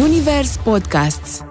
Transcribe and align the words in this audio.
Zunivers 0.00 0.56
Podcasts. 0.56 1.44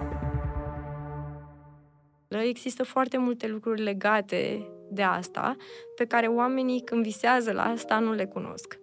Există 2.28 2.84
foarte 2.84 3.18
multe 3.18 3.46
lucruri 3.46 3.82
legate 3.82 4.68
de 4.90 5.02
asta 5.02 5.56
pe 5.96 6.04
care 6.04 6.26
oamenii 6.26 6.80
când 6.80 7.02
visează 7.02 7.52
la 7.52 7.62
asta 7.62 7.98
nu 7.98 8.12
le 8.12 8.24
cunosc. 8.24 8.78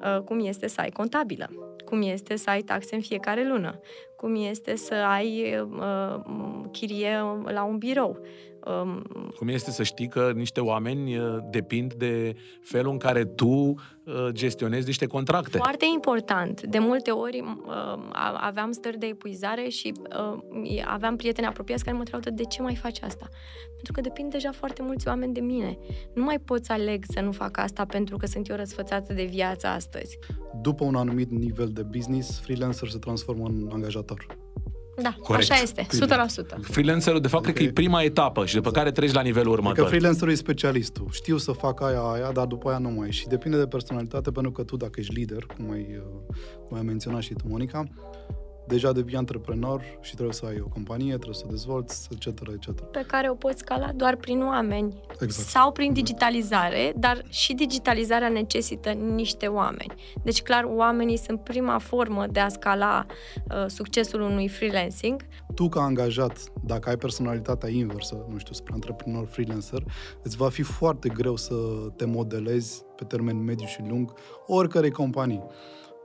Uh, 0.00 0.20
cum 0.20 0.40
este 0.40 0.66
să 0.66 0.80
ai 0.80 0.90
contabilă, 0.90 1.50
cum 1.84 2.02
este 2.02 2.36
să 2.36 2.50
ai 2.50 2.62
taxe 2.62 2.94
în 2.94 3.00
fiecare 3.00 3.48
lună, 3.48 3.80
cum 4.16 4.34
este 4.34 4.76
să 4.76 4.94
ai 4.94 5.60
uh, 5.60 6.20
chirie 6.70 7.18
la 7.44 7.64
un 7.64 7.78
birou, 7.78 8.20
Um, 8.55 8.55
Cum 9.36 9.48
este 9.48 9.70
să 9.70 9.82
știi 9.82 10.08
că 10.08 10.32
niște 10.34 10.60
oameni 10.60 11.18
uh, 11.18 11.36
depind 11.50 11.94
de 11.94 12.36
felul 12.62 12.92
în 12.92 12.98
care 12.98 13.24
tu 13.24 13.48
uh, 13.48 13.74
gestionezi 14.30 14.86
niște 14.86 15.06
contracte? 15.06 15.58
Foarte 15.58 15.86
important. 15.94 16.62
De 16.62 16.78
multe 16.78 17.10
ori 17.10 17.40
uh, 17.40 18.10
aveam 18.34 18.72
stări 18.72 18.98
de 18.98 19.06
epuizare 19.06 19.68
și 19.68 19.92
aveam 20.84 21.16
prieteni 21.16 21.46
apropiați 21.46 21.84
care 21.84 21.96
mă 21.96 22.02
întrebau 22.06 22.34
de 22.34 22.44
ce 22.44 22.62
mai 22.62 22.74
faci 22.74 23.00
asta? 23.02 23.28
Pentru 23.74 23.92
că 23.92 24.00
depind 24.00 24.30
deja 24.30 24.50
foarte 24.52 24.82
mulți 24.82 25.08
oameni 25.08 25.32
de 25.32 25.40
mine. 25.40 25.78
Nu 26.14 26.22
mai 26.22 26.38
pot 26.38 26.64
să 26.64 26.72
aleg 26.72 27.04
să 27.08 27.20
nu 27.20 27.32
fac 27.32 27.58
asta 27.58 27.84
pentru 27.84 28.16
că 28.16 28.26
sunt 28.26 28.48
eu 28.48 28.56
răsfățată 28.56 29.12
de 29.12 29.24
viață 29.24 29.66
astăzi. 29.66 30.18
După 30.60 30.84
un 30.84 30.94
anumit 30.94 31.30
nivel 31.30 31.68
de 31.68 31.82
business, 31.82 32.40
freelancer 32.40 32.88
se 32.88 32.98
transformă 32.98 33.46
în 33.46 33.68
angajator. 33.72 34.26
Da, 35.02 35.14
Corect. 35.22 35.50
așa 35.50 35.62
este, 35.62 35.86
100%. 36.56 36.60
Freelancerul, 36.60 37.20
de 37.20 37.28
fapt, 37.28 37.42
okay. 37.42 37.54
cred 37.54 37.66
că 37.66 37.70
e 37.70 37.82
prima 37.82 38.02
etapă 38.02 38.46
și 38.46 38.54
după 38.54 38.70
care 38.70 38.90
treci 38.90 39.12
la 39.12 39.20
nivelul 39.20 39.52
următor. 39.52 39.70
Adică 39.72 39.88
freelancerul 39.88 40.30
e 40.30 40.34
specialistul. 40.34 41.08
Știu 41.10 41.36
să 41.36 41.52
fac 41.52 41.82
aia, 41.82 42.00
aia, 42.00 42.32
dar 42.32 42.46
după 42.46 42.68
aia 42.68 42.78
nu 42.78 42.90
mai. 42.90 43.12
Și 43.12 43.26
depinde 43.26 43.58
de 43.58 43.66
personalitate, 43.66 44.30
pentru 44.30 44.52
că 44.52 44.62
tu, 44.62 44.76
dacă 44.76 45.00
ești 45.00 45.14
lider, 45.14 45.46
cum 45.56 45.70
ai, 45.70 45.86
uh, 45.98 46.36
cum 46.68 46.76
ai 46.76 46.82
menționat 46.82 47.20
și 47.20 47.34
tu, 47.34 47.44
Monica, 47.48 47.88
deja 48.66 48.92
devii 48.92 49.16
antreprenor 49.16 49.82
și 50.00 50.14
trebuie 50.14 50.34
să 50.34 50.46
ai 50.46 50.60
o 50.64 50.68
companie, 50.68 51.14
trebuie 51.14 51.34
să 51.34 51.44
o 51.46 51.50
dezvolți, 51.50 52.08
etc., 52.10 52.26
etc. 52.26 52.80
Pe 52.80 53.04
care 53.06 53.30
o 53.30 53.34
poți 53.34 53.58
scala 53.58 53.92
doar 53.92 54.16
prin 54.16 54.42
oameni 54.42 54.94
exact. 55.20 55.48
sau 55.48 55.72
prin 55.72 55.92
digitalizare, 55.92 56.92
dar 56.96 57.22
și 57.28 57.54
digitalizarea 57.54 58.28
necesită 58.28 58.90
niște 58.90 59.46
oameni. 59.46 59.94
Deci, 60.22 60.42
clar, 60.42 60.64
oamenii 60.64 61.16
sunt 61.16 61.40
prima 61.40 61.78
formă 61.78 62.26
de 62.26 62.40
a 62.40 62.48
scala 62.48 63.06
uh, 63.50 63.64
succesul 63.66 64.20
unui 64.20 64.48
freelancing. 64.48 65.22
Tu, 65.54 65.68
ca 65.68 65.80
angajat, 65.80 66.38
dacă 66.64 66.88
ai 66.88 66.96
personalitatea 66.96 67.68
inversă, 67.68 68.26
nu 68.30 68.38
știu, 68.38 68.54
spre 68.54 68.72
antreprenor 68.72 69.26
freelancer, 69.26 69.82
îți 70.22 70.36
va 70.36 70.48
fi 70.48 70.62
foarte 70.62 71.08
greu 71.08 71.36
să 71.36 71.54
te 71.96 72.04
modelezi 72.04 72.84
pe 72.96 73.04
termen 73.04 73.44
mediu 73.44 73.66
și 73.66 73.82
lung 73.88 74.12
oricărei 74.46 74.90
companii. 74.90 75.42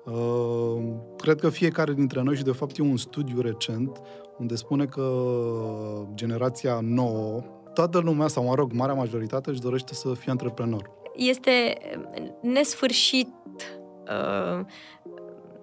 Uh, 0.06 0.84
cred 1.18 1.40
că 1.40 1.50
fiecare 1.50 1.94
dintre 1.94 2.22
noi, 2.22 2.36
și 2.36 2.44
de 2.44 2.52
fapt 2.52 2.78
e 2.78 2.82
un 2.82 2.98
studiu 2.98 3.42
recent, 3.42 4.02
unde 4.38 4.56
spune 4.56 4.86
că 4.86 5.24
generația 6.14 6.80
nouă, 6.82 7.42
toată 7.74 8.00
lumea, 8.00 8.28
sau 8.28 8.44
mă 8.44 8.56
rog, 8.56 8.72
marea 8.72 8.96
majoritate, 8.96 9.50
își 9.50 9.62
dorește 9.62 9.94
să 9.94 10.14
fie 10.14 10.32
antreprenor. 10.32 10.92
Este 11.16 11.78
nesfârșit 12.42 13.34
uh, 14.08 14.66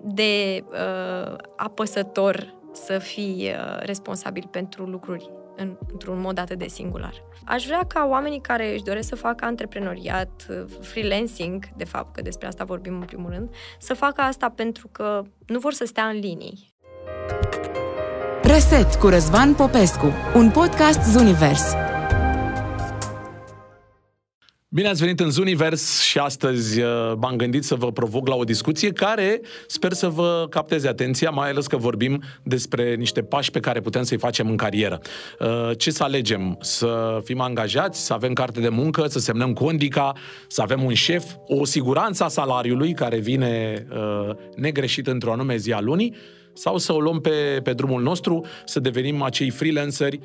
de 0.02 0.64
uh, 0.68 1.36
apăsător 1.56 2.56
să 2.72 2.98
fii 2.98 3.50
responsabil 3.78 4.48
pentru 4.50 4.84
lucruri 4.84 5.30
în, 5.58 5.76
într-un 5.92 6.20
mod 6.20 6.38
atât 6.38 6.58
de 6.58 6.66
singular. 6.66 7.14
Aș 7.44 7.66
vrea 7.66 7.84
ca 7.88 8.06
oamenii 8.10 8.40
care 8.40 8.72
își 8.72 8.82
doresc 8.82 9.08
să 9.08 9.16
facă 9.16 9.44
antreprenoriat, 9.44 10.46
freelancing, 10.80 11.64
de 11.76 11.84
fapt, 11.84 12.14
că 12.14 12.22
despre 12.22 12.46
asta 12.46 12.64
vorbim 12.64 12.94
în 12.94 13.06
primul 13.06 13.30
rând, 13.30 13.50
să 13.78 13.94
facă 13.94 14.20
asta 14.20 14.48
pentru 14.48 14.88
că 14.92 15.22
nu 15.46 15.58
vor 15.58 15.72
să 15.72 15.84
stea 15.84 16.04
în 16.04 16.18
linii. 16.18 16.74
Reset 18.42 18.94
cu 18.94 19.08
Răzvan 19.08 19.54
Popescu, 19.54 20.12
un 20.34 20.50
podcast 20.50 21.00
Zunivers. 21.02 21.74
Bine 24.70 24.88
ați 24.88 25.00
venit 25.00 25.20
în 25.20 25.30
Zunivers 25.30 26.00
și 26.00 26.18
astăzi 26.18 26.80
uh, 26.80 27.12
m-am 27.20 27.36
gândit 27.36 27.64
să 27.64 27.74
vă 27.74 27.92
provoc 27.92 28.28
la 28.28 28.34
o 28.34 28.44
discuție 28.44 28.92
care 28.92 29.40
sper 29.66 29.92
să 29.92 30.08
vă 30.08 30.46
capteze 30.50 30.88
atenția, 30.88 31.30
mai 31.30 31.50
ales 31.50 31.66
că 31.66 31.76
vorbim 31.76 32.22
despre 32.42 32.94
niște 32.94 33.22
pași 33.22 33.50
pe 33.50 33.60
care 33.60 33.80
putem 33.80 34.02
să-i 34.02 34.18
facem 34.18 34.48
în 34.48 34.56
carieră. 34.56 35.00
Uh, 35.40 35.70
ce 35.76 35.90
să 35.90 36.02
alegem? 36.02 36.58
Să 36.60 37.20
fim 37.24 37.40
angajați, 37.40 38.04
să 38.04 38.12
avem 38.12 38.32
carte 38.32 38.60
de 38.60 38.68
muncă, 38.68 39.06
să 39.06 39.18
semnăm 39.18 39.52
condica, 39.52 40.12
să 40.48 40.62
avem 40.62 40.82
un 40.82 40.94
șef, 40.94 41.24
o 41.46 41.64
siguranță 41.64 42.24
a 42.24 42.28
salariului 42.28 42.92
care 42.92 43.18
vine 43.18 43.86
uh, 43.90 44.34
negreșit 44.56 45.06
într-o 45.06 45.32
anume 45.32 45.56
zi 45.56 45.72
a 45.72 45.80
lunii, 45.80 46.14
sau 46.52 46.78
să 46.78 46.92
o 46.92 47.00
luăm 47.00 47.20
pe, 47.20 47.60
pe 47.62 47.72
drumul 47.72 48.02
nostru, 48.02 48.44
să 48.64 48.80
devenim 48.80 49.22
acei 49.22 49.50
freelanceri 49.50 50.20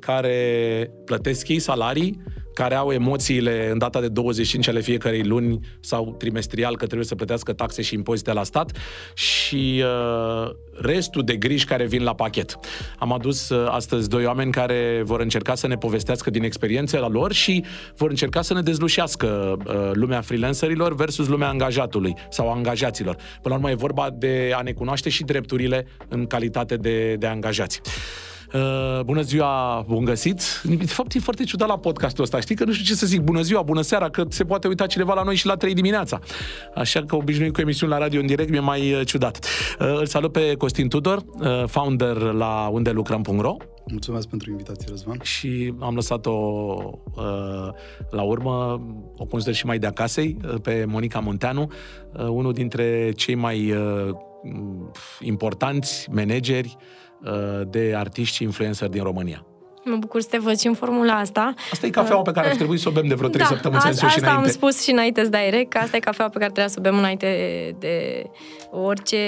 care 0.00 0.90
plătesc 1.04 1.48
ei 1.48 1.58
salarii, 1.58 2.22
care 2.54 2.74
au 2.74 2.92
emoțiile 2.92 3.70
în 3.70 3.78
data 3.78 4.00
de 4.00 4.08
25 4.08 4.68
ale 4.68 4.80
fiecarei 4.80 5.22
luni 5.22 5.60
sau 5.80 6.14
trimestrial 6.18 6.76
că 6.76 6.84
trebuie 6.84 7.06
să 7.06 7.14
plătească 7.14 7.52
taxe 7.52 7.82
și 7.82 7.94
impozite 7.94 8.32
la 8.32 8.42
stat 8.42 8.76
și 9.14 9.84
uh, 9.84 10.50
restul 10.72 11.22
de 11.22 11.36
griji 11.36 11.64
care 11.64 11.86
vin 11.86 12.02
la 12.02 12.14
pachet. 12.14 12.58
Am 12.98 13.12
adus 13.12 13.48
uh, 13.48 13.66
astăzi 13.70 14.08
doi 14.08 14.24
oameni 14.24 14.52
care 14.52 15.02
vor 15.04 15.20
încerca 15.20 15.54
să 15.54 15.66
ne 15.66 15.76
povestească 15.76 16.30
din 16.30 16.42
experiențele 16.42 17.06
lor 17.06 17.32
și 17.32 17.64
vor 17.96 18.10
încerca 18.10 18.42
să 18.42 18.54
ne 18.54 18.60
dezlușească 18.60 19.56
uh, 19.66 19.90
lumea 19.92 20.20
freelancerilor 20.20 20.94
versus 20.94 21.26
lumea 21.26 21.48
angajatului 21.48 22.14
sau 22.30 22.52
angajaților. 22.52 23.14
Până 23.14 23.54
la 23.54 23.54
urmă 23.54 23.70
e 23.70 23.74
vorba 23.74 24.10
de 24.10 24.52
a 24.54 24.62
ne 24.62 24.72
cunoaște 24.72 25.08
și 25.08 25.24
drepturile 25.24 25.86
în 26.08 26.26
calitate 26.26 26.76
de, 26.76 27.14
de 27.14 27.26
angajați. 27.26 27.80
Uh, 28.54 29.00
bună 29.04 29.20
ziua, 29.20 29.84
bun 29.88 30.04
găsit. 30.04 30.62
De 30.64 30.86
fapt, 30.86 31.14
e 31.14 31.18
foarte 31.18 31.44
ciudat 31.44 31.68
la 31.68 31.78
podcastul 31.78 32.24
ăsta. 32.24 32.40
Știi 32.40 32.54
că 32.54 32.64
nu 32.64 32.72
știu 32.72 32.84
ce 32.84 32.94
să 32.94 33.06
zic. 33.06 33.20
Bună 33.20 33.40
ziua, 33.40 33.62
bună 33.62 33.80
seara, 33.80 34.08
că 34.08 34.24
se 34.28 34.44
poate 34.44 34.68
uita 34.68 34.86
cineva 34.86 35.14
la 35.14 35.22
noi 35.22 35.34
și 35.34 35.46
la 35.46 35.56
3 35.56 35.74
dimineața. 35.74 36.20
Așa 36.74 37.04
că 37.04 37.16
obișnuit 37.16 37.52
cu 37.52 37.60
emisiuni 37.60 37.92
la 37.92 37.98
radio 37.98 38.20
în 38.20 38.26
direct 38.26 38.50
mi-e 38.50 38.60
mai 38.60 38.92
uh, 38.92 39.06
ciudat. 39.06 39.46
Uh, 39.80 39.98
îl 39.98 40.06
salut 40.06 40.32
pe 40.32 40.54
Costin 40.54 40.88
Tudor, 40.88 41.22
uh, 41.40 41.64
founder 41.66 42.16
la 42.16 42.68
unde 42.72 42.90
lucrăm.ro. 42.90 43.56
Mulțumesc 43.90 44.28
pentru 44.28 44.50
invitație, 44.50 44.86
Răzvan. 44.88 45.18
Și 45.22 45.74
am 45.80 45.94
lăsat-o 45.94 46.32
uh, 47.14 47.68
la 48.10 48.22
urmă, 48.22 48.80
o 49.16 49.24
consider 49.24 49.54
și 49.54 49.66
mai 49.66 49.78
de 49.78 49.86
acasă, 49.86 50.20
uh, 50.20 50.54
pe 50.62 50.84
Monica 50.88 51.18
Munteanu, 51.18 51.72
uh, 52.12 52.26
unul 52.28 52.52
dintre 52.52 53.12
cei 53.16 53.34
mai 53.34 53.70
uh, 53.70 54.10
importanți 55.20 56.08
manageri 56.10 56.76
Uh, 56.76 57.03
de 57.66 57.94
artiști 57.96 58.36
și 58.36 58.42
influencer 58.42 58.88
din 58.88 59.02
România. 59.02 59.46
Mă 59.84 59.96
bucur 59.96 60.20
să 60.20 60.28
te 60.30 60.38
văd 60.38 60.58
și 60.58 60.66
în 60.66 60.74
formula 60.74 61.12
asta. 61.18 61.54
Asta 61.72 61.86
e 61.86 61.90
cafeaua 61.90 62.22
pe 62.22 62.32
care 62.32 62.48
ar 62.48 62.54
trebui 62.54 62.78
să 62.78 62.88
o 62.88 62.92
bem 62.92 63.06
de 63.06 63.14
vreo 63.14 63.28
3 63.28 63.40
da, 63.40 63.48
săptămâni 63.48 63.82
a, 63.84 63.88
asta 63.88 64.08
și 64.08 64.18
înainte. 64.18 64.46
am 64.46 64.52
spus 64.52 64.82
și 64.82 64.90
înainte 64.90 65.22
să 65.22 65.28
direct, 65.28 65.70
că 65.70 65.78
asta 65.78 65.96
e 65.96 66.00
cafeaua 66.00 66.30
pe 66.30 66.38
care 66.38 66.50
trebuie 66.50 66.72
să 66.72 66.78
o 66.78 66.82
bem 66.82 66.98
înainte 66.98 67.26
de 67.78 68.24
orice 68.70 69.18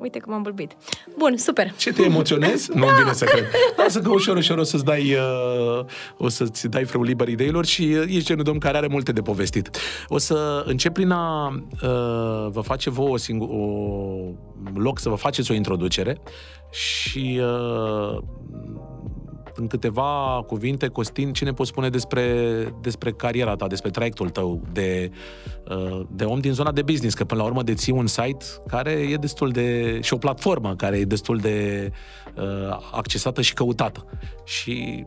Uite 0.00 0.18
că 0.18 0.30
m-am 0.30 0.42
bâlbit. 0.42 0.76
Bun, 1.18 1.36
super. 1.36 1.72
Ce 1.76 1.92
te 1.92 2.02
emoționezi? 2.02 2.70
Nu-mi 2.78 2.92
vine 2.98 3.12
să 3.12 3.24
cred. 3.24 3.44
Lasă 3.76 4.00
că 4.00 4.10
ușor, 4.10 4.36
ușor 4.36 4.58
o 4.58 4.62
să-ți 4.62 4.84
dai, 4.84 5.14
uh, 5.14 5.84
o 6.16 6.28
să-ți 6.28 6.68
dai 6.68 6.84
frâu 6.84 7.02
liber 7.02 7.28
ideilor 7.28 7.64
și 7.64 7.82
uh, 7.82 8.02
ești 8.06 8.24
genul 8.24 8.44
domn 8.44 8.58
care 8.58 8.76
are 8.76 8.86
multe 8.86 9.12
de 9.12 9.20
povestit. 9.20 9.70
O 10.08 10.18
să 10.18 10.62
încep 10.66 10.92
prin 10.92 11.10
a 11.10 11.48
uh, 11.72 12.50
vă 12.50 12.60
face 12.60 12.90
vouă 12.90 13.08
o, 13.08 13.16
singur, 13.16 13.48
o 13.48 14.34
loc 14.74 14.98
să 14.98 15.08
vă 15.08 15.14
faceți 15.14 15.50
o 15.50 15.54
introducere 15.54 16.20
și 16.70 17.40
uh, 17.40 18.18
în 19.54 19.66
câteva 19.66 20.42
cuvinte, 20.46 20.88
Costin, 20.88 21.32
ce 21.32 21.44
ne 21.44 21.52
poți 21.52 21.70
spune 21.70 21.88
despre, 21.88 22.24
despre 22.80 23.12
cariera 23.12 23.56
ta, 23.56 23.66
despre 23.66 23.90
traiectul 23.90 24.28
tău 24.28 24.62
de, 24.72 25.10
uh, 25.68 26.00
de 26.10 26.24
om 26.24 26.40
din 26.40 26.52
zona 26.52 26.72
de 26.72 26.82
business? 26.82 27.14
Că 27.14 27.24
până 27.24 27.40
la 27.40 27.46
urmă 27.46 27.62
deții 27.62 27.92
un 27.92 28.06
site 28.06 28.44
care 28.66 28.90
e 28.90 29.14
destul 29.14 29.50
de... 29.50 29.98
și 30.02 30.14
o 30.14 30.16
platformă 30.16 30.76
care 30.76 30.96
e 30.96 31.04
destul 31.04 31.38
de 31.38 31.90
uh, 32.36 32.88
accesată 32.92 33.40
și 33.40 33.54
căutată. 33.54 34.04
Și 34.44 35.04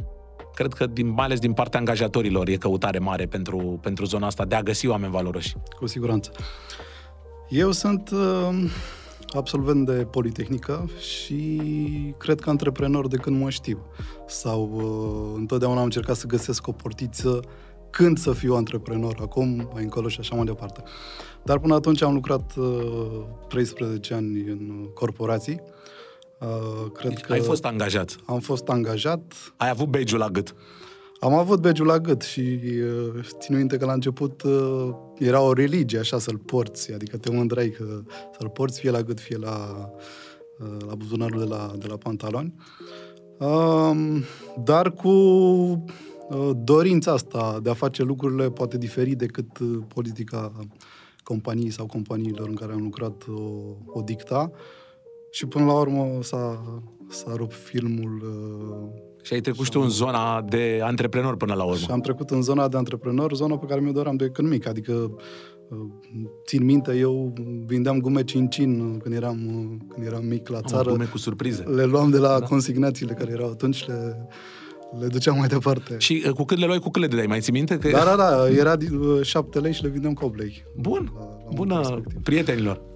cred 0.54 0.74
că 0.74 0.88
din, 0.88 1.08
mai 1.08 1.26
ales 1.26 1.40
din 1.40 1.54
partea 1.54 1.80
angajatorilor 1.80 2.48
e 2.48 2.56
căutare 2.56 3.00
mare 3.00 3.26
pentru, 3.26 3.80
pentru 3.82 4.06
zona 4.06 4.28
asta 4.28 4.46
de 4.46 4.56
a 4.56 4.62
găsi 4.62 4.88
oameni 4.88 5.12
valoroși. 5.12 5.56
Cu 5.80 5.88
siguranță. 5.88 6.32
Eu 7.50 7.72
sunt 7.72 8.10
uh, 8.10 8.72
absolvent 9.38 9.86
de 9.86 10.08
Politehnică 10.12 10.90
și 11.00 11.62
cred 12.18 12.40
că 12.40 12.50
antreprenor 12.50 13.08
de 13.08 13.18
când 13.18 13.42
mă 13.42 13.50
știu. 13.50 13.86
Sau 14.28 14.72
uh, 14.74 15.40
întotdeauna 15.40 15.78
am 15.78 15.84
încercat 15.84 16.16
să 16.16 16.28
găsesc 16.28 16.68
o 16.68 16.72
portiță 16.72 17.40
când 17.90 18.18
să 18.18 18.32
fiu 18.32 18.56
antreprenor, 18.56 19.18
acum, 19.22 19.70
mai 19.74 19.84
încolo 19.84 20.08
și 20.08 20.20
așa 20.20 20.36
mai 20.36 20.46
departe. 20.46 20.84
Dar 21.44 21.60
până 21.60 21.74
atunci 21.74 22.02
am 22.02 22.14
lucrat 22.14 22.56
uh, 22.56 23.22
13 23.48 24.14
ani 24.14 24.40
în 24.40 24.90
corporații. 24.94 25.62
Uh, 26.40 26.92
cred 26.94 27.14
deci 27.14 27.24
că 27.24 27.34
ai 27.34 27.40
fost 27.40 27.66
angajat. 27.66 28.16
Am 28.26 28.40
fost 28.40 28.68
angajat. 28.68 29.54
Ai 29.58 29.70
avut 29.70 29.88
begiul 29.88 30.20
la 30.20 30.30
gât. 30.30 30.56
Am 31.24 31.34
avut 31.34 31.60
begiul 31.60 31.88
la 31.88 32.00
gât 32.00 32.22
și 32.22 32.60
uh, 32.64 33.26
țin 33.40 33.56
minte 33.56 33.78
că 33.78 33.86
la 33.86 33.94
început 33.94 34.42
uh, 34.42 34.90
era 35.18 35.42
o 35.42 35.54
religie 35.54 36.00
așa 36.00 36.20
să-l 36.20 36.38
porți, 36.38 36.94
adică 36.94 37.18
te 37.18 37.32
mândrai 37.32 37.70
că 37.70 38.02
să-l 38.38 38.50
porți 38.50 38.80
fie 38.80 38.92
la 38.92 39.02
gât, 39.02 39.20
fie 39.20 39.38
la, 39.38 39.90
uh, 40.60 40.86
la 40.88 40.96
buzunarul 40.96 41.40
de 41.40 41.46
la, 41.46 41.74
de 41.78 41.88
la 41.88 41.98
pantaloni. 41.98 42.54
Um, 43.40 44.24
dar 44.64 44.92
cu 44.92 45.10
uh, 45.10 46.52
dorința 46.64 47.12
asta 47.12 47.60
de 47.62 47.70
a 47.70 47.74
face 47.74 48.04
lucrurile 48.04 48.50
poate 48.50 48.78
diferi 48.78 49.16
decât 49.16 49.58
uh, 49.58 49.80
politica 49.88 50.52
companiei 51.24 51.72
sau 51.72 51.86
companiilor 51.86 52.48
în 52.48 52.56
care 52.56 52.74
am 52.74 52.82
lucrat 52.82 53.24
o, 53.28 53.42
o 53.86 54.02
dicta. 54.02 54.52
Și 55.32 55.46
până 55.46 55.66
la 55.66 55.74
urmă 55.80 56.20
s-a, 56.22 56.64
s-a 57.10 57.34
rupt 57.36 57.54
filmul 57.54 58.22
uh, 58.22 59.13
și 59.24 59.34
ai 59.34 59.42
trecut 59.42 59.66
și 59.66 59.72
tu 59.72 59.80
în 59.80 59.90
zona 59.90 60.42
de 60.42 60.80
antreprenor 60.84 61.38
până 61.38 61.54
la 61.54 61.64
urmă. 61.64 61.78
Și 61.78 61.88
am 61.90 62.00
trecut 62.00 62.30
în 62.30 62.42
zona 62.42 62.68
de 62.68 62.78
antreprenor, 62.78 63.34
zona 63.34 63.58
pe 63.58 63.66
care 63.66 63.82
mi-o 63.82 63.92
doream 63.92 64.16
de 64.16 64.30
când 64.30 64.50
mic. 64.50 64.68
Adică, 64.68 65.16
țin 66.46 66.64
minte, 66.64 66.98
eu 66.98 67.34
vindeam 67.66 68.00
gume 68.00 68.24
cincin 68.24 68.98
când 68.98 69.16
eram, 69.16 69.38
când 69.94 70.06
eram 70.06 70.26
mic 70.26 70.50
la 70.50 70.62
țară. 70.62 70.90
Am 70.90 70.96
gume 70.96 71.10
cu 71.10 71.18
surprize. 71.18 71.64
Le 71.64 71.84
luam 71.84 72.10
de 72.10 72.18
la 72.18 72.40
da. 72.40 72.46
consignațiile 72.46 73.14
care 73.14 73.32
erau 73.32 73.50
atunci, 73.50 73.86
le, 73.86 74.28
le 75.00 75.08
duceam 75.08 75.38
mai 75.38 75.48
departe. 75.48 75.96
Și 75.98 76.32
cu 76.36 76.44
cât 76.44 76.58
le 76.58 76.66
luai, 76.66 76.80
cu 76.80 76.90
cât 76.90 77.02
le 77.02 77.08
dai? 77.08 77.26
Mai 77.26 77.40
ții 77.40 77.54
minte? 77.54 77.78
Că... 77.78 77.90
Da, 77.90 78.04
da, 78.04 78.16
da. 78.16 78.50
Era 78.50 78.76
șapte 79.22 79.60
lei 79.60 79.74
și 79.74 79.84
le 79.84 79.90
vindeam 79.90 80.14
cu 80.14 80.26
8 80.26 80.38
lei. 80.38 80.64
Bun. 80.76 81.12
La, 81.16 81.26
la 81.26 81.54
Bună 81.54 82.02
prietenilor 82.24 82.92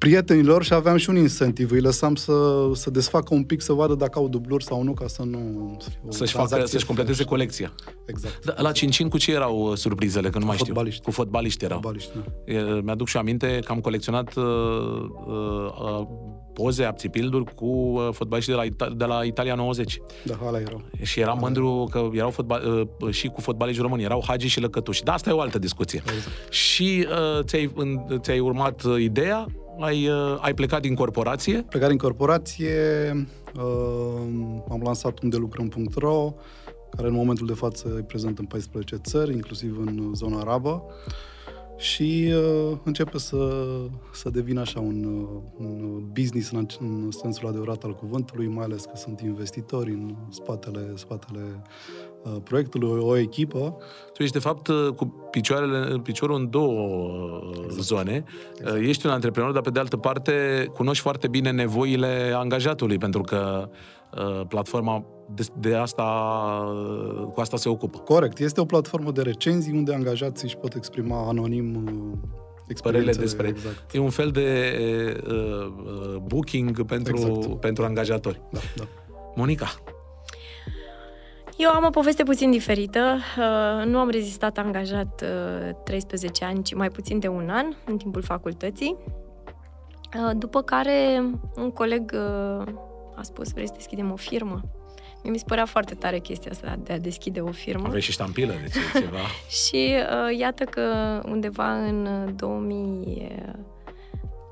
prietenilor 0.00 0.64
și 0.64 0.74
aveam 0.74 0.96
și 0.96 1.10
un 1.10 1.16
incentiv. 1.16 1.70
Îi 1.70 1.80
lăsam 1.80 2.14
să, 2.14 2.32
să 2.74 2.90
desfacă 2.90 3.34
un 3.34 3.44
pic, 3.44 3.60
să 3.60 3.72
vadă 3.72 3.94
dacă 3.94 4.18
au 4.18 4.28
dubluri 4.28 4.64
sau 4.64 4.82
nu, 4.82 4.92
ca 4.92 5.06
să 5.06 5.22
nu... 5.22 5.76
Să-și, 6.08 6.32
facă, 6.32 6.64
să-și 6.66 6.86
completeze 6.86 7.24
colecția. 7.24 7.72
Exact. 8.06 8.44
Da, 8.44 8.54
la 8.56 8.72
Cincin 8.72 9.08
cu 9.08 9.18
ce 9.18 9.32
erau 9.32 9.70
uh, 9.70 9.76
surprizele, 9.76 10.30
că 10.30 10.38
nu 10.38 10.44
mai 10.44 10.56
știu? 10.56 10.66
Fotbaliști. 10.66 11.02
Cu 11.02 11.10
fotbaliști 11.10 11.64
erau. 11.64 11.80
Fotbaliști, 11.80 12.10
da. 12.44 12.80
Mi-aduc 12.82 13.08
și 13.08 13.16
aminte 13.16 13.58
că 13.64 13.72
am 13.72 13.80
colecționat 13.80 14.34
uh, 14.34 14.44
uh, 15.26 16.06
poze, 16.52 16.84
apțipilduri 16.84 17.54
cu 17.54 17.66
uh, 17.66 18.08
fotbaliști 18.12 18.50
de 18.50 18.56
la, 18.56 18.64
Ita- 18.64 18.96
de 18.96 19.04
la 19.04 19.22
Italia 19.22 19.54
90. 19.54 20.00
Da, 20.24 20.38
ala 20.42 20.60
erau. 20.60 20.82
Și 21.02 21.20
eram 21.20 21.38
mândru 21.40 21.88
că 21.90 22.08
erau 22.12 22.30
fotbal, 22.30 22.88
uh, 23.00 23.12
și 23.12 23.28
cu 23.28 23.40
fotbaliști 23.40 23.82
români, 23.82 24.02
erau 24.02 24.24
Hagi 24.26 24.46
și 24.46 24.60
Lăcătuși. 24.60 25.02
Da, 25.02 25.12
asta 25.12 25.30
e 25.30 25.32
o 25.32 25.40
altă 25.40 25.58
discuție. 25.58 26.02
Exact. 26.06 26.52
Și 26.52 27.06
uh, 27.08 27.44
ți-ai, 27.44 27.72
ți-ai 28.18 28.38
urmat 28.38 28.82
ideea, 28.98 29.46
ai, 29.80 30.08
uh, 30.08 30.38
ai 30.40 30.54
plecat 30.54 30.80
din 30.80 30.94
corporație? 30.94 31.64
Plecat 31.68 31.88
din 31.88 31.98
corporație, 31.98 32.76
uh, 33.56 34.62
am 34.70 34.80
lansat 34.84 35.18
unde 35.22 35.36
lucrăm.ro, 35.36 36.34
care 36.96 37.08
în 37.08 37.14
momentul 37.14 37.46
de 37.46 37.52
față 37.52 37.94
e 37.98 38.02
prezent 38.02 38.38
în 38.38 38.44
14 38.44 38.96
țări, 38.96 39.32
inclusiv 39.32 39.78
în 39.78 40.12
zona 40.14 40.38
arabă. 40.38 40.82
Și 41.80 42.32
uh, 42.34 42.76
începe 42.82 43.18
să, 43.18 43.68
să 44.12 44.30
devină 44.30 44.60
așa 44.60 44.80
un, 44.80 45.04
uh, 45.04 45.42
un 45.58 46.02
business 46.12 46.50
în, 46.50 46.66
în 46.80 47.10
sensul 47.10 47.48
adevărat 47.48 47.84
al 47.84 47.94
cuvântului, 47.94 48.46
mai 48.46 48.64
ales 48.64 48.84
că 48.84 48.92
sunt 48.94 49.20
investitori 49.20 49.90
în 49.90 50.14
spatele, 50.30 50.92
spatele 50.94 51.62
Uh, 52.22 52.32
proiectului, 52.44 52.88
o, 52.88 53.06
o 53.06 53.16
echipă. 53.16 53.76
Tu 54.12 54.22
ești, 54.22 54.34
de 54.34 54.40
fapt, 54.40 54.66
uh, 54.66 54.88
cu 54.96 55.28
picioarele, 55.30 55.98
piciorul 55.98 56.36
în 56.36 56.50
două 56.50 56.80
uh, 57.42 57.58
exact. 57.64 57.82
zone. 57.82 58.24
Exact. 58.58 58.80
Ești 58.80 59.06
un 59.06 59.12
antreprenor, 59.12 59.52
dar, 59.52 59.62
pe 59.62 59.70
de 59.70 59.78
altă 59.78 59.96
parte, 59.96 60.66
cunoști 60.74 61.02
foarte 61.02 61.28
bine 61.28 61.50
nevoile 61.50 62.32
angajatului, 62.36 62.98
pentru 62.98 63.22
că 63.22 63.68
uh, 63.68 63.76
platforma 64.48 65.04
de, 65.34 65.42
de 65.58 65.74
asta, 65.74 66.04
cu 67.32 67.40
asta 67.40 67.56
se 67.56 67.68
ocupă. 67.68 67.98
Corect. 67.98 68.38
Este 68.38 68.60
o 68.60 68.64
platformă 68.64 69.10
de 69.10 69.22
recenzii 69.22 69.72
unde 69.72 69.94
angajații 69.94 70.46
își 70.46 70.56
pot 70.56 70.74
exprima 70.74 71.28
anonim 71.28 71.86
părerile 72.82 73.12
despre. 73.12 73.48
Exact. 73.48 73.94
E 73.94 73.98
un 73.98 74.10
fel 74.10 74.30
de 74.30 74.46
uh, 75.26 76.16
booking 76.22 76.84
pentru, 76.84 77.16
exact. 77.16 77.60
pentru 77.60 77.84
angajatori. 77.84 78.40
Da, 78.50 78.58
da. 78.76 78.84
Monica, 79.34 79.66
eu 81.56 81.70
am 81.70 81.84
o 81.84 81.90
poveste 81.90 82.22
puțin 82.22 82.50
diferită. 82.50 83.18
Uh, 83.38 83.86
nu 83.86 83.98
am 83.98 84.08
rezistat 84.10 84.58
angajat 84.58 85.24
13 85.84 86.44
uh, 86.44 86.50
ani, 86.50 86.62
ci 86.62 86.74
mai 86.74 86.90
puțin 86.90 87.18
de 87.18 87.28
un 87.28 87.48
an, 87.48 87.66
în 87.84 87.96
timpul 87.96 88.22
facultății. 88.22 88.96
Uh, 90.16 90.30
după 90.36 90.62
care 90.62 91.22
un 91.56 91.70
coleg 91.70 92.14
a 93.20 93.22
spus, 93.22 93.52
vrei 93.52 93.66
să 93.66 93.72
deschidem 93.76 94.10
o 94.10 94.16
firmă? 94.16 94.60
mi 95.22 95.38
se 95.38 95.44
părea 95.46 95.64
foarte 95.64 95.94
tare 95.94 96.18
chestia 96.18 96.50
asta 96.50 96.78
de 96.82 96.92
a 96.92 96.98
deschide 96.98 97.40
o 97.40 97.52
firmă. 97.52 97.86
Aveți 97.86 98.04
și 98.04 98.12
ștampilă, 98.12 98.52
deci 98.52 99.02
ceva. 99.02 99.18
și 99.64 99.94
uh, 99.94 100.38
iată 100.38 100.64
că 100.64 100.82
undeva 101.24 101.72
în 101.72 102.08
2000 102.36 103.60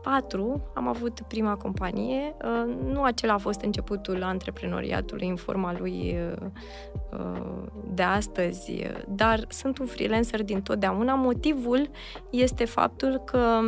2004 0.08 0.70
am 0.74 0.88
avut 0.88 1.20
prima 1.20 1.56
companie. 1.56 2.34
Uh, 2.44 2.74
nu 2.92 3.02
acela 3.02 3.32
a 3.32 3.38
fost 3.38 3.60
începutul 3.60 4.22
antreprenoriatului 4.22 5.28
în 5.28 5.36
forma 5.36 5.76
lui 5.78 6.16
uh, 6.40 6.46
uh, 7.18 7.62
de 7.94 8.02
astăzi, 8.02 8.82
dar 9.08 9.44
sunt 9.48 9.78
un 9.78 9.86
freelancer 9.86 10.42
din 10.42 10.62
totdeauna. 10.62 11.14
Motivul 11.14 11.90
este 12.30 12.64
faptul 12.64 13.22
că, 13.24 13.60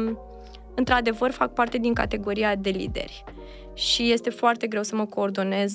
într-adevăr, 0.75 1.31
fac 1.31 1.52
parte 1.52 1.79
din 1.79 1.94
categoria 1.94 2.55
de 2.55 2.70
lideri 2.70 3.25
și 3.81 4.12
este 4.12 4.31
foarte 4.31 4.67
greu 4.67 4.82
să 4.82 4.97
mă 4.97 5.06
coordonez 5.06 5.75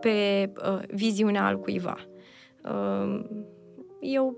pe 0.00 0.50
viziunea 0.88 1.46
al 1.46 1.58
cuiva. 1.58 1.96
Eu 4.00 4.36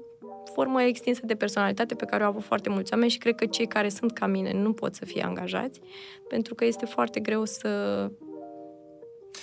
formă 0.54 0.82
extinsă 0.82 1.20
de 1.24 1.34
personalitate 1.34 1.94
pe 1.94 2.04
care 2.04 2.22
o 2.22 2.26
au 2.26 2.32
avut 2.32 2.44
foarte 2.44 2.68
mulți 2.68 2.92
oameni 2.92 3.10
și 3.10 3.18
cred 3.18 3.34
că 3.34 3.46
cei 3.46 3.66
care 3.66 3.88
sunt 3.88 4.12
ca 4.12 4.26
mine 4.26 4.52
nu 4.52 4.72
pot 4.72 4.94
să 4.94 5.04
fie 5.04 5.22
angajați, 5.22 5.80
pentru 6.28 6.54
că 6.54 6.64
este 6.64 6.86
foarte 6.86 7.20
greu 7.20 7.44
să 7.44 7.68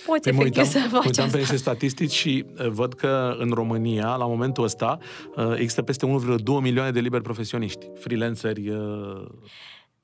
poți 0.06 0.30
păi 0.30 0.32
efectiv 0.32 0.44
uitam, 0.44 0.66
să 0.66 0.80
faci 0.80 1.06
uitam 1.06 1.26
asta. 1.26 1.32
pe 1.32 1.38
niște 1.38 1.56
statistici 1.56 2.12
și 2.12 2.46
uh, 2.60 2.68
văd 2.68 2.94
că 2.94 3.36
în 3.38 3.50
România, 3.54 4.16
la 4.16 4.26
momentul 4.26 4.64
ăsta, 4.64 4.98
uh, 5.36 5.54
există 5.54 5.82
peste 5.82 6.06
1,2 6.06 6.44
milioane 6.62 6.92
de 6.92 7.00
liberi 7.00 7.24
profesioniști, 7.24 7.90
freelanceri. 8.00 8.74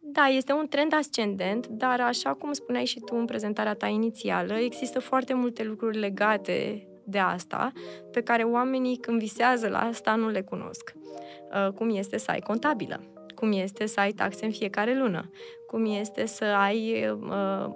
Uh... 0.07 0.13
Da, 0.13 0.25
este 0.25 0.53
un 0.53 0.67
trend 0.67 0.93
ascendent, 0.93 1.67
dar 1.67 2.01
așa 2.01 2.33
cum 2.33 2.53
spuneai 2.53 2.85
și 2.85 2.99
tu 2.99 3.15
în 3.15 3.25
prezentarea 3.25 3.73
ta 3.73 3.87
inițială, 3.87 4.53
există 4.53 4.99
foarte 4.99 5.33
multe 5.33 5.63
lucruri 5.63 5.97
legate 5.97 6.87
de 7.03 7.17
asta, 7.17 7.71
pe 8.11 8.21
care 8.21 8.43
oamenii 8.43 8.97
când 8.97 9.19
visează 9.19 9.67
la 9.67 9.79
asta 9.79 10.15
nu 10.15 10.29
le 10.29 10.41
cunosc. 10.41 10.93
Uh, 10.95 11.71
cum 11.73 11.95
este 11.95 12.17
să 12.17 12.31
ai 12.31 12.39
contabilă, 12.39 13.03
cum 13.35 13.51
este 13.51 13.85
să 13.85 13.99
ai 13.99 14.11
taxe 14.11 14.45
în 14.45 14.51
fiecare 14.51 14.97
lună, 14.97 15.29
cum 15.67 15.85
este 15.85 16.25
să 16.25 16.45
ai 16.45 17.09
uh, 17.09 17.71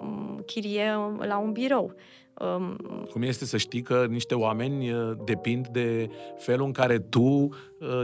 chirie 0.45 0.93
la 1.19 1.37
un 1.37 1.51
birou, 1.51 1.85
Um, 1.85 1.97
Cum 3.11 3.21
este 3.21 3.45
să 3.45 3.57
știi 3.57 3.81
că 3.81 4.05
niște 4.09 4.35
oameni 4.35 4.91
uh, 4.91 5.11
depind 5.23 5.67
de 5.67 6.09
felul 6.37 6.65
în 6.65 6.71
care 6.71 6.99
tu 6.99 7.21
uh, 7.21 7.49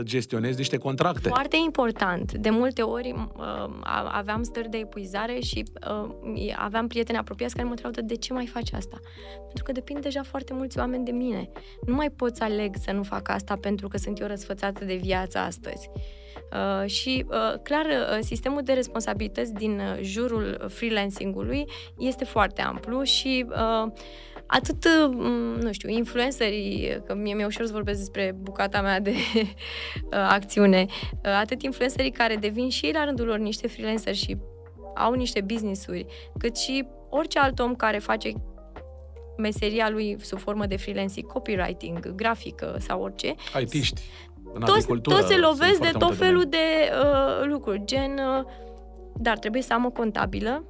gestionezi 0.02 0.58
niște 0.58 0.76
contracte? 0.76 1.28
Foarte 1.28 1.56
important. 1.64 2.32
De 2.32 2.50
multe 2.50 2.82
ori 2.82 3.14
uh, 3.16 3.70
aveam 4.12 4.42
stări 4.42 4.68
de 4.68 4.76
epuizare 4.76 5.40
și 5.40 5.62
aveam 6.56 6.86
prieteni 6.86 7.18
apropiați 7.18 7.54
care 7.54 7.66
mă 7.66 7.70
întreabă 7.70 8.00
de 8.00 8.16
ce 8.16 8.32
mai 8.32 8.46
faci 8.46 8.72
asta? 8.72 8.98
Pentru 9.46 9.64
că 9.64 9.72
depind 9.72 10.02
deja 10.02 10.22
foarte 10.22 10.52
mulți 10.52 10.78
oameni 10.78 11.04
de 11.04 11.10
mine. 11.10 11.50
Nu 11.86 11.94
mai 11.94 12.10
pot 12.10 12.36
să 12.36 12.44
aleg 12.44 12.74
să 12.80 12.92
nu 12.92 13.02
fac 13.02 13.28
asta 13.28 13.56
pentru 13.56 13.88
că 13.88 13.96
sunt 13.96 14.20
eu 14.20 14.26
răsfățată 14.26 14.84
de 14.84 14.94
viața 14.94 15.42
astăzi. 15.44 15.90
Uh, 16.52 16.90
și, 16.90 17.24
uh, 17.28 17.58
clar, 17.62 17.84
uh, 17.84 18.18
sistemul 18.20 18.62
de 18.62 18.72
responsabilități 18.72 19.52
din 19.52 19.78
uh, 19.78 19.98
jurul 20.00 20.64
freelancingului 20.68 21.64
este 21.98 22.24
foarte 22.24 22.62
amplu 22.62 23.02
și 23.02 23.46
uh, 23.48 23.92
atât, 24.46 24.84
uh, 24.84 25.16
nu 25.60 25.72
știu, 25.72 25.88
influencerii, 25.88 27.02
că 27.06 27.14
mie 27.14 27.34
mi-e 27.34 27.46
ușor 27.46 27.66
să 27.66 27.72
vorbesc 27.72 27.98
despre 27.98 28.34
bucata 28.40 28.80
mea 28.80 29.00
de 29.00 29.10
uh, 29.34 29.48
acțiune, 30.10 30.86
uh, 31.12 31.38
atât 31.40 31.62
influencerii 31.62 32.10
care 32.10 32.36
devin 32.36 32.68
și 32.68 32.86
ei 32.86 32.92
la 32.92 33.04
rândul 33.04 33.26
lor 33.26 33.38
niște 33.38 33.68
freelanceri 33.68 34.16
și 34.16 34.36
au 34.94 35.12
niște 35.12 35.40
business-uri, 35.40 36.06
cât 36.38 36.56
și 36.56 36.86
orice 37.10 37.38
alt 37.38 37.58
om 37.58 37.74
care 37.74 37.98
face 37.98 38.32
meseria 39.36 39.90
lui 39.90 40.16
sub 40.20 40.38
formă 40.38 40.66
de 40.66 40.76
freelancing, 40.76 41.26
copywriting, 41.26 42.14
grafică 42.14 42.76
sau 42.78 43.02
orice. 43.02 43.34
IT-ști. 43.60 44.02
În 44.54 44.60
toți, 44.60 44.86
toți 45.02 45.26
se 45.26 45.36
lovesc 45.36 45.80
de 45.80 45.90
tot 45.98 46.16
felul 46.16 46.44
de 46.48 46.90
uh, 47.02 47.46
lucruri, 47.46 47.82
gen, 47.84 48.18
uh, 48.18 48.44
dar 49.14 49.38
trebuie 49.38 49.62
să 49.62 49.72
am 49.72 49.84
o 49.84 49.90
contabilă, 49.90 50.64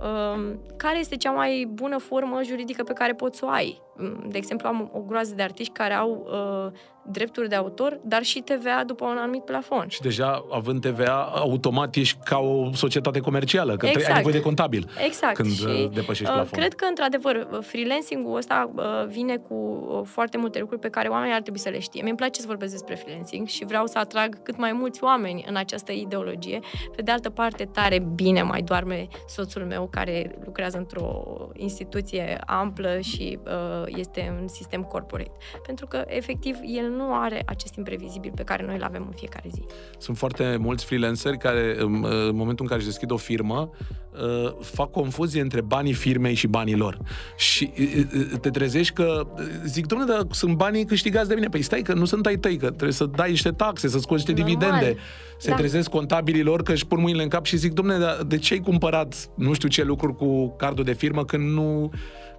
uh, 0.00 0.54
care 0.76 0.98
este 0.98 1.16
cea 1.16 1.30
mai 1.30 1.68
bună 1.72 1.98
formă 1.98 2.40
juridică 2.42 2.82
pe 2.82 2.92
care 2.92 3.12
poți 3.12 3.38
să 3.38 3.44
o 3.44 3.48
ai? 3.48 3.82
Mm, 3.98 4.24
De 4.28 4.38
exemplu, 4.38 4.68
am 4.68 4.90
o 4.92 5.00
groază 5.00 5.34
de 5.34 5.42
artiști 5.42 5.72
care 5.72 5.94
au 5.94 6.26
uh, 6.72 6.78
drepturi 7.10 7.48
de 7.48 7.54
autor, 7.54 8.00
dar 8.04 8.22
și 8.22 8.40
TVA 8.40 8.82
după 8.86 9.04
un 9.04 9.16
anumit 9.16 9.42
plafon. 9.42 9.84
Și 9.88 10.00
deja, 10.00 10.44
având 10.50 10.80
TVA, 10.80 11.22
automat 11.22 11.94
ești 11.96 12.18
ca 12.24 12.38
o 12.38 12.72
societate 12.74 13.20
comercială, 13.20 13.76
că 13.76 13.86
Exact. 13.86 14.06
ai 14.08 14.14
nevoie 14.14 14.34
de 14.34 14.40
contabil 14.40 14.90
Exact. 15.06 15.34
când 15.34 15.52
și, 15.52 15.64
uh, 15.64 15.88
depășești 15.92 16.22
uh, 16.32 16.38
plafonul. 16.38 16.48
Cred 16.50 16.74
că, 16.74 16.84
într-adevăr, 16.88 17.34
uh, 17.50 17.58
freelancing-ul 17.60 18.36
ăsta 18.36 18.70
uh, 18.76 18.82
vine 19.08 19.36
cu 19.36 19.54
uh, 19.54 20.00
foarte 20.04 20.36
multe 20.38 20.58
lucruri 20.58 20.80
pe 20.80 20.88
care 20.88 21.08
oamenii 21.08 21.34
ar 21.34 21.40
trebui 21.40 21.60
să 21.60 21.68
le 21.68 21.78
știe. 21.78 22.02
Mi-e 22.02 22.14
place 22.14 22.40
să 22.40 22.46
vorbesc 22.46 22.72
despre 22.72 22.94
freelancing 22.94 23.46
și 23.46 23.64
vreau 23.64 23.86
să 23.86 23.98
atrag 23.98 24.42
cât 24.42 24.56
mai 24.56 24.72
mulți 24.72 25.04
oameni 25.04 25.44
în 25.48 25.56
această 25.56 25.92
ideologie. 25.92 26.60
Pe 26.96 27.02
de 27.02 27.10
altă 27.10 27.30
parte, 27.30 27.64
tare 27.64 27.98
bine 28.14 28.42
mai 28.42 28.62
doarme 28.62 29.08
soțul 29.26 29.62
meu 29.64 29.88
care 29.90 30.38
lucrează 30.44 30.76
într-o 30.76 31.22
instituție 31.52 32.38
amplă 32.46 32.98
și 33.00 33.38
uh, 33.44 33.85
este 33.96 34.36
în 34.40 34.48
sistem 34.48 34.82
corporate. 34.82 35.30
Pentru 35.66 35.86
că, 35.86 36.04
efectiv, 36.06 36.56
el 36.76 36.88
nu 36.96 37.14
are 37.14 37.42
acest 37.46 37.72
timp 37.72 37.86
previzibil 37.86 38.32
pe 38.34 38.42
care 38.42 38.64
noi 38.66 38.76
îl 38.76 38.82
avem 38.82 39.04
în 39.06 39.12
fiecare 39.16 39.48
zi. 39.52 39.62
Sunt 39.98 40.16
foarte 40.16 40.56
mulți 40.60 40.84
freelanceri 40.84 41.38
care, 41.38 41.74
în, 41.78 42.04
în 42.04 42.36
momentul 42.36 42.64
în 42.64 42.66
care 42.66 42.76
își 42.76 42.88
deschid 42.88 43.10
o 43.10 43.16
firmă, 43.16 43.70
uh, 44.12 44.52
fac 44.60 44.90
confuzie 44.90 45.40
între 45.40 45.60
banii 45.60 45.92
firmei 45.92 46.34
și 46.34 46.46
banii 46.46 46.76
lor. 46.76 46.98
Și 47.36 47.72
uh, 47.78 48.02
uh, 48.14 48.38
te 48.40 48.50
trezești 48.50 48.92
că, 48.94 49.22
uh, 49.36 49.42
zic, 49.64 49.86
domnule, 49.86 50.12
dar 50.12 50.22
sunt 50.30 50.56
banii 50.56 50.84
câștigați 50.84 51.28
de 51.28 51.34
mine. 51.34 51.48
Păi 51.48 51.62
stai 51.62 51.82
că 51.82 51.92
nu 51.94 52.04
sunt 52.04 52.26
ai 52.26 52.36
tăi, 52.36 52.56
că 52.56 52.66
trebuie 52.66 52.92
să 52.92 53.04
dai 53.06 53.30
niște 53.30 53.50
taxe, 53.50 53.88
să 53.88 53.98
scoți 53.98 54.24
niște 54.26 54.42
Normal. 54.42 54.58
dividende. 54.58 55.00
Se 55.38 55.50
Da. 55.50 55.56
trezesc 55.56 55.90
contabilii 55.90 56.42
lor 56.42 56.62
că 56.62 56.72
își 56.72 56.86
pun 56.86 57.00
mâinile 57.00 57.22
în 57.22 57.28
cap 57.28 57.44
și 57.44 57.56
zic, 57.56 57.72
domnule, 57.72 57.98
dar 57.98 58.22
de 58.26 58.38
ce 58.38 58.52
ai 58.52 58.60
cumpărat 58.60 59.28
nu 59.34 59.52
știu 59.52 59.68
ce 59.68 59.82
lucruri 59.84 60.16
cu 60.16 60.54
cardul 60.56 60.84
de 60.84 60.92
firmă 60.92 61.24
când 61.24 61.50
nu 61.50 61.90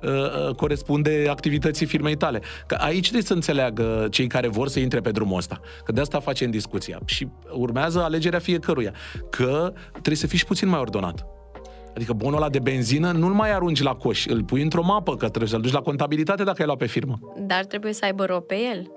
uh, 0.02 0.10
uh, 0.10 0.56
corespunde 0.56 1.28
activității 1.30 1.86
firmei 1.86 2.16
tale? 2.16 2.42
Că 2.68 2.76
aici 2.76 3.02
trebuie 3.02 3.24
să 3.24 3.34
înțeleagă 3.34 4.08
cei 4.12 4.28
care 4.28 4.48
vor 4.48 4.68
să 4.68 4.80
intre 4.80 5.00
pe 5.00 5.12
drumul 5.12 5.38
ăsta. 5.38 5.60
Că 5.84 5.92
de 5.92 6.02
asta 6.02 6.20
facem 6.20 6.52
discuția. 6.52 7.00
Și 7.06 7.28
urmează 7.52 8.04
alegerea 8.04 8.40
fiecăruia. 8.40 8.94
Că 9.30 9.74
trebuie 9.92 10.16
să 10.16 10.28
fii 10.28 10.38
și 10.38 10.46
puțin 10.46 10.68
mai 10.68 10.80
ordonat. 10.80 11.26
Adică 11.96 12.14
bonul 12.14 12.36
ăla 12.36 12.50
de 12.50 12.60
benzină 12.60 13.12
nu-l 13.12 13.34
mai 13.34 13.54
arunci 13.54 13.82
la 13.82 13.94
coș, 13.94 14.26
îl 14.26 14.44
pui 14.44 14.62
într-o 14.62 14.84
mapă, 14.84 15.16
că 15.16 15.28
trebuie 15.28 15.50
să-l 15.50 15.62
duci 15.62 15.72
la 15.72 15.82
contabilitate 15.82 16.44
dacă 16.44 16.58
ai 16.60 16.66
luat 16.66 16.78
pe 16.78 16.86
firmă. 16.86 17.20
Dar 17.40 17.66
trebuie 17.66 17.94
să 17.94 18.06
aibă 18.06 18.26
ro 18.26 18.40
pe 18.40 18.56
el. 18.74 18.92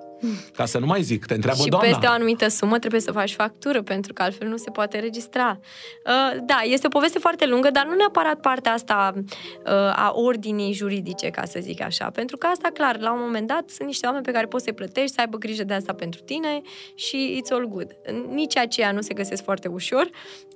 Ca 0.55 0.65
să 0.65 0.79
nu 0.79 0.87
mai 0.87 1.03
zic, 1.03 1.27
te 1.27 1.35
întreabă 1.35 1.63
și 1.63 1.69
doamna. 1.69 1.89
peste 1.89 2.07
o 2.07 2.11
anumită 2.11 2.49
sumă 2.49 2.79
trebuie 2.79 3.01
să 3.01 3.13
faci 3.13 3.33
factură, 3.33 3.83
pentru 3.83 4.13
că 4.13 4.23
altfel 4.23 4.49
nu 4.49 4.57
se 4.57 4.71
poate 4.71 4.99
registra. 4.99 5.59
Uh, 6.07 6.41
da, 6.43 6.61
este 6.65 6.87
o 6.87 6.89
poveste 6.89 7.19
foarte 7.19 7.47
lungă, 7.47 7.71
dar 7.71 7.87
nu 7.87 7.95
neapărat 7.95 8.41
partea 8.41 8.73
asta 8.73 9.13
uh, 9.17 9.73
a 9.75 10.13
ordinii 10.15 10.73
juridice, 10.73 11.29
ca 11.29 11.45
să 11.45 11.59
zic 11.63 11.83
așa. 11.83 12.11
Pentru 12.11 12.37
că 12.37 12.47
asta, 12.47 12.69
clar, 12.75 12.99
la 12.99 13.13
un 13.13 13.21
moment 13.21 13.47
dat 13.47 13.71
sunt 13.71 13.89
niște 13.89 14.07
oameni 14.07 14.25
pe 14.25 14.31
care 14.31 14.47
poți 14.47 14.65
să-i 14.65 14.73
plătești, 14.73 15.15
să 15.15 15.21
aibă 15.21 15.37
grijă 15.37 15.65
de 15.65 15.75
asta 15.75 15.93
pentru 15.93 16.21
tine 16.21 16.61
și 16.95 17.43
it's 17.43 17.53
all 17.53 17.69
good. 17.69 17.97
Nici 18.29 18.57
aceia 18.57 18.93
nu 18.93 19.01
se 19.01 19.15
găsesc 19.15 19.43
foarte 19.43 19.69
ușor. 19.69 20.11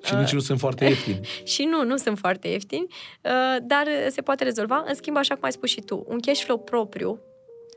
Și 0.04 0.14
nici 0.14 0.33
nu 0.33 0.40
sunt 0.40 0.59
foarte 0.59 0.85
ieftini. 0.85 1.21
Și 1.52 1.64
nu, 1.64 1.85
nu 1.85 1.97
sunt 1.97 2.18
foarte 2.18 2.49
ieftini, 2.49 2.87
uh, 2.90 3.56
dar 3.62 3.87
se 4.09 4.21
poate 4.21 4.44
rezolva. 4.44 4.85
În 4.87 4.94
schimb, 4.94 5.16
așa 5.16 5.35
cum 5.35 5.44
ai 5.44 5.52
spus 5.52 5.71
și 5.71 5.80
tu, 5.80 6.04
un 6.09 6.21
cash 6.21 6.42
flow 6.42 6.59
propriu 6.59 7.21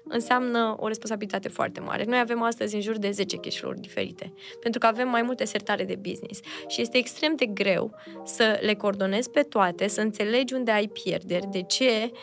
înseamnă 0.09 0.75
o 0.79 0.87
responsabilitate 0.87 1.47
foarte 1.47 1.79
mare. 1.79 2.03
Noi 2.03 2.19
avem 2.19 2.41
astăzi 2.41 2.75
în 2.75 2.81
jur 2.81 2.97
de 2.97 3.11
10 3.11 3.37
cash 3.37 3.57
flow-uri 3.57 3.81
diferite, 3.81 4.33
pentru 4.61 4.79
că 4.79 4.85
avem 4.85 5.09
mai 5.09 5.21
multe 5.21 5.45
sertare 5.45 5.83
de 5.83 5.95
business 5.95 6.39
și 6.67 6.81
este 6.81 6.97
extrem 6.97 7.35
de 7.35 7.45
greu 7.45 7.95
să 8.25 8.59
le 8.61 8.73
coordonezi 8.73 9.29
pe 9.29 9.41
toate, 9.41 9.87
să 9.87 10.01
înțelegi 10.01 10.53
unde 10.53 10.71
ai 10.71 10.87
pierderi, 10.87 11.47
de 11.51 11.61
ce, 11.61 12.11
uh, 12.11 12.17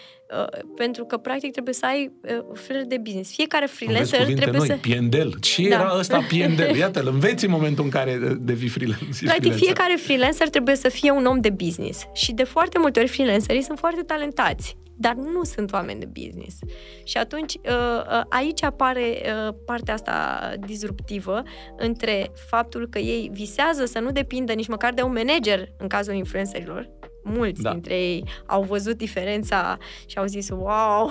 pentru 0.77 1.05
că 1.05 1.17
practic 1.17 1.53
trebuie 1.53 1.75
să 1.75 1.87
ai 1.87 2.13
uh, 2.23 2.45
flair 2.55 2.85
de 2.85 2.99
business. 2.99 3.35
Fiecare 3.35 3.63
Înveți 3.65 3.85
freelancer 3.85 4.19
cuvinte 4.19 4.41
trebuie 4.41 4.61
noi, 4.61 4.69
să... 4.69 4.77
piendel. 4.81 5.35
Ce 5.41 5.69
Da. 5.69 5.75
era 5.75 5.95
ăsta 5.99 6.25
piendel? 6.29 6.77
Iată-l, 6.85 7.09
înveți 7.09 7.45
în 7.45 7.51
momentul 7.51 7.85
în 7.85 7.91
care 7.91 8.19
devii 8.41 8.69
freelancer. 8.69 9.07
Practic, 9.07 9.41
freelancer. 9.41 9.67
fiecare 9.67 9.95
freelancer 9.95 10.49
trebuie 10.49 10.77
să 10.77 10.89
fie 10.89 11.11
un 11.11 11.25
om 11.25 11.41
de 11.41 11.51
business. 11.51 12.05
Și 12.13 12.33
de 12.33 12.45
foarte 12.45 12.79
multe 12.79 13.01
ori 13.01 13.09
freelancerii 13.09 13.63
sunt 13.63 13.79
foarte 13.79 14.03
talentați, 14.03 14.77
dar 14.97 15.15
nu 15.15 15.43
sunt 15.43 15.73
oameni 15.73 16.01
de 16.01 16.09
business. 16.13 16.59
Și 17.05 17.17
atunci 17.17 17.55
uh, 17.55 17.61
uh, 17.65 18.23
aici 18.29 18.63
apare 18.63 19.21
uh, 19.49 19.55
partea 19.67 19.95
asta 19.95 20.53
disruptivă 20.67 21.43
între 21.77 22.31
faptul 22.49 22.89
că 22.91 22.99
ei 22.99 23.31
visează 23.33 23.85
să 23.85 23.99
nu 23.99 24.11
depindă 24.11 24.53
nici 24.53 24.69
măcar 24.69 24.93
de 24.93 25.03
un 25.03 25.13
manager 25.13 25.69
în 25.79 25.87
cazul 25.87 26.15
influencerilor, 26.15 26.91
mulți 27.25 27.63
Da. 27.63 27.69
da. 27.69 27.75
dintre 27.75 27.95
ei 27.95 28.25
au 28.47 28.63
văzut 28.63 28.97
diferența 28.97 29.79
și 30.07 30.19
au 30.19 30.25
zis, 30.25 30.49
wow, 30.51 31.11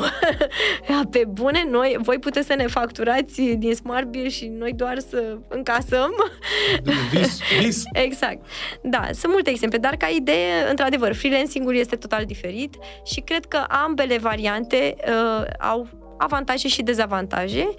pe 1.12 1.24
bune, 1.28 1.66
noi, 1.70 1.98
voi 2.02 2.20
puteți 2.20 2.48
să 2.48 2.54
ne 2.54 2.68
facturați 2.68 3.42
din 3.42 3.74
Smart 3.74 4.06
Bill 4.06 4.30
și 4.30 4.48
noi 4.48 4.74
doar 4.74 5.00
să 5.00 5.38
încasăm. 5.48 6.12
Vis, 7.12 7.40
vis. 7.60 7.84
Exact. 7.94 8.46
Da, 8.82 9.08
sunt 9.12 9.32
multe 9.32 9.50
exemple, 9.50 9.78
dar 9.78 9.96
ca 9.96 10.08
idee, 10.08 10.70
într-adevăr, 10.70 11.14
freelancing-ul 11.14 11.76
este 11.76 11.96
total 11.96 12.26
diferit 12.26 12.76
și 13.06 13.20
cred 13.20 13.46
că 13.46 13.58
ambele 13.58 14.18
variante 14.18 14.96
uh, 15.08 15.46
au 15.60 15.88
avantaje 16.18 16.68
și 16.68 16.82
dezavantaje 16.82 17.70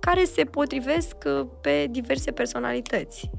care 0.00 0.24
se 0.24 0.44
potrivesc 0.44 1.16
uh, 1.24 1.46
pe 1.60 1.86
diverse 1.90 2.30
personalități. 2.30 3.30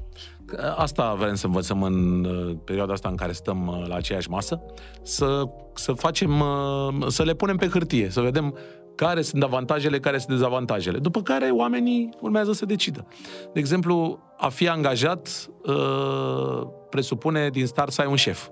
Asta 0.76 1.14
vrem 1.14 1.34
să 1.34 1.46
învățăm 1.46 1.82
în 1.82 2.24
uh, 2.24 2.56
perioada 2.64 2.92
asta 2.92 3.08
în 3.08 3.16
care 3.16 3.32
stăm 3.32 3.66
uh, 3.66 3.86
la 3.86 3.94
aceeași 3.94 4.30
masă, 4.30 4.60
să, 5.02 5.44
să 5.74 5.92
facem, 5.92 6.40
uh, 6.40 7.06
să 7.08 7.22
le 7.22 7.34
punem 7.34 7.56
pe 7.56 7.68
hârtie, 7.68 8.10
să 8.10 8.20
vedem 8.20 8.54
care 8.94 9.22
sunt 9.22 9.42
avantajele, 9.42 10.00
care 10.00 10.18
sunt 10.18 10.30
dezavantajele. 10.30 10.98
După 10.98 11.22
care 11.22 11.50
oamenii 11.50 12.08
urmează 12.20 12.52
să 12.52 12.64
decidă. 12.66 13.06
De 13.52 13.58
exemplu, 13.60 14.18
a 14.36 14.48
fi 14.48 14.68
angajat 14.68 15.50
uh, 15.66 16.66
presupune 16.90 17.48
din 17.48 17.66
start 17.66 17.92
să 17.92 18.00
ai 18.00 18.06
un 18.06 18.16
șef. 18.16 18.48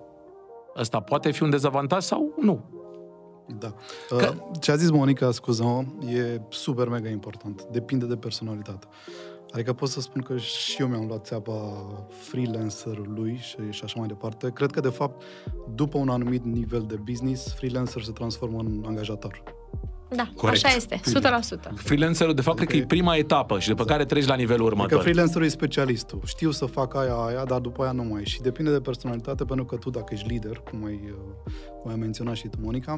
Ăsta 0.76 1.00
poate 1.00 1.30
fi 1.30 1.42
un 1.42 1.50
dezavantaj 1.50 2.02
sau 2.02 2.34
nu? 2.40 2.64
Da. 3.58 3.74
Că... 4.08 4.34
Ce 4.60 4.70
a 4.70 4.74
zis 4.74 4.90
Monica, 4.90 5.30
scuză 5.30 5.86
e 6.06 6.40
super 6.48 6.88
mega 6.88 7.08
important. 7.08 7.64
Depinde 7.64 8.06
de 8.06 8.16
personalitate. 8.16 8.86
Adică 9.52 9.72
pot 9.72 9.88
să 9.88 10.00
spun 10.00 10.22
că 10.22 10.36
și 10.36 10.80
eu 10.82 10.86
mi-am 10.88 11.06
luat 11.06 11.26
țeapa 11.26 11.86
freelancerului 12.18 13.38
și, 13.42 13.56
și 13.70 13.80
așa 13.84 13.94
mai 13.98 14.08
departe. 14.08 14.50
Cred 14.54 14.70
că, 14.70 14.80
de 14.80 14.88
fapt, 14.88 15.22
după 15.74 15.98
un 15.98 16.08
anumit 16.08 16.44
nivel 16.44 16.84
de 16.88 16.96
business, 17.04 17.54
freelancer 17.54 18.02
se 18.02 18.12
transformă 18.12 18.58
în 18.58 18.82
angajator. 18.86 19.42
Da, 20.10 20.30
Corect. 20.36 20.64
așa 20.64 20.76
este, 20.76 21.00
100%. 21.70 21.72
Freelancerul, 21.74 22.34
de 22.34 22.40
fapt, 22.40 22.56
cred 22.56 22.68
că 22.68 22.76
e 22.76 22.84
prima 22.86 23.16
etapă 23.16 23.58
și 23.58 23.68
după 23.68 23.84
care 23.84 24.04
treci 24.04 24.26
la 24.26 24.34
nivelul 24.34 24.66
Adică 24.66 24.74
următor. 24.82 25.00
freelancerul 25.00 25.44
e 25.44 25.48
specialistul. 25.48 26.20
Știu 26.24 26.50
să 26.50 26.64
fac 26.64 26.94
aia, 26.94 27.14
aia, 27.14 27.44
dar 27.44 27.60
după 27.60 27.82
aia 27.82 27.92
nu 27.92 28.02
mai. 28.04 28.24
Și 28.24 28.40
depinde 28.40 28.70
de 28.72 28.80
personalitate, 28.80 29.44
pentru 29.44 29.64
că 29.64 29.76
tu, 29.76 29.90
dacă 29.90 30.14
ești 30.14 30.28
lider, 30.28 30.62
cum 30.70 30.84
ai, 30.84 31.00
uh, 31.04 31.52
cum 31.82 31.90
ai 31.90 31.96
menționat 31.96 32.34
și 32.34 32.48
tu, 32.48 32.58
Monica, 32.60 32.96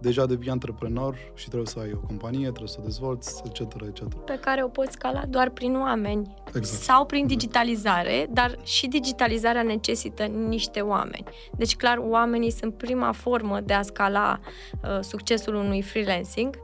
deja 0.00 0.26
devii 0.26 0.50
antreprenor 0.50 1.16
și 1.34 1.46
trebuie 1.46 1.66
să 1.68 1.78
ai 1.78 1.90
o 1.94 2.06
companie, 2.06 2.46
trebuie 2.48 2.68
să 2.68 2.76
o 2.80 2.84
dezvolți, 2.84 3.42
etc., 3.46 3.60
etc. 3.60 4.14
Pe 4.14 4.38
care 4.40 4.64
o 4.64 4.68
poți 4.68 4.92
scala 4.92 5.22
doar 5.28 5.50
prin 5.50 5.76
oameni 5.76 6.34
Exact. 6.46 6.82
sau 6.82 7.06
prin 7.06 7.26
digitalizare, 7.26 8.26
dar 8.30 8.58
și 8.62 8.86
digitalizarea 8.86 9.62
necesită 9.62 10.22
niște 10.24 10.80
oameni. 10.80 11.24
Deci, 11.56 11.76
clar, 11.76 11.98
oamenii 12.08 12.50
sunt 12.50 12.74
prima 12.74 13.12
formă 13.12 13.60
de 13.64 13.72
a 13.74 13.82
scala 13.82 14.40
uh, 14.82 14.98
succesul 15.00 15.54
unui 15.54 15.82
freelancing 15.82 16.56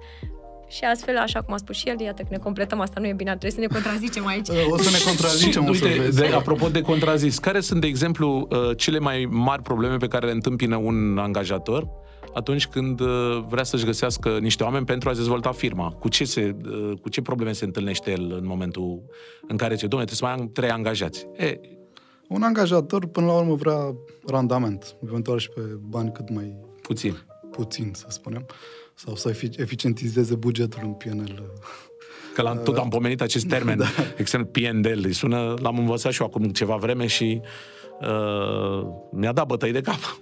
și 0.69 0.85
astfel, 0.85 1.17
așa 1.19 1.43
cum 1.43 1.55
a 1.55 1.57
spus 1.57 1.77
și 1.77 1.89
el, 1.89 2.01
iată 2.01 2.23
că 2.23 2.29
ne 2.31 2.37
completăm, 2.39 2.81
asta 2.81 3.01
nu 3.01 3.07
e 3.07 3.13
bine, 3.13 3.31
trebuie 3.31 3.51
să 3.51 3.61
ne 3.61 3.67
contrazicem 3.67 4.27
aici. 4.27 4.49
O 4.71 4.77
să 4.79 4.91
ne 4.91 4.99
contrazicem, 5.07 5.63
Și, 5.65 5.69
o 5.71 5.75
să 5.75 5.85
uite, 5.85 6.01
vezi. 6.01 6.19
de, 6.19 6.27
apropo 6.27 6.69
de 6.69 6.81
contrazis, 6.81 7.39
care 7.39 7.61
sunt, 7.61 7.81
de 7.81 7.87
exemplu, 7.87 8.49
uh, 8.51 8.77
cele 8.77 8.99
mai 8.99 9.27
mari 9.31 9.63
probleme 9.63 9.97
pe 9.97 10.09
care 10.09 10.27
le 10.27 10.33
întâmpină 10.33 10.77
un 10.77 11.19
angajator 11.19 11.89
atunci 12.35 12.67
când 12.67 13.01
uh, 13.01 13.45
vrea 13.49 13.63
să-și 13.63 13.85
găsească 13.85 14.39
niște 14.39 14.63
oameni 14.63 14.85
pentru 14.85 15.09
a-și 15.09 15.19
dezvolta 15.19 15.53
firma? 15.53 15.91
Cu 15.91 16.09
ce, 16.09 16.25
se, 16.25 16.57
uh, 16.65 16.99
cu 17.01 17.09
ce 17.09 17.23
probleme 17.23 17.53
se 17.53 17.65
întâlnește 17.65 18.11
el 18.11 18.33
în 18.33 18.47
momentul 18.47 19.03
în 19.49 19.57
care 19.57 19.75
zice, 19.75 19.87
domnule, 19.87 20.11
trebuie 20.11 20.31
să 20.31 20.37
mai 20.37 20.45
am 20.47 20.53
trei 20.53 20.71
angajați? 20.71 21.27
E, 21.37 21.61
Un 22.29 22.43
angajator, 22.43 23.07
până 23.07 23.27
la 23.27 23.33
urmă, 23.33 23.55
vrea 23.55 23.95
randament, 24.27 24.97
eventual 25.07 25.39
și 25.39 25.49
pe 25.49 25.61
bani 25.81 26.13
cât 26.13 26.31
mai 26.31 26.57
puțin. 26.83 27.17
puțin, 27.51 27.91
să 27.95 28.07
spunem, 28.09 28.47
sau 28.95 29.15
să 29.15 29.31
efic- 29.31 29.59
eficientizeze 29.59 30.35
bugetul 30.35 30.81
în 30.83 30.93
PNL. 30.93 31.53
Că 32.35 32.43
l-am, 32.43 32.63
tot 32.63 32.77
am 32.77 32.89
pomenit 32.89 33.21
acest 33.21 33.47
termen, 33.47 33.79
da. 33.85 33.87
extrem 34.17 34.45
PNL, 34.45 35.03
îi 35.05 35.13
sună, 35.13 35.55
l-am 35.61 35.79
învățat 35.79 36.13
și 36.13 36.21
eu 36.21 36.27
acum 36.27 36.45
ceva 36.45 36.77
vreme 36.77 37.07
și 37.07 37.41
uh, 38.01 38.87
mi-a 39.13 39.33
dat 39.33 39.47
bătăi 39.47 39.73
de 39.73 39.81
cap. 39.81 40.19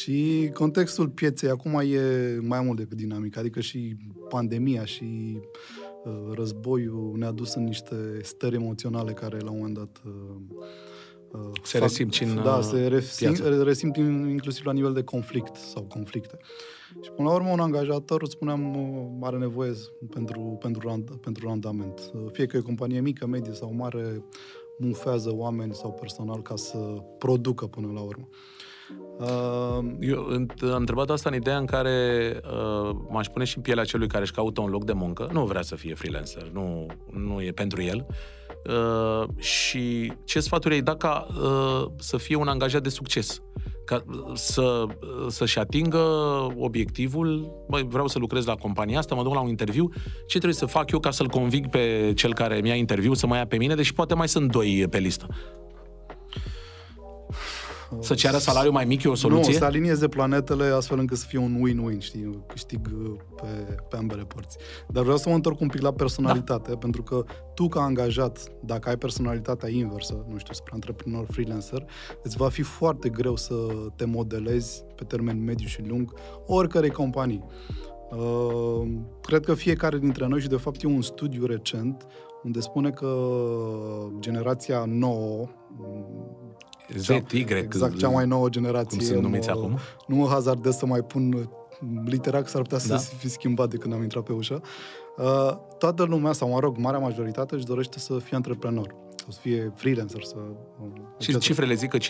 Și 0.00 0.50
contextul 0.54 1.08
pieței 1.08 1.48
acum 1.50 1.72
e 1.74 2.38
mai 2.42 2.60
mult 2.60 2.76
decât 2.78 2.96
dinamic, 2.96 3.36
adică 3.36 3.60
și 3.60 3.96
pandemia 4.28 4.84
și 4.84 5.38
uh, 6.04 6.12
războiul 6.34 7.14
ne-a 7.16 7.30
dus 7.30 7.54
în 7.54 7.64
niște 7.64 7.94
stări 8.22 8.54
emoționale 8.54 9.12
care 9.12 9.38
la 9.38 9.50
un 9.50 9.56
moment 9.56 9.74
dat 9.74 10.02
uh, 10.06 10.12
uh, 11.30 11.50
Se 11.62 11.78
resimt 11.78 12.12
și 12.12 12.22
în, 12.22 12.34
Da, 12.34 12.54
uh, 12.54 12.62
se 12.62 12.86
resimt, 12.86 13.38
piață. 13.38 13.62
resimt 13.62 13.96
in- 13.96 14.30
inclusiv 14.30 14.64
la 14.64 14.72
nivel 14.72 14.92
de 14.92 15.02
conflict 15.02 15.56
sau 15.56 15.82
conflicte. 15.82 16.36
Și 17.02 17.10
până 17.10 17.28
la 17.28 17.34
urmă 17.34 17.48
un 17.50 17.60
angajator, 17.60 18.28
spuneam, 18.28 18.76
uh, 18.76 19.26
are 19.26 19.36
nevoie 19.36 19.72
pentru, 20.10 20.58
pentru, 20.60 20.88
rand, 20.88 21.10
pentru 21.10 21.46
randament. 21.48 22.10
Uh, 22.14 22.20
Fie 22.32 22.46
că 22.46 22.56
e 22.56 22.60
o 22.60 22.62
companie 22.62 23.00
mică, 23.00 23.26
medie 23.26 23.52
sau 23.52 23.74
mare, 23.74 24.24
mufează 24.78 25.34
oameni 25.34 25.74
sau 25.74 25.92
personal 25.92 26.42
ca 26.42 26.56
să 26.56 26.78
producă 27.18 27.66
până 27.66 27.90
la 27.94 28.00
urmă. 28.00 28.28
Uh, 28.30 28.59
Eu 30.00 30.28
înt- 30.30 30.62
am 30.62 30.76
întrebat 30.76 31.10
asta 31.10 31.28
în 31.28 31.34
ideea 31.34 31.56
în 31.56 31.64
care 31.64 32.36
uh, 32.44 32.96
m-aș 33.08 33.26
pune 33.26 33.44
și 33.44 33.56
în 33.56 33.62
pielea 33.62 33.84
celui 33.84 34.08
care 34.08 34.22
își 34.22 34.32
caută 34.32 34.60
un 34.60 34.70
loc 34.70 34.84
de 34.84 34.92
muncă, 34.92 35.28
nu 35.32 35.44
vrea 35.44 35.62
să 35.62 35.74
fie 35.74 35.94
freelancer, 35.94 36.50
nu, 36.52 36.86
nu 37.10 37.42
e 37.42 37.50
pentru 37.50 37.82
el. 37.82 38.06
Uh, 38.66 39.28
și 39.42 40.12
ce 40.24 40.40
sfaturi 40.40 40.74
ai 40.74 40.80
da 40.80 40.96
ca 40.96 41.26
uh, 41.42 41.86
să 41.98 42.16
fie 42.16 42.36
un 42.36 42.48
angajat 42.48 42.82
de 42.82 42.88
succes? 42.88 43.42
Ca 43.84 44.04
uh, 44.06 44.30
să, 44.34 44.62
uh, 44.86 45.26
să-și 45.28 45.58
atingă 45.58 45.98
obiectivul, 46.56 47.52
băi, 47.68 47.86
vreau 47.88 48.06
să 48.06 48.18
lucrez 48.18 48.44
la 48.44 48.54
compania 48.54 48.98
asta, 48.98 49.14
mă 49.14 49.22
duc 49.22 49.34
la 49.34 49.40
un 49.40 49.48
interviu, 49.48 49.88
ce 50.26 50.38
trebuie 50.38 50.54
să 50.54 50.66
fac 50.66 50.90
eu 50.90 50.98
ca 50.98 51.10
să-l 51.10 51.28
conving 51.28 51.68
pe 51.68 52.12
cel 52.14 52.34
care 52.34 52.60
mi-a 52.60 52.74
interviu 52.74 53.14
să 53.14 53.26
mă 53.26 53.36
ia 53.36 53.46
pe 53.46 53.56
mine, 53.56 53.74
deși 53.74 53.94
poate 53.94 54.14
mai 54.14 54.28
sunt 54.28 54.50
doi 54.50 54.86
pe 54.90 54.98
listă. 54.98 55.26
Să 57.98 58.14
ceară 58.14 58.36
salariu 58.36 58.70
mai 58.70 58.84
mic 58.84 59.02
e 59.02 59.08
o 59.08 59.14
soluție? 59.14 59.52
Nu, 59.52 59.58
să 59.58 59.64
alinieze 59.64 60.08
planetele 60.08 60.64
astfel 60.64 60.98
încât 60.98 61.16
să 61.16 61.26
fie 61.26 61.38
un 61.38 61.62
win-win, 61.66 61.98
știi, 61.98 62.44
câștig 62.46 62.90
uh, 63.02 63.10
pe, 63.36 63.76
pe 63.88 63.96
ambele 63.96 64.22
părți. 64.22 64.56
Dar 64.88 65.02
vreau 65.02 65.18
să 65.18 65.28
mă 65.28 65.34
întorc 65.34 65.60
un 65.60 65.68
pic 65.68 65.80
la 65.80 65.92
personalitate, 65.92 66.70
da. 66.70 66.76
pentru 66.76 67.02
că 67.02 67.24
tu 67.54 67.68
ca 67.68 67.80
angajat, 67.80 68.38
dacă 68.64 68.88
ai 68.88 68.96
personalitatea 68.96 69.68
inversă, 69.68 70.24
nu 70.28 70.38
știu, 70.38 70.54
spre 70.54 70.72
antreprenor, 70.74 71.26
freelancer, 71.30 71.84
îți 72.22 72.36
va 72.36 72.48
fi 72.48 72.62
foarte 72.62 73.08
greu 73.08 73.36
să 73.36 73.54
te 73.96 74.04
modelezi 74.04 74.84
pe 74.96 75.04
termen 75.04 75.44
mediu 75.44 75.66
și 75.66 75.82
lung 75.86 76.14
oricărei 76.46 76.90
companii. 76.90 77.44
Uh, 78.10 78.88
cred 79.22 79.44
că 79.44 79.54
fiecare 79.54 79.98
dintre 79.98 80.26
noi, 80.26 80.40
și 80.40 80.48
de 80.48 80.56
fapt 80.56 80.82
e 80.82 80.86
un 80.86 81.02
studiu 81.02 81.46
recent, 81.46 82.06
unde 82.42 82.60
spune 82.60 82.90
că 82.90 83.28
generația 84.18 84.84
nouă, 84.86 85.48
ZY, 86.96 87.44
exact 87.48 87.98
cea 87.98 88.08
mai 88.08 88.26
nouă 88.26 88.48
generație. 88.48 88.98
cum 88.98 89.06
sunt 89.06 89.22
numiți 89.22 89.48
mă, 89.48 89.54
acum. 89.54 89.78
Nu 90.06 90.16
mă 90.16 90.26
hazardez 90.26 90.76
să 90.76 90.86
mai 90.86 91.00
pun 91.00 91.32
uh, 91.32 91.42
litera, 92.04 92.42
că 92.42 92.48
s-ar 92.48 92.62
putea 92.62 92.78
Da. 92.88 92.96
să 92.96 93.14
fi 93.18 93.28
schimbat 93.28 93.70
de 93.70 93.76
când 93.76 93.94
am 93.94 94.02
intrat 94.02 94.22
pe 94.22 94.32
ușă. 94.32 94.62
Uh, 95.16 95.56
toată 95.78 96.02
lumea, 96.02 96.32
sau 96.32 96.48
mă 96.48 96.58
rog, 96.58 96.76
marea 96.76 96.98
majoritate 96.98 97.54
își 97.54 97.64
dorește 97.64 97.98
să 97.98 98.18
fie 98.18 98.36
antreprenor, 98.36 98.94
sau 99.16 99.28
să 99.28 99.38
fie 99.40 99.72
freelancer, 99.74 100.22
să... 100.22 100.36
uh, 100.82 100.88
Și 101.18 101.30
etc. 101.30 101.40
cifrele 101.42 101.74
zic 101.74 101.88
că 101.90 101.98
56% 101.98 102.00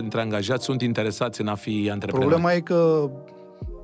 dintre 0.00 0.20
angajați 0.20 0.64
sunt 0.64 0.82
interesați 0.82 1.40
în 1.40 1.46
a 1.46 1.54
fi 1.54 1.88
antreprenori. 1.92 2.30
Problema 2.30 2.52
e 2.52 2.60
că 2.60 3.10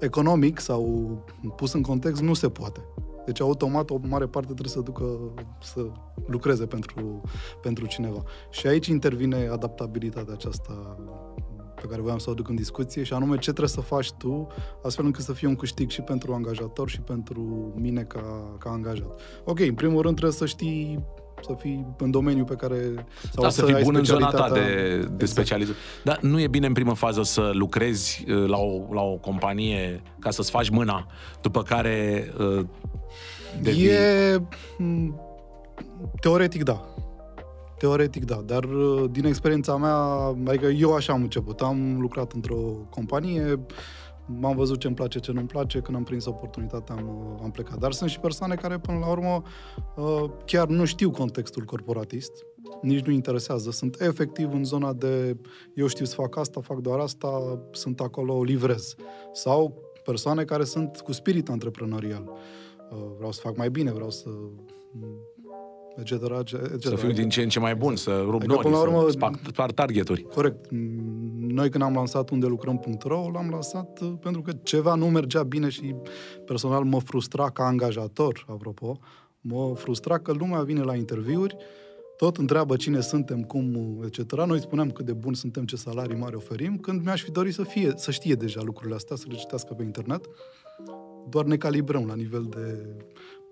economic 0.01 0.61
sau 0.61 1.09
pus 1.57 1.73
în 1.73 1.83
context 1.83 2.23
nu 2.23 2.35
se 2.35 2.49
poate. 2.49 2.81
Deci 3.29 3.41
automat 3.41 3.91
o 3.91 3.99
mare 4.03 4.27
parte 4.27 4.53
trebuie 4.53 4.73
să 4.73 4.81
ducă 4.81 5.19
să 5.61 5.87
lucreze 6.27 6.67
pentru, 6.67 7.21
pentru 7.63 7.87
cineva. 7.87 8.23
Și 8.51 8.67
aici 8.67 8.87
intervine 8.87 9.49
adaptabilitatea 9.49 10.33
aceasta 10.33 10.97
pe 11.75 11.87
care 11.87 12.01
voiam 12.01 12.19
să 12.19 12.29
o 12.29 12.33
aduc 12.33 12.49
în 12.49 12.55
discuție 12.55 13.03
și 13.03 13.13
anume 13.13 13.35
ce 13.35 13.41
trebuie 13.41 13.69
să 13.69 13.81
faci 13.81 14.13
tu 14.13 14.47
astfel 14.83 15.05
încât 15.05 15.25
să 15.25 15.33
fie 15.33 15.49
un 15.49 15.57
câștig 15.57 15.91
și 15.91 16.01
pentru 16.01 16.33
angajator 16.33 16.89
și 16.89 17.01
pentru 17.01 17.73
mine 17.77 18.03
ca, 18.03 18.57
ca 18.59 18.71
angajat. 18.71 19.21
Ok, 19.45 19.61
în 19.61 19.75
primul 19.75 20.03
rând 20.03 20.17
trebuie 20.17 20.37
să 20.37 20.47
știi 20.47 21.05
să 21.41 21.55
fii 21.59 21.87
în 21.99 22.11
domeniul 22.11 22.45
pe 22.45 22.55
care... 22.55 23.07
Sau 23.33 23.43
da, 23.43 23.49
să 23.49 23.65
fii 23.65 23.75
ai 23.75 23.83
bun 23.83 23.95
în 23.95 24.05
zona 24.05 24.31
ta 24.31 24.37
specialitatea- 24.37 24.63
de, 24.63 24.97
de 24.97 25.03
Exact. 25.03 25.31
specializare. 25.31 25.79
Dar 26.05 26.19
nu 26.21 26.41
e 26.41 26.49
bine 26.49 26.67
în 26.67 26.73
primă 26.73 26.95
fază 26.95 27.23
să 27.23 27.51
lucrezi 27.53 28.25
uh, 28.29 28.49
la 28.49 28.57
o, 28.57 28.95
la 28.95 29.03
o 29.03 29.17
companie 29.17 30.03
ca 30.19 30.31
să-ți 30.31 30.51
faci 30.51 30.69
mâna, 30.69 31.07
după 31.43 31.63
care 31.63 32.29
uh, 32.39 32.65
devii... 33.63 33.87
E... 33.87 34.43
m, 34.79 35.21
Teoretic, 36.21 36.63
da. 36.63 36.85
Teoretic, 37.79 38.25
da. 38.25 38.41
Dar 38.47 38.65
uh, 38.65 39.05
din 39.11 39.25
experiența 39.25 39.77
mea, 39.77 39.97
adică 40.47 40.67
eu 40.67 40.95
așa 40.95 41.13
am 41.13 41.23
început. 41.23 41.61
Am 41.61 42.01
lucrat 42.01 42.33
într-o 42.33 42.87
companie, 42.91 43.59
m-am 44.29 44.57
văzut 44.57 44.79
ce-mi 44.81 44.95
place, 44.95 45.19
ce 45.19 45.33
nu-mi 45.33 45.47
place, 45.47 45.81
când 45.81 45.97
am 45.97 46.05
prins 46.05 46.25
oportunitatea 46.27 46.95
am, 46.95 47.33
uh, 47.35 47.41
am 47.43 47.51
plecat. 47.51 47.79
Dar 47.79 47.93
sunt 47.93 48.11
și 48.11 48.21
persoane 48.21 48.55
care, 48.55 48.79
până 48.79 48.99
la 48.99 49.11
urmă, 49.11 49.43
uh, 49.97 50.25
chiar 50.45 50.69
nu 50.69 50.85
știu 50.85 51.11
contextul 51.11 51.65
corporatist, 51.65 52.33
nici 52.83 53.05
nu 53.05 53.13
interesează. 53.13 53.71
Sunt 53.71 54.01
efectiv 54.01 54.53
în 54.53 54.65
zona 54.65 54.93
de 54.93 55.37
eu 55.75 55.87
știu 55.87 56.05
să 56.05 56.15
fac 56.15 56.37
asta, 56.37 56.61
fac 56.61 56.79
doar 56.79 56.99
asta, 56.99 57.61
sunt 57.73 58.01
acolo, 58.01 58.43
livrez. 58.43 58.95
Sau 59.33 59.83
persoane 60.05 60.45
care 60.45 60.65
sunt 60.65 60.97
cu 60.97 61.13
spirit 61.13 61.49
antreprenorial. 61.49 62.33
Uh, 62.91 62.97
Vreau 63.17 63.33
să 63.33 63.41
fac 63.41 63.57
mai 63.57 63.71
bine, 63.71 63.93
vreau 63.93 64.11
să 64.11 64.29
etc. 65.97 66.13
etc. 66.13 66.83
Să 66.83 66.95
fiu 66.97 67.11
din 67.11 67.29
ce 67.29 67.43
în 67.43 67.49
ce 67.49 67.59
mai 67.59 67.75
bun, 67.75 67.97
să 67.97 68.21
rup 68.25 68.35
Adică, 68.35 68.53
nori, 68.53 68.63
până 68.63 68.77
la 68.77 68.83
urmă- 68.83 69.05
să 69.05 69.11
sparg, 69.11 69.39
sparg 69.53 69.73
targeturi. 69.73 70.23
Corect. 70.23 70.71
Mm, 71.49 71.55
Noi 71.55 71.71
când 71.71 71.83
am 71.83 71.95
lansat 71.95 72.31
unde 72.31 72.47
lucrăm.ro, 72.47 73.31
l-am 73.33 73.49
lansat 73.51 74.01
uh, 74.01 74.13
pentru 74.21 74.43
că 74.43 74.53
ceva 74.63 74.95
nu 74.95 75.11
mergea 75.11 75.43
bine 75.43 75.69
și 75.69 75.95
personal 76.45 76.85
mă 76.85 76.99
frustra 77.01 77.51
ca 77.51 77.65
angajator, 77.65 78.45
apropo, 78.49 78.99
mă 79.41 79.73
frustra 79.75 80.19
că 80.19 80.33
lumea 80.33 80.63
vine 80.63 80.83
la 80.83 80.95
interviuri, 80.95 81.57
tot 82.17 82.37
întreabă 82.37 82.77
cine 82.77 83.01
suntem, 83.01 83.43
cum, 83.43 83.99
etc. 84.05 84.33
Noi 84.47 84.61
spuneam 84.61 84.91
cât 84.91 85.05
de 85.05 85.13
bun 85.13 85.35
suntem, 85.35 85.65
ce 85.65 85.77
salarii 85.77 86.17
mari 86.17 86.37
oferim, 86.37 86.77
când 86.77 87.05
mi-aș 87.05 87.23
fi 87.23 87.31
dorit 87.31 87.55
să 87.55 87.63
fie, 87.63 87.93
să 87.97 88.11
știe 88.11 88.35
deja 88.35 88.61
lucrurile 88.63 88.95
astea, 88.95 89.17
să 89.17 89.25
le 89.29 89.35
citească 89.35 89.75
pe 89.75 89.83
internet. 89.83 90.25
Doar 91.29 91.45
ne 91.45 91.57
calibrăm 91.57 92.07
la 92.07 92.15
nivel 92.15 92.47
de 92.51 92.97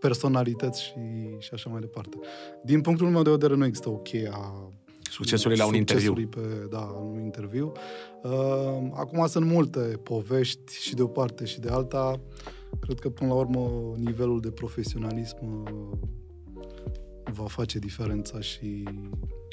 personalități 0.00 0.82
și, 0.82 0.92
și 1.38 1.50
așa 1.52 1.70
mai 1.70 1.80
departe. 1.80 2.16
Din 2.64 2.80
punctul 2.80 3.08
meu 3.08 3.22
de 3.22 3.30
vedere 3.30 3.54
nu 3.54 3.64
există 3.64 3.88
o 3.88 3.96
cheie 3.96 4.30
a 4.32 4.72
Succesului 5.16 5.56
la 5.56 5.66
un 5.66 5.74
interviu. 5.74 6.14
succesului 6.14 6.46
Pe, 6.48 6.66
da, 6.70 6.78
un 7.12 7.20
interviu. 7.20 7.72
Uh, 8.22 8.30
acum 8.94 9.26
sunt 9.26 9.46
multe 9.46 9.80
povești 9.80 10.80
și 10.80 10.94
de 10.94 11.02
o 11.02 11.06
parte 11.06 11.44
și 11.44 11.60
de 11.60 11.68
alta. 11.68 12.20
Cred 12.80 12.98
că, 12.98 13.08
până 13.08 13.28
la 13.28 13.36
urmă, 13.36 13.70
nivelul 13.96 14.40
de 14.40 14.50
profesionalism 14.50 15.36
uh, 15.42 15.98
va 17.32 17.44
face 17.44 17.78
diferența 17.78 18.40
și 18.40 18.82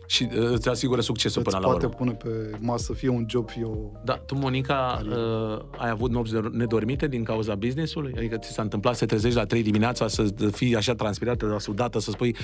Și 0.08 0.28
uh, 0.32 0.50
îți 0.52 0.70
asigură 0.70 1.02
succesul 1.02 1.42
îți 1.42 1.50
până 1.50 1.62
la 1.62 1.70
poate 1.72 1.86
urmă. 1.86 1.98
pune 1.98 2.12
pe 2.14 2.58
masă 2.60 2.94
fie 2.94 3.10
un 3.10 3.26
job, 3.30 3.50
fie 3.50 3.64
o... 3.64 3.76
Da, 4.04 4.14
tu, 4.18 4.36
Monica, 4.36 5.02
uh, 5.10 5.66
ai 5.78 5.90
avut 5.90 6.12
nopți 6.12 6.32
de- 6.34 6.50
nedormite 6.52 7.08
din 7.08 7.24
cauza 7.24 7.56
business-ului? 7.56 8.14
Adică 8.18 8.38
ți 8.38 8.52
s-a 8.52 8.62
întâmplat 8.62 8.94
să 8.94 9.00
te 9.00 9.06
trezești 9.06 9.38
la 9.38 9.46
3 9.46 9.64
dimineața, 9.64 10.08
să 10.08 10.24
fii 10.52 10.76
așa 10.76 10.96
transpirată, 10.96 11.46
la 11.46 11.60
sudată, 11.60 12.00
să 12.00 12.12
spui 12.12 12.36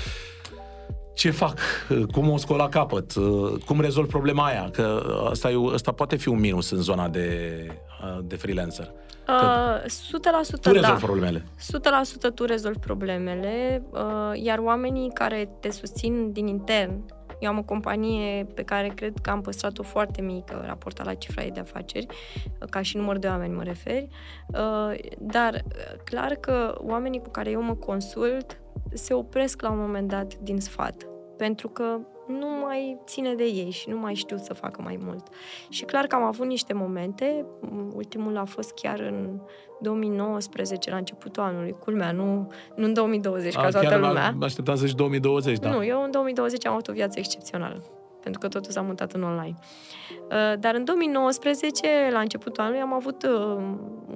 ce 1.19 1.31
fac, 1.31 1.57
Uh, 1.89 2.03
cum 2.11 2.29
o 2.29 2.37
scol 2.37 2.57
la 2.57 2.69
capăt, 2.69 3.15
Uh, 3.15 3.53
cum 3.65 3.81
rezolv 3.81 4.07
problema 4.07 4.45
aia, 4.45 4.69
că 4.73 5.03
asta, 5.29 5.51
e, 5.51 5.55
o- 5.55 5.69
asta 5.73 5.91
poate 5.91 6.15
fi 6.15 6.27
un 6.27 6.39
minus 6.39 6.69
în 6.71 6.81
zona 6.81 7.09
de, 7.09 7.67
uh, 8.03 8.19
de 8.23 8.35
freelancer. 8.35 8.91
Uh, 9.27 9.85
100% 9.85 10.59
Tu 10.61 10.71
rezolvi 10.71 10.99
da. 10.99 11.05
problemele. 11.05 11.45
100% 11.57 12.29
tu 12.35 12.45
rezolvi 12.45 12.79
problemele, 12.79 13.83
uh, 13.91 13.99
iar 14.43 14.57
oamenii 14.59 15.09
care 15.13 15.49
te 15.59 15.71
susțin 15.71 16.31
din 16.31 16.47
intern, 16.47 17.03
eu 17.39 17.49
am 17.49 17.57
o 17.57 17.63
companie 17.63 18.45
pe 18.53 18.63
care 18.63 18.87
cred 18.87 19.13
că 19.21 19.29
am 19.29 19.41
păstrat-o 19.41 19.83
foarte 19.83 20.21
mică 20.21 20.63
raportat 20.65 21.05
la 21.05 21.13
cifra 21.13 21.43
ei 21.43 21.51
de 21.51 21.59
afaceri, 21.59 22.05
uh, 22.09 22.67
ca 22.69 22.81
și 22.81 22.97
număr 22.97 23.17
de 23.17 23.27
oameni 23.27 23.53
mă 23.53 23.63
referi, 23.63 24.07
uh, 24.47 24.95
dar 25.19 25.53
uh, 25.53 26.01
clar 26.03 26.35
că 26.35 26.75
oamenii 26.81 27.21
cu 27.21 27.29
care 27.29 27.49
eu 27.49 27.61
mă 27.61 27.75
consult 27.75 28.61
se 28.93 29.13
opresc 29.13 29.61
la 29.61 29.71
un 29.71 29.79
moment 29.79 30.07
dat 30.07 30.35
din 30.35 30.59
sfat, 30.59 31.07
pentru 31.37 31.67
că 31.69 31.99
nu 32.31 32.47
mai 32.63 32.97
ține 33.05 33.33
de 33.33 33.43
ei 33.43 33.69
și 33.69 33.89
nu 33.89 33.97
mai 33.97 34.13
știu 34.13 34.37
să 34.37 34.53
facă 34.53 34.81
mai 34.81 34.99
mult. 35.03 35.27
Și 35.69 35.83
clar 35.85 36.05
că 36.05 36.15
am 36.15 36.23
avut 36.23 36.45
niște 36.47 36.73
momente, 36.73 37.45
m, 37.61 37.91
ultimul 37.95 38.37
a 38.37 38.45
fost 38.45 38.71
chiar 38.73 38.99
în 38.99 39.39
2019, 39.81 40.89
la 40.89 40.97
începutul 40.97 41.43
anului, 41.43 41.75
culmea, 41.79 42.11
nu, 42.11 42.51
nu 42.75 42.85
în 42.85 42.93
2020, 42.93 43.53
ca 43.53 43.59
A, 43.61 43.69
toată 43.69 43.87
chiar 43.87 43.99
lumea. 43.99 44.33
mă 44.37 44.45
așteptam 44.45 44.75
să 44.75 44.85
zici 44.85 44.95
2020, 44.95 45.57
da. 45.57 45.69
Nu, 45.69 45.85
eu 45.85 46.03
în 46.03 46.11
2020 46.11 46.65
am 46.65 46.71
avut 46.71 46.87
o 46.87 46.91
viață 46.93 47.19
excepțională, 47.19 47.83
pentru 48.21 48.39
că 48.39 48.47
totul 48.47 48.71
s-a 48.71 48.81
mutat 48.81 49.11
în 49.13 49.23
online. 49.23 49.55
Uh, 49.59 50.59
Dar 50.59 50.75
în 50.75 50.83
2019, 50.83 51.87
la 52.11 52.19
începutul 52.19 52.63
anului, 52.63 52.81
am 52.81 52.93
avut 52.93 53.23
uh, 53.23 53.55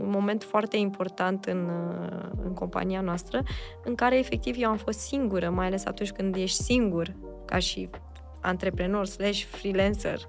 un 0.02 0.10
moment 0.10 0.44
foarte 0.44 0.78
important 0.78 1.46
în, 1.46 1.70
uh, 1.70 2.20
în 2.46 2.54
compania 2.54 3.02
noastră, 3.02 3.42
în 3.84 3.96
care 3.96 4.18
efectiv 4.18 4.56
eu 4.60 4.70
am 4.70 4.78
fost 4.78 5.00
singură, 5.00 5.50
mai 5.50 5.66
ales 5.66 5.86
atunci 5.86 6.12
când 6.12 6.36
ești 6.36 6.64
singur, 6.64 7.16
ca 7.54 7.60
și 7.60 7.90
antreprenor 8.42 9.06
slash 9.06 9.44
freelancer, 9.44 10.20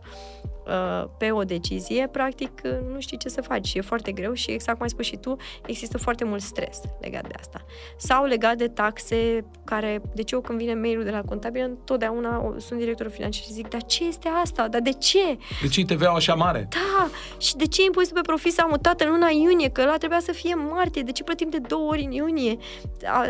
uh, 0.66 1.04
pe 1.18 1.30
o 1.30 1.42
decizie, 1.42 2.08
practic 2.12 2.50
uh, 2.64 2.70
nu 2.92 3.00
știi 3.00 3.16
ce 3.16 3.28
să 3.28 3.40
faci 3.40 3.66
și 3.66 3.78
e 3.78 3.80
foarte 3.80 4.12
greu 4.12 4.32
și 4.32 4.50
exact 4.50 4.76
cum 4.76 4.82
ai 4.82 4.90
spus 4.90 5.04
și 5.04 5.16
tu, 5.16 5.36
există 5.66 5.98
foarte 5.98 6.24
mult 6.24 6.40
stres 6.40 6.80
legat 7.00 7.26
de 7.26 7.34
asta. 7.38 7.64
Sau 7.96 8.24
legat 8.24 8.56
de 8.56 8.68
taxe 8.68 9.44
care, 9.64 10.02
deci 10.14 10.30
eu 10.30 10.40
când 10.40 10.58
vine 10.58 10.74
mailul 10.74 11.04
de 11.04 11.10
la 11.10 11.22
contabil, 11.22 11.62
întotdeauna 11.62 12.54
sunt 12.58 12.78
directorul 12.78 13.12
financiar 13.12 13.44
și 13.44 13.52
zic, 13.52 13.68
dar 13.68 13.82
ce 13.82 14.04
este 14.04 14.28
asta? 14.42 14.68
Dar 14.68 14.80
de 14.80 14.92
ce? 14.92 15.38
De 15.62 15.68
ce 15.68 15.84
tva 15.84 16.08
așa 16.08 16.34
mare? 16.34 16.68
Da, 16.70 17.08
și 17.38 17.56
de 17.56 17.66
ce 17.66 17.82
impozitul 17.82 18.16
pe 18.16 18.26
profit 18.26 18.52
s-a 18.52 18.66
mutat 18.70 19.00
în 19.00 19.08
luna 19.08 19.28
iunie? 19.28 19.68
Că 19.68 19.84
la 19.84 19.96
trebuia 19.96 20.20
să 20.20 20.32
fie 20.32 20.54
martie, 20.54 21.02
de 21.02 21.12
ce 21.12 21.24
plătim 21.24 21.48
de 21.48 21.58
două 21.58 21.88
ori 21.88 22.02
în 22.02 22.10
iunie? 22.10 22.56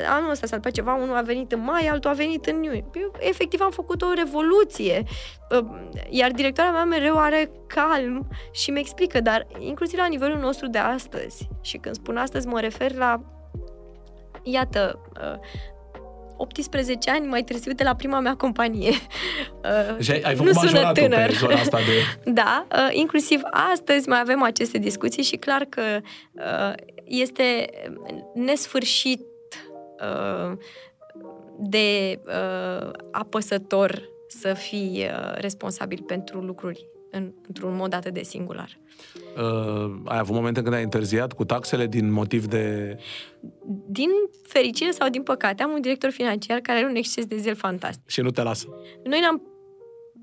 Anul 0.09 0.31
ăsta 0.31 0.47
s-a 0.47 0.57
întâmplat 0.57 0.73
ceva, 0.73 0.95
unul 0.95 1.17
a 1.17 1.21
venit 1.21 1.53
în 1.53 1.61
mai, 1.61 1.87
altul 1.87 2.11
a 2.11 2.15
venit 2.15 2.47
în 2.47 2.63
iunie. 2.63 2.85
Eu, 2.95 3.13
efectiv 3.19 3.61
am 3.61 3.71
făcut 3.71 4.03
o 4.03 4.13
revoluție. 4.13 5.03
Iar 6.09 6.31
directoarea 6.31 6.73
mea 6.73 6.85
mereu 6.85 7.19
are 7.19 7.51
calm 7.67 8.29
și 8.53 8.71
mi 8.71 8.79
explică, 8.79 9.21
dar 9.21 9.47
inclusiv 9.59 9.99
la 9.99 10.07
nivelul 10.07 10.39
nostru 10.39 10.67
de 10.67 10.79
astăzi. 10.79 11.49
Și 11.61 11.77
când 11.77 11.95
spun 11.95 12.17
astăzi, 12.17 12.47
mă 12.47 12.61
refer 12.61 12.95
la 12.95 13.21
iată, 14.43 15.01
18 16.37 17.11
ani 17.11 17.27
mai 17.27 17.43
târziu 17.43 17.73
de 17.73 17.85
la 17.85 17.95
prima 17.95 18.21
mea 18.21 18.35
companie. 18.35 18.93
Deci 19.97 20.11
ai, 20.11 20.21
ai 20.21 20.35
făcut 20.35 20.53
nu 20.53 20.61
sună 20.61 20.93
tânăr. 20.93 21.27
pe 21.27 21.33
zona 21.33 21.55
asta 21.55 21.79
de... 21.79 22.31
da, 22.41 22.67
inclusiv 22.91 23.41
astăzi 23.73 24.09
mai 24.09 24.21
avem 24.21 24.43
aceste 24.43 24.79
discuții 24.79 25.23
și 25.23 25.37
clar 25.37 25.65
că 25.69 26.01
este 27.05 27.67
nesfârșit 28.35 29.21
de 31.59 32.21
apăsător 33.11 34.13
să 34.27 34.53
fii 34.55 35.07
responsabil 35.35 36.03
pentru 36.07 36.41
lucruri 36.41 36.89
în, 37.11 37.33
într-un 37.47 37.77
mod 37.77 37.93
atât 37.93 38.13
de 38.13 38.23
singular. 38.23 38.79
Uh, 39.37 40.01
ai 40.05 40.19
avut 40.19 40.35
momente 40.35 40.63
când 40.63 40.75
ai 40.75 40.83
întârziat 40.83 41.33
cu 41.33 41.45
taxele 41.45 41.87
din 41.87 42.11
motiv 42.11 42.47
de... 42.47 42.97
Din 43.89 44.09
fericire 44.43 44.91
sau 44.91 45.09
din 45.09 45.23
păcate, 45.23 45.63
am 45.63 45.73
un 45.73 45.81
director 45.81 46.11
financiar 46.11 46.61
care 46.61 46.79
are 46.79 46.87
un 46.87 46.95
exces 46.95 47.27
de 47.27 47.37
zel 47.37 47.55
fantastic. 47.55 48.09
Și 48.09 48.21
nu 48.21 48.31
te 48.31 48.43
lasă. 48.43 48.67
Noi 49.05 49.21
n-am 49.21 49.43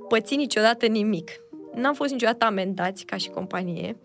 pățit 0.07 0.37
niciodată 0.37 0.85
nimic. 0.85 1.31
N-am 1.75 1.93
fost 1.93 2.11
niciodată 2.11 2.45
amendați 2.45 3.05
ca 3.05 3.17
și 3.17 3.29
companie. 3.29 3.99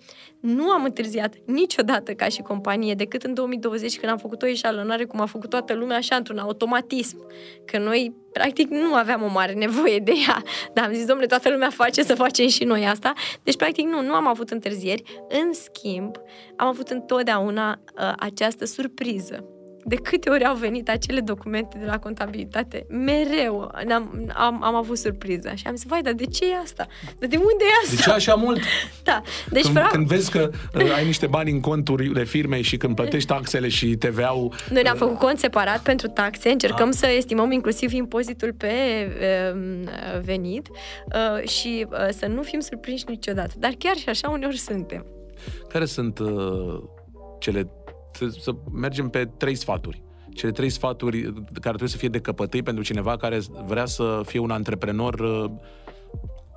Nu 0.46 0.70
am 0.70 0.84
întârziat 0.84 1.34
niciodată 1.44 2.14
ca 2.14 2.28
și 2.28 2.42
companie, 2.42 2.94
decât 2.94 3.22
în 3.22 3.34
2020 3.34 3.98
când 3.98 4.12
am 4.12 4.18
făcut 4.18 4.42
o 4.42 4.46
eșalonare, 4.46 5.04
cum 5.04 5.20
a 5.20 5.26
făcut 5.26 5.50
toată 5.50 5.74
lumea, 5.74 5.96
așa, 5.96 6.16
într-un 6.16 6.38
automatism. 6.38 7.26
Că 7.64 7.78
noi, 7.78 8.14
practic, 8.32 8.68
nu 8.68 8.94
aveam 8.94 9.22
o 9.22 9.28
mare 9.28 9.52
nevoie 9.52 9.98
de 9.98 10.12
ea. 10.26 10.42
Dar 10.72 10.84
am 10.84 10.92
zis, 10.92 11.04
domnule, 11.04 11.26
toată 11.26 11.50
lumea 11.50 11.70
face, 11.70 12.02
să 12.02 12.14
facem 12.14 12.48
și 12.48 12.64
noi 12.64 12.86
asta. 12.86 13.12
Deci, 13.42 13.56
practic, 13.56 13.86
nu, 13.86 14.02
nu 14.02 14.12
am 14.12 14.26
avut 14.26 14.50
întârzieri. 14.50 15.02
În 15.28 15.52
schimb, 15.52 16.16
am 16.56 16.66
avut 16.66 16.88
întotdeauna 16.88 17.78
uh, 17.98 18.12
această 18.16 18.64
surpriză 18.64 19.55
de 19.88 19.96
câte 19.96 20.30
ori 20.30 20.44
au 20.44 20.54
venit 20.54 20.88
acele 20.88 21.20
documente 21.20 21.78
de 21.78 21.84
la 21.84 21.98
contabilitate, 21.98 22.86
mereu 22.88 23.70
am, 23.88 24.30
am, 24.34 24.62
am 24.62 24.74
avut 24.74 24.98
surpriză. 24.98 25.52
Și 25.54 25.66
am 25.66 25.74
zis, 25.74 25.86
vai, 25.86 26.02
dar 26.02 26.12
de 26.12 26.24
ce 26.24 26.50
e 26.50 26.56
asta? 26.62 26.86
Dar 27.18 27.28
de 27.28 27.36
unde 27.36 27.64
e 27.64 27.84
asta? 27.84 27.96
De 27.96 28.02
ce 28.02 28.10
așa 28.10 28.34
mult? 28.34 28.60
da. 29.02 29.22
Deci 29.50 29.62
când, 29.62 29.74
vreau... 29.74 29.88
când 29.90 30.06
vezi 30.06 30.30
că 30.30 30.50
uh, 30.74 30.94
ai 30.96 31.04
niște 31.04 31.26
bani 31.26 31.50
în 31.50 31.60
conturile 31.60 32.24
firmei 32.24 32.62
și 32.62 32.76
când 32.76 32.94
plătești 32.94 33.28
taxele 33.28 33.68
și 33.68 33.96
TVA-ul... 33.96 34.52
Noi 34.70 34.82
ne-am 34.82 34.94
uh, 34.94 35.00
făcut 35.00 35.18
cont 35.18 35.38
separat 35.38 35.82
pentru 35.82 36.08
taxe, 36.08 36.50
încercăm 36.50 36.90
da. 36.90 36.96
să 36.96 37.06
estimăm 37.06 37.50
inclusiv 37.50 37.92
impozitul 37.92 38.52
pe 38.52 38.72
uh, 39.52 40.20
venit 40.22 40.68
uh, 40.68 41.48
și 41.48 41.86
uh, 41.90 42.08
să 42.10 42.26
nu 42.26 42.42
fim 42.42 42.60
surprinși 42.60 43.04
niciodată. 43.08 43.54
Dar 43.58 43.72
chiar 43.78 43.96
și 43.96 44.08
așa 44.08 44.28
uneori 44.28 44.58
suntem. 44.58 45.06
Care 45.68 45.84
sunt 45.84 46.18
uh, 46.18 46.82
cele 47.38 47.70
să 48.40 48.54
mergem 48.72 49.08
pe 49.08 49.24
trei 49.36 49.54
sfaturi. 49.54 50.02
Cele 50.34 50.52
trei 50.52 50.68
sfaturi 50.68 51.22
care 51.32 51.60
trebuie 51.60 51.88
să 51.88 51.96
fie 51.96 52.08
de 52.08 52.20
căpătăi 52.20 52.62
pentru 52.62 52.84
cineva 52.84 53.16
care 53.16 53.40
vrea 53.64 53.84
să 53.84 54.20
fie 54.24 54.38
un 54.38 54.50
antreprenor 54.50 55.20
uh, 55.20 55.50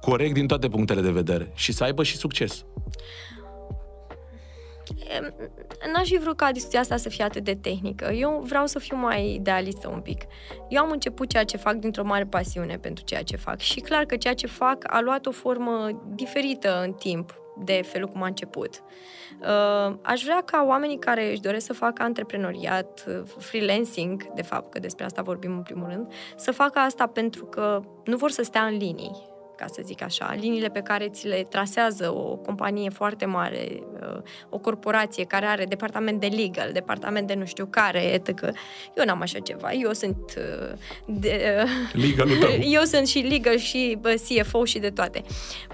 corect 0.02 0.34
din 0.34 0.48
toate 0.48 0.68
punctele 0.68 1.02
de 1.02 1.12
vedere 1.12 1.52
și 1.56 1.72
să 1.72 1.84
aibă 1.84 2.04
și 2.04 2.18
succes. 2.18 2.66
N-aș 5.94 6.08
fi 6.08 6.18
vrut 6.18 6.38
ca 6.38 6.52
discuția 6.52 6.80
asta 6.80 6.98
să 6.98 7.10
fie 7.10 7.24
atât 7.24 7.44
de 7.44 7.56
tehnică. 7.56 8.12
Eu 8.12 8.44
vreau 8.48 8.66
să 8.66 8.80
fiu 8.80 8.96
mai 8.96 9.34
idealistă 9.34 9.88
un 9.88 10.00
pic. 10.00 10.22
Eu 10.70 10.84
am 10.84 10.92
început 10.92 11.30
ceea 11.30 11.44
ce 11.44 11.58
fac 11.58 11.74
dintr-o 11.74 12.04
mare 12.04 12.26
pasiune 12.26 12.78
pentru 12.78 13.04
ceea 13.04 13.24
ce 13.24 13.36
fac 13.36 13.60
și 13.60 13.80
clar 13.80 14.04
că 14.04 14.16
ceea 14.16 14.34
ce 14.34 14.48
fac 14.48 14.78
a 14.88 15.02
luat 15.02 15.26
o 15.26 15.32
formă 15.32 16.04
diferită 16.16 16.82
în 16.84 16.94
timp 16.94 17.40
de 17.64 17.82
felul 17.86 18.08
cum 18.08 18.22
a 18.22 18.26
început. 18.26 18.84
Uh, 19.40 19.96
aș 20.02 20.24
vrea 20.24 20.42
ca 20.46 20.66
oamenii 20.68 21.00
care 21.00 21.30
își 21.32 21.42
doresc 21.42 21.66
să 21.66 21.74
facă 21.74 22.04
antreprenoriat, 22.04 23.06
uh, 23.08 23.22
freelancing, 23.38 24.34
de 24.34 24.42
fapt, 24.42 24.72
că 24.72 24.80
despre 24.80 25.06
asta 25.06 25.22
vorbim 25.22 25.52
în 25.52 25.64
primul 25.64 25.88
rând, 25.90 26.12
să 26.36 26.52
facă 26.52 26.80
asta 26.80 27.08
pentru 27.08 27.46
că 27.46 27.82
nu 28.04 28.18
vor 28.18 28.32
să 28.32 28.44
stea 28.44 28.66
în 28.66 28.78
linii, 28.78 29.28
ca 29.60 29.66
să 29.68 29.82
zic 29.86 30.02
așa, 30.02 30.36
liniile 30.40 30.68
pe 30.68 30.80
care 30.82 31.10
ți 31.10 31.28
le 31.28 31.46
trasează 31.50 32.14
o 32.14 32.36
companie 32.36 32.90
foarte 32.90 33.26
mare, 33.26 33.84
uh, 34.02 34.22
o 34.50 34.58
corporație 34.58 35.24
care 35.24 35.46
are 35.46 35.66
departament 35.66 36.20
de 36.20 36.28
legal, 36.28 36.70
departament 36.74 37.28
de 37.28 37.34
nu 37.34 37.46
știu 37.46 37.66
care, 37.66 38.02
etc. 38.02 38.42
Eu 38.96 39.06
n-am 39.06 39.22
așa 39.22 39.40
ceva. 39.40 39.72
Eu 39.72 39.94
sunt 39.94 40.34
uh, 40.38 40.78
de, 41.06 41.64
uh, 41.64 42.02
legal 42.02 42.28
Eu 42.78 42.82
sunt 42.82 43.08
și 43.08 43.20
legal 43.20 43.58
și 43.58 43.98
CFO 44.02 44.66
și 44.66 44.80
de 44.80 44.90
toate. 44.90 45.24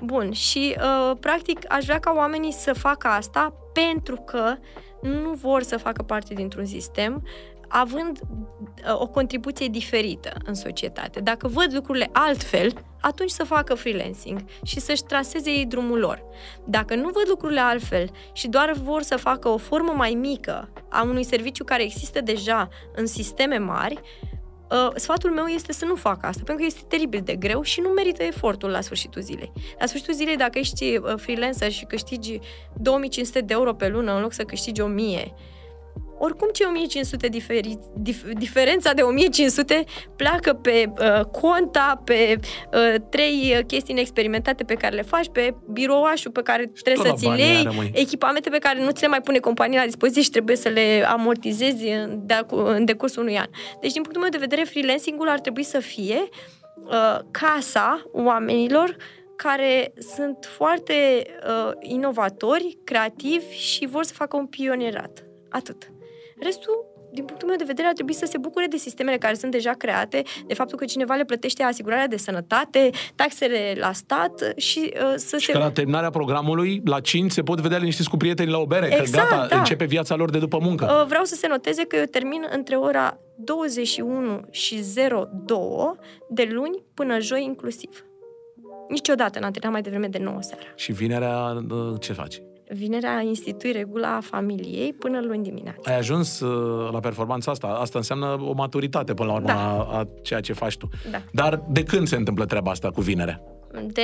Bun, 0.02 0.32
și 0.32 0.76
practic 1.20 1.60
aș 1.68 1.86
vrea 1.86 2.00
ca 2.00 2.14
oamenii 2.16 2.52
să 2.52 2.74
facă 2.74 3.08
asta 3.08 3.54
pentru 3.74 4.16
că 4.16 4.56
nu 5.02 5.34
vor 5.34 5.62
să 5.64 5.78
facă 5.78 6.04
parte 6.04 6.34
dintr-un 6.34 6.66
sistem 6.66 7.24
având 7.68 8.20
uh, 8.22 9.00
o 9.00 9.08
contribuție 9.08 9.68
diferită 9.68 10.34
în 10.46 10.54
societate. 10.54 11.20
Dacă 11.20 11.48
văd 11.48 11.74
lucrurile 11.74 12.10
altfel, 12.14 12.74
atunci 13.02 13.30
să 13.30 13.44
facă 13.44 13.74
freelancing 13.74 14.44
și 14.64 14.80
să-și 14.80 15.04
traseze 15.04 15.50
ei 15.50 15.66
drumul 15.66 16.00
lor. 16.00 16.24
Dacă 16.66 16.96
nu 16.96 17.10
văd 17.10 17.28
lucrurile 17.28 17.60
altfel 17.60 18.10
și 18.34 18.48
doar 18.48 18.72
vor 18.72 19.02
să 19.02 19.18
facă 19.18 19.50
o 19.50 19.58
formă 19.58 19.94
mai 19.96 20.14
mică 20.14 20.70
a 20.90 21.04
unui 21.04 21.24
serviciu 21.24 21.64
care 21.64 21.84
există 21.84 22.22
deja 22.22 22.70
în 22.96 23.06
sisteme 23.06 23.58
mari, 23.58 24.02
Uh, 24.72 24.92
sfatul 24.96 25.32
meu 25.32 25.46
este 25.46 25.74
să 25.74 25.86
nu 25.86 25.96
facă 25.96 26.28
asta, 26.28 26.42
pentru 26.46 26.56
că 26.56 26.64
este 26.64 26.86
teribil 26.88 27.22
de 27.24 27.36
greu 27.36 27.62
și 27.62 27.82
nu 27.82 27.90
merită 27.90 28.24
efortul 28.24 28.70
la 28.70 28.82
sfârșitul 28.82 29.22
zilei. 29.22 29.52
La 29.80 29.86
sfârșitul 29.86 30.14
zilei, 30.14 30.38
dacă 30.38 30.58
ești 30.58 30.98
uh, 30.98 31.14
freelancer 31.16 31.72
și 31.72 31.86
câștigi 31.86 32.40
2500 32.74 33.40
de 33.40 33.54
euro 33.54 33.74
pe 33.74 33.88
lună 33.88 34.16
în 34.16 34.22
loc 34.22 34.34
să 34.34 34.44
câștigi 34.44 34.82
1000, 34.82 35.34
oricum 36.18 36.50
ce 36.54 36.64
1500 36.64 37.28
diferi, 37.28 37.80
dif, 37.94 38.24
diferența 38.34 38.94
de 38.94 39.02
1500 39.02 39.84
pleacă 40.16 40.54
pe 40.54 40.92
uh, 41.00 41.26
conta, 41.26 42.02
pe 42.04 42.40
uh, 42.74 42.96
trei 43.10 43.64
chestii 43.68 44.00
experimentate 44.00 44.64
pe 44.64 44.74
care 44.74 44.96
le 44.96 45.02
faci, 45.02 45.30
pe 45.32 45.56
birouașul 45.72 46.32
pe 46.32 46.42
care 46.42 46.72
și 46.74 46.84
trebuie 46.84 47.12
să 47.12 47.16
ți 47.18 47.26
le 47.26 47.44
iei, 47.44 47.92
echipamente 47.94 48.50
pe 48.50 48.58
care 48.58 48.84
nu 48.84 48.92
ți 48.92 49.02
le 49.02 49.08
mai 49.08 49.22
pune 49.22 49.40
compania 49.40 49.80
la 49.80 49.86
dispoziție 49.86 50.22
și 50.22 50.30
trebuie 50.30 50.56
să 50.56 50.70
le 50.70 51.06
amortizezi 51.08 51.88
în, 51.88 52.20
de, 52.24 52.46
în 52.50 52.86
decursul 52.86 53.22
unui 53.22 53.38
an. 53.38 53.48
Deci, 53.82 53.92
din 53.92 54.02
punctul 54.02 54.22
meu 54.22 54.32
de 54.32 54.38
vedere, 54.38 54.64
freelancing-ul 54.64 55.30
ar 55.30 55.40
trebui 55.40 55.64
să 55.64 55.80
fie 55.80 56.30
uh, 56.76 57.20
casa 57.32 58.04
oamenilor 58.12 58.96
care 59.36 59.94
sunt 60.16 60.38
foarte 60.58 60.94
uh, 61.48 61.72
inovatori, 61.80 62.78
creativi 62.84 63.54
și 63.56 63.86
vor 63.86 64.04
să 64.04 64.14
facă 64.14 64.38
un 64.38 64.46
pionierat. 64.46 65.26
Atât. 65.56 65.92
Restul 66.40 66.94
din 67.16 67.26
punctul 67.26 67.48
meu 67.48 67.58
de 67.58 67.64
vedere, 67.68 67.88
ar 67.88 67.94
trebui 67.94 68.14
să 68.14 68.26
se 68.26 68.38
bucure 68.38 68.66
de 68.70 68.78
sistemele 68.78 69.18
care 69.18 69.34
sunt 69.34 69.52
deja 69.52 69.72
create, 69.72 70.24
de 70.48 70.54
faptul 70.54 70.78
că 70.78 70.86
cineva 70.86 71.16
le 71.16 71.26
plătește 71.26 71.64
asigurarea 71.64 72.08
de 72.08 72.18
sănătate, 72.18 72.90
taxele 73.16 73.76
la 73.80 73.92
stat 73.92 74.54
și 74.56 74.94
uh, 74.94 75.14
să 75.16 75.38
și 75.38 75.46
se... 75.46 75.52
că 75.52 75.58
la 75.58 75.72
terminarea 75.72 76.10
programului, 76.10 76.82
la 76.86 77.00
5, 77.00 77.32
se 77.32 77.42
pot 77.42 77.60
vedea 77.60 77.78
liniștiți 77.78 78.10
cu 78.10 78.18
prietenii 78.18 78.52
la 78.52 78.58
o 78.58 78.66
bere, 78.66 78.98
exact, 79.00 79.30
că 79.30 79.36
gata, 79.36 79.48
da. 79.48 79.58
începe 79.58 79.86
viața 79.86 80.16
lor 80.16 80.30
de 80.30 80.38
după 80.38 80.60
muncă. 80.62 80.98
Uh, 81.00 81.08
vreau 81.08 81.24
să 81.24 81.36
se 81.36 81.48
noteze 81.48 81.84
că 81.84 81.96
eu 81.96 82.06
termin 82.06 82.46
între 82.52 82.76
ora 82.76 83.18
21 83.36 84.42
și 84.52 84.84
02 85.46 85.58
de 86.30 86.50
luni 86.52 86.84
până 86.94 87.20
joi 87.20 87.44
inclusiv. 87.44 88.06
Niciodată 88.90 89.40
n-am 89.40 89.52
terminat 89.52 89.74
mai 89.74 89.82
devreme 89.82 90.08
de 90.08 90.18
9 90.18 90.42
seara. 90.42 90.66
Și 90.76 90.92
vinerea 90.92 91.64
uh, 91.70 92.00
ce 92.00 92.14
faci? 92.14 92.42
Vinerea 92.70 93.22
institui 93.22 93.72
regula 93.72 94.20
familiei 94.22 94.94
până 94.94 95.20
luni 95.22 95.44
dimineața. 95.44 95.92
Ai 95.92 95.98
ajuns 95.98 96.40
uh, 96.40 96.92
la 96.92 97.00
performanța 97.00 97.52
asta. 97.52 97.68
Asta 97.68 97.98
înseamnă 97.98 98.42
o 98.42 98.54
maturitate 98.54 99.14
până 99.14 99.30
la 99.30 99.36
urmă 99.36 99.48
da. 99.48 99.54
a, 99.54 99.98
a 99.98 100.08
ceea 100.22 100.40
ce 100.40 100.54
faci 100.54 100.78
tu. 100.78 100.90
Da. 101.12 101.22
Dar 101.32 101.64
de 101.70 101.84
când 101.84 102.08
se 102.08 102.16
întâmplă 102.16 102.46
treaba 102.46 102.72
asta 102.72 102.90
cu 102.90 103.02
vinerea? 103.02 103.42
De 103.92 104.02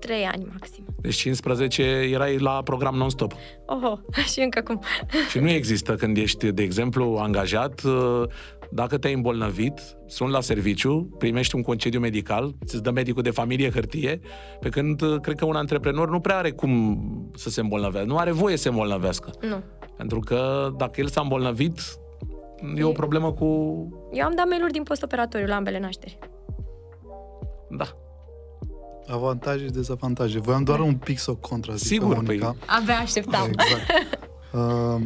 3 0.00 0.24
ani 0.24 0.46
maxim. 0.52 0.84
Deci 1.00 1.14
15 1.14 1.82
erai 1.82 2.38
la 2.38 2.62
program 2.62 2.94
non-stop. 2.94 3.32
Oho, 3.66 4.00
și 4.32 4.40
încă 4.40 4.60
cum. 4.60 4.82
și 5.30 5.38
nu 5.38 5.50
există 5.50 5.94
când 5.94 6.16
ești, 6.16 6.52
de 6.52 6.62
exemplu, 6.62 7.16
angajat, 7.20 7.82
uh, 7.82 8.22
Dacă 8.72 8.98
te-ai 8.98 9.12
îmbolnăvit, 9.14 9.80
sunt 10.06 10.30
la 10.30 10.40
serviciu, 10.40 11.14
primești 11.18 11.54
un 11.54 11.62
concediu 11.62 12.00
medical, 12.00 12.54
îți 12.60 12.82
dă 12.82 12.90
medicul 12.90 13.22
de 13.22 13.30
familie 13.30 13.70
hârtie, 13.70 14.20
pe 14.60 14.68
când 14.68 15.00
uh, 15.00 15.20
cred 15.20 15.36
că 15.36 15.44
un 15.44 15.54
antreprenor 15.56 16.10
nu 16.10 16.20
prea 16.20 16.36
are 16.36 16.50
cum 16.50 17.00
să 17.36 17.50
se 17.50 17.60
îmbolnăvească, 17.60 18.08
nu 18.08 18.16
are 18.18 18.30
voie 18.30 18.56
să 18.56 18.62
se 18.62 18.68
îmbolnăvească. 18.68 19.30
Nu. 19.40 19.62
Pentru 19.96 20.18
că 20.20 20.68
dacă 20.76 21.00
el 21.00 21.06
s-a 21.08 21.20
îmbolnăvit, 21.20 21.80
e 22.76 22.82
o 22.84 22.92
problemă 22.92 23.32
cu... 23.32 23.44
Eu 24.12 24.24
am 24.26 24.32
dat 24.36 24.46
mail-uri 24.48 24.72
din 24.72 24.82
postoperatoriu 24.82 25.46
la 25.46 25.54
ambele 25.54 25.78
nașteri. 25.78 26.18
Da. 27.70 27.84
Avantaje 29.06 29.64
și 29.64 29.70
dezavantaje. 29.70 30.38
Voiam 30.38 30.62
doar 30.64 30.80
un 30.80 30.94
pic 30.94 31.18
să 31.18 31.30
o 31.30 31.34
contrazic 31.36 31.86
Sigur, 31.86 32.14
pe 32.14 32.20
Monica. 32.22 32.54
păi- 32.54 32.66
Abia 32.80 32.94
așteptam. 32.94 33.46
Exact. 33.50 34.18
Uh, 34.52 35.00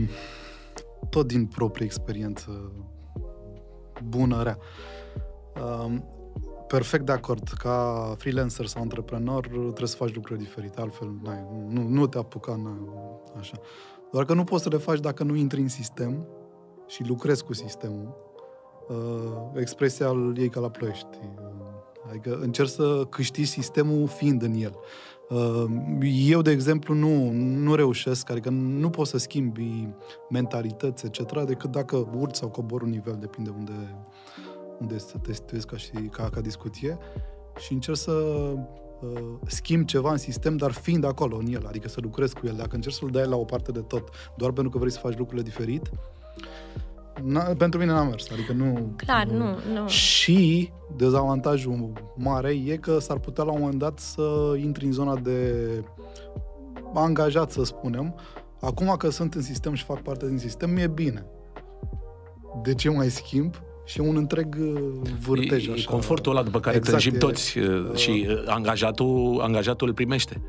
tot 1.11 1.27
din 1.27 1.47
proprie 1.47 1.85
experiență 1.87 2.73
bună, 4.01 4.43
rea. 4.43 4.59
Uh, 5.63 5.95
perfect 6.67 7.07
de 7.07 7.13
acord. 7.13 7.49
Ca 7.49 8.15
freelancer 8.19 8.67
sau 8.67 8.83
antreprenor 8.83 9.47
trebuie 9.47 9.87
să 9.87 9.97
faci 9.97 10.15
lucruri 10.15 10.39
diferite, 10.39 10.81
altfel 10.81 11.15
n-ai, 11.23 11.47
nu, 11.69 11.89
nu 11.89 12.07
te 12.07 12.19
apuca 12.19 12.55
n 12.55 12.89
așa. 13.39 13.61
Doar 14.13 14.25
că 14.25 14.35
nu 14.35 14.45
poți 14.45 14.63
să 14.63 14.69
le 14.69 14.77
faci 14.77 15.01
dacă 15.01 15.23
nu 15.23 15.35
intri 15.35 15.61
în 15.61 15.69
sistem 15.69 16.27
și 16.87 17.07
lucrezi 17.07 17.45
cu 17.45 17.53
sistemul. 17.53 18.17
Uh, 18.89 19.61
expresia 19.61 20.09
îl 20.09 20.37
iei 20.37 20.49
ca 20.49 20.61
la 20.61 20.71
ploiești. 20.71 21.19
Uh, 21.23 21.65
Adică 22.09 22.39
încerci 22.41 22.71
să 22.71 23.07
câștigi 23.11 23.49
sistemul 23.49 24.07
fiind 24.07 24.43
în 24.43 24.55
el. 24.55 24.77
Uh, 25.29 25.65
Eu, 26.29 26.43
de 26.43 26.51
exemplu, 26.51 26.95
nu, 26.95 27.31
nu 27.33 27.75
reușesc, 27.75 28.31
adică 28.31 28.51
nu 28.51 28.91
pot 28.91 29.07
să 29.07 29.19
schimbi 29.19 29.89
mentalități, 30.31 31.07
etc., 31.07 31.45
decât 31.45 31.71
dacă 31.71 32.09
urci 32.19 32.35
sau 32.35 32.49
cobor 32.49 32.83
un 32.83 32.89
nivel, 32.89 33.17
depinde 33.21 33.51
unde, 33.57 33.97
unde 34.81 34.97
te 35.23 35.33
situezi 35.33 35.67
ca, 35.67 35.77
și, 35.77 35.91
ca, 35.91 36.29
ca 36.29 36.41
discuție, 36.41 36.99
și 37.59 37.73
încerc 37.73 37.97
să 37.97 38.13
uh, 38.13 39.21
schimb 39.47 39.87
ceva 39.87 40.11
în 40.11 40.17
sistem, 40.17 40.57
dar 40.57 40.71
fiind 40.71 41.05
acolo, 41.05 41.37
în 41.37 41.47
el, 41.47 41.67
adică 41.67 41.89
să 41.89 42.01
lucrez 42.03 42.33
cu 42.33 42.47
el. 42.47 42.55
Dacă 42.57 42.75
încerci 42.75 42.95
să-l 42.95 43.11
dai 43.11 43.27
la 43.27 43.37
o 43.37 43.45
parte 43.45 43.73
de 43.73 43.81
tot, 43.81 44.09
doar 44.37 44.53
pentru 44.53 44.73
că 44.73 44.79
vrei 44.79 44.93
să 44.93 44.99
faci 44.99 45.17
lucrurile 45.17 45.43
diferit, 45.43 45.91
na, 47.23 47.41
pentru 47.41 47.79
mine 47.79 47.93
n-a 47.93 48.03
mers, 48.03 48.31
adică 48.33 48.53
nu... 48.53 48.93
Clar, 48.97 49.27
nu, 49.27 49.47
nu. 49.75 49.89
Și 49.89 50.71
dezavantajul 50.97 51.93
mare 52.17 52.51
e 52.67 52.77
că 52.77 52.99
s-ar 52.99 53.19
putea 53.19 53.45
la 53.45 53.53
un 53.53 53.61
moment 53.61 53.79
dat 53.79 53.99
să 53.99 54.55
intri 54.57 54.85
în 54.85 54.93
zona 54.93 55.17
de 55.17 55.55
angajat, 56.95 57.51
să 57.51 57.65
spunem. 57.65 58.15
Acum 58.61 58.95
că 58.99 59.11
sunt 59.11 59.35
în 59.35 59.43
sistem 59.43 59.75
și 59.75 59.85
fac 59.85 60.03
parte 60.03 60.27
din 60.29 60.39
sistem, 60.39 60.71
mi-e 60.71 60.89
bine. 60.89 61.27
De 62.63 62.75
ce 62.75 62.91
mai 62.91 63.09
schimb? 63.09 63.55
Și 63.85 64.01
e 64.01 64.09
un 64.09 64.17
întreg 64.17 64.57
uh, 64.61 64.81
vârtej 65.27 65.67
E, 65.67 65.71
e 65.71 65.73
așa. 65.73 65.91
confortul 65.91 66.33
ăla 66.33 66.43
după 66.43 66.61
care 66.61 66.77
Exact, 66.77 67.03
tânjim 67.03 67.15
e- 67.15 67.19
toți 67.19 67.59
uh, 67.59 67.95
și 67.95 68.27
uh, 68.29 68.43
angajatul, 68.47 69.39
angajatul 69.43 69.89
îl 69.89 69.95
primește. 69.95 70.41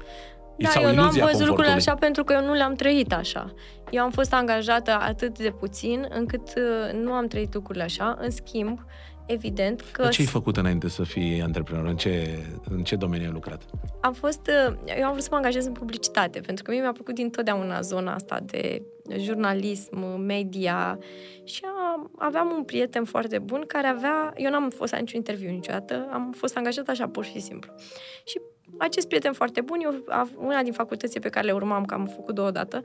Da, 0.57 0.69
sau 0.69 0.81
eu 0.81 0.93
nu 0.93 1.01
am 1.01 1.03
iluzia 1.03 1.25
văzut 1.25 1.47
lucrurile 1.47 1.73
confortului. 1.73 1.91
așa 1.91 1.95
pentru 1.95 2.23
că 2.23 2.33
eu 2.33 2.45
nu 2.45 2.53
le-am 2.53 2.73
trăit 2.73 3.13
așa. 3.13 3.53
Eu 3.89 4.03
am 4.03 4.11
fost 4.11 4.33
angajată 4.33 4.91
atât 4.91 5.37
de 5.37 5.49
puțin 5.49 6.05
încât 6.09 6.53
uh, 6.57 6.99
nu 7.01 7.11
am 7.11 7.27
trăit 7.27 7.53
lucrurile 7.53 7.83
așa. 7.83 8.17
În 8.19 8.29
schimb, 8.31 8.79
evident 9.25 9.81
că 9.91 10.01
Dar 10.01 10.11
ce 10.11 10.21
ai 10.21 10.27
făcut 10.27 10.57
înainte 10.57 10.89
să 10.89 11.03
fii 11.03 11.41
antreprenor? 11.41 11.85
În 11.85 11.95
ce, 11.95 12.39
în 12.69 12.83
ce 12.83 12.95
domeniu 12.95 13.25
ai 13.25 13.33
lucrat? 13.33 13.61
am 14.01 14.13
fost, 14.13 14.49
uh, 14.69 14.75
eu 14.97 15.05
am 15.05 15.11
vrut 15.11 15.23
să 15.23 15.29
mă 15.31 15.37
angajez 15.37 15.65
în 15.65 15.71
publicitate, 15.71 16.39
pentru 16.39 16.63
că 16.63 16.71
mie 16.71 16.81
mi-a 16.81 16.91
plăcut 16.91 17.15
dintotdeauna 17.15 17.81
zona 17.81 18.13
asta 18.13 18.39
de 18.45 18.81
jurnalism, 19.17 20.19
media 20.19 20.99
și 21.43 21.61
am, 21.93 22.11
aveam 22.17 22.53
un 22.57 22.63
prieten 22.63 23.03
foarte 23.03 23.39
bun 23.39 23.63
care 23.67 23.87
avea, 23.87 24.33
eu 24.35 24.51
n-am 24.51 24.69
fost 24.69 24.91
la 24.91 24.97
niciun 24.97 25.17
interviu 25.17 25.49
niciodată, 25.49 26.07
am 26.11 26.33
fost 26.37 26.57
angajată 26.57 26.91
așa 26.91 27.07
pur 27.07 27.25
și 27.25 27.39
simplu. 27.39 27.71
Și 28.25 28.41
acest 28.77 29.07
prieten 29.07 29.33
foarte 29.33 29.61
bun, 29.61 29.79
eu, 29.81 30.03
a- 30.07 30.29
una 30.37 30.61
din 30.63 30.73
facultățile 30.73 31.19
pe 31.19 31.29
care 31.29 31.45
le 31.45 31.51
urmam, 31.51 31.85
că 31.85 31.93
am 31.93 32.05
făcut 32.05 32.35
două 32.35 32.51
dată, 32.51 32.81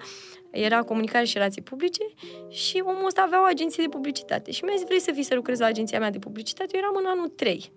era 0.51 0.83
comunicare 0.83 1.25
și 1.25 1.37
relații 1.37 1.63
publice 1.63 2.03
și 2.49 2.83
omul 2.87 3.07
ăsta 3.07 3.23
avea 3.23 3.41
o 3.41 3.45
agenție 3.45 3.83
de 3.83 3.89
publicitate. 3.89 4.51
Și 4.51 4.65
mi-a 4.65 4.75
zis, 4.77 4.87
vrei 4.87 5.01
să 5.01 5.11
vii 5.15 5.23
să 5.23 5.35
lucrezi 5.35 5.61
la 5.61 5.67
agenția 5.67 5.99
mea 5.99 6.11
de 6.11 6.19
publicitate? 6.19 6.71
Eu 6.77 6.81
eram 6.81 6.95
în 6.99 7.07
anul 7.07 7.29
3. 7.29 7.73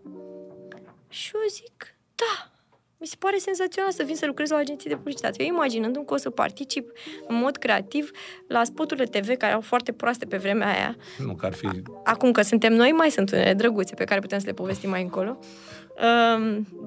Și 1.10 1.32
eu 1.34 1.42
zic, 1.50 1.96
da, 2.16 2.52
mi 2.98 3.08
se 3.08 3.16
pare 3.20 3.38
senzațional 3.38 3.92
să 3.92 4.04
vin 4.04 4.16
să 4.16 4.26
lucrez 4.26 4.50
la 4.50 4.56
o 4.56 4.60
agenție 4.60 4.90
de 4.90 4.96
publicitate. 4.96 5.44
Eu 5.44 5.48
imaginându-mi 5.54 6.06
că 6.06 6.14
o 6.14 6.18
să 6.18 6.30
particip 6.30 6.92
în 7.28 7.36
mod 7.36 7.58
creativ 7.58 8.12
la 8.48 8.64
spoturile 8.64 9.06
TV, 9.06 9.26
care 9.28 9.46
erau 9.48 9.62
foarte 9.62 9.92
proaste 9.92 10.26
pe 10.26 10.38
vremea 10.38 10.68
aia. 10.68 10.96
Nu, 11.26 11.36
că 11.36 11.46
ar 11.46 11.54
fi... 11.54 11.68
Acum 12.04 12.32
că 12.32 12.42
suntem 12.42 12.74
noi, 12.74 12.92
mai 12.92 13.10
sunt 13.10 13.32
unele 13.32 13.54
drăguțe 13.54 13.96
pe 13.96 14.04
care 14.04 14.20
putem 14.20 14.40
să 14.40 14.46
le 14.46 14.54
povestim 14.54 14.90
mai 14.90 15.02
încolo, 15.02 15.30
um, 15.30 15.46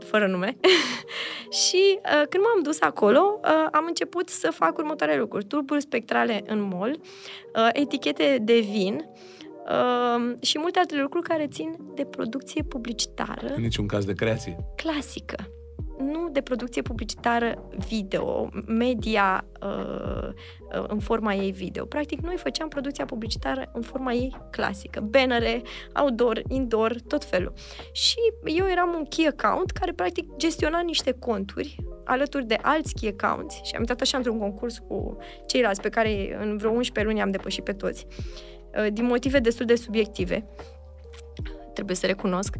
fără 0.04 0.26
nume. 0.26 0.56
și 1.66 1.98
uh, 1.98 2.26
când 2.28 2.42
m-am 2.44 2.62
dus 2.62 2.80
acolo, 2.80 3.40
uh, 3.42 3.66
am 3.72 3.84
început 3.86 4.28
să 4.28 4.50
fac 4.50 4.78
următoarele 4.78 5.18
lucruri. 5.18 5.44
Turburi 5.44 5.80
spectrale 5.80 6.42
în 6.46 6.60
mall, 6.60 6.90
uh, 7.54 7.68
etichete 7.72 8.38
de 8.42 8.58
vin, 8.58 9.04
uh, 9.68 10.36
și 10.40 10.58
multe 10.58 10.78
alte 10.78 10.96
lucruri 10.96 11.28
care 11.28 11.46
țin 11.46 11.76
de 11.94 12.04
producție 12.04 12.62
publicitară 12.62 13.52
În 13.56 13.62
niciun 13.62 13.86
caz 13.86 14.04
de 14.04 14.12
creație. 14.12 14.56
clasică, 14.76 15.50
nu 15.98 16.28
de 16.32 16.40
producție 16.40 16.82
publicitară 16.82 17.68
video, 17.88 18.50
media 18.66 19.44
uh, 19.62 20.28
uh, 20.28 20.84
în 20.88 20.98
forma 20.98 21.34
ei 21.34 21.50
video. 21.50 21.84
Practic, 21.84 22.20
noi 22.20 22.36
făceam 22.36 22.68
producția 22.68 23.04
publicitară 23.04 23.70
în 23.72 23.82
forma 23.82 24.12
ei 24.12 24.36
clasică. 24.50 25.00
Bannere, 25.00 25.62
outdoor, 26.00 26.42
indoor, 26.48 27.00
tot 27.08 27.24
felul. 27.24 27.52
Și 27.92 28.16
eu 28.44 28.66
eram 28.66 28.94
un 28.96 29.04
key 29.04 29.26
account 29.26 29.70
care, 29.70 29.92
practic, 29.92 30.36
gestiona 30.36 30.80
niște 30.80 31.12
conturi 31.12 31.76
alături 32.04 32.46
de 32.46 32.58
alți 32.62 32.94
key 32.94 33.16
accounts 33.18 33.54
și 33.54 33.74
am 33.74 33.80
intrat 33.80 34.00
așa 34.00 34.16
într-un 34.16 34.38
concurs 34.38 34.78
cu 34.78 35.16
ceilalți 35.46 35.80
pe 35.80 35.88
care 35.88 36.38
în 36.40 36.56
vreo 36.56 36.70
11 36.70 37.12
luni 37.12 37.22
am 37.22 37.30
depășit 37.30 37.64
pe 37.64 37.72
toți, 37.72 38.06
uh, 38.78 38.86
din 38.92 39.04
motive 39.04 39.38
destul 39.38 39.66
de 39.66 39.74
subiective 39.74 40.46
trebuie 41.76 41.96
să 41.96 42.06
recunosc. 42.06 42.54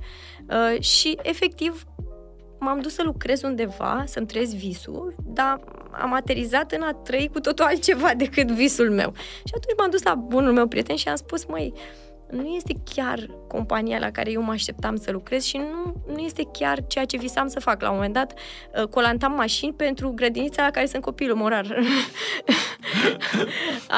Uh, 0.51 0.81
și, 0.81 1.19
efectiv, 1.23 1.85
m-am 2.59 2.81
dus 2.81 2.95
să 2.95 3.03
lucrez 3.03 3.43
undeva, 3.43 4.05
să-mi 4.07 4.27
trăiesc 4.27 4.55
visul, 4.55 5.15
dar 5.25 5.61
am 5.91 6.13
aterizat 6.13 6.73
în 6.73 6.83
a 6.83 6.93
trăi 6.93 7.31
cu 7.33 7.41
totul 7.41 7.65
altceva 7.65 8.15
decât 8.25 8.51
visul 8.51 8.91
meu. 8.91 9.13
Și 9.17 9.53
atunci 9.57 9.79
m-am 9.79 9.91
dus 9.91 10.03
la 10.03 10.15
bunul 10.15 10.53
meu 10.53 10.67
prieten 10.67 10.97
și 10.97 11.09
am 11.09 11.17
spus, 11.17 11.45
măi, 11.45 11.73
nu 12.31 12.47
este 12.47 12.73
chiar 12.95 13.31
compania 13.49 13.99
la 13.99 14.11
care 14.11 14.31
eu 14.31 14.43
mă 14.43 14.53
așteptam 14.53 14.97
să 14.97 15.11
lucrez 15.11 15.45
și 15.45 15.57
nu, 15.57 15.95
nu 16.15 16.19
este 16.19 16.43
chiar 16.53 16.87
ceea 16.87 17.05
ce 17.05 17.17
visam 17.17 17.49
să 17.49 17.61
fac. 17.61 17.83
La 17.83 17.89
un 17.89 17.95
moment 17.95 18.15
dat, 18.15 18.33
uh, 18.79 18.87
colantam 18.89 19.33
mașini 19.33 19.73
pentru 19.73 20.13
grădinița 20.15 20.63
la 20.63 20.71
care 20.71 20.87
sunt 20.87 21.03
copilul 21.03 21.37
morar. 21.37 21.67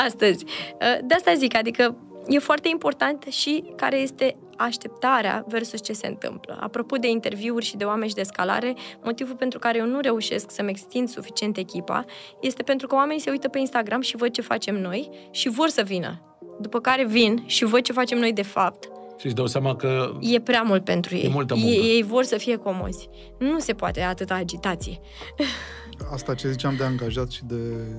Astăzi. 0.07 0.45
Uh, 0.45 0.99
De 1.03 1.15
asta 1.15 1.35
zic, 1.35 1.57
adică 1.57 1.97
e 2.27 2.39
foarte 2.39 2.69
important 2.69 3.23
și 3.23 3.65
care 3.77 3.97
este 3.97 4.37
așteptarea 4.59 5.45
versus 5.49 5.83
ce 5.83 5.93
se 5.93 6.07
întâmplă. 6.07 6.59
Apropo 6.61 6.97
de 6.97 7.09
interviuri 7.09 7.65
și 7.65 7.77
de 7.77 7.85
oameni 7.85 8.09
și 8.09 8.15
de 8.15 8.23
scalare, 8.23 8.75
motivul 9.05 9.35
pentru 9.37 9.59
care 9.59 9.79
eu 9.79 9.87
nu 9.87 10.01
reușesc 10.01 10.51
să-mi 10.51 10.71
extind 10.71 11.09
suficient 11.09 11.57
echipa 11.57 12.05
este 12.41 12.63
pentru 12.63 12.87
că 12.87 12.95
oamenii 12.95 13.23
se 13.23 13.31
uită 13.31 13.49
pe 13.49 13.59
Instagram 13.59 14.01
și 14.01 14.17
văd 14.17 14.31
ce 14.31 14.41
facem 14.43 14.81
noi 14.81 15.11
și 15.31 15.49
vor 15.49 15.69
să 15.69 15.83
vină. 15.83 16.37
După 16.61 16.81
care 16.81 17.05
vin 17.07 17.43
și 17.47 17.65
văd 17.65 17.81
ce 17.83 17.93
facem 17.93 18.19
noi 18.19 18.33
de 18.33 18.43
fapt. 18.43 18.89
Și 19.19 19.27
își 19.27 19.35
dau 19.35 19.47
seama 19.47 19.77
că 19.77 20.17
E 20.21 20.41
prea 20.41 20.63
mult 20.63 20.85
pentru 20.85 21.17
ei. 21.17 21.29
multă 21.33 21.55
muncă. 21.55 21.71
ei, 21.71 21.95
ei 21.97 22.03
vor 22.03 22.25
să 22.25 22.37
fie 22.37 22.57
comozi. 22.57 23.09
Nu 23.39 23.59
se 23.59 23.73
poate 23.73 24.01
atâta 24.01 24.35
agitație. 24.35 25.01
Asta 26.13 26.35
ce 26.35 26.51
ziceam 26.51 26.75
de 26.77 26.85
angajat 26.85 27.31
și 27.31 27.45
de 27.45 27.57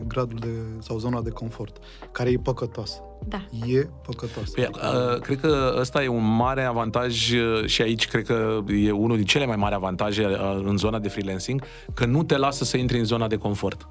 gradul 0.07 0.37
de, 0.39 0.47
sau 0.79 0.97
zona 0.97 1.21
de 1.21 1.29
confort, 1.29 1.77
care 2.11 2.29
e 2.29 2.37
păcătoasă. 2.37 3.01
Da. 3.27 3.45
E 3.65 3.87
păcătoasă. 4.05 4.51
Păi, 4.55 4.69
uh, 4.73 5.19
cred 5.19 5.39
că 5.39 5.75
ăsta 5.79 6.03
e 6.03 6.07
un 6.07 6.35
mare 6.35 6.63
avantaj 6.63 7.31
uh, 7.31 7.65
și 7.65 7.81
aici 7.81 8.07
cred 8.07 8.25
că 8.25 8.63
e 8.67 8.91
unul 8.91 9.15
din 9.15 9.25
cele 9.25 9.45
mai 9.45 9.55
mari 9.55 9.75
avantaje 9.75 10.25
uh, 10.25 10.61
în 10.63 10.77
zona 10.77 10.99
de 10.99 11.09
freelancing, 11.09 11.63
că 11.93 12.05
nu 12.05 12.23
te 12.23 12.37
lasă 12.37 12.63
să 12.63 12.77
intri 12.77 12.97
în 12.97 13.05
zona 13.05 13.27
de 13.27 13.35
confort. 13.35 13.87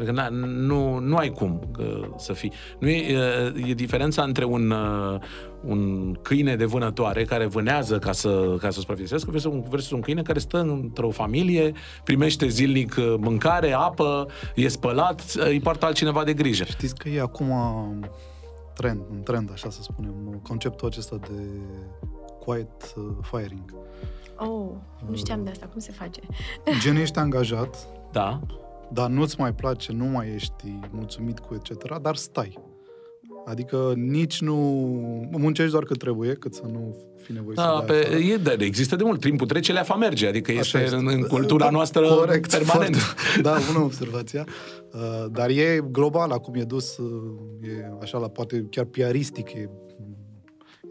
Pentru 0.00 0.14
că 0.14 0.22
na- 0.22 0.30
nu, 0.46 0.98
nu 0.98 1.16
ai 1.16 1.30
cum 1.30 1.60
uh, 1.78 2.08
să 2.16 2.32
fii. 2.32 2.52
Nu 2.78 2.88
e, 2.88 3.16
uh, 3.56 3.68
e 3.68 3.74
diferența 3.74 4.22
între 4.22 4.44
un, 4.44 4.70
uh, 4.70 5.20
un 5.64 6.12
câine 6.22 6.56
de 6.56 6.64
vânătoare 6.64 7.24
care 7.24 7.46
vânează 7.46 7.98
ca 7.98 8.12
să, 8.12 8.56
ca 8.60 8.70
să 8.70 8.78
supraviețuiască 8.80 9.30
versus 9.30 9.52
un, 9.52 9.64
versus 9.68 9.90
un 9.90 10.00
câine 10.00 10.22
care 10.22 10.38
stă 10.38 10.58
într-o 10.60 11.10
familie, 11.10 11.72
primește 12.04 12.48
zilnic 12.48 12.94
uh, 12.98 13.14
mâncare, 13.18 13.72
apă, 13.72 14.26
e 14.54 14.68
spălat, 14.68 15.20
uh, 15.36 15.44
îi 15.46 15.60
poartă 15.60 15.86
altcineva 15.86 16.24
de 16.24 16.32
grijă. 16.32 16.64
Știți 16.64 16.94
că 16.94 17.08
e 17.08 17.20
acum 17.20 17.52
trend, 18.74 19.00
un 19.10 19.22
trend, 19.22 19.50
așa 19.52 19.70
să 19.70 19.82
spunem, 19.82 20.40
conceptul 20.42 20.88
acesta 20.88 21.16
de 21.16 21.42
quiet 22.44 22.94
uh, 22.96 23.04
firing. 23.22 23.74
Oh, 24.36 24.70
nu 25.08 25.16
știam 25.16 25.44
de 25.44 25.50
asta. 25.50 25.66
Cum 25.66 25.80
se 25.80 25.92
face? 25.92 26.20
Gen 26.80 26.96
ești 26.96 27.18
angajat, 27.18 27.86
Da? 28.12 28.40
Dar 28.92 29.08
nu-ți 29.08 29.40
mai 29.40 29.54
place, 29.54 29.92
nu 29.92 30.04
mai 30.04 30.32
ești 30.34 30.78
mulțumit 30.90 31.38
cu 31.38 31.54
etc., 31.54 31.98
dar 31.98 32.16
stai. 32.16 32.58
Adică 33.46 33.92
nici 33.96 34.40
nu 34.40 34.54
muncești 35.30 35.70
doar 35.70 35.84
cât 35.84 35.98
trebuie, 35.98 36.34
cât 36.34 36.54
să 36.54 36.62
nu 36.72 36.96
fi 37.22 37.32
nevoie 37.32 37.54
Da, 37.54 37.62
să 37.62 37.84
dai 37.86 37.96
pe, 37.96 38.06
afară. 38.06 38.18
e, 38.18 38.36
de, 38.36 38.64
există 38.64 38.96
de 38.96 39.04
mult. 39.04 39.20
Timpul 39.20 39.46
trece, 39.46 39.72
leafa 39.72 39.94
merge. 39.94 40.26
Adică 40.26 40.50
Așa 40.58 40.80
este 40.80 40.96
în, 40.96 41.06
este. 41.06 41.20
în 41.20 41.26
cultura 41.26 41.70
noastră 41.78 42.06
Corect, 42.06 42.50
permanent. 42.50 42.96
Foarte, 42.96 43.40
da, 43.48 43.58
bună 43.72 43.84
observația. 43.84 44.46
Uh, 44.92 45.26
dar 45.30 45.48
e 45.48 45.84
global, 45.90 46.30
acum 46.30 46.54
e 46.54 46.62
dus, 46.62 46.96
uh, 46.96 47.08
e 47.62 47.92
așa 48.00 48.18
la 48.18 48.28
poate 48.28 48.66
chiar 48.70 48.84
piaristic, 48.84 49.52
e 49.52 49.70
mm, 49.98 50.16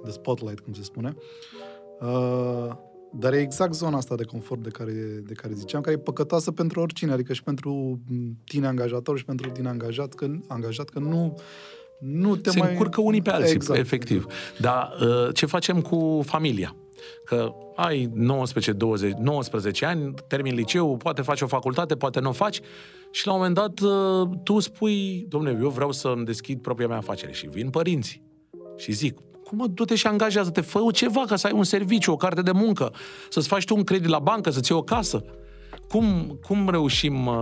the 0.03 0.11
spotlight, 0.11 0.59
cum 0.59 0.73
se 0.73 0.83
spune. 0.83 1.15
Uh, 2.01 2.71
dar 3.11 3.33
e 3.33 3.39
exact 3.39 3.73
zona 3.73 3.97
asta 3.97 4.15
de 4.15 4.23
confort 4.23 4.63
de 4.63 4.69
care, 4.69 4.91
de 5.23 5.33
care 5.33 5.53
ziceam, 5.53 5.81
care 5.81 5.95
e 5.95 5.99
păcătoasă 5.99 6.51
pentru 6.51 6.81
oricine, 6.81 7.11
adică 7.11 7.33
și 7.33 7.43
pentru 7.43 7.99
mm, 8.07 8.37
tine 8.45 8.67
angajator 8.67 9.17
și 9.17 9.25
pentru 9.25 9.49
tine 9.49 9.67
angajat, 9.67 10.13
că, 10.13 10.27
angajat, 10.47 10.89
că 10.89 10.99
nu, 10.99 11.39
nu 11.99 12.35
te 12.35 12.49
Se 12.49 12.59
mai... 12.59 12.71
încurcă 12.71 13.01
unii 13.01 13.21
pe 13.21 13.29
alții, 13.29 13.55
Exact. 13.55 13.79
efectiv. 13.79 14.25
Dar 14.59 14.89
uh, 15.01 15.33
ce 15.33 15.45
facem 15.45 15.81
cu 15.81 16.21
familia? 16.25 16.75
Că 17.25 17.53
ai 17.75 18.09
19, 18.13 18.71
20, 18.71 19.13
19 19.13 19.85
ani, 19.85 20.13
termin 20.27 20.55
liceu, 20.55 20.97
poate 20.97 21.21
faci 21.21 21.41
o 21.41 21.47
facultate, 21.47 21.95
poate 21.95 22.19
nu 22.19 22.29
o 22.29 22.31
faci 22.31 22.59
și 23.11 23.25
la 23.25 23.33
un 23.33 23.37
moment 23.37 23.55
dat 23.55 23.79
uh, 23.79 24.29
tu 24.43 24.59
spui, 24.59 25.25
domnule, 25.29 25.59
eu 25.61 25.69
vreau 25.69 25.91
să-mi 25.91 26.25
deschid 26.25 26.61
propria 26.61 26.87
mea 26.87 26.97
afacere 26.97 27.31
și 27.31 27.47
vin 27.47 27.69
părinții 27.69 28.23
și 28.77 28.91
zic, 28.91 29.15
cum 29.15 29.28
mă, 29.51 29.67
du-te 29.67 29.95
și 29.95 30.07
angajează-te, 30.07 30.61
fă 30.61 30.79
ceva 30.93 31.23
ca 31.27 31.35
să 31.35 31.47
ai 31.47 31.53
un 31.53 31.63
serviciu, 31.63 32.11
o 32.11 32.15
carte 32.15 32.41
de 32.41 32.51
muncă, 32.51 32.91
să-ți 33.29 33.47
faci 33.47 33.65
tu 33.65 33.75
un 33.75 33.83
credit 33.83 34.09
la 34.09 34.19
bancă, 34.19 34.49
să-ți 34.49 34.71
iei 34.71 34.79
o 34.79 34.83
casă. 34.83 35.23
Cum, 35.87 36.39
cum 36.47 36.69
reușim 36.69 37.25
uh, 37.25 37.35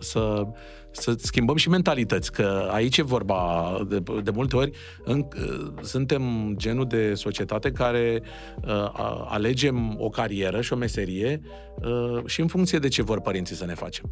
să, 0.00 0.46
să 0.90 1.14
schimbăm 1.18 1.56
și 1.56 1.68
mentalități? 1.68 2.32
Că 2.32 2.68
aici 2.72 2.96
e 2.96 3.02
vorba 3.02 3.70
de, 3.88 4.02
de 4.22 4.30
multe 4.30 4.56
ori, 4.56 4.70
în, 5.04 5.18
uh, 5.18 5.72
suntem 5.82 6.54
genul 6.56 6.86
de 6.86 7.14
societate 7.14 7.70
care 7.70 8.22
uh, 8.64 8.70
a- 8.72 9.26
alegem 9.28 9.96
o 9.98 10.08
carieră 10.08 10.60
și 10.60 10.72
o 10.72 10.76
meserie 10.76 11.40
uh, 11.74 12.24
și 12.26 12.40
în 12.40 12.46
funcție 12.46 12.78
de 12.78 12.88
ce 12.88 13.02
vor 13.02 13.20
părinții 13.20 13.56
să 13.56 13.64
ne 13.64 13.74
facem. 13.74 14.10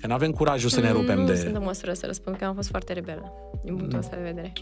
Că 0.00 0.06
nu 0.06 0.12
avem 0.14 0.30
curajul 0.30 0.68
să 0.70 0.80
ne 0.80 0.90
rupem 0.90 1.18
nu 1.18 1.26
de... 1.26 1.34
sunt 1.34 1.56
în 1.56 1.62
măsură 1.62 1.92
să 1.92 2.06
răspund, 2.06 2.36
că 2.36 2.44
am 2.44 2.54
fost 2.54 2.68
foarte 2.68 2.92
rebelă, 2.92 3.32
din 3.64 3.76
punctul 3.76 3.98
ăsta 3.98 4.16
de 4.16 4.22
vedere. 4.22 4.52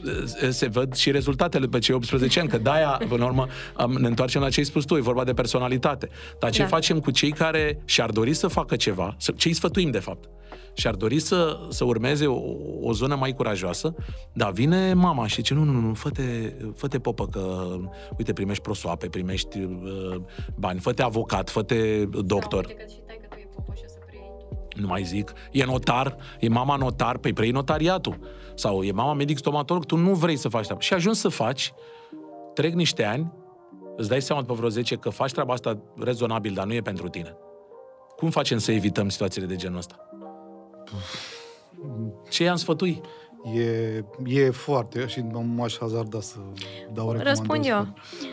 se 0.51 0.67
văd 0.69 0.95
și 0.95 1.11
rezultatele 1.11 1.67
pe 1.67 1.79
cei 1.79 1.95
18 1.95 2.41
ani, 2.41 2.49
că 2.49 2.59
de-aia, 2.59 3.01
până 3.09 3.23
la 3.23 3.25
urmă, 3.25 3.47
am, 3.75 3.93
ne 3.93 4.07
întoarcem 4.07 4.41
la 4.41 4.49
ce 4.49 4.61
ai 4.61 4.67
spus 4.67 4.85
tu, 4.85 4.97
e 4.97 5.01
vorba 5.01 5.25
de 5.25 5.33
personalitate. 5.33 6.09
Dar 6.39 6.51
ce 6.51 6.63
Da. 6.63 6.69
facem 6.69 7.01
cu 7.01 7.11
cei 7.11 7.31
care 7.31 7.83
și-ar 7.85 8.11
dori 8.11 8.35
să 8.35 8.47
facă 8.49 8.77
ceva, 8.77 9.15
să, 9.19 9.33
ce 9.37 9.49
îi 9.49 9.55
sfătuim, 9.55 9.91
de 9.91 9.99
fapt, 9.99 10.29
și-ar 10.75 10.95
dori 10.95 11.19
să, 11.19 11.59
să 11.69 11.85
urmeze 11.85 12.27
o, 12.27 12.41
o 12.81 12.93
zonă 12.93 13.15
mai 13.15 13.33
curajoasă, 13.33 13.95
dar 14.33 14.53
vine 14.53 14.93
mama 14.93 15.27
și 15.27 15.35
zice, 15.35 15.55
nu, 15.55 15.63
nu, 15.63 15.81
nu, 15.81 15.95
fă-te, 15.95 16.23
fă-te 16.75 16.99
popă 16.99 17.27
că, 17.27 17.67
uite, 18.19 18.33
primești 18.33 18.63
prosoape, 18.63 19.07
primești 19.09 19.59
uh, 19.59 20.21
bani, 20.55 20.79
fă-te 20.81 21.03
avocat, 21.03 21.51
fă-te 21.51 22.05
doctor. 22.05 22.67
Da, 22.67 22.73
că 22.73 22.85
și 22.91 22.97
tai 23.07 23.19
că 23.21 23.27
tu 23.31 23.37
e 23.41 23.49
popă 23.55 23.73
și 23.77 23.83
o 23.87 23.89
să 23.89 23.95
preiei 23.95 23.98
tu. 23.98 23.98
Nu 24.81 24.87
mai 24.87 25.03
zic, 25.03 25.33
e 25.51 25.65
notar, 25.65 26.17
e 26.41 26.49
mama 26.49 26.77
notar, 26.77 27.19
pe 27.19 27.33
prei 27.33 27.51
notariatul. 27.51 28.19
Sau 28.55 28.83
e 28.83 28.93
mama 28.93 29.13
medic 29.13 29.39
stomatolog, 29.39 29.85
tu 29.85 29.97
nu 29.97 30.15
vrei 30.15 30.37
să 30.37 30.49
faci 30.49 30.63
treaba. 30.65 30.81
Și 30.81 30.95
ajungi 30.95 31.19
să 31.19 31.29
faci, 31.29 31.73
trec 32.55 32.73
niște 32.75 33.05
ani, 33.05 33.33
îți 33.97 34.09
dai 34.09 34.23
seama 34.23 34.41
după 34.41 34.55
vreo 34.55 34.69
10 34.69 34.97
că 34.97 35.11
faci 35.11 35.33
treaba 35.33 35.53
asta 35.53 35.79
rezonabil, 35.99 36.53
dar 36.55 36.65
nu 36.67 36.73
e 36.75 36.81
pentru 36.81 37.09
tine. 37.09 37.37
Cum 38.17 38.31
facem 38.31 38.59
să 38.59 38.73
evităm 38.73 39.09
situațiile 39.09 39.47
de 39.47 39.57
genul 39.57 39.79
ăsta? 39.79 40.09
Ce 42.31 42.43
i-am 42.45 42.57
sfătui? 42.57 43.01
E, 43.55 44.05
e 44.25 44.51
foarte, 44.51 45.07
și 45.07 45.25
nu 45.31 45.41
m-aș 45.43 45.79
hazarda 45.79 46.21
să 46.21 46.37
dau 46.93 47.13
recomandări. 47.13 47.29
Răspund 47.29 47.65
eu. 47.67 47.87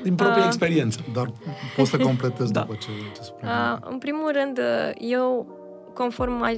Din 0.03 0.15
proprie 0.15 0.41
Ah. 0.41 0.47
experiență. 0.47 0.99
Dar 1.13 1.31
pot 1.75 1.85
să 1.87 1.97
completez 1.97 2.51
Da. 2.51 2.59
după 2.61 2.73
ce, 2.81 2.87
ce 3.15 3.21
spune. 3.21 3.49
Uh, 3.51 3.77
în 3.89 3.97
primul 3.97 4.31
rând, 4.31 4.57
uh, 4.57 4.91
eu, 4.99 5.47
conform 5.95 6.41
a 6.41 6.51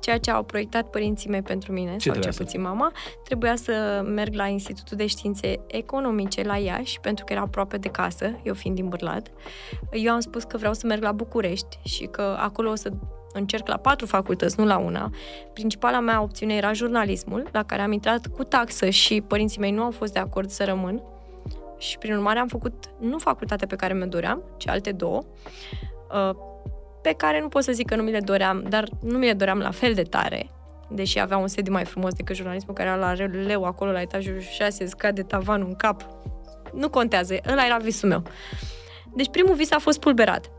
ceea 0.00 0.18
ce 0.18 0.30
au 0.30 0.42
proiectat 0.42 0.90
părinții 0.90 1.30
mei 1.30 1.42
pentru 1.42 1.72
mine, 1.72 1.88
sau 1.90 1.98
trebuia 1.98 2.22
cel 2.22 2.32
să- 2.32 2.42
puțin 2.42 2.60
mama, 2.60 2.92
trebuia 3.24 3.56
să 3.56 4.02
merg 4.04 4.34
la 4.34 4.46
Institutul 4.46 4.96
de 4.96 5.06
Științe 5.06 5.60
Economice 5.66 6.42
la 6.42 6.56
Iași, 6.56 7.00
pentru 7.00 7.24
că 7.24 7.32
era 7.32 7.42
aproape 7.42 7.76
de 7.76 7.88
casă, 7.88 8.30
eu 8.42 8.54
fiind 8.54 8.76
din 8.76 8.88
Bârlad. 8.88 9.30
Eu 9.92 10.12
am 10.12 10.20
spus 10.20 10.42
că 10.44 10.56
vreau 10.56 10.72
să 10.74 10.86
merg 10.86 11.02
la 11.02 11.12
București 11.12 11.78
și 11.84 12.04
că 12.04 12.36
acolo 12.38 12.70
o 12.70 12.74
să 12.74 12.90
încerc 13.32 13.66
la 13.68 13.76
patru 13.76 14.06
facultăți, 14.06 14.60
nu 14.60 14.66
la 14.66 14.76
una. 14.78 15.10
Principala 15.52 16.00
mea 16.00 16.22
opțiune 16.22 16.54
era 16.54 16.72
jurnalismul, 16.72 17.48
la 17.52 17.62
care 17.62 17.82
am 17.82 17.92
intrat 17.92 18.26
cu 18.26 18.44
taxă 18.44 18.88
și 18.88 19.20
părinții 19.20 19.60
mei 19.60 19.70
nu 19.70 19.82
au 19.82 19.90
fost 19.90 20.12
de 20.12 20.18
acord 20.18 20.50
să 20.50 20.64
rămân. 20.64 21.02
Și 21.78 21.98
prin 21.98 22.12
urmare 22.14 22.38
am 22.38 22.46
făcut 22.48 22.74
nu 22.98 23.18
facultatea 23.18 23.66
pe 23.66 23.76
care 23.76 23.94
mi-o 23.94 24.06
doream, 24.06 24.42
ci 24.56 24.68
alte 24.68 24.92
două, 24.92 25.22
uh, 26.30 26.36
pe 27.02 27.12
care 27.16 27.40
nu 27.40 27.48
pot 27.48 27.62
să 27.62 27.72
zic 27.72 27.86
că 27.86 27.96
nu 27.96 28.02
mi 28.02 28.10
le 28.10 28.20
doream, 28.20 28.64
dar 28.68 28.88
nu 29.00 29.18
mi 29.18 29.26
le 29.26 29.32
doream 29.32 29.58
la 29.58 29.70
fel 29.70 29.94
de 29.94 30.02
tare, 30.02 30.50
deși 30.90 31.18
avea 31.18 31.36
un 31.36 31.48
sediu 31.48 31.72
mai 31.72 31.84
frumos 31.84 32.14
decât 32.14 32.36
jurnalismul 32.36 32.74
care 32.74 32.88
era 32.88 32.98
la 32.98 33.26
leu 33.26 33.64
acolo 33.64 33.90
la 33.90 34.00
etajul 34.00 34.40
6, 34.40 34.86
scade 34.86 35.22
tavanul 35.22 35.66
în 35.66 35.74
cap. 35.74 36.06
Nu 36.72 36.88
contează, 36.90 37.36
ăla 37.50 37.64
era 37.64 37.76
visul 37.76 38.08
meu. 38.08 38.22
Deci 39.14 39.28
primul 39.30 39.54
vis 39.54 39.72
a 39.72 39.78
fost 39.78 40.00
pulberat. 40.00 40.50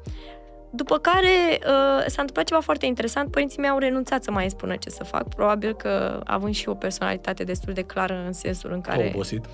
După 0.71 0.97
care 0.97 1.60
uh, 1.60 2.03
s-a 2.08 2.21
întâmplat 2.21 2.45
ceva 2.45 2.60
foarte 2.60 2.86
interesant. 2.86 3.32
Părinții 3.32 3.60
mei 3.60 3.69
au 3.69 3.77
renunțat 3.77 4.23
să 4.23 4.32
mai 4.32 4.49
spună 4.49 4.75
ce 4.75 4.89
să 4.89 5.03
fac. 5.03 5.27
Probabil 5.27 5.75
că 5.75 6.21
având 6.23 6.53
și 6.53 6.69
o 6.69 6.73
personalitate 6.73 7.43
destul 7.43 7.73
de 7.73 7.82
clară 7.82 8.23
în 8.25 8.34
sensul 8.34 8.71
în 8.71 8.82
Care... 8.82 8.97
care... 8.97 9.12
obosit. 9.13 9.45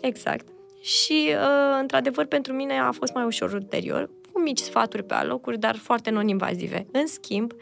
Exact. 0.00 0.46
Și, 0.82 1.28
uh, 1.30 1.78
într-adevăr, 1.80 2.26
pentru 2.26 2.52
mine 2.52 2.78
a 2.78 2.92
fost 2.92 3.14
mai 3.14 3.24
ușor 3.24 3.52
ulterior, 3.52 4.10
cu 4.34 4.40
mici 4.40 4.58
sfaturi 4.58 5.04
pe 5.04 5.14
alocuri, 5.14 5.58
dar 5.58 5.76
foarte 5.76 6.10
non-invazive. 6.10 6.86
În 6.92 7.06
schimb, 7.06 7.52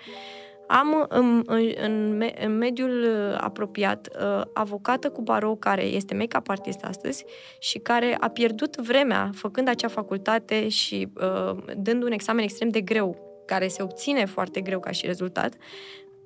am 0.66 1.06
în, 1.08 1.42
în, 1.46 1.72
în, 1.76 2.16
me- 2.16 2.34
în 2.44 2.56
mediul 2.56 3.02
uh, 3.02 3.38
apropiat 3.40 4.08
uh, 4.20 4.42
avocată 4.52 5.10
cu 5.10 5.22
barou 5.22 5.56
care 5.56 5.82
este 5.84 6.14
make-up 6.14 6.48
artist 6.48 6.84
astăzi 6.84 7.24
și 7.58 7.78
care 7.78 8.16
a 8.20 8.28
pierdut 8.28 8.76
vremea 8.76 9.30
făcând 9.34 9.68
acea 9.68 9.88
facultate 9.88 10.68
și 10.68 11.08
uh, 11.14 11.56
dând 11.76 12.02
un 12.02 12.12
examen 12.12 12.44
extrem 12.44 12.68
de 12.68 12.80
greu, 12.80 13.16
care 13.46 13.68
se 13.68 13.82
obține 13.82 14.24
foarte 14.24 14.60
greu 14.60 14.80
ca 14.80 14.90
și 14.90 15.06
rezultat, 15.06 15.54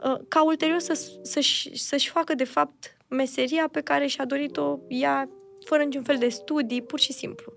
uh, 0.05 0.19
ca 0.29 0.45
ulterior 0.45 0.79
să, 0.79 1.01
să-și, 1.23 1.77
să-și 1.77 2.11
facă, 2.11 2.35
de 2.35 2.45
fapt, 2.45 2.97
meseria 3.09 3.69
pe 3.73 3.81
care 3.81 4.07
și-a 4.07 4.25
dorit-o 4.25 4.79
ea 4.89 5.29
fără 5.67 5.83
niciun 5.83 6.03
fel 6.03 6.17
de 6.19 6.29
studii, 6.29 6.83
pur 6.83 7.01
și 7.01 7.13
simplu. 7.13 7.53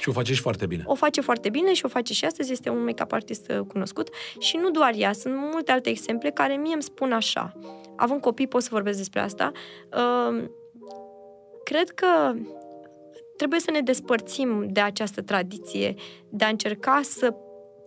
Și 0.00 0.08
o 0.08 0.12
faci 0.12 0.30
și 0.30 0.40
foarte 0.40 0.66
bine. 0.66 0.82
O 0.86 0.94
face 0.94 1.20
foarte 1.20 1.48
bine 1.48 1.72
și 1.72 1.84
o 1.84 1.88
face 1.88 2.12
și 2.12 2.24
astăzi, 2.24 2.52
este 2.52 2.68
un 2.68 2.84
make-up 2.84 3.12
artist 3.12 3.50
uh, 3.50 3.58
cunoscut 3.66 4.08
și 4.38 4.56
nu 4.56 4.70
doar 4.70 4.92
ea, 4.96 5.12
sunt 5.12 5.34
multe 5.36 5.72
alte 5.72 5.88
exemple 5.88 6.30
care 6.30 6.54
mie 6.54 6.72
îmi 6.72 6.82
spun 6.82 7.12
așa. 7.12 7.52
Având 7.96 8.20
copii 8.20 8.46
pot 8.46 8.62
să 8.62 8.68
vorbesc 8.72 8.98
despre 8.98 9.20
asta. 9.20 9.52
Uh, 9.92 10.44
cred 11.64 11.90
că 11.90 12.34
trebuie 13.36 13.60
să 13.60 13.70
ne 13.70 13.80
despărțim 13.80 14.66
de 14.70 14.80
această 14.80 15.22
tradiție, 15.22 15.94
de 16.28 16.44
a 16.44 16.48
încerca 16.48 17.00
să 17.02 17.34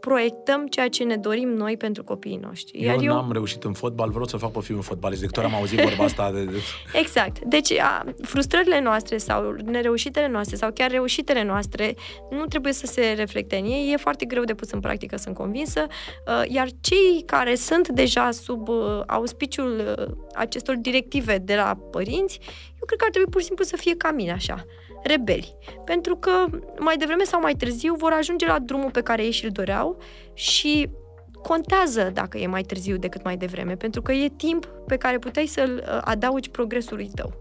proiectăm 0.07 0.67
ceea 0.67 0.89
ce 0.89 1.03
ne 1.03 1.15
dorim 1.15 1.49
noi 1.49 1.77
pentru 1.77 2.03
copiii 2.03 2.39
noștri. 2.41 2.85
eu, 2.85 2.97
n-am 2.99 3.31
reușit 3.31 3.63
în 3.63 3.73
fotbal, 3.73 4.09
vreau 4.09 4.25
să 4.25 4.37
fac 4.37 4.51
pe 4.51 4.59
fiul 4.59 4.81
fotbalist. 4.81 5.19
De 5.19 5.25
câte 5.25 5.39
ori 5.39 5.49
am 5.49 5.55
auzit 5.55 5.79
vorba 5.79 6.03
asta 6.03 6.31
de... 6.31 6.43
de... 6.43 6.57
Exact. 7.01 7.39
Deci, 7.39 7.71
a, 7.71 8.05
frustrările 8.21 8.79
noastre 8.81 9.17
sau 9.17 9.55
nereușitele 9.65 10.27
noastre 10.27 10.55
sau 10.55 10.71
chiar 10.71 10.91
reușitele 10.91 11.43
noastre 11.43 11.95
nu 12.29 12.45
trebuie 12.45 12.73
să 12.73 12.85
se 12.85 13.13
reflecte 13.17 13.55
în 13.55 13.65
ei. 13.65 13.91
E 13.93 13.97
foarte 13.97 14.25
greu 14.25 14.43
de 14.43 14.53
pus 14.53 14.71
în 14.71 14.79
practică, 14.79 15.17
sunt 15.17 15.35
convinsă. 15.35 15.87
Uh, 16.27 16.43
Iar 16.47 16.67
cei 16.81 17.23
care 17.25 17.55
sunt 17.55 17.87
deja 17.87 18.31
sub 18.31 18.67
uh, 18.67 19.01
auspiciul 19.07 19.95
uh, 19.97 20.15
acestor 20.33 20.75
directive 20.75 21.37
de 21.37 21.55
la 21.55 21.77
părinți, 21.91 22.39
eu 22.79 22.85
cred 22.85 22.99
că 22.99 23.05
ar 23.05 23.11
trebui 23.11 23.29
pur 23.29 23.39
și 23.39 23.47
simplu 23.47 23.63
să 23.63 23.75
fie 23.75 23.95
ca 23.95 24.11
mine, 24.11 24.31
așa 24.31 24.65
rebeli. 25.03 25.55
Pentru 25.85 26.15
că 26.15 26.45
mai 26.79 26.97
devreme 26.97 27.23
sau 27.23 27.41
mai 27.41 27.53
târziu 27.53 27.95
vor 27.95 28.11
ajunge 28.11 28.45
la 28.45 28.59
drumul 28.59 28.91
pe 28.91 29.01
care 29.01 29.23
ei 29.23 29.31
și-l 29.31 29.49
doreau 29.49 29.97
și 30.33 30.89
contează 31.41 32.11
dacă 32.13 32.37
e 32.37 32.47
mai 32.47 32.61
târziu 32.61 32.97
decât 32.97 33.23
mai 33.23 33.37
devreme, 33.37 33.75
pentru 33.75 34.01
că 34.01 34.11
e 34.11 34.29
timp 34.29 34.65
pe 34.87 34.97
care 34.97 35.19
puteai 35.19 35.45
să-l 35.45 35.83
uh, 35.87 35.97
adaugi 36.01 36.49
progresului 36.49 37.09
tău. 37.15 37.33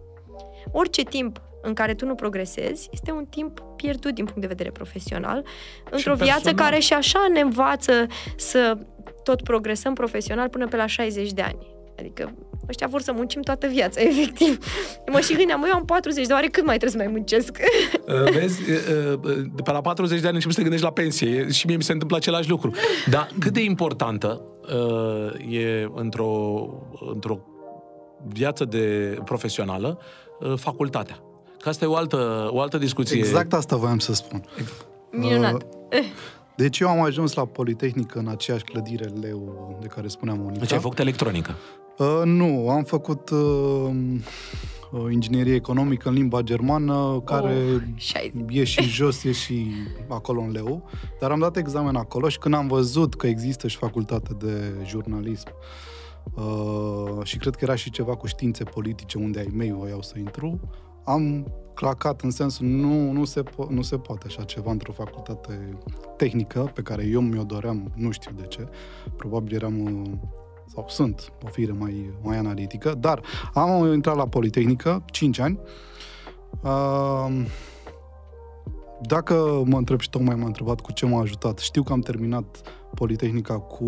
Orice 0.72 1.02
timp 1.02 1.40
în 1.62 1.74
care 1.74 1.94
tu 1.94 2.06
nu 2.06 2.14
progresezi 2.14 2.88
este 2.92 3.10
un 3.10 3.24
timp 3.24 3.62
pierdut 3.76 4.14
din 4.14 4.24
punct 4.24 4.40
de 4.40 4.46
vedere 4.46 4.70
profesional, 4.70 5.44
într-o 5.90 6.14
viață 6.14 6.40
personal. 6.40 6.64
care 6.64 6.80
și 6.80 6.92
așa 6.92 7.26
ne 7.32 7.40
învață 7.40 8.06
să 8.36 8.78
tot 9.22 9.42
progresăm 9.42 9.94
profesional 9.94 10.48
până 10.48 10.66
pe 10.66 10.76
la 10.76 10.86
60 10.86 11.32
de 11.32 11.42
ani. 11.42 11.81
Adică 12.02 12.34
ăștia 12.68 12.86
vor 12.86 13.00
să 13.00 13.12
muncim 13.12 13.42
toată 13.42 13.66
viața, 13.66 14.00
efectiv. 14.10 14.58
Mă 15.12 15.20
și 15.20 15.36
gândeam, 15.36 15.60
mă, 15.60 15.66
eu 15.68 15.74
am 15.74 15.84
40 15.84 16.26
de 16.26 16.32
oare 16.32 16.46
cât 16.46 16.64
mai 16.64 16.76
trebuie 16.76 17.00
să 17.00 17.08
mai 17.08 17.16
muncesc? 17.16 17.58
Uh, 18.06 18.32
Vezi, 18.32 18.60
uh, 18.70 19.18
uh, 19.24 19.34
de 19.54 19.62
pe 19.62 19.70
la 19.70 19.80
40 19.80 20.20
de 20.20 20.26
ani 20.26 20.34
începi 20.34 20.52
să 20.52 20.58
te 20.58 20.62
gândești 20.62 20.86
la 20.86 20.92
pensie 20.92 21.50
și 21.50 21.66
mie 21.66 21.76
mi 21.76 21.82
se 21.82 21.92
întâmplă 21.92 22.16
același 22.16 22.48
lucru. 22.48 22.70
Dar 23.10 23.30
cât 23.38 23.52
de 23.52 23.62
importantă 23.62 24.42
uh, 24.62 25.54
e 25.54 25.90
într-o, 25.94 26.66
într-o 27.12 27.38
viață 28.26 28.64
de 28.64 29.16
profesională 29.24 29.98
uh, 30.40 30.52
facultatea? 30.56 31.22
Că 31.60 31.68
asta 31.68 31.84
e 31.84 31.88
o 31.88 31.96
altă, 31.96 32.48
o 32.50 32.60
altă 32.60 32.78
discuție. 32.78 33.18
Exact 33.18 33.52
asta 33.52 33.76
voiam 33.76 33.98
să 33.98 34.14
spun. 34.14 34.44
Minunat. 35.10 35.52
Uh, 35.52 35.98
deci 36.56 36.78
eu 36.78 36.88
am 36.88 37.00
ajuns 37.00 37.34
la 37.34 37.44
Politehnică 37.44 38.18
în 38.18 38.28
aceeași 38.28 38.64
clădire 38.64 39.04
Leu 39.20 39.76
de 39.80 39.86
care 39.86 40.08
spuneam 40.08 40.38
Monica. 40.38 40.60
Deci 40.60 40.72
ai 40.72 40.78
făcut 40.78 40.98
electronică. 40.98 41.54
Uh, 41.98 42.22
nu, 42.24 42.68
am 42.70 42.82
făcut 42.84 43.30
uh, 43.30 43.90
uh, 44.92 45.12
inginerie 45.12 45.54
economică 45.54 46.08
în 46.08 46.14
limba 46.14 46.40
germană, 46.40 47.20
care 47.24 47.54
Oh, 47.74 47.80
șaizeci. 47.94 48.44
e 48.56 48.64
și 48.64 48.82
jos, 48.82 49.24
e 49.24 49.32
și 49.32 49.66
acolo 50.08 50.40
în 50.40 50.50
Leu. 50.50 50.88
Dar 51.20 51.30
am 51.30 51.38
dat 51.38 51.56
examen 51.56 51.96
acolo 51.96 52.28
și 52.28 52.38
când 52.38 52.54
am 52.54 52.66
văzut 52.66 53.14
că 53.14 53.26
există 53.26 53.68
și 53.68 53.76
facultate 53.76 54.34
de 54.38 54.72
jurnalism 54.86 55.48
uh, 56.34 57.24
și 57.24 57.36
cred 57.38 57.54
că 57.54 57.64
era 57.64 57.74
și 57.74 57.90
ceva 57.90 58.16
cu 58.16 58.26
științe 58.26 58.64
politice 58.64 59.18
unde 59.18 59.38
ai 59.38 59.50
mei 59.54 59.72
voiau 59.72 60.02
să 60.02 60.18
intru, 60.18 60.60
am 61.04 61.46
clacat 61.74 62.20
în 62.20 62.30
sensul 62.30 62.66
nu, 62.66 63.10
nu, 63.12 63.24
se, 63.24 63.42
po- 63.42 63.68
nu 63.68 63.82
se 63.82 63.96
poate 63.98 64.26
așa 64.26 64.42
ceva 64.42 64.70
într-o 64.70 64.92
facultate 64.92 65.78
tehnică 66.16 66.70
pe 66.74 66.82
care 66.82 67.04
eu 67.06 67.20
mi-o 67.20 67.42
doream, 67.42 67.92
nu 67.96 68.10
știu 68.10 68.30
de 68.36 68.46
ce. 68.46 68.68
Probabil 69.16 69.54
eram 69.54 69.80
uh, 70.02 70.10
sau 70.74 70.84
sunt 70.88 71.32
o 71.44 71.48
fire 71.48 71.72
mai, 71.72 72.14
mai 72.22 72.36
analitică, 72.36 72.94
dar 72.98 73.22
am 73.54 73.92
intrat 73.92 74.16
la 74.16 74.26
Politehnică, 74.26 75.04
5 75.06 75.38
ani. 75.38 75.58
Uh, 76.62 77.44
dacă 79.00 79.62
mă 79.64 79.76
întreb 79.76 80.00
și 80.00 80.10
tocmai 80.10 80.34
m-a 80.34 80.46
întrebat 80.46 80.80
cu 80.80 80.92
ce 80.92 81.06
m-a 81.06 81.20
ajutat, 81.20 81.58
știu 81.58 81.82
că 81.82 81.92
am 81.92 82.00
terminat 82.00 82.60
Politehnica 82.94 83.58
cu 83.58 83.84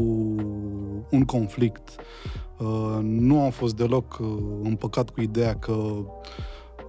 un 1.11 1.25
conflict. 1.27 1.95
Uh, 2.59 2.99
nu 3.03 3.41
am 3.41 3.51
fost 3.51 3.77
deloc 3.77 4.19
uh, 4.21 4.29
împăcat 4.63 5.11
cu 5.11 5.21
ideea 5.21 5.55
că 5.55 5.75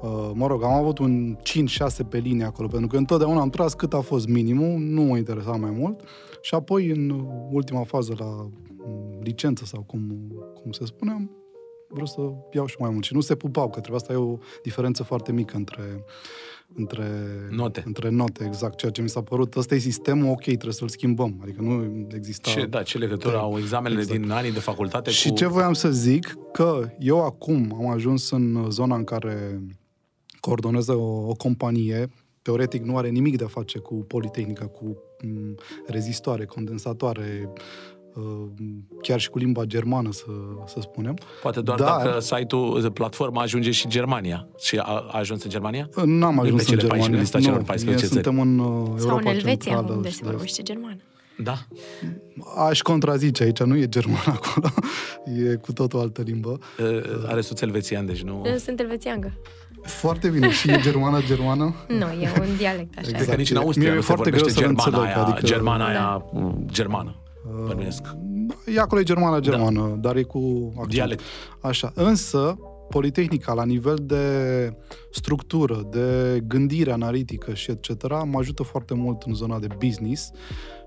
Uh, 0.02 0.32
mă 0.34 0.48
rog, 0.48 0.64
am 0.64 0.74
avut 0.74 0.98
un 0.98 1.38
5-6 1.38 2.08
pe 2.10 2.18
linie 2.18 2.46
acolo, 2.46 2.68
pentru 2.68 2.88
că 2.88 2.98
întotdeauna 2.98 3.42
am 3.42 3.50
tras 3.50 3.74
cât 3.74 3.94
a 3.94 4.00
fost 4.00 4.28
minimul, 4.28 4.80
nu 4.80 5.02
mă 5.02 5.18
interesa 5.18 5.52
mai 5.52 5.70
mult. 5.70 6.00
Și 6.42 6.56
apoi, 6.56 6.90
în 6.90 7.26
ultima 7.52 7.84
fază, 7.84 8.16
la 8.18 8.26
mm, 8.26 8.75
licență 9.22 9.66
sau 9.66 9.82
cum, 9.82 10.32
cum 10.62 10.72
se 10.72 10.86
spune, 10.86 11.12
am 11.12 11.32
vrut 11.88 12.08
să 12.08 12.22
iau 12.54 12.66
și 12.66 12.76
mai 12.80 12.90
mult. 12.90 13.04
Și 13.04 13.14
nu 13.14 13.22
se 13.22 13.36
pupau, 13.36 13.70
că 13.70 13.80
trebuie 13.80 13.96
asta 13.96 14.14
e 14.14 14.16
o 14.16 14.38
diferență 14.64 15.04
foarte 15.04 15.32
mică 15.32 15.56
între, 15.56 16.04
între 16.76 17.08
Note. 17.50 17.84
Între 17.86 18.10
note, 18.10 18.46
exact. 18.46 18.78
Ceea 18.78 18.92
ce 18.92 19.02
mi 19.02 19.10
s-a 19.10 19.22
părut, 19.22 19.56
ăsta 19.56 19.76
e 19.76 19.78
sistemul, 19.78 20.30
ok, 20.30 20.44
trebuie 20.44 20.74
să-l 20.74 20.88
schimbăm. 20.88 21.40
Adică 21.42 21.62
nu 21.62 22.08
exista... 22.16 22.50
Ce, 22.50 22.66
da, 22.66 22.84
ce 22.84 22.98
legătură 22.98 23.34
Da, 23.34 23.40
au 23.40 23.58
examenele 23.58 24.02
exact. 24.02 24.20
din 24.20 24.32
anii 24.32 24.52
de 24.52 24.60
facultate 24.60 25.10
Și 25.10 25.30
cu... 25.30 25.36
ce 25.36 25.48
voiam 25.48 25.74
să 25.74 25.92
zic, 25.92 26.38
că 26.52 26.90
eu 27.00 27.26
acum 27.26 27.76
am 27.80 27.88
ajuns 27.88 28.32
în 28.32 28.66
zona 28.70 28.96
în 28.96 29.04
care 29.04 29.62
coordonez 30.40 30.88
o, 30.88 31.02
o 31.28 31.34
companie, 31.34 32.10
teoretic 32.42 32.84
nu 32.84 32.98
are 32.98 33.10
nimic 33.10 33.38
de 33.38 33.44
a 33.44 33.48
face 33.48 33.80
cu 33.80 33.96
Politehnica, 33.96 34.66
cu 34.66 34.98
m, 35.22 35.56
rezistoare, 35.88 36.46
condensatoare, 36.46 37.50
uh, 37.54 37.62
chiar 39.02 39.20
și 39.20 39.30
cu 39.30 39.38
limba 39.38 39.64
germană, 39.64 40.12
să, 40.12 40.24
să 40.66 40.78
spunem. 40.82 41.18
Poate 41.42 41.62
doar 41.62 41.80
Dar- 41.80 42.04
dacă 42.06 42.20
site-ul, 42.20 42.92
platforma 42.92 43.42
ajunge 43.42 43.72
și 43.72 43.86
în 43.86 43.92
Germania. 43.92 44.48
Și 44.60 44.78
a, 44.78 44.84
a 44.84 45.18
ajuns 45.20 45.44
în 45.44 45.50
Germania? 45.50 45.90
N-am 46.06 46.40
ajuns 46.40 46.66
cele 46.66 46.82
în 46.82 46.88
14 46.88 46.88
Germania. 46.88 47.20
lista 47.20 47.40
celor 47.40 47.58
nu, 47.58 47.64
14 47.64 48.06
e- 48.06 48.08
țări. 48.08 48.24
suntem 48.24 48.40
în 48.42 48.60
uh, 48.60 48.66
Europa 48.66 49.00
Sau 49.00 49.18
în 49.18 49.26
Elveția, 49.26 49.72
Centrală 49.72 49.94
unde 49.96 50.10
și 50.10 50.16
se 50.16 50.22
de 50.22 50.28
Est. 50.28 50.36
vorbește 50.36 50.62
germană. 50.62 50.98
Da. 51.44 51.58
Aș 52.68 52.82
contrazice 52.82 53.44
aici, 53.44 53.60
nu 53.60 53.78
e 53.78 53.88
german 53.88 54.24
acolo, 54.38 54.70
e 55.52 55.56
cu 55.56 55.74
tot 55.74 55.94
o 55.94 56.00
altă 56.00 56.22
limbă. 56.22 56.58
Uh, 56.80 57.02
Are 57.28 57.42
soț 57.42 57.62
elvețian, 57.62 58.06
deci 58.06 58.22
nu... 58.22 58.44
Eu 58.46 58.58
Sunt 58.58 58.80
elvețiangă. 58.80 59.34
Foarte 59.82 60.28
bine, 60.30 60.50
și 60.52 60.70
e 60.72 60.80
germană, 60.82 61.22
germană. 61.28 61.76
Nu, 62.00 62.06
e 62.22 62.32
un 62.40 62.56
dialect 62.58 62.98
așa. 62.98 63.12
Cred 63.12 63.28
că 63.30 63.36
nici 63.36 63.50
în 63.50 63.56
Mie 63.58 63.66
Austria 63.66 63.90
e 63.92 63.94
nu 63.94 64.00
se 64.00 64.06
foarte 64.06 64.30
greu 64.30 64.42
vorbește 64.44 64.60
să-l 64.66 64.76
germana 64.76 64.98
înțeleg, 64.98 65.18
aia, 65.18 65.26
adică- 65.26 65.46
germana 65.48 65.84
Da. 65.84 65.90
aia, 65.90 66.26
mm, 66.34 66.66
germană. 66.72 67.16
Bănuiesc. 67.66 68.16
E 68.76 68.80
acolo 68.80 69.02
e 69.02 69.04
germana 69.04 69.40
germană, 69.40 69.98
dar 70.02 70.16
e 70.16 70.24
cu 70.24 70.72
accent. 70.76 70.90
Dialect. 70.90 71.22
Așa. 71.62 71.92
Însă, 71.96 72.58
Politehnica, 72.90 73.54
la 73.54 73.66
nivel 73.66 73.98
de 74.02 74.24
structură, 75.12 75.88
de 75.92 76.40
gândire 76.48 76.92
analitică 76.92 77.54
și 77.54 77.72
etc., 77.72 77.90
mă 78.26 78.38
ajută 78.40 78.64
foarte 78.64 78.94
mult 78.94 79.22
în 79.22 79.34
zona 79.34 79.60
de 79.60 79.68
business 79.78 80.32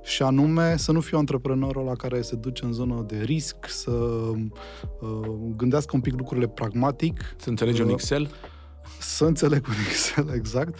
și 0.03 0.23
anume 0.23 0.77
să 0.77 0.93
nu 0.93 1.01
fiu 1.01 1.19
antreprenorul 1.19 1.85
la 1.85 1.95
care 1.95 2.21
se 2.21 2.37
duce 2.37 2.65
în 2.65 2.73
zonă 2.73 3.05
de 3.07 3.23
risc, 3.23 3.57
să 3.69 3.91
uh, 3.91 5.11
gândească 5.57 5.91
un 5.95 6.01
pic 6.01 6.17
lucrurile 6.17 6.49
pragmatic, 6.49 7.35
Să 7.37 7.49
înțelegi 7.49 7.81
un 7.81 7.87
Uh, 7.87 7.93
Excel? 7.93 8.31
Să 9.01 9.25
înțeleg 9.25 9.67
un 9.69 9.75
Excel 9.89 10.35
exact, 10.41 10.79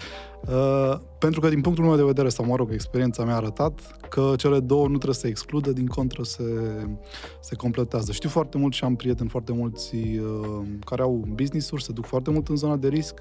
uh, 0.49 0.99
pentru 1.19 1.41
că 1.41 1.49
din 1.49 1.61
punctul 1.61 1.85
meu 1.85 1.97
de 1.97 2.03
vedere, 2.03 2.29
sau 2.29 2.45
mă 2.45 2.57
rog, 2.57 2.73
experiența 2.73 3.25
mea 3.25 3.35
a 3.35 3.37
arătat 3.37 3.81
că 4.09 4.33
cele 4.37 4.61
două 4.61 4.83
nu 4.83 4.95
trebuie 4.95 5.15
să 5.15 5.21
se 5.21 5.29
excludă, 5.29 5.73
din 5.73 5.87
contră 5.87 6.23
se, 6.23 6.45
se 7.41 7.55
completează. 7.55 8.13
Știu 8.13 8.29
foarte 8.29 8.59
mult 8.59 8.73
și 8.73 8.85
am 8.85 8.97
prieteni 8.97 9.29
foarte 9.29 9.53
mulți 9.53 9.95
uh, 9.95 10.67
care 10.85 11.03
au 11.03 11.25
business-uri, 11.29 11.83
se 11.83 11.93
duc 11.93 12.07
foarte 12.07 12.31
mult 12.31 12.49
în 12.49 12.57
zona 12.57 12.77
de 12.77 12.89
risc 12.89 13.21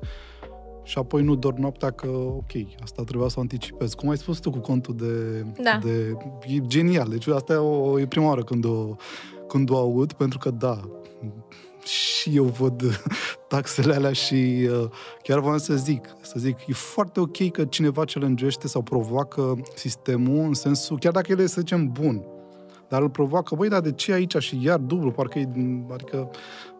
și 0.88 0.98
apoi 0.98 1.24
nu 1.24 1.36
dorm 1.36 1.62
noaptea 1.62 1.92
că, 1.92 2.08
ok, 2.10 2.52
asta 2.84 3.04
trebuia 3.04 3.28
să 3.28 3.36
o 3.38 3.42
anticipez. 3.42 3.94
Cum 3.94 4.10
ai 4.10 4.18
spus 4.18 4.40
tu 4.40 4.50
cu 4.52 4.60
contul 4.60 4.96
de... 4.96 5.46
Da. 5.64 5.80
de 5.84 6.18
e 6.48 6.60
genial. 6.60 7.10
Deci 7.10 7.28
asta 7.28 7.54
e, 7.54 7.56
o, 7.56 8.00
e 8.00 8.06
prima 8.06 8.28
oară 8.28 8.44
când 8.44 8.66
o, 8.66 8.96
când 9.48 9.70
o 9.70 9.78
aud, 9.78 10.14
pentru 10.14 10.38
că 10.38 10.52
da, 10.52 10.80
și 11.88 12.36
eu 12.36 12.44
văd 12.44 13.02
taxele 13.48 13.94
alea 13.94 14.12
și 14.12 14.70
uh, 14.72 14.90
chiar 15.24 15.40
voiam 15.40 15.58
să 15.58 15.76
zic, 15.76 16.16
să 16.22 16.36
zic, 16.38 16.58
e 16.68 16.74
foarte 16.74 17.20
ok 17.20 17.52
că 17.52 17.66
cineva 17.66 18.04
challenge 18.04 18.48
sau 18.50 18.82
provoacă 18.82 19.62
sistemul 19.76 20.46
în 20.46 20.54
sensul, 20.54 21.00
chiar 21.00 21.12
dacă 21.12 21.32
el 21.32 21.40
e, 21.40 21.48
să 21.48 21.60
zicem, 21.60 21.88
bun, 21.92 22.26
dar 22.90 23.02
îl 23.02 23.10
provoacă, 23.10 23.56
băi, 23.56 23.70
dar 23.70 23.82
de 23.82 23.92
ce 23.92 24.14
aici 24.14 24.36
și 24.38 24.60
iar 24.64 24.78
dublu, 24.78 25.12
parcă 25.12 25.40
e, 25.40 25.50
adică 25.94 26.30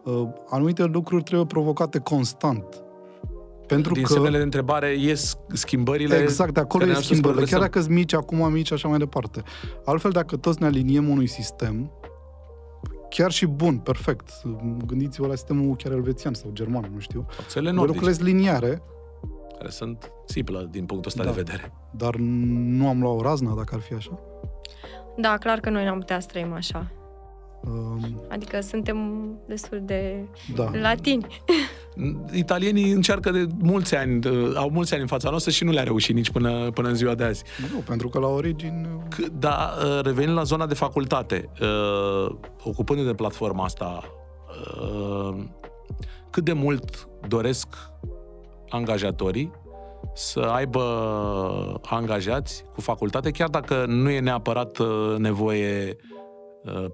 uh, 0.04 0.28
anumite 0.48 0.84
lucruri 0.84 1.22
trebuie 1.22 1.46
provocate 1.46 1.98
constant. 1.98 2.82
Pentru 3.66 3.92
Din 3.92 4.02
că... 4.02 4.12
semnele 4.12 4.36
de 4.36 4.42
întrebare 4.42 4.96
ies 4.98 5.38
schimbările 5.52 6.16
Exact, 6.16 6.54
de 6.54 6.60
acolo 6.60 6.84
care 6.84 6.90
e 6.90 6.92
ne 6.92 6.98
ajută 6.98 7.14
să 7.14 7.20
schimbările. 7.20 7.44
Chiar 7.44 7.58
progresăm. 7.58 7.60
dacă 7.60 7.80
sunt 7.80 7.94
mici, 7.94 8.12
acum 8.12 8.52
mici, 8.52 8.72
așa 8.72 8.88
mai 8.88 8.98
departe. 8.98 9.42
Altfel, 9.84 10.10
dacă 10.10 10.36
toți 10.36 10.60
ne 10.60 10.66
aliniem 10.66 11.08
unui 11.08 11.26
sistem, 11.26 11.90
chiar 13.10 13.30
și 13.30 13.46
bun, 13.46 13.78
perfect. 13.78 14.30
Gândiți-vă 14.86 15.26
la 15.26 15.34
sistemul 15.34 15.76
chiar 15.76 15.92
elvețian 15.92 16.34
sau 16.34 16.50
german, 16.52 16.90
nu 16.92 16.98
știu. 16.98 17.26
Țările 17.46 17.70
Lucrurile 17.70 18.00
nordice, 18.00 18.22
sunt 18.24 18.28
liniare, 18.34 18.82
care 19.58 19.70
sunt 19.70 20.12
țiplă 20.26 20.68
din 20.70 20.86
punctul 20.86 21.10
ăsta 21.10 21.24
Da. 21.24 21.30
de 21.30 21.42
vedere. 21.42 21.72
dar 21.90 22.14
nu 22.16 22.88
am 22.88 23.00
luat 23.00 23.18
o 23.18 23.22
raznă 23.22 23.54
dacă 23.56 23.74
ar 23.74 23.80
fi 23.80 23.94
așa. 23.94 24.18
Da, 25.16 25.36
clar 25.36 25.60
că 25.60 25.70
noi 25.70 25.84
n-am 25.84 25.98
putea 25.98 26.20
să 26.20 26.26
trăim 26.26 26.52
așa. 26.52 26.90
Uh, 27.64 28.02
Adică 28.28 28.60
suntem 28.60 28.98
destul 29.46 29.80
de 29.84 30.24
da. 30.54 30.70
latini. 30.80 31.26
Italienii 32.32 32.90
încearcă 32.90 33.30
de 33.30 33.46
mulți 33.58 33.96
ani, 33.96 34.20
de- 34.20 34.52
au 34.54 34.70
mulți 34.70 34.92
ani 34.92 35.02
în 35.02 35.08
fața 35.08 35.28
noastră 35.30 35.50
și 35.50 35.64
nu 35.64 35.70
le-a 35.70 35.82
reușit 35.82 36.14
nici 36.14 36.30
până, 36.30 36.70
până 36.70 36.88
în 36.88 36.94
ziua 36.94 37.14
de 37.14 37.24
azi. 37.24 37.42
Nu, 37.72 37.78
pentru 37.78 38.08
că 38.08 38.18
la 38.18 38.26
origini... 38.26 38.88
C- 39.08 39.32
Dar 39.38 39.70
uh, 39.84 40.00
revenind 40.04 40.36
la 40.36 40.42
zona 40.42 40.66
de 40.66 40.74
facultate, 40.74 41.48
uh, 41.60 42.34
ocupându 42.64 43.02
de 43.02 43.14
platforma 43.14 43.64
asta, 43.64 44.02
uh, 44.82 45.38
cât 46.30 46.44
de 46.44 46.52
mult 46.52 47.08
doresc 47.28 47.68
angajatorii 48.68 49.50
să 50.14 50.40
aibă 50.40 50.82
angajați 51.82 52.64
cu 52.74 52.80
facultate, 52.80 53.30
chiar 53.30 53.48
dacă 53.48 53.84
nu 53.88 54.10
e 54.10 54.20
neapărat 54.20 54.78
uh, 54.78 55.14
nevoie 55.18 55.96
uh, 55.96 56.16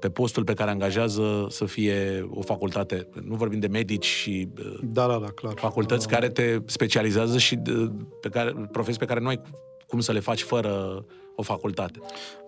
pe 0.01 0.09
postul 0.11 0.45
pe 0.45 0.53
care 0.55 0.71
angajează 0.71 1.47
să 1.49 1.65
fie 1.65 2.27
o 2.31 2.43
facultate. 2.43 3.09
Nu 3.23 3.35
vorbim 3.35 3.59
de 3.59 3.67
medici 3.67 4.05
și 4.05 4.49
uh, 4.59 4.79
Da, 4.83 5.07
da, 5.07 5.19
da, 5.19 5.27
clar. 5.27 5.55
facultăți 5.57 6.07
Uh, 6.07 6.13
care 6.13 6.29
te 6.29 6.59
specializează 6.65 7.39
și 7.39 7.59
uh, 7.71 7.91
pe 8.21 8.29
care, 8.29 8.69
profesii 8.73 8.99
pe 8.99 9.05
care 9.05 9.21
nu 9.21 9.29
ai 9.29 9.41
cum 9.87 10.01
să 10.01 10.13
le 10.13 10.21
faci 10.21 10.43
fără 10.43 11.05
o 11.37 11.43
facultate. 11.43 11.99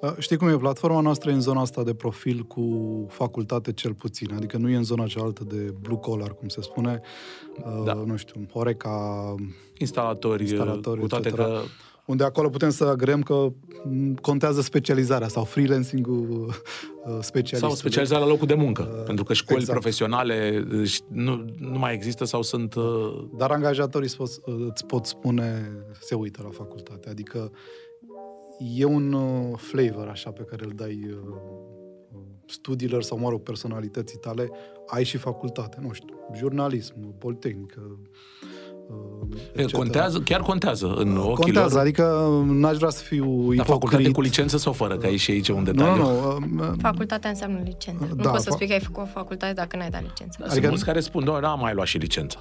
Uh, 0.01 0.13
Știi 0.19 0.37
cum 0.37 0.49
e? 0.49 0.57
Platforma 0.57 1.01
noastră 1.01 1.31
e 1.31 1.33
în 1.33 1.41
zona 1.41 1.61
asta 1.61 1.83
de 1.83 1.95
profil 1.95 2.43
cu 2.43 2.63
facultate 3.11 3.73
cel 3.73 3.95
puțin. 3.95 4.35
Adică 4.35 4.57
nu 4.57 4.69
e 4.69 4.77
în 4.77 4.83
zona 4.85 5.07
cealaltă 5.07 5.45
de 5.45 5.75
blue 5.81 5.99
collar, 5.99 6.35
cum 6.35 6.49
se 6.49 6.63
spune. 6.63 7.01
Uh, 7.59 7.85
Da. 7.85 7.93
Nu 7.95 8.17
știu, 8.17 8.47
Horeca, 8.53 9.35
Instalatori, 9.79 10.43
Instalatori, 10.43 11.01
cu 11.01 11.07
toate 11.07 11.29
etc. 11.29 11.37
că 11.39 11.61
unde 12.07 12.25
acolo 12.25 12.49
putem 12.49 12.71
să 12.71 12.85
agreem 12.85 13.23
că 13.23 13.53
m, 13.85 14.15
contează 14.15 14.61
specializarea 14.61 15.29
sau 15.29 15.45
freelancing-ul 15.45 16.47
uh, 16.47 17.19
specialist. 17.21 17.69
sau 17.69 17.75
specializarea 17.75 18.25
la 18.25 18.31
locul 18.31 18.47
de 18.47 18.55
muncă, 18.55 18.83
pentru 18.83 19.25
că 19.25 19.33
școli 19.33 19.59
exact. 19.59 19.79
profesionale 19.79 20.67
uh, 20.73 20.87
și 20.87 21.01
nu, 21.09 21.45
nu 21.59 21.79
mai 21.79 21.95
există 21.95 22.25
sau 22.25 22.43
sunt... 22.43 22.75
uh, 22.75 22.85
Dar 23.37 23.51
angajatorii 23.51 24.07
îți 24.07 24.17
pot, 24.17 24.31
îți 24.71 24.87
pot 24.87 25.07
spune, 25.07 25.71
se 26.01 26.15
uită 26.15 26.41
la 26.43 26.51
facultate. 26.51 27.09
Adică 27.09 27.51
e 28.75 28.85
un 28.85 29.13
uh, 29.13 29.57
flavor 29.57 30.09
așa 30.09 30.31
pe 30.31 30.43
care 30.43 30.65
îl 30.65 30.73
dai 30.75 31.09
uh, 31.11 31.19
studiilor 32.47 33.03
sau, 33.03 33.19
mă 33.19 33.29
rog, 33.29 33.43
personalității 33.43 34.19
tale, 34.19 34.51
ai 34.87 35.05
și 35.05 35.17
facultate, 35.17 35.79
nu 35.81 35.93
știu, 35.93 36.15
jurnalism, 36.37 37.19
politehnică, 37.19 37.81
uh, 37.91 37.99
E, 38.43 38.56
etc. 39.53 39.71
Contează, 39.77 40.19
chiar 40.19 40.41
contează 40.41 40.87
în 40.97 41.17
ochii 41.17 41.35
Contează, 41.35 41.73
lor. 41.75 41.83
adică 41.83 42.29
n-aș 42.47 42.77
vrea 42.77 42.91
să 42.91 43.03
fiu 43.03 43.25
Dar 43.55 43.67
facultate 43.67 44.03
ipocrit. 44.03 44.15
cu 44.15 44.21
licență 44.21 44.57
sau 44.59 44.73
fără? 44.73 44.97
Că 44.97 45.07
aici 45.07 45.21
și 45.21 45.31
aici 45.31 45.49
e 45.49 45.53
un 45.53 45.59
Nu, 45.59 45.65
detaliu. 45.73 46.03
nu, 46.03 46.39
nu. 46.51 46.63
uh, 46.63 46.73
Facultatea 46.81 47.31
înseamnă 47.31 47.61
licență. 47.65 48.07
Nu 48.09 48.23
Da, 48.23 48.31
poți 48.31 48.43
să 48.43 48.51
fa- 48.51 48.53
spui 48.55 48.67
că 48.67 48.73
ai 48.73 48.81
făcut 48.81 49.03
o 49.03 49.07
facultate 49.07 49.53
dacă 49.53 49.77
n-ai 49.77 49.91
dat 49.91 50.01
licență. 50.03 50.37
Dar 50.39 50.49
Adică- 50.49 50.55
Sunt 50.55 50.69
mulți 50.69 50.85
care 50.85 51.01
spun, 51.01 51.25
doamne, 51.25 51.47
n-am 51.47 51.61
mai 51.61 51.75
luat 51.75 51.87
și 51.87 51.99
licența. 51.99 52.39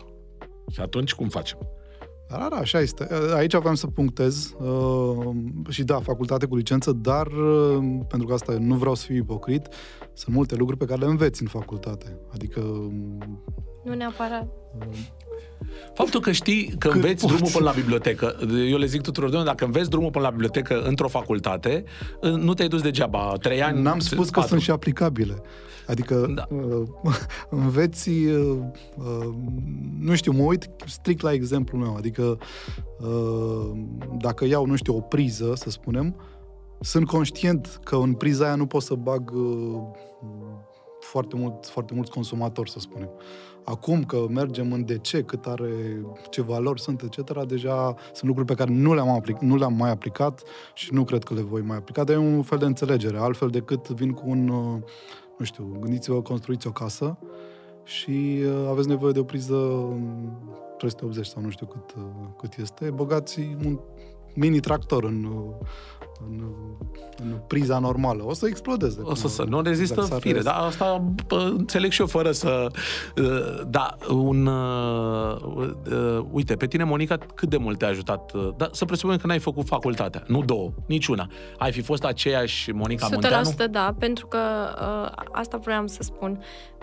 Și 0.72 0.80
atunci 0.82 1.14
cum 1.14 1.28
facem? 1.30 1.58
Da, 2.30 2.48
da, 2.50 2.56
așa 2.56 2.80
este. 2.80 3.08
Aici 3.36 3.54
aveam 3.54 3.76
să 3.76 3.88
punctez 3.88 4.54
uh, 4.60 5.30
și 5.70 5.84
da, 5.84 6.00
facultate 6.00 6.46
cu 6.46 6.56
licență, 6.56 6.92
dar 6.92 7.28
uh, 7.28 7.78
pentru 8.08 8.28
că 8.28 8.34
asta 8.34 8.56
nu 8.60 8.76
vreau 8.76 8.96
să 8.96 9.06
fiu 9.06 9.16
ipocrit, 9.16 9.68
sunt 10.14 10.36
multe 10.36 10.56
lucruri 10.56 10.80
pe 10.80 10.86
care 10.86 11.00
le 11.00 11.08
înveți 11.08 11.42
în 11.42 11.48
facultate. 11.48 12.18
Adică 12.34 12.60
um, 12.60 13.42
Nu 13.84 13.94
neapărat. 13.94 14.48
Faptul 15.94 16.20
că 16.20 16.32
știi 16.32 16.68
că 16.68 16.88
Cât 16.88 16.96
înveți 16.96 17.22
poți. 17.22 17.34
drumul 17.34 17.52
până 17.52 17.66
la 17.66 17.72
bibliotecă, 17.72 18.36
eu 18.70 18.78
le 18.78 18.86
zic 18.86 19.02
tuturor, 19.02 19.30
domnule, 19.30 19.52
dacă 19.52 19.66
înveți 19.66 19.90
drumul 19.90 20.10
până 20.12 20.24
la 20.24 20.30
bibliotecă 20.30 20.82
într-o 20.82 21.08
facultate, 21.08 21.84
nu 22.22 22.54
te-ai 22.54 22.68
dus 22.68 22.82
degeaba, 22.82 23.34
trei 23.42 23.62
ani, 23.64 23.82
n-am 23.82 24.00
spus 24.00 24.26
că 24.26 24.32
patru. 24.32 24.50
sunt 24.50 24.62
și 24.62 24.72
aplicabile. 24.72 25.42
Adică 25.88 26.32
Da. 26.36 26.48
uh, 26.56 26.88
înveți, 27.50 28.10
uh, 28.10 28.58
uh, 28.98 29.34
nu 30.00 30.16
știu, 30.16 30.32
mă 30.32 30.44
uit 30.44 30.70
strict 30.86 31.22
la 31.22 31.34
exemplul 31.34 31.82
meu, 31.82 31.96
adică 31.96 32.38
uh, 33.00 33.72
dacă 34.18 34.46
iau, 34.46 34.66
nu 34.66 34.76
știu, 34.76 34.96
o 34.96 35.02
priză, 35.02 35.54
să 35.56 35.70
spunem, 35.70 36.16
sunt 36.80 37.08
conștient 37.08 37.80
că 37.84 37.96
în 37.96 38.14
priza 38.14 38.46
aia 38.46 38.56
nu 38.56 38.66
pot 38.66 38.82
să 38.82 38.94
bag 38.94 39.32
uh, 39.36 39.82
foarte, 41.00 41.36
mult, 41.36 41.66
foarte 41.66 41.94
mulți 41.94 42.12
consumatori, 42.12 42.70
să 42.70 42.80
spunem. 42.80 43.10
Acum 43.66 44.04
că 44.04 44.26
mergem 44.30 44.72
în 44.72 44.86
DC, 44.86 45.26
cât 45.26 45.46
are, 45.46 46.02
ce 46.30 46.42
valori 46.42 46.82
sunt, 46.82 47.02
etc., 47.02 47.44
deja 47.46 47.96
sunt 48.14 48.24
lucruri 48.24 48.48
pe 48.48 48.54
care 48.54 48.72
nu 48.72 48.94
le-am, 48.94 49.10
aplic, 49.10 49.38
nu 49.38 49.56
le-am 49.56 49.74
mai 49.74 49.90
aplicat 49.90 50.44
și 50.74 50.94
nu 50.94 51.04
cred 51.04 51.24
că 51.24 51.34
le 51.34 51.42
voi 51.42 51.62
mai 51.62 51.78
aplica, 51.78 52.04
dar 52.04 52.16
e 52.16 52.20
un 52.20 52.42
fel 52.42 52.58
de 52.58 52.66
înțelegere, 52.66 53.18
altfel 53.18 53.50
decât 53.50 53.88
vin 53.88 54.12
cu 54.12 54.24
un, 54.26 54.48
uh, 54.48 54.82
nu 55.38 55.46
știu, 55.46 55.78
gândiți-vă, 55.80 56.22
construiți 56.22 56.68
o 56.68 56.72
casă 56.72 57.18
și 57.84 58.44
uh, 58.46 58.68
aveți 58.70 58.88
nevoie 58.88 59.12
de 59.12 59.20
o 59.20 59.24
priză 59.24 59.56
um, 59.56 60.32
380 60.78 61.26
sau 61.26 61.42
nu 61.42 61.50
știu 61.50 61.66
cât, 61.66 61.96
uh, 61.98 62.04
cât 62.38 62.58
este, 62.58 62.90
băgați 62.90 63.40
un 63.40 63.80
mini 64.34 64.60
tractor 64.60 65.04
în, 65.04 65.24
uh, 65.24 65.68
în, 66.30 66.39
uh, 66.39 66.88
în 67.24 67.38
priza 67.47 67.80
normală. 67.80 68.24
O 68.26 68.34
să 68.34 68.47
explodeze. 68.47 68.99
O 69.03 69.16
să, 69.16 69.28
să 69.28 69.38
Dacă 69.43 69.49
nu 69.55 69.61
rezistă 69.61 70.01
s-ar 70.01 70.20
fire, 70.20 70.39
rez- 70.39 70.43
dar 70.43 70.55
asta 70.55 71.03
bă, 71.28 71.53
înțeleg 71.57 71.91
și 71.91 72.01
eu 72.01 72.07
fără 72.07 72.32
să... 72.32 72.68
uh, 73.18 73.61
Da, 73.68 73.95
un... 74.09 74.45
uh, 74.45 75.36
uh, 75.91 76.20
Uite, 76.32 76.55
pe 76.55 76.68
tine, 76.68 76.84
Monica, 76.84 77.18
cât 77.18 77.49
de 77.49 77.57
mult 77.57 77.78
te-a 77.78 77.88
ajutat? 77.88 78.32
uh, 78.34 78.49
Da, 78.57 78.70
să 78.72 78.86
presupunem 78.86 79.20
că 79.20 79.28
n-ai 79.28 79.39
făcut 79.39 79.66
facultatea, 79.68 80.24
nu 80.28 80.41
două, 80.43 80.72
niciuna. 80.88 81.28
Ai 81.57 81.72
fi 81.72 81.82
fost 81.82 82.03
aceeași 82.03 82.72
Monica 82.72 83.07
100% 83.07 83.11
Munteanu? 83.11 83.51
da, 83.72 83.95
pentru 83.99 84.28
că 84.28 84.38
uh, 84.82 85.24
asta 85.32 85.57
vreau 85.57 85.88
să 85.88 85.99
spun. 86.01 86.39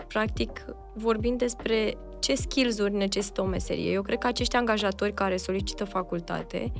Practic, 0.07 0.65
vorbim 0.93 1.37
despre 1.37 1.97
ce 2.19 2.35
skills-uri 2.35 2.93
necesită 2.93 3.41
o 3.41 3.45
meserie. 3.45 3.91
Eu 3.91 4.01
cred 4.01 4.17
că 4.17 4.27
acești 4.27 4.55
angajatori 4.55 5.13
care 5.13 5.37
solicită 5.37 5.83
facultate 5.85 6.71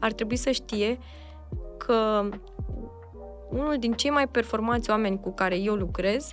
ar 0.00 0.12
trebui 0.12 0.36
să 0.36 0.50
știe 0.50 0.98
că 1.78 2.28
unul 3.50 3.76
din 3.78 3.92
cei 3.92 4.10
mai 4.10 4.28
performanți 4.28 4.90
oameni 4.90 5.20
cu 5.20 5.32
care 5.32 5.56
eu 5.58 5.74
lucrez 5.74 6.30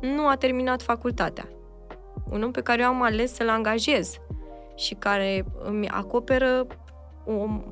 nu 0.00 0.26
a 0.26 0.36
terminat 0.36 0.82
facultatea. 0.82 1.48
Un 2.30 2.42
om 2.42 2.50
pe 2.50 2.60
care 2.60 2.82
eu 2.82 2.88
am 2.88 3.02
ales 3.02 3.34
să-l 3.34 3.48
angajez 3.48 4.16
și 4.74 4.94
care 4.94 5.44
îmi 5.64 5.88
acoperă 5.88 6.66
un 7.24 7.62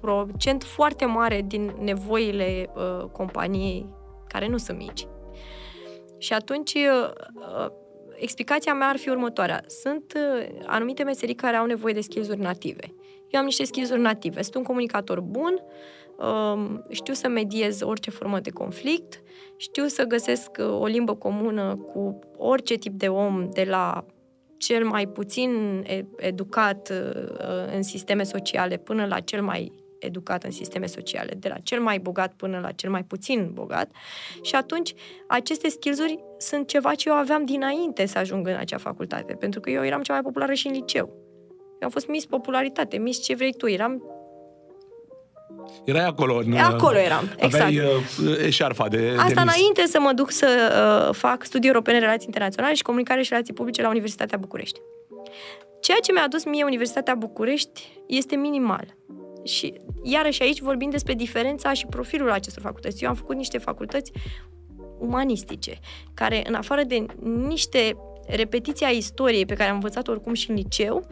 procent 0.00 0.62
foarte 0.62 1.04
mare 1.04 1.44
din 1.46 1.74
nevoile 1.78 2.70
uh, 2.74 3.04
companiei, 3.12 3.86
care 4.26 4.48
nu 4.48 4.56
sunt 4.56 4.78
mici. 4.78 5.06
Și 6.18 6.32
atunci, 6.32 6.74
uh, 6.74 7.10
uh, 7.34 7.66
explicația 8.14 8.74
mea 8.74 8.88
ar 8.88 8.96
fi 8.96 9.08
următoarea. 9.08 9.62
Sunt 9.66 10.12
uh, 10.16 10.62
anumite 10.66 11.02
meserii 11.02 11.34
care 11.34 11.56
au 11.56 11.66
nevoie 11.66 11.94
de 11.94 12.00
skills-uri 12.00 12.40
native. 12.40 12.94
Eu 13.28 13.40
am 13.40 13.44
niște 13.46 13.64
skills-uri 13.64 14.00
native. 14.00 14.42
Sunt 14.42 14.54
un 14.54 14.62
comunicator 14.62 15.20
bun, 15.20 15.52
um, 15.52 15.60
știu 16.88 17.14
să 17.14 17.28
mediez 17.28 17.80
orice 17.80 18.10
formă 18.10 18.40
de 18.40 18.50
conflict, 18.50 19.22
știu 19.56 19.86
să 19.86 20.04
găsesc 20.04 20.50
uh, 20.58 20.80
o 20.80 20.86
limbă 20.86 21.14
comună 21.14 21.76
cu 21.76 22.18
orice 22.36 22.74
tip 22.74 22.92
de 22.92 23.08
om, 23.08 23.48
de 23.50 23.64
la 23.64 24.06
cel 24.56 24.84
mai 24.84 25.06
puțin 25.06 25.82
e- 25.86 26.04
educat 26.16 26.90
uh, 26.90 27.22
uh, 27.30 27.74
în 27.74 27.82
sisteme 27.82 28.22
sociale 28.22 28.76
până 28.76 29.06
la 29.06 29.20
cel 29.20 29.42
mai 29.42 29.72
educat 29.98 30.44
în 30.44 30.50
sisteme 30.50 30.86
sociale, 30.86 31.34
de 31.38 31.48
la 31.48 31.58
cel 31.58 31.80
mai 31.80 31.98
bogat 31.98 32.32
până 32.34 32.58
la 32.58 32.70
cel 32.70 32.90
mai 32.90 33.04
puțin 33.04 33.50
bogat. 33.52 33.90
Și 34.42 34.54
atunci, 34.54 34.94
aceste 35.28 35.68
skills-uri 35.68 36.18
sunt 36.38 36.66
ceva 36.66 36.94
ce 36.94 37.08
eu 37.08 37.14
aveam 37.14 37.44
dinainte 37.44 38.06
să 38.06 38.18
ajung 38.18 38.48
în 38.48 38.54
acea 38.54 38.78
facultate, 38.78 39.34
pentru 39.34 39.60
că 39.60 39.70
eu 39.70 39.84
eram 39.84 40.02
cea 40.02 40.12
mai 40.12 40.22
populară 40.22 40.52
și 40.52 40.66
în 40.66 40.72
liceu. 40.72 41.06
Eu 41.80 41.88
am 41.88 41.90
fost 41.90 42.08
Miss 42.08 42.26
Popularitate, 42.26 42.98
Miss 42.98 43.22
ce 43.22 43.34
vrei 43.34 43.52
tu, 43.52 43.68
eram 43.68 44.02
Erai 45.84 46.04
acolo. 46.04 46.36
În, 46.36 46.52
Acolo 46.54 46.98
eram, 46.98 47.30
exact. 47.36 47.64
Aveai 47.64 47.78
uh, 47.78 48.44
eșarfa 48.44 48.88
de, 48.88 48.96
de 48.96 49.16
Asta 49.18 49.42
mis. 49.44 49.54
înainte 49.54 49.86
să 49.86 50.00
mă 50.00 50.12
duc 50.12 50.30
să 50.30 50.48
uh, 51.08 51.14
fac 51.14 51.44
studii 51.44 51.68
europene, 51.68 51.98
relații 51.98 52.26
internaționale 52.26 52.74
și 52.74 52.82
comunicare 52.82 53.22
și 53.22 53.28
relații 53.30 53.54
publice 53.54 53.82
la 53.82 53.88
Universitatea 53.88 54.38
București. 54.38 54.80
Ceea 55.80 55.98
ce 56.02 56.12
mi-a 56.12 56.22
adus 56.22 56.44
mie 56.44 56.64
Universitatea 56.64 57.14
București 57.14 58.02
este 58.06 58.36
minimal. 58.36 58.96
Și 59.44 59.74
iarăși 60.02 60.42
aici 60.42 60.60
vorbim 60.60 60.90
despre 60.90 61.14
diferența 61.14 61.72
și 61.72 61.86
profilul 61.86 62.30
acestor 62.30 62.62
facultăți. 62.62 63.02
Eu 63.02 63.08
am 63.08 63.14
făcut 63.14 63.36
niște 63.36 63.58
facultăți 63.58 64.12
umanistice, 64.98 65.78
care 66.14 66.42
în 66.46 66.54
afară 66.54 66.82
de 66.82 67.06
niște 67.48 67.96
repetiții 68.26 68.86
a 68.86 68.88
istoriei 68.88 69.46
pe 69.46 69.54
care 69.54 69.68
am 69.68 69.74
învățat 69.74 70.08
oricum 70.08 70.34
și 70.34 70.50
în 70.50 70.56
liceu, 70.56 71.06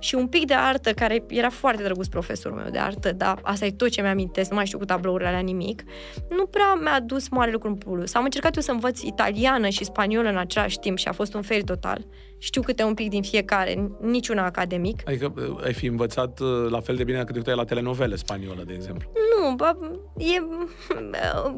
și 0.00 0.14
un 0.14 0.26
pic 0.26 0.46
de 0.46 0.54
artă, 0.54 0.92
care 0.92 1.24
era 1.28 1.50
foarte 1.50 1.82
drăguț 1.82 2.06
profesorul 2.06 2.58
meu 2.58 2.70
de 2.70 2.78
artă, 2.78 3.12
dar 3.12 3.38
asta 3.42 3.66
e 3.66 3.70
tot 3.70 3.88
ce 3.88 4.02
mi-amintesc, 4.02 4.50
nu 4.50 4.56
mai 4.56 4.66
știu 4.66 4.78
cu 4.78 4.84
tablourile 4.84 5.28
alea 5.28 5.40
nimic, 5.40 5.82
nu 6.28 6.46
prea 6.46 6.74
mi-a 6.74 7.00
dus 7.00 7.28
mare 7.28 7.50
lucru 7.50 7.68
în 7.68 7.74
plus. 7.74 8.14
Am 8.14 8.24
încercat 8.24 8.56
eu 8.56 8.62
să 8.62 8.70
învăț 8.70 9.00
italiană 9.00 9.68
și 9.68 9.84
spaniolă 9.84 10.28
în 10.28 10.36
același 10.36 10.78
timp 10.78 10.98
și 10.98 11.08
a 11.08 11.12
fost 11.12 11.34
un 11.34 11.42
fail 11.42 11.62
total. 11.62 12.06
Știu 12.42 12.62
câte 12.62 12.82
un 12.82 12.94
pic 12.94 13.08
din 13.08 13.22
fiecare, 13.22 13.90
niciuna 14.00 14.44
academic. 14.44 15.02
Adică 15.06 15.32
uh, 15.36 15.64
ai 15.64 15.72
fi 15.72 15.86
învățat 15.86 16.40
uh, 16.40 16.70
la 16.70 16.80
fel 16.80 16.96
de 16.96 17.04
bine 17.04 17.24
cât 17.24 17.36
uiteai 17.36 17.56
la 17.56 17.64
telenovele 17.64 18.16
spaniolă, 18.16 18.62
de 18.66 18.72
exemplu. 18.72 19.12
Nu, 19.12 19.54
bă, 19.54 19.76
e 20.16 20.42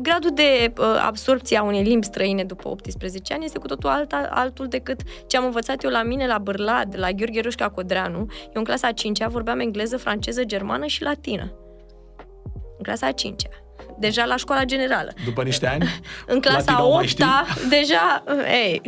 gradul 0.00 0.30
de 0.34 0.72
uh, 0.78 1.02
absorpție 1.06 1.56
a 1.56 1.62
unei 1.62 1.82
limbi 1.82 2.06
străine 2.06 2.44
după 2.44 2.68
18 2.68 3.34
ani 3.34 3.44
este 3.44 3.58
cu 3.58 3.66
totul 3.66 3.90
alta, 3.90 4.28
altul 4.30 4.66
decât 4.66 5.00
ce 5.26 5.36
am 5.36 5.44
învățat 5.44 5.84
eu 5.84 5.90
la 5.90 6.02
mine 6.02 6.26
la 6.26 6.38
Bârlad, 6.38 6.94
la 6.98 7.10
Gheorghe 7.10 7.40
Rușca 7.40 7.68
Codreanu. 7.68 8.18
Eu 8.18 8.52
în 8.52 8.64
clasa 8.64 8.88
a 8.88 8.92
5-a 8.92 9.28
vorbeam 9.28 9.60
engleză, 9.60 9.96
franceză, 9.96 10.44
germană 10.44 10.86
și 10.86 11.02
latină. 11.02 11.52
În 12.76 12.82
clasa 12.82 13.06
a 13.06 13.12
5-a. 13.12 13.61
Deja 13.98 14.24
la 14.24 14.36
școala 14.36 14.64
generală. 14.64 15.12
După 15.24 15.42
niște 15.42 15.66
ani? 15.66 16.00
În 16.26 16.40
clasa 16.40 16.56
Latină 16.58 16.82
o 16.82 16.92
a 16.92 16.94
mai 16.94 17.06
8-a, 17.06 17.46
deja, 17.68 18.24
ei, 18.46 18.80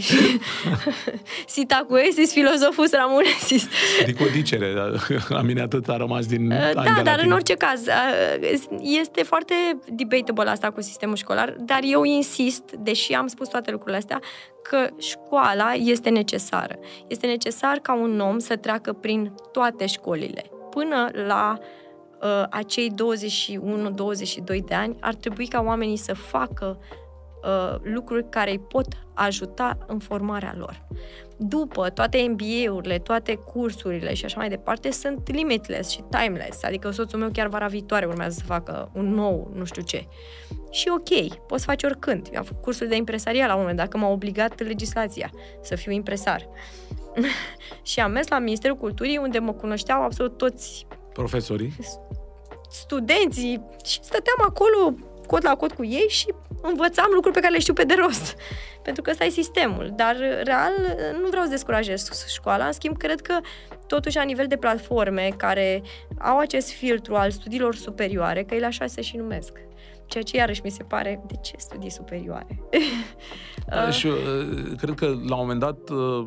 sitacuesis 1.46 2.32
filozofus 2.32 2.92
ramunesis. 2.92 3.68
Adică 4.02 4.22
o 4.22 4.26
dicere, 4.32 4.72
dar 4.74 5.22
la 5.28 5.42
mine 5.42 5.60
atât 5.60 5.88
a 5.88 5.96
rămas 5.96 6.26
din 6.26 6.52
ani 6.52 6.74
Da, 6.74 6.82
de 6.82 6.88
dar 6.88 6.96
în 6.96 7.04
latină. 7.04 7.34
orice 7.34 7.54
caz, 7.54 7.86
uh, 7.86 8.70
este 8.80 9.22
foarte 9.22 9.54
debatable 9.88 10.50
asta 10.50 10.70
cu 10.70 10.80
sistemul 10.80 11.16
școlar, 11.16 11.54
dar 11.58 11.80
eu 11.82 12.02
insist, 12.02 12.70
deși 12.78 13.12
am 13.12 13.26
spus 13.26 13.48
toate 13.48 13.70
lucrurile 13.70 13.96
astea, 13.98 14.20
că 14.62 14.88
școala 14.98 15.72
este 15.72 16.08
necesară. 16.10 16.78
Este 17.06 17.26
necesar 17.26 17.78
ca 17.82 17.94
un 17.94 18.20
om 18.20 18.38
să 18.38 18.56
treacă 18.56 18.92
prin 18.92 19.32
toate 19.52 19.86
școlile. 19.86 20.44
Până 20.70 21.10
la 21.26 21.58
uh, 21.60 21.64
acei 22.50 22.94
21-22 24.54 24.64
de 24.64 24.74
ani, 24.74 24.96
ar 25.00 25.14
trebui 25.14 25.46
ca 25.46 25.60
oamenii 25.60 25.96
să 25.96 26.14
facă 26.14 26.78
uh, 27.44 27.76
lucruri 27.82 28.28
care 28.28 28.50
îi 28.50 28.58
pot 28.58 28.86
ajuta 29.14 29.78
în 29.86 29.98
formarea 29.98 30.54
lor. 30.58 30.86
După, 31.36 31.90
toate 31.90 32.26
MBA-urile, 32.30 32.98
toate 32.98 33.34
cursurile 33.34 34.14
și 34.14 34.24
așa 34.24 34.38
mai 34.38 34.48
departe 34.48 34.90
sunt 34.90 35.32
limitless 35.32 35.90
și 35.90 36.04
timeless, 36.10 36.62
adică 36.62 36.90
soțul 36.90 37.18
meu 37.18 37.28
chiar 37.32 37.46
vara 37.46 37.66
viitoare 37.66 38.06
urmează 38.06 38.38
să 38.38 38.44
facă 38.44 38.90
un 38.94 39.14
nou 39.14 39.50
nu 39.54 39.64
știu 39.64 39.82
ce. 39.82 40.06
Și 40.70 40.88
ok, 40.88 41.36
poți 41.46 41.64
face 41.64 41.86
oricând. 41.86 42.28
Eu 42.32 42.38
am 42.38 42.44
făcut 42.44 42.62
cursul 42.62 42.86
de 42.86 42.96
impresariat 42.96 43.48
la 43.48 43.54
un 43.54 43.60
moment 43.60 43.78
dat, 43.78 43.88
că 43.88 43.96
m-a 43.96 44.08
obligat 44.08 44.62
legislația 44.62 45.30
să 45.62 45.76
fiu 45.76 45.92
impresar. 45.92 46.48
și 47.82 48.00
am 48.00 48.10
mers 48.10 48.28
la 48.28 48.38
Ministerul 48.38 48.76
Culturii, 48.76 49.16
unde 49.16 49.38
mă 49.38 49.52
cunoșteau 49.52 50.02
absolut 50.02 50.36
toți 50.36 50.86
Profesorii? 51.14 51.72
studenții 52.74 53.64
și 53.84 53.98
stăteam 54.02 54.36
acolo 54.48 54.94
cot 55.26 55.42
la 55.42 55.56
cot 55.56 55.72
cu 55.72 55.84
ei 55.84 56.06
și 56.08 56.26
învățam 56.62 57.10
lucruri 57.14 57.34
pe 57.34 57.40
care 57.40 57.52
le 57.52 57.58
știu 57.58 57.72
pe 57.72 57.84
de 57.84 57.94
rost. 57.94 58.36
Pentru 58.86 59.02
că 59.02 59.10
ăsta 59.10 59.24
e 59.24 59.28
sistemul. 59.28 59.92
Dar, 59.96 60.16
real, 60.42 60.72
nu 61.20 61.28
vreau 61.28 61.44
să 61.44 61.50
descurajez 61.50 62.08
școala. 62.28 62.66
În 62.66 62.72
schimb, 62.72 62.96
cred 62.96 63.20
că, 63.20 63.40
totuși, 63.86 64.16
la 64.16 64.22
nivel 64.22 64.46
de 64.46 64.56
platforme 64.56 65.28
care 65.36 65.82
au 66.18 66.38
acest 66.38 66.70
filtru 66.70 67.14
al 67.14 67.30
studiilor 67.30 67.74
superioare, 67.74 68.42
că 68.42 68.54
ele 68.54 68.66
așa 68.66 68.86
se 68.86 69.00
și 69.00 69.16
numesc, 69.16 69.52
ceea 70.06 70.22
ce 70.22 70.36
iarăși 70.36 70.60
mi 70.64 70.70
se 70.70 70.82
pare, 70.82 71.22
de 71.26 71.34
ce 71.42 71.54
studii 71.58 71.90
superioare? 71.90 72.62
Uh, 73.86 73.92
și 73.98 74.06
uh, 74.06 74.14
cred 74.76 74.94
că 74.94 75.06
la 75.06 75.12
un 75.34 75.40
moment 75.40 75.60
dat 75.60 75.88
uh, 75.90 76.26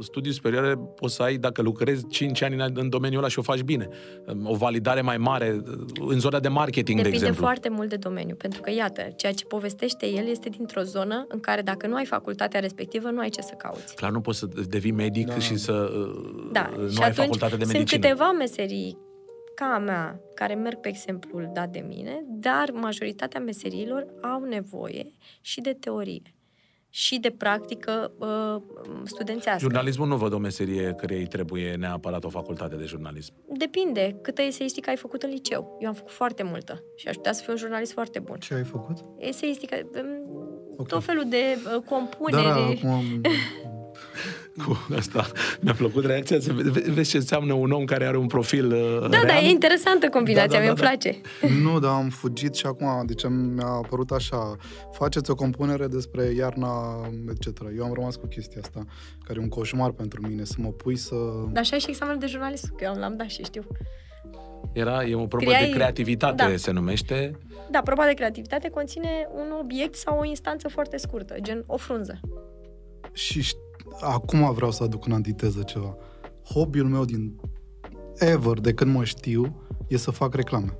studii 0.00 0.32
superioare 0.32 0.78
poți 0.96 1.14
să 1.14 1.22
ai 1.22 1.36
dacă 1.36 1.62
lucrezi 1.62 2.06
5 2.08 2.42
ani 2.42 2.54
în, 2.54 2.70
în 2.74 2.88
domeniul 2.88 3.18
ăla 3.20 3.28
și 3.28 3.38
o 3.38 3.42
faci 3.42 3.60
bine. 3.62 3.88
O 4.44 4.54
validare 4.56 5.00
mai 5.00 5.16
mare 5.16 5.62
în 6.00 6.18
zona 6.18 6.40
de 6.40 6.48
marketing, 6.48 6.84
Depinde 6.96 7.08
de 7.10 7.14
exemplu. 7.16 7.42
foarte 7.44 7.68
mult 7.68 7.88
de 7.88 7.96
domeniu, 7.96 8.34
pentru 8.34 8.60
că, 8.60 8.70
iată, 8.70 9.02
ceea 9.16 9.32
ce 9.32 9.44
povestește 9.44 10.06
el 10.06 10.26
este 10.28 10.48
dintr-o 10.48 10.82
zonă 10.82 11.24
în 11.28 11.40
care 11.40 11.62
dacă 11.62 11.86
nu 11.86 11.94
ai 11.94 12.04
facultatea 12.04 12.60
respectivă, 12.60 13.10
nu 13.10 13.20
ai 13.20 13.28
ce 13.28 13.40
să 13.40 13.54
cauți. 13.58 13.94
Clar, 13.94 14.10
nu 14.10 14.20
poți 14.20 14.38
să 14.38 14.46
devii 14.68 14.92
medic 14.92 15.26
Da. 15.26 15.38
și 15.38 15.56
să 15.56 15.90
Da, 16.52 16.70
nu 16.78 16.88
și 16.90 16.98
ai 17.02 17.08
atunci 17.08 17.16
facultate 17.16 17.56
de 17.56 17.64
sunt 17.64 17.76
medicină. 17.76 18.00
câteva 18.00 18.30
meserii 18.32 18.98
ca 19.56 19.64
a 19.74 19.78
mea, 19.78 20.20
care 20.34 20.54
merg 20.54 20.78
pe 20.80 20.88
exemplul 20.88 21.50
dat 21.52 21.68
de 21.68 21.84
mine, 21.88 22.24
dar 22.28 22.70
majoritatea 22.72 23.40
meseriilor 23.40 24.06
au 24.22 24.44
nevoie 24.44 25.06
și 25.40 25.60
de 25.60 25.72
teorie 25.80 26.22
și 26.90 27.18
de 27.18 27.30
practică 27.30 28.12
uh, 28.18 28.62
studențească. 29.04 29.60
Jurnalismul 29.60 30.06
nu 30.06 30.16
văd 30.16 30.32
o 30.32 30.38
meserie 30.38 30.92
care 30.96 31.14
îi 31.16 31.26
trebuie 31.26 31.74
neapărat 31.74 32.24
o 32.24 32.28
facultate 32.28 32.76
de 32.76 32.84
jurnalism. 32.84 33.32
Depinde 33.58 34.18
câtă 34.22 34.42
eseistică 34.42 34.90
ai 34.90 34.96
făcut 34.96 35.22
în 35.22 35.30
liceu. 35.30 35.76
Eu 35.80 35.88
am 35.88 35.94
făcut 35.94 36.12
foarte 36.12 36.42
multă 36.42 36.82
și 36.96 37.08
aș 37.08 37.14
putea 37.14 37.32
să 37.32 37.42
fiu 37.42 37.52
un 37.52 37.58
jurnalist 37.58 37.92
foarte 37.92 38.18
bun. 38.18 38.36
Ce 38.38 38.54
ai 38.54 38.64
făcut? 38.64 38.96
Eseistică, 39.18 39.76
um, 39.94 40.34
Ok. 40.76 40.88
tot 40.88 41.04
felul 41.04 41.24
de 41.28 41.42
uh, 41.56 41.62
Dar 41.70 41.80
compunere. 41.84 42.48
acum 42.48 43.02
Cu 44.64 44.86
asta 44.96 45.26
mi-a 45.60 45.74
plăcut 45.74 46.04
reacția. 46.06 46.40
Să 46.40 46.52
ve- 46.52 46.90
Vezi 46.90 47.10
ce 47.10 47.16
înseamnă 47.16 47.52
un 47.52 47.70
om 47.70 47.84
care 47.84 48.06
are 48.06 48.16
un 48.16 48.26
profil 48.26 48.72
uh, 48.72 48.98
da, 49.00 49.08
real? 49.08 49.26
da, 49.26 49.38
e 49.38 49.48
interesantă 49.50 50.08
combinația, 50.08 50.46
Da, 50.48 50.54
da, 50.54 50.60
mi-e 50.60 50.68
da, 50.68 50.74
da. 50.74 50.80
place. 50.86 51.20
Nu, 51.62 51.78
dar 51.78 51.90
am 51.92 52.08
fugit 52.08 52.54
și 52.54 52.66
acum, 52.66 53.02
deci 53.06 53.22
mi-a 53.28 53.66
apărut 53.66 54.10
așa, 54.10 54.56
faceți 54.92 55.30
o 55.30 55.34
compunere 55.34 55.86
despre 55.86 56.24
iarna, 56.24 56.70
etc. 57.30 57.60
Eu 57.76 57.84
am 57.84 57.92
rămas 57.92 58.16
cu 58.16 58.26
chestia 58.26 58.60
asta, 58.62 58.84
care 59.24 59.38
e 59.38 59.42
un 59.42 59.48
coșmar 59.48 59.90
pentru 59.90 60.26
mine, 60.28 60.44
să 60.44 60.54
mă 60.58 60.68
pui 60.68 60.96
să... 60.96 61.14
Dar 61.52 61.62
așa 61.62 61.76
e 61.76 61.78
și 61.78 61.88
examenul 61.90 62.20
de 62.20 62.26
jurnalist, 62.26 62.66
că 62.76 62.84
eu 62.84 62.94
l-am 62.94 63.16
dat 63.16 63.28
și 63.28 63.44
știu. 63.44 63.62
Era, 64.72 65.04
e 65.04 65.14
o 65.14 65.26
probă 65.26 65.44
Scriai- 65.50 65.64
de 65.68 65.74
creativitate, 65.74 66.34
da. 66.50 66.56
se 66.56 66.70
numește. 66.70 67.38
Da, 67.70 67.80
proba 67.80 68.04
de 68.04 68.12
creativitate 68.12 68.68
conține 68.68 69.28
un 69.34 69.52
obiect 69.60 69.94
sau 69.94 70.18
o 70.18 70.24
instanță 70.24 70.68
foarte 70.68 70.96
scurtă, 70.96 71.34
gen 71.40 71.64
o 71.66 71.76
frunză. 71.76 72.20
Și 73.12 73.40
ș- 73.42 73.65
acum 74.00 74.52
vreau 74.52 74.70
să 74.70 74.82
aduc 74.82 75.06
în 75.06 75.12
antiteză 75.12 75.62
ceva. 75.62 75.96
Hobby-ul 76.52 76.88
meu 76.88 77.04
din 77.04 77.40
ever, 78.16 78.60
de 78.60 78.72
când 78.72 78.94
mă 78.94 79.04
știu, 79.04 79.56
e 79.88 79.96
să 79.96 80.10
fac 80.10 80.34
reclame. 80.34 80.76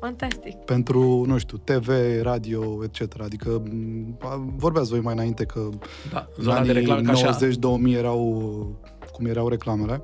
Fantastic. 0.00 0.54
Pentru, 0.56 1.24
nu 1.26 1.38
știu, 1.38 1.56
TV, 1.58 1.88
radio, 2.22 2.84
etc. 2.84 3.20
Adică 3.20 3.62
m, 3.70 4.16
a- 4.20 4.44
vorbeați 4.56 4.90
voi 4.90 5.00
mai 5.00 5.14
înainte 5.14 5.44
că 5.44 5.68
Da, 6.12 6.28
în 6.36 6.42
zona 6.42 6.54
de 6.54 6.60
anii 6.60 6.72
reclame 6.72 7.02
ca 7.02 7.10
așa. 7.12 7.38
90-2000 7.38 7.96
erau 7.96 8.80
cum 9.12 9.26
erau 9.26 9.48
reclamele. 9.48 10.02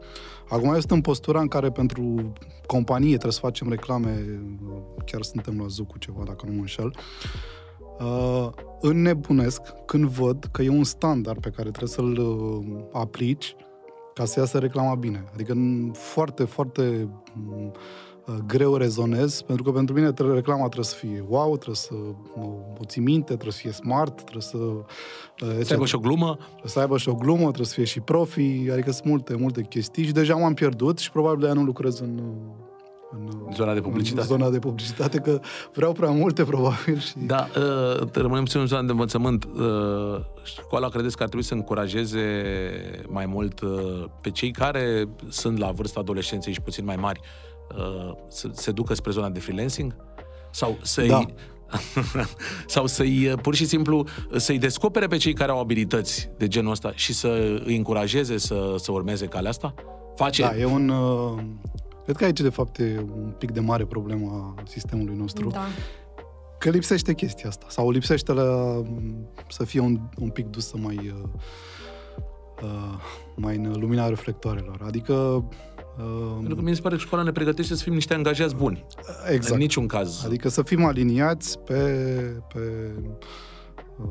Acum 0.48 0.68
eu 0.68 0.78
sunt 0.78 0.90
în 0.90 1.00
postura 1.00 1.40
în 1.40 1.48
care 1.48 1.70
pentru 1.70 2.32
companie 2.66 3.10
trebuie 3.10 3.32
să 3.32 3.40
facem 3.40 3.68
reclame, 3.68 4.40
chiar 5.06 5.22
suntem 5.22 5.58
la 5.60 5.66
Zucu 5.66 5.98
ceva, 5.98 6.22
dacă 6.26 6.44
nu 6.46 6.52
mă 6.52 6.58
înșel. 6.60 6.94
Uh, 8.00 8.48
înnebunesc 8.80 9.60
când 9.86 10.04
văd 10.04 10.48
că 10.52 10.62
e 10.62 10.68
un 10.68 10.84
standard 10.84 11.40
pe 11.40 11.50
care 11.50 11.70
trebuie 11.70 11.88
să-l 11.90 12.18
uh, 12.18 12.64
aplici 12.92 13.56
ca 14.14 14.24
să 14.24 14.40
iasă 14.40 14.58
reclama 14.58 14.94
bine. 14.94 15.24
Adică 15.34 15.52
n- 15.54 15.90
foarte, 15.92 16.44
foarte 16.44 17.08
m, 17.34 17.72
uh, 18.26 18.34
greu 18.46 18.76
rezonez, 18.76 19.42
pentru 19.42 19.64
că 19.64 19.70
pentru 19.70 19.94
mine 19.94 20.12
trebuie, 20.12 20.36
reclama 20.36 20.62
trebuie 20.64 20.84
să 20.84 20.94
fie 20.94 21.24
wow, 21.28 21.54
trebuie 21.56 21.74
să 21.76 21.94
o, 22.36 22.46
o 22.78 22.84
ții 22.86 23.02
minte, 23.02 23.24
trebuie 23.32 23.52
să 23.52 23.58
fie 23.58 23.70
smart, 23.72 24.14
trebuie 24.22 24.42
să... 24.42 24.56
uh, 24.56 24.84
Să 25.62 25.72
aibă 25.72 25.86
și 25.86 25.94
o 25.94 25.98
glumă. 25.98 26.36
Trebuie 26.48 26.70
să 26.70 26.80
aibă 26.80 26.96
și 26.98 27.08
o 27.08 27.14
glumă, 27.14 27.42
trebuie 27.42 27.66
să 27.66 27.74
fie 27.74 27.84
și 27.84 28.00
profi, 28.00 28.70
adică 28.72 28.90
sunt 28.90 29.04
multe, 29.06 29.34
multe 29.36 29.62
chestii 29.62 30.04
și 30.04 30.12
deja 30.12 30.34
m-am 30.34 30.54
pierdut 30.54 30.98
și 30.98 31.10
probabil 31.10 31.40
de 31.40 31.44
aia 31.46 31.54
nu 31.54 31.62
lucrez 31.62 31.98
în, 31.98 32.20
în 33.12 33.52
Zona 33.54 33.74
de 33.74 33.80
publicitate. 33.80 34.20
În 34.20 34.26
zona 34.26 34.50
de 34.50 34.58
publicitate, 34.58 35.18
că 35.18 35.40
vreau 35.74 35.92
prea 35.92 36.10
multe, 36.10 36.44
probabil. 36.44 36.98
Și... 36.98 37.12
Da, 37.26 37.48
uh, 37.56 38.08
rămânem 38.12 38.44
puțin 38.44 38.60
în 38.60 38.66
zona 38.66 38.82
de 38.82 38.90
învățământ. 38.90 39.44
Uh, 39.44 40.20
școala 40.44 40.88
credeți 40.88 41.16
că 41.16 41.22
ar 41.22 41.28
trebui 41.28 41.46
să 41.46 41.54
încurajeze 41.54 42.20
mai 43.08 43.26
mult 43.26 43.60
uh, 43.60 44.04
pe 44.20 44.30
cei 44.30 44.50
care 44.50 45.08
sunt 45.28 45.58
la 45.58 45.70
vârsta 45.70 46.00
adolescenței 46.00 46.52
și 46.52 46.60
puțin 46.60 46.84
mai 46.84 46.96
mari 46.96 47.20
uh, 47.76 48.12
să 48.28 48.48
se 48.52 48.70
ducă 48.70 48.94
spre 48.94 49.10
zona 49.10 49.28
de 49.28 49.40
freelancing? 49.40 49.94
Sau 50.50 50.78
să-i... 50.82 51.08
Da. 51.08 51.26
sau 52.66 52.86
să-i, 52.86 53.26
uh, 53.26 53.38
pur 53.42 53.54
și 53.54 53.66
simplu, 53.66 54.06
să-i 54.36 54.58
descopere 54.58 55.06
pe 55.06 55.16
cei 55.16 55.32
care 55.32 55.50
au 55.50 55.60
abilități 55.60 56.30
de 56.36 56.48
genul 56.48 56.70
ăsta 56.70 56.92
și 56.94 57.12
să 57.12 57.60
îi 57.64 57.76
încurajeze 57.76 58.38
să, 58.38 58.74
să 58.78 58.92
urmeze 58.92 59.26
calea 59.26 59.50
asta? 59.50 59.74
Face... 60.14 60.42
Da, 60.42 60.56
e 60.56 60.64
un... 60.64 60.92
uh, 62.10 62.16
Cred 62.16 62.16
că 62.16 62.24
aici, 62.24 62.40
de 62.40 62.48
fapt, 62.48 62.78
e 62.78 63.04
un 63.14 63.34
pic 63.38 63.50
de 63.50 63.60
mare 63.60 63.84
problemă 63.84 64.54
a 64.56 64.62
sistemului 64.66 65.16
nostru. 65.16 65.48
Da. 65.48 65.66
Că 66.58 66.70
lipsește 66.70 67.14
chestia 67.14 67.48
asta. 67.48 67.66
Sau 67.68 67.90
lipsește 67.90 68.32
la, 68.32 68.82
să 69.48 69.64
fie 69.64 69.80
un, 69.80 70.00
un 70.18 70.28
pic 70.28 70.46
dusă 70.46 70.76
mai, 70.76 70.96
uh, 70.96 71.28
uh, 72.62 73.00
mai 73.36 73.56
în 73.56 73.72
lumina 73.78 74.08
reflectoarelor. 74.08 74.82
Adică... 74.86 75.12
Uh, 75.98 76.34
Pentru 76.38 76.54
că 76.54 76.62
mi 76.62 76.74
se 76.74 76.80
pare 76.80 76.94
că 76.94 77.00
școala 77.00 77.24
ne 77.24 77.32
pregătește 77.32 77.74
să 77.74 77.82
fim 77.82 77.92
niște 77.92 78.14
angajați 78.14 78.54
buni. 78.54 78.86
exact. 79.30 79.52
În 79.52 79.58
niciun 79.58 79.86
caz. 79.86 80.24
Adică 80.24 80.48
să 80.48 80.62
fim 80.62 80.84
aliniați 80.84 81.58
pe... 81.58 81.74
pe 82.54 82.92
uh, 83.98 84.06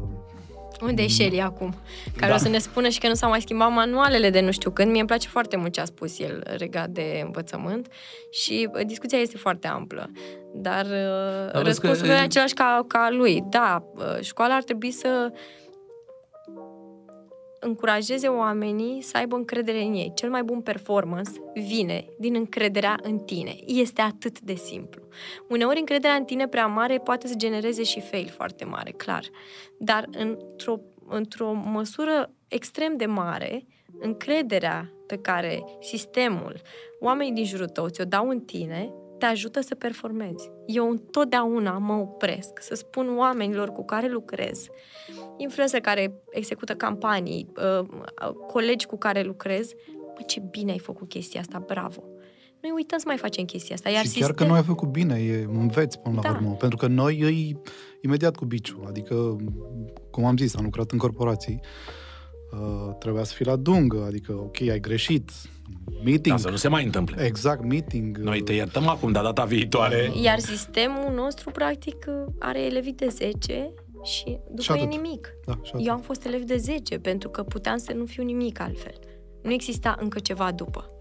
Unde 0.81 1.01
e 1.01 1.07
Shelly 1.07 1.41
acum? 1.41 1.73
Care 2.17 2.29
Da. 2.31 2.35
o 2.35 2.39
să 2.39 2.49
ne 2.49 2.57
spună 2.57 2.89
și 2.89 2.99
că 2.99 3.07
nu 3.07 3.13
s-au 3.13 3.29
mai 3.29 3.41
schimbat 3.41 3.71
manualele 3.71 4.29
de 4.29 4.39
nu 4.39 4.51
știu 4.51 4.71
când. 4.71 4.89
Mie 4.89 4.99
îmi 4.99 5.07
place 5.07 5.27
foarte 5.27 5.57
mult 5.57 5.73
ce 5.73 5.81
a 5.81 5.85
spus 5.85 6.19
el 6.19 6.43
legat 6.57 6.89
de 6.89 7.21
învățământ 7.25 7.87
și 8.31 8.69
uh, 8.73 8.85
discuția 8.85 9.17
este 9.17 9.37
foarte 9.37 9.67
amplă. 9.67 10.11
Dar 10.53 10.85
uh, 10.85 11.51
Dar 11.53 11.63
vezi 11.63 11.79
că 11.79 11.87
răspunsul 11.87 12.05
meu 12.07 12.15
e 12.15 12.19
e- 12.19 12.23
același 12.23 12.53
ca, 12.53 12.85
ca 12.87 12.99
a 12.99 13.09
lui. 13.09 13.43
Da, 13.49 13.83
uh, 13.95 14.21
școala 14.21 14.55
ar 14.55 14.63
trebui 14.63 14.91
să 14.91 15.31
încurajeze 17.59 18.27
oamenii 18.27 19.01
să 19.01 19.17
aibă 19.17 19.35
încredere 19.35 19.81
în 19.81 19.93
ei. 19.93 20.11
Cel 20.15 20.29
mai 20.29 20.43
bun 20.43 20.61
performance 20.61 21.31
vine 21.53 22.05
din 22.19 22.35
încrederea 22.35 22.99
în 23.01 23.17
tine. 23.17 23.55
Este 23.65 24.01
atât 24.01 24.39
de 24.39 24.53
simplu. 24.53 25.01
Uneori 25.49 25.79
încrederea 25.79 26.15
în 26.15 26.23
tine 26.23 26.47
prea 26.47 26.67
mare 26.67 26.97
poate 26.97 27.27
să 27.27 27.33
genereze 27.35 27.83
și 27.83 28.01
fail 28.01 28.27
foarte 28.27 28.65
mare, 28.65 28.91
clar. 28.91 29.23
Dar 29.77 30.07
într-o, 30.11 30.79
într-o 31.07 31.53
măsură 31.53 32.31
extrem 32.47 32.97
de 32.97 33.05
mare, 33.05 33.65
încrederea 33.99 34.93
pe 35.07 35.17
care 35.17 35.63
sistemul, 35.81 36.61
oamenii 36.99 37.33
din 37.33 37.45
jurul 37.45 37.67
tău 37.67 37.87
ți-o 37.87 38.03
dau 38.03 38.29
în 38.29 38.39
tine, 38.39 38.93
te 39.19 39.25
ajută 39.25 39.61
să 39.61 39.75
performezi. 39.75 40.51
Eu 40.65 40.89
întotdeauna 40.89 41.77
mă 41.77 41.93
opresc 41.93 42.59
să 42.61 42.75
spun 42.75 43.17
oamenilor 43.17 43.69
cu 43.69 43.85
care 43.85 44.07
lucrez, 44.07 44.67
influencer 45.41 45.79
care 45.81 46.13
execută 46.29 46.73
campanii, 46.73 47.47
uh, 47.55 47.87
uh, 47.87 48.31
colegi 48.47 48.85
cu 48.85 48.97
care 48.97 49.21
lucrez, 49.21 49.71
bă, 50.15 50.21
ce 50.27 50.39
bine 50.49 50.71
ai 50.71 50.79
făcut 50.79 51.09
chestia 51.09 51.39
asta, 51.39 51.63
bravo! 51.67 52.03
Noi 52.61 52.71
uităm 52.75 52.97
să 52.97 53.03
mai 53.07 53.17
facem 53.17 53.45
chestia 53.45 53.75
asta, 53.75 53.89
iar 53.89 54.01
și 54.01 54.07
sistem... 54.07 54.27
chiar 54.27 54.35
că 54.35 54.43
nu 54.45 54.53
ai 54.53 54.63
făcut 54.63 54.87
bine, 54.89 55.15
e, 55.15 55.47
înveți 55.51 55.99
până 55.99 56.15
la 56.15 56.21
Da. 56.21 56.29
urmă. 56.29 56.51
Pentru 56.53 56.77
că 56.77 56.87
noi 56.87 57.19
îi 57.21 57.61
imediat 58.01 58.35
cu 58.35 58.45
biciu. 58.45 58.83
Adică, 58.87 59.35
cum 60.11 60.25
am 60.25 60.37
zis, 60.37 60.55
am 60.55 60.63
lucrat 60.63 60.91
în 60.91 60.97
corporații, 60.97 61.59
uh, 62.51 62.95
trebuia 62.99 63.23
să 63.23 63.33
fii 63.33 63.45
la 63.45 63.55
dungă, 63.55 64.03
adică, 64.07 64.31
ok, 64.31 64.61
ai 64.61 64.79
greșit, 64.79 65.31
meeting, 66.03 66.35
Ca 66.35 66.41
să 66.41 66.49
nu 66.49 66.55
se 66.55 66.67
mai 66.67 66.83
întâmple. 66.83 67.23
exact, 67.23 67.63
meeting. 67.63 68.17
Noi 68.17 68.41
te 68.41 68.53
iertăm 68.53 68.87
acum, 68.87 69.11
dar 69.11 69.23
data 69.23 69.43
viitoare... 69.43 70.11
Iar 70.21 70.39
sistemul 70.39 71.13
nostru, 71.15 71.51
practic, 71.51 72.05
are 72.39 72.61
elevii 72.61 72.93
de 72.93 73.07
10 73.07 73.73
și 74.03 74.39
după 74.47 74.61
Și 74.61 74.71
e 74.71 74.73
atât. 74.73 74.89
nimic. 74.89 75.33
Da, 75.45 75.59
și 75.63 75.71
atât. 75.73 75.87
Eu 75.87 75.93
am 75.93 76.01
fost 76.01 76.25
elev 76.25 76.41
de 76.41 76.57
10 76.57 76.99
pentru 76.99 77.29
că 77.29 77.43
puteam 77.43 77.77
să 77.77 77.93
nu 77.93 78.05
fiu 78.05 78.23
nimic 78.23 78.59
altfel. 78.59 78.99
Nu 79.43 79.51
exista 79.51 79.97
încă 79.99 80.19
ceva 80.19 80.51
după. 80.51 80.91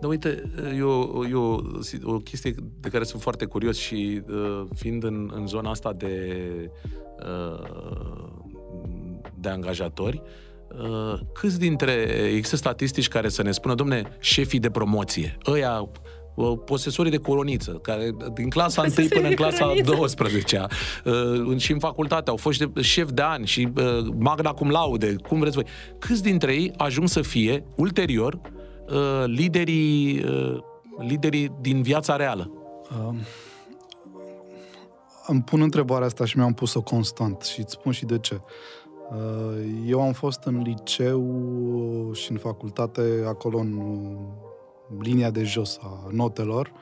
Dar 0.00 0.10
uite, 0.10 0.42
e 0.76 0.82
o, 0.82 1.26
e 1.26 1.34
o, 1.34 1.58
o 2.02 2.18
chestie 2.18 2.54
de 2.80 2.88
care 2.88 3.04
sunt 3.04 3.22
foarte 3.22 3.44
curios 3.44 3.76
și 3.76 4.22
uh, 4.28 4.64
fiind 4.74 5.04
în, 5.04 5.30
în 5.34 5.46
zona 5.46 5.70
asta 5.70 5.92
de, 5.92 6.40
uh, 7.18 8.24
de 9.34 9.48
angajatori, 9.48 10.22
uh, 10.82 11.20
câți 11.32 11.58
dintre, 11.58 11.92
există 12.34 12.56
statistici 12.56 13.08
care 13.08 13.28
să 13.28 13.42
ne 13.42 13.50
spună, 13.50 13.74
domne, 13.74 14.16
șefii 14.18 14.58
de 14.58 14.70
promoție, 14.70 15.38
ăia 15.46 15.80
uh, 15.80 15.88
posesorii 16.64 17.10
de 17.10 17.16
coroniță, 17.16 17.70
care 17.72 18.16
din 18.34 18.48
clasa 18.48 18.82
1 18.98 19.08
până 19.08 19.28
în 19.28 19.34
clasa 19.34 19.72
12 19.84 20.66
uh, 21.04 21.56
și 21.56 21.72
în 21.72 21.78
facultate 21.78 22.30
au 22.30 22.36
fost 22.36 22.68
șef 22.80 23.10
de 23.10 23.22
ani 23.22 23.46
și 23.46 23.68
uh, 23.76 23.84
magna 24.18 24.52
cum 24.52 24.70
laude, 24.70 25.16
cum 25.28 25.38
vreți 25.38 25.54
voi. 25.54 25.66
Câți 25.98 26.22
dintre 26.22 26.54
ei 26.54 26.72
ajung 26.76 27.08
să 27.08 27.22
fie, 27.22 27.64
ulterior, 27.76 28.40
liderii, 29.24 30.24
liderii 30.98 31.52
din 31.60 31.82
viața 31.82 32.16
reală? 32.16 32.50
Um, 33.06 33.16
îmi 35.26 35.42
pun 35.42 35.60
întrebarea 35.60 36.06
asta 36.06 36.24
și 36.24 36.36
mi-am 36.36 36.52
pus-o 36.52 36.82
constant 36.82 37.42
și 37.42 37.60
îți 37.60 37.72
spun 37.72 37.92
și 37.92 38.04
de 38.04 38.18
ce. 38.18 38.40
Eu 39.86 40.02
am 40.02 40.12
fost 40.12 40.42
în 40.44 40.62
liceu 40.62 42.10
și 42.12 42.30
în 42.30 42.36
facultate, 42.36 43.24
acolo 43.26 43.58
în 43.58 43.78
linia 45.00 45.30
de 45.30 45.44
jos 45.44 45.78
a 45.82 46.08
notelor, 46.10 46.72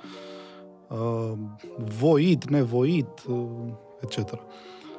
uh, 0.88 1.32
voit, 1.98 2.50
nevoit, 2.50 3.08
uh, 3.28 3.46
etc. 4.00 4.38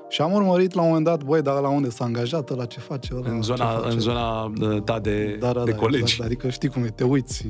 Și 0.10 0.22
am 0.22 0.32
urmărit 0.34 0.74
la 0.74 0.82
un 0.82 0.88
moment 0.88 1.06
dat, 1.06 1.24
băi, 1.24 1.42
dar 1.42 1.62
la 1.62 1.70
unde 1.70 1.90
s-a 1.90 2.04
angajat, 2.04 2.56
la 2.56 2.66
ce 2.66 2.80
face 2.80 3.16
ăla, 3.16 3.30
În 3.30 3.42
zona, 3.42 3.66
face? 3.66 3.94
în 3.94 4.00
zona 4.00 4.44
uh, 4.44 4.82
ta 4.84 5.00
de, 5.00 5.38
da, 5.40 5.52
da, 5.52 5.64
de 5.64 5.72
da, 5.72 5.78
colegi. 5.78 6.02
Exact, 6.02 6.24
adică 6.24 6.50
știi 6.50 6.70
cum 6.70 6.84
e, 6.84 6.88
te 6.88 7.04
uiți 7.04 7.46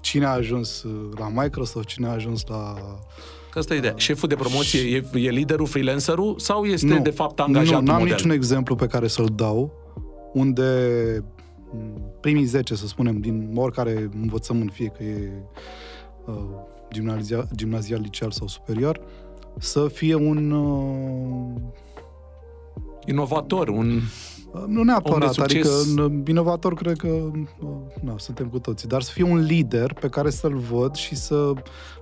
cine 0.00 0.24
a 0.24 0.30
ajuns 0.30 0.84
la 1.18 1.28
Microsoft, 1.42 1.86
cine 1.86 2.06
a 2.06 2.10
ajuns 2.10 2.46
la... 2.46 2.74
Că 3.50 3.58
asta 3.58 3.74
e 3.74 3.76
ideea. 3.76 3.94
Șeful 3.96 4.28
de 4.28 4.34
promoție 4.34 4.80
e, 4.96 5.18
e 5.18 5.30
liderul, 5.30 5.66
freelancerul 5.66 6.34
sau 6.38 6.64
este 6.64 6.86
nu, 6.86 7.00
de 7.02 7.10
fapt 7.10 7.40
angajat 7.40 7.80
Nu, 7.80 7.86
n-am 7.86 7.98
model? 7.98 8.14
niciun 8.14 8.30
exemplu 8.30 8.74
pe 8.74 8.86
care 8.86 9.06
să-l 9.06 9.28
dau 9.34 9.72
unde 10.32 10.64
primii 12.20 12.44
10, 12.44 12.74
să 12.74 12.86
spunem, 12.86 13.20
din 13.20 13.52
oricare 13.56 14.08
învățământ, 14.20 14.72
fie 14.72 14.86
că 14.86 15.02
e 15.02 15.32
uh, 16.26 16.34
gimnazia, 16.92 17.48
gimnazial, 17.54 18.00
liceal 18.00 18.30
sau 18.30 18.46
superior, 18.46 19.00
să 19.58 19.88
fie 19.88 20.14
un... 20.14 20.50
Uh, 20.50 21.60
Inovator, 23.06 23.68
un... 23.68 24.00
Uh, 24.52 24.62
nu 24.66 24.82
neapărat, 24.82 25.38
adică 25.38 25.68
inovator 26.26 26.74
cred 26.74 26.96
că 26.96 27.06
uh, 27.06 27.68
na, 28.00 28.14
suntem 28.18 28.48
cu 28.48 28.58
toții, 28.58 28.88
dar 28.88 29.02
să 29.02 29.10
fie 29.12 29.24
un 29.24 29.38
lider 29.38 29.92
pe 29.92 30.08
care 30.08 30.30
să-l 30.30 30.56
văd 30.56 30.94
și 30.94 31.16
să 31.16 31.52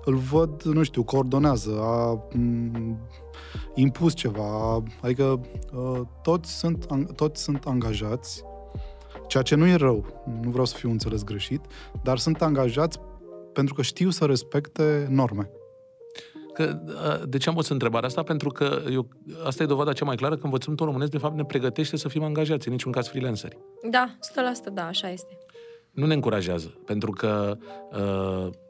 îl 0.05 0.15
văd, 0.15 0.63
nu 0.63 0.83
știu, 0.83 1.03
coordonează, 1.03 1.81
a 1.81 2.27
m- 2.29 2.37
mm, 2.37 2.99
impus 3.75 4.15
ceva, 4.15 4.83
adică 5.01 5.41
uh, 5.75 6.01
toți 6.23 6.59
sunt, 6.59 6.87
toți 7.15 7.43
sunt 7.43 7.65
angajați 7.65 8.45
Ceea 9.27 9.43
ce 9.43 9.55
nu 9.55 9.67
e 9.67 9.75
rău, 9.75 10.25
nu 10.43 10.51
vreau 10.51 10.65
să 10.65 10.77
fiu 10.77 10.91
înțeles 10.91 11.25
greșit, 11.25 11.61
dar 12.03 12.19
sunt 12.19 12.43
angajați 12.43 12.99
pentru 13.53 13.75
că 13.75 13.83
știu 13.83 14.11
să 14.11 14.25
respecte 14.25 15.07
norme. 15.11 15.51
Că, 16.53 16.79
de 17.29 17.39
ce 17.39 17.49
am 17.49 17.55
pus 17.55 17.69
întrebarea 17.69 18.09
asta? 18.09 18.23
Pentru 18.23 18.49
că 18.49 18.83
eu, 18.91 19.09
asta 19.45 19.63
e 19.63 19.67
dovada 19.67 19.93
cea 19.93 20.05
mai 20.05 20.17
clară 20.17 20.37
că 20.37 20.45
învățământul 20.45 20.87
românesc, 20.87 21.11
de 21.11 21.19
fapt, 21.19 21.37
ne 21.37 21.45
pregătește 21.45 21.97
să 21.97 22.09
fim 22.09 22.23
angajați, 22.23 22.67
în 22.67 22.73
niciun 22.73 22.93
caz 22.93 23.09
freelanceri. 23.09 23.59
Da, 23.91 24.17
100% 24.71 24.73
da, 24.73 24.87
așa 24.87 25.11
este. 25.11 25.39
Nu 25.91 26.07
ne 26.07 26.15
încurajează, 26.15 26.75
pentru 26.85 27.11
că 27.11 27.57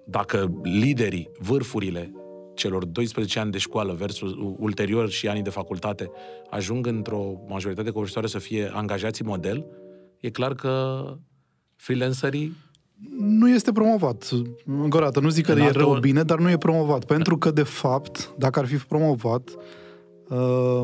dacă 0.04 0.60
liderii, 0.62 1.30
vârfurile 1.38 2.12
celor 2.54 2.84
12 2.84 3.38
ani 3.38 3.50
de 3.50 3.58
școală 3.58 3.92
versus 3.92 4.30
ulterior 4.56 5.08
și 5.10 5.28
anii 5.28 5.42
de 5.42 5.50
facultate 5.50 6.10
ajung 6.50 6.86
într-o 6.86 7.32
majoritate 7.48 7.90
covârșitoare 7.90 8.26
să 8.26 8.38
fie 8.38 8.70
angajații 8.72 9.24
model, 9.24 9.66
e 10.26 10.30
clar 10.30 10.54
că 10.54 11.04
freelancerii 11.76 12.56
nu 13.18 13.48
este 13.48 13.72
promovat. 13.72 14.30
Încă 14.64 14.96
o 14.96 15.00
dată, 15.00 15.20
nu 15.20 15.28
zic 15.28 15.44
că 15.44 15.52
e 15.52 15.70
rău 15.70 15.98
bine, 15.98 16.22
dar 16.22 16.38
nu 16.38 16.50
e 16.50 16.56
promovat. 16.56 17.04
Pentru 17.04 17.38
că, 17.38 17.50
de 17.50 17.62
fapt, 17.62 18.34
dacă 18.38 18.58
ar 18.58 18.66
fi 18.66 18.76
promovat, 18.76 19.50
uh, 20.28 20.82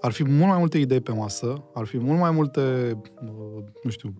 ar 0.00 0.12
fi 0.12 0.24
mult 0.24 0.48
mai 0.48 0.58
multe 0.58 0.78
idei 0.78 1.00
pe 1.00 1.12
masă, 1.12 1.64
ar 1.74 1.86
fi 1.86 1.98
mult 1.98 2.18
mai 2.18 2.30
multe, 2.30 2.96
uh, 3.22 3.64
nu 3.82 3.90
știu, 3.90 4.14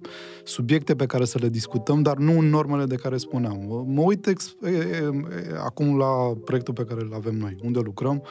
subiecte 0.44 0.94
pe 0.96 1.06
care 1.06 1.24
să 1.24 1.38
le 1.40 1.48
discutăm, 1.48 2.02
dar 2.02 2.16
nu 2.16 2.38
în 2.38 2.48
normele 2.48 2.84
de 2.84 2.96
care 2.96 3.16
spuneam. 3.16 3.84
Mă 3.86 4.02
uit 4.02 4.26
ex- 4.26 4.56
e, 4.62 4.68
e, 4.68 5.12
acum 5.64 5.98
la 5.98 6.32
proiectul 6.44 6.74
pe 6.74 6.84
care 6.84 7.00
îl 7.00 7.12
avem 7.14 7.34
noi, 7.34 7.56
unde 7.62 7.78
lucrăm, 7.78 8.22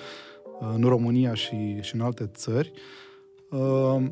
uh, 0.59 0.73
în 0.75 0.81
România 0.81 1.33
și, 1.33 1.77
și 1.81 1.95
în 1.95 2.01
alte 2.01 2.29
țări. 2.33 2.71
Uh, 3.49 4.05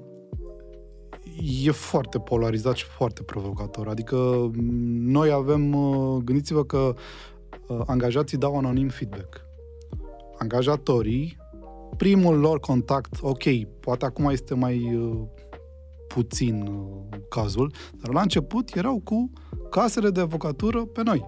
e 1.63 1.71
foarte 1.71 2.19
polarizat 2.19 2.75
și 2.75 2.85
foarte 2.85 3.23
provocator. 3.23 3.87
Adică 3.87 4.51
noi 4.93 5.31
avem, 5.31 5.73
uh, 5.73 6.21
gândiți-vă 6.23 6.63
că 6.63 6.95
uh, 7.67 7.81
angajații 7.85 8.37
dau 8.37 8.57
anonim 8.57 8.87
feedback. 8.87 9.45
Angajatorii, 10.37 11.37
primul 11.97 12.39
lor 12.39 12.59
contact, 12.59 13.15
ok, 13.21 13.43
poate 13.79 14.05
acum 14.05 14.29
este 14.29 14.53
mai 14.53 14.95
uh, 14.95 15.19
puțin 16.07 16.69
cazul, 17.29 17.73
dar 18.01 18.13
la 18.13 18.21
început 18.21 18.75
erau 18.75 19.01
cu 19.03 19.31
casele 19.69 20.09
de 20.09 20.19
avocatură 20.19 20.85
pe 20.85 21.01
noi. 21.03 21.25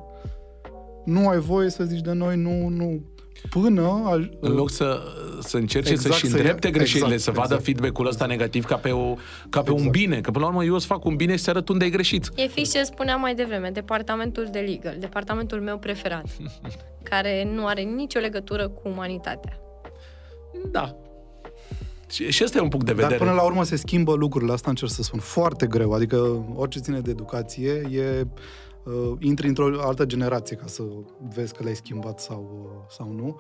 Nu 1.06 1.28
ai 1.28 1.40
voie 1.40 1.70
să 1.70 1.84
zici 1.84 2.02
de 2.02 2.12
noi, 2.12 2.38
nu, 2.38 2.68
nu, 2.68 3.02
până... 3.50 4.14
În 4.40 4.52
loc 4.52 4.70
să, 4.70 5.02
să 5.40 5.58
încerce 5.58 5.92
exact, 5.92 6.14
să-și 6.14 6.26
îndrepte 6.26 6.72
greșelile, 6.72 7.14
exact, 7.14 7.22
să 7.22 7.32
vadă 7.32 7.54
exact. 7.54 7.64
feedback-ul 7.64 8.08
ăsta 8.08 8.26
negativ 8.26 8.66
ca 8.66 8.76
pe, 8.76 8.92
o, 8.92 9.14
ca 9.50 9.62
pe 9.62 9.72
exact. 9.72 9.80
un 9.80 9.90
bine. 9.90 10.22
Că 10.22 10.32
până 10.32 10.44
la 10.44 10.50
urmă 10.50 10.64
eu 10.64 10.74
o 10.74 10.78
să 10.78 10.86
fac 10.86 11.06
un 11.06 11.16
bine 11.16 11.36
și 11.36 11.44
să 11.44 11.50
arăt 11.50 11.70
unde 11.70 11.86
e 11.86 11.90
greșit. 11.90 12.32
E 12.36 12.48
fix 12.48 12.72
ce 12.72 12.84
spuneam 12.84 13.20
mai 13.20 13.36
devreme, 13.36 13.70
departamentul 13.70 14.48
de 14.52 14.60
legal, 14.60 14.96
departamentul 15.00 15.62
meu 15.62 15.78
preferat, 15.78 16.26
care 17.10 17.52
nu 17.54 17.66
are 17.66 17.82
nicio 17.82 18.20
legătură 18.20 18.68
cu 18.68 18.82
umanitatea. 18.88 19.60
Da, 20.72 20.96
și, 22.10 22.32
și 22.32 22.44
ăsta 22.44 22.58
e 22.58 22.62
un 22.62 22.70
punct 22.70 22.86
de 22.86 22.94
vedere. 22.94 23.18
Dar 23.18 23.28
până 23.28 23.32
la 23.32 23.42
urmă 23.42 23.64
se 23.64 23.76
schimbă 23.76 24.14
lucrurile, 24.14 24.52
asta 24.52 24.70
încerc 24.70 24.92
să 24.92 25.04
spun, 25.04 25.20
foarte 25.20 25.68
greu. 25.68 25.92
Adică 25.92 26.46
orice 26.56 26.80
ține 26.80 27.00
de 27.00 27.10
educație 27.10 27.72
e 27.92 28.28
uh, 28.86 29.12
intri 29.20 29.48
într-o 29.48 29.82
altă 29.82 30.06
generație 30.06 30.56
ca 30.56 30.68
să 30.68 30.84
vezi 31.36 31.54
că 31.54 31.64
le-ai 31.64 31.76
schimbat 31.76 32.20
sau, 32.20 32.70
uh, 32.72 32.86
sau 32.90 33.12
nu. 33.12 33.40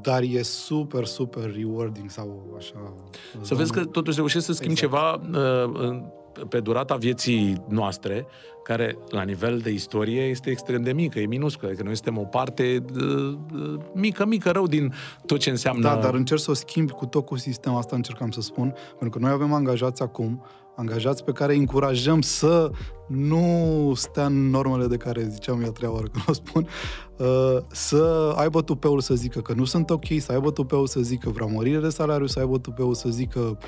Dar 0.00 0.22
e 0.22 0.42
super, 0.42 1.04
super 1.04 1.54
rewarding 1.54 2.10
sau 2.10 2.54
așa. 2.56 2.94
Să 3.40 3.54
vezi 3.54 3.72
că 3.72 3.84
totuși 3.84 4.16
reușești 4.16 4.46
să 4.46 4.52
schimbi 4.52 4.72
exact. 4.72 4.92
ceva 4.92 5.38
uh, 5.62 6.02
pe 6.48 6.60
durata 6.60 6.94
vieții 6.94 7.62
noastre, 7.68 8.26
care 8.62 8.98
la 9.08 9.22
nivel 9.22 9.58
de 9.58 9.70
istorie 9.70 10.22
este 10.22 10.50
extrem 10.50 10.82
de 10.82 10.92
mică, 10.92 11.18
e 11.18 11.26
minusculă, 11.26 11.68
adică 11.68 11.84
noi 11.84 11.94
suntem 11.94 12.18
o 12.18 12.24
parte 12.24 12.84
uh, 12.94 13.36
uh, 13.54 13.80
mică, 13.94 14.26
mică 14.26 14.50
rău 14.50 14.66
din 14.66 14.94
tot 15.26 15.38
ce 15.38 15.50
înseamnă... 15.50 15.82
Da, 15.82 15.96
dar 15.96 16.14
încerc 16.14 16.40
să 16.40 16.50
o 16.50 16.54
schimbi 16.54 16.92
cu 16.92 17.06
tot 17.06 17.24
cu 17.24 17.36
sistemul 17.36 17.78
asta, 17.78 17.96
încercam 17.96 18.30
să 18.30 18.40
spun, 18.40 18.74
pentru 18.98 19.18
că 19.18 19.24
noi 19.24 19.34
avem 19.34 19.52
angajați 19.52 20.02
acum 20.02 20.44
angajați 20.76 21.24
pe 21.24 21.32
care 21.32 21.52
îi 21.52 21.58
încurajăm 21.58 22.20
să 22.20 22.70
nu 23.08 23.92
stea 23.94 24.24
în 24.24 24.50
normele 24.50 24.86
de 24.86 24.96
care 24.96 25.28
ziceam 25.28 25.60
eu 25.60 25.68
a 25.68 25.72
treia 25.72 25.92
oară 25.92 26.06
când 26.06 26.24
o 26.28 26.32
spun, 26.32 26.68
uh, 27.16 27.56
să 27.70 28.34
aibă 28.36 28.62
tupeul 28.62 29.00
să 29.00 29.14
zică 29.14 29.40
că 29.40 29.52
nu 29.52 29.64
sunt 29.64 29.90
ok, 29.90 30.06
să 30.18 30.32
aibă 30.32 30.50
tupeul 30.50 30.86
să 30.86 31.00
zică 31.00 31.30
vreau 31.30 31.50
mărire 31.50 31.78
de 31.78 31.88
salariu, 31.88 32.26
să 32.26 32.38
aibă 32.38 32.58
tupeul 32.58 32.94
să 32.94 33.08
zică 33.08 33.58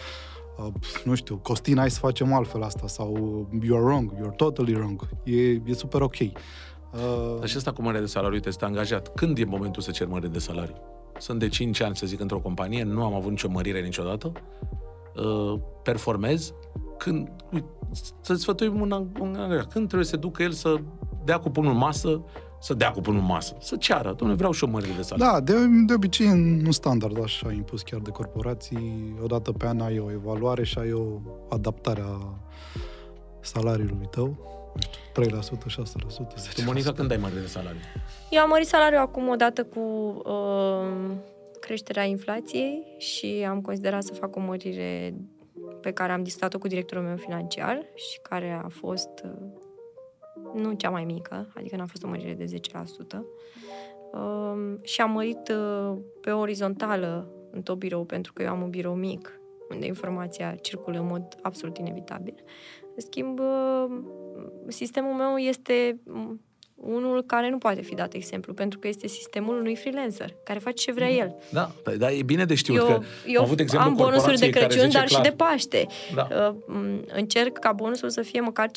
uh, 0.59 0.73
nu 1.05 1.15
știu, 1.15 1.37
Costin, 1.37 1.77
hai 1.77 1.91
să 1.91 1.99
facem 1.99 2.33
altfel 2.33 2.63
asta 2.63 2.87
sau 2.87 3.49
you're 3.65 3.85
wrong, 3.85 4.13
you're 4.13 4.37
totally 4.37 4.75
wrong. 4.75 5.09
E, 5.25 5.51
e 5.51 5.73
super 5.75 6.01
ok. 6.01 6.21
Uh, 6.21 7.39
Dar 7.39 7.49
și 7.49 7.57
asta 7.57 7.73
cu 7.73 7.83
mărire 7.83 8.01
de 8.01 8.07
salariu, 8.07 8.39
te 8.39 8.49
este 8.49 8.65
angajat. 8.65 9.15
Când 9.15 9.39
e 9.39 9.45
momentul 9.45 9.83
să 9.83 9.91
cer 9.91 10.07
mărire 10.07 10.29
de 10.29 10.39
salariu? 10.39 10.75
Sunt 11.19 11.39
de 11.39 11.49
5 11.49 11.81
ani, 11.81 11.97
să 11.97 12.07
zic, 12.07 12.21
într-o 12.21 12.39
companie, 12.39 12.83
nu 12.83 13.05
am 13.05 13.15
avut 13.15 13.31
nicio 13.31 13.49
mărire 13.49 13.81
niciodată, 13.81 14.33
uh, 15.17 15.61
performez, 15.83 16.53
când, 16.99 17.29
să-ți 18.21 18.41
sfătuim 18.41 18.81
un, 18.81 19.09
un 19.21 19.35
angajat, 19.39 19.73
când 19.73 19.87
trebuie 19.87 20.05
să 20.05 20.11
se 20.11 20.17
ducă 20.17 20.43
el 20.43 20.53
să 20.53 20.77
dea 21.25 21.39
cu 21.39 21.51
pumnul 21.51 21.73
în 21.73 21.79
masă, 21.79 22.25
să 22.61 22.75
dea 22.75 22.91
cu 22.91 23.01
pumnul 23.01 23.23
în 23.23 23.29
masă, 23.29 23.57
să 23.61 23.77
ceară, 23.77 24.09
domnule, 24.09 24.35
vreau 24.39 24.53
și 24.53 24.65
o 24.65 24.67
mărire 24.67 24.93
de 24.97 25.03
salariu. 25.03 25.33
Da, 25.33 25.41
de, 25.41 25.67
de 25.87 25.95
obicei 25.95 26.27
în 26.27 26.63
un 26.65 26.73
standard 26.73 27.23
așa 27.23 27.53
impus 27.53 27.83
chiar 27.83 28.01
de 28.01 28.11
corporații, 28.11 29.17
odată 29.23 29.53
pe 29.53 29.67
an 29.67 29.81
ai 29.81 29.99
o 29.99 30.11
evaluare 30.11 30.65
și 30.65 30.79
ai 30.79 30.93
o 30.93 31.21
adaptare 31.49 32.05
a 32.07 32.39
salariului 33.41 34.09
tău. 34.11 34.55
3%, 34.77 35.29
6%, 35.29 35.29
10%. 35.31 36.55
Tu, 36.55 36.63
Monica, 36.65 36.93
când 36.93 37.11
ai 37.11 37.17
mărire 37.17 37.41
de 37.41 37.47
salariu? 37.47 37.81
Eu 38.31 38.41
am 38.41 38.49
mărit 38.49 38.67
salariul 38.67 39.01
acum 39.01 39.29
odată 39.29 39.65
cu 39.65 39.81
uh, 40.25 41.17
creșterea 41.61 42.05
inflației 42.05 42.95
și 42.99 43.47
am 43.49 43.61
considerat 43.61 44.03
să 44.03 44.13
fac 44.13 44.37
o 44.37 44.41
mărire 44.41 45.15
pe 45.87 45.93
care 45.93 46.13
am 46.13 46.23
discutat-o 46.23 46.59
cu 46.59 46.67
directorul 46.67 47.05
meu 47.05 47.17
financiar 47.17 47.87
și 47.95 48.21
care 48.23 48.61
a 48.65 48.69
fost 48.69 49.25
uh, 49.25 49.31
nu 50.55 50.73
cea 50.73 50.91
mai 50.91 51.05
mică, 51.05 51.53
adică 51.55 51.77
n-a 51.77 51.87
fost 51.87 52.05
o 52.05 52.09
mărire 52.09 52.35
de 52.35 52.45
10%. 52.45 53.19
Um, 54.13 54.79
și 54.83 55.01
am 55.01 55.11
mărit 55.11 55.49
uh, 55.49 55.97
pe 56.21 56.31
orizontală 56.31 57.31
în 57.51 57.63
tot 57.63 57.79
birou, 57.79 58.05
pentru 58.05 58.33
că 58.33 58.43
eu 58.43 58.49
am 58.49 58.63
un 58.63 58.71
birou 58.71 58.95
mic, 58.95 59.41
unde 59.71 59.87
informația 59.87 60.55
circulă 60.55 60.99
în 60.99 61.07
mod 61.07 61.39
absolut 61.43 61.79
inevitabil. 61.79 62.45
În 62.95 63.01
schimb, 63.01 63.39
uh, 63.39 63.99
sistemul 64.69 65.13
meu 65.13 65.37
este 65.37 66.01
unul 66.77 67.23
care 67.23 67.51
nu 67.51 67.59
poate 67.59 67.83
fi 67.83 67.95
dat 67.95 68.13
exemplu, 68.13 68.53
pentru 68.55 68.79
că 68.79 68.89
este 68.89 69.07
sistemul 69.07 69.59
unui 69.59 69.77
freelancer, 69.77 70.35
care 70.45 70.59
face 70.59 70.75
ce 70.75 70.93
vrea 70.93 71.11
el. 71.11 71.35
Da, 71.51 71.71
dar 71.99 72.11
e 72.11 72.23
bine 72.23 72.45
de 72.45 72.55
știut 72.55 72.77
Eu, 72.77 72.85
că 72.85 73.01
eu 73.27 73.39
am 73.39 73.45
avut 73.45 73.61
exemplu 73.61 73.89
am 73.89 73.95
bonusuri 73.95 74.39
de 74.39 74.51
corporației 74.51 74.51
care 74.51 74.67
Crăciun, 74.67 74.85
zice 74.85 74.99
dar 74.99 75.07
clar, 75.07 75.25
și 75.25 75.31
de 75.31 75.37
Paște. 75.37 75.87
Da. 76.15 76.29
Uh, 76.49 76.55
m, 76.67 77.05
Încerc 77.15 77.59
ca 77.59 77.73
bonusul 77.73 78.11
să 78.11 78.23
fie 78.23 78.41
măcar 78.41 78.69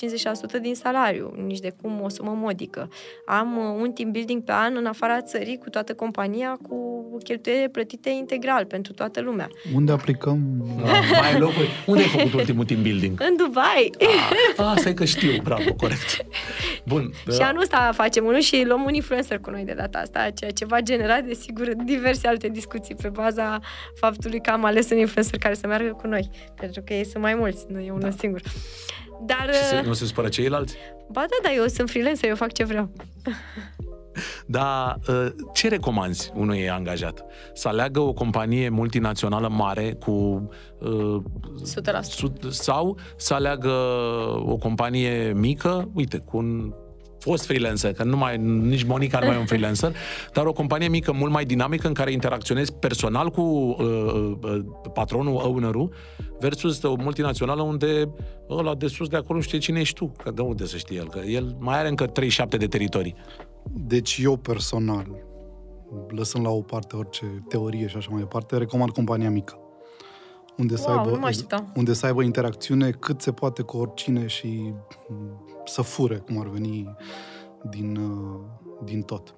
50% 0.60 0.62
din 0.62 0.76
salariu, 0.76 1.34
nici 1.46 1.60
de 1.60 1.74
cum 1.82 2.02
o 2.02 2.10
sumă 2.10 2.38
modică. 2.42 2.90
Am 3.26 3.58
uh, 3.58 3.82
un 3.82 3.92
team 3.92 4.12
building 4.12 4.44
pe 4.44 4.52
an 4.52 4.76
în 4.76 4.86
afara 4.86 5.22
țării 5.22 5.58
cu 5.58 5.70
toată 5.70 5.94
compania, 5.94 6.60
cu 6.70 6.78
cheltuieli 7.24 7.70
plătite 7.70 8.10
integral 8.10 8.66
pentru 8.66 8.94
toată 8.94 9.22
lumea. 9.22 9.48
Unde 9.76 9.92
aplicăm? 9.92 10.66
Da, 10.78 10.92
mai 11.20 11.34
ai 11.34 11.40
locuri. 11.40 11.70
Unde 11.86 12.02
ai 12.02 12.08
făcut 12.10 12.34
ultimul 12.34 12.66
team 12.66 12.82
building? 12.82 13.22
În 13.22 13.36
Dubai! 13.36 13.92
Ah, 14.58 14.66
asta 14.66 14.90
e 14.90 14.94
că 14.94 15.06
știu, 15.06 15.42
bravo, 15.44 15.74
corect. 15.78 16.26
Bun. 16.86 17.12
Și 17.32 17.38
da. 17.38 17.48
anul 17.48 17.62
ăsta 17.62 17.92
facem 18.02 18.26
unul 18.26 18.40
și 18.40 18.64
luăm 18.68 18.84
un 18.84 18.94
influencer 18.94 19.40
cu 19.40 19.50
noi 19.50 19.64
de 19.64 19.74
data 19.74 20.00
asta, 20.00 20.30
ceea 20.30 20.52
ce 20.52 20.66
va 20.66 20.80
genera, 20.82 21.22
desigur, 21.22 21.68
diverse 21.86 22.28
alte 22.28 22.48
discuții 22.48 22.96
pe 22.96 23.10
baza 23.10 23.60
faptului 23.96 24.42
că 24.42 24.50
am 24.52 24.66
ales 24.66 24.90
un 24.90 24.98
influencer 24.98 25.38
care 25.40 25.54
să 25.54 25.68
meargă 25.68 25.92
cu 26.02 26.08
noi. 26.08 26.30
Pentru 26.56 26.82
că 26.86 26.94
ei 26.94 27.06
sunt 27.06 27.24
mai 27.24 27.36
mulți, 27.36 27.66
nu 27.68 27.80
e 27.80 27.90
unul 27.90 28.02
Da. 28.02 28.10
singur. 28.10 28.42
Dar, 29.26 29.50
Și 29.54 29.64
se, 29.64 29.82
nu 29.86 29.94
se 29.94 30.06
supără 30.06 30.28
ceilalți? 30.30 30.76
ba 31.12 31.20
da, 31.22 31.50
da, 31.50 31.56
eu 31.56 31.66
sunt 31.68 31.90
freelancer, 31.90 32.30
eu 32.30 32.36
fac 32.36 32.52
ce 32.52 32.64
vreau. 32.64 32.92
Dar 34.46 34.98
uh, 35.08 35.28
ce 35.54 35.68
recomanzi 35.68 36.32
unui 36.36 36.70
angajat? 36.70 37.26
Să 37.54 37.68
aleagă 37.68 38.00
o 38.00 38.14
companie 38.14 38.70
multinațională 38.70 39.48
mare 39.48 39.94
cu... 39.94 40.12
uh, 40.80 41.22
100%. 41.98 42.00
sut- 42.02 42.52
Sau 42.52 42.98
să 43.18 43.34
aleagă 43.34 43.72
o 44.46 44.56
companie 44.56 45.34
mică, 45.36 45.90
uite, 45.94 46.18
cu 46.18 46.38
un 46.38 46.74
fost 47.20 47.46
freelancer, 47.46 47.94
că 47.94 48.04
nu 48.04 48.18
mai, 48.18 48.38
nici 48.38 48.84
Monica 48.84 49.20
nu 49.20 49.26
mai 49.26 49.36
e 49.36 49.40
un 49.40 49.46
freelancer, 49.46 49.96
dar 50.34 50.46
o 50.46 50.52
companie 50.54 50.88
mică, 50.88 51.12
mult 51.12 51.32
mai 51.32 51.46
dinamică, 51.46 51.88
în 51.88 51.94
care 51.94 52.12
interacționezi 52.12 52.74
personal 52.74 53.30
cu 53.30 53.42
uh, 53.42 53.78
uh, 54.42 54.60
patronul, 54.94 55.36
ownerul, 55.36 55.94
versus 56.40 56.82
o 56.84 56.96
multinațională 56.96 57.62
unde 57.62 58.14
ăla 58.50 58.76
de 58.76 58.88
sus 58.88 59.08
de 59.08 59.16
acolo 59.16 59.38
nu 59.38 59.44
știe 59.44 59.58
cine 59.58 59.80
ești 59.80 59.96
tu, 59.96 60.12
că 60.24 60.32
de 60.32 60.42
unde 60.42 60.66
să 60.66 60.78
știe 60.78 60.98
el, 60.98 61.10
că 61.10 61.20
el 61.20 61.56
mai 61.60 61.78
are 61.80 61.88
încă 61.88 62.06
37 62.06 62.58
de 62.58 62.68
teritorii. 62.68 63.16
Deci 63.74 64.20
eu 64.24 64.36
personal, 64.38 65.08
lăsând 66.08 66.46
la 66.46 66.52
o 66.52 66.62
parte 66.62 66.96
orice 66.96 67.44
teorie 67.48 67.88
și 67.88 67.98
așa 67.98 68.08
mai 68.12 68.20
departe, 68.20 68.58
recomand 68.58 68.92
compania 68.92 69.30
mică. 69.30 69.60
Unde 70.58 70.76
să, 70.76 70.86
Wow, 70.90 70.98
aibă, 70.98 71.10
nu 71.10 71.20
mă 71.20 71.26
așteptam. 71.26 71.72
unde 71.76 71.94
să 71.94 72.06
aibă 72.06 72.24
interacțiune 72.24 72.90
cât 72.90 73.22
se 73.22 73.32
poate 73.32 73.62
cu 73.62 73.78
oricine 73.78 74.28
și 74.28 74.74
m, 75.10 75.14
să 75.70 75.82
fure, 75.82 76.16
cum 76.16 76.40
ar 76.40 76.48
veni, 76.48 76.96
din, 77.70 77.96
uh, 77.96 78.40
din 78.84 79.02
tot. 79.02 79.36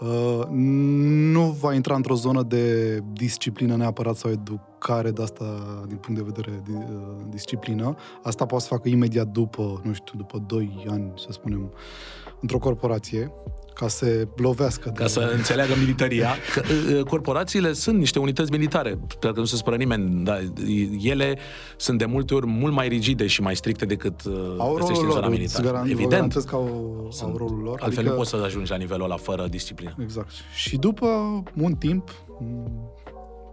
Uh, 0.00 0.46
nu 0.50 1.50
va 1.60 1.74
intra 1.74 1.94
într-o 1.94 2.14
zonă 2.14 2.42
de 2.42 2.98
disciplină 3.12 3.76
neapărat 3.76 4.16
sau 4.16 4.30
educare 4.30 5.10
de 5.10 5.22
asta 5.22 5.44
din 5.86 5.96
punct 5.96 6.20
de 6.20 6.30
vedere 6.32 6.62
de 6.64 6.72
uh, 6.72 7.26
disciplină. 7.28 7.96
Asta 8.22 8.46
poate 8.46 8.64
să 8.64 8.70
facă 8.70 8.88
imediat 8.88 9.26
după, 9.26 9.80
nu 9.84 9.92
știu, 9.92 10.18
după 10.18 10.44
2 10.46 10.86
ani, 10.88 11.12
să 11.16 11.28
spunem, 11.30 11.72
într-o 12.40 12.58
corporație, 12.58 13.32
ca 13.78 13.88
să 13.88 14.04
se 14.04 14.28
lovească. 14.36 14.90
Ca 14.94 15.06
să 15.06 15.32
înțeleagă 15.36 15.72
militaria. 15.78 16.28
Că, 16.54 16.62
uh, 16.96 17.02
corporațiile 17.02 17.72
sunt 17.72 17.98
niște 17.98 18.18
unități 18.18 18.50
militare, 18.50 18.88
pentru 18.90 19.32
că 19.32 19.38
nu 19.40 19.44
se 19.44 19.56
spără 19.56 19.76
nimeni, 19.76 20.24
dar 20.24 20.42
ele 21.02 21.38
sunt 21.76 21.98
de 21.98 22.04
multe 22.04 22.34
ori 22.34 22.46
mult 22.46 22.72
mai 22.74 22.88
rigide 22.88 23.26
și 23.26 23.40
mai 23.40 23.56
stricte 23.56 23.84
decât 23.84 24.24
uh, 24.24 24.34
Au 24.58 24.74
găsești 24.74 24.92
rolul 24.92 25.04
în 25.06 25.10
zona 25.12 25.26
lor, 25.26 25.38
îți 25.38 25.38
militară. 25.60 25.68
garan- 25.68 25.82
vă 25.84 25.90
Evident, 25.90 26.10
garantez 26.10 26.44
că 26.44 26.54
au, 26.54 27.10
au 27.22 27.36
rolul 27.36 27.62
lor. 27.62 27.80
altfel 27.82 28.04
nu 28.04 28.10
poți 28.10 28.30
să 28.30 28.36
ajungi 28.44 28.70
la 28.70 28.76
nivelul 28.76 29.04
ăla 29.04 29.16
fără 29.16 29.46
disciplină. 29.46 29.94
Exact. 30.02 30.30
Și 30.54 30.76
după 30.76 31.06
un 31.56 31.72
timp, 31.74 32.10
m, 32.40 32.70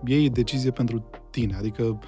iei 0.05 0.29
decizie 0.29 0.71
pentru 0.71 1.09
tine. 1.33 1.55
Adică 1.57 1.99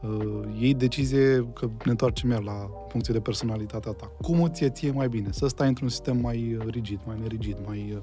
uh, 0.00 0.42
iei 0.58 0.74
decizie, 0.74 1.48
că 1.54 1.66
ne 1.84 1.90
întoarcem 1.90 2.30
iar 2.30 2.42
la 2.42 2.70
funcție 2.88 3.14
de 3.14 3.20
personalitatea 3.20 3.92
ta. 3.92 4.12
Cum 4.20 4.42
îți 4.42 4.64
e 4.64 4.68
ție 4.68 4.90
mai 4.90 5.08
bine? 5.08 5.28
Să 5.30 5.46
stai 5.46 5.68
într-un 5.68 5.88
sistem 5.88 6.16
mai 6.16 6.56
uh, 6.58 6.66
rigid, 6.70 7.00
mai 7.06 7.16
nerigid, 7.20 7.56
mai... 7.66 7.94
Uh, 7.96 8.02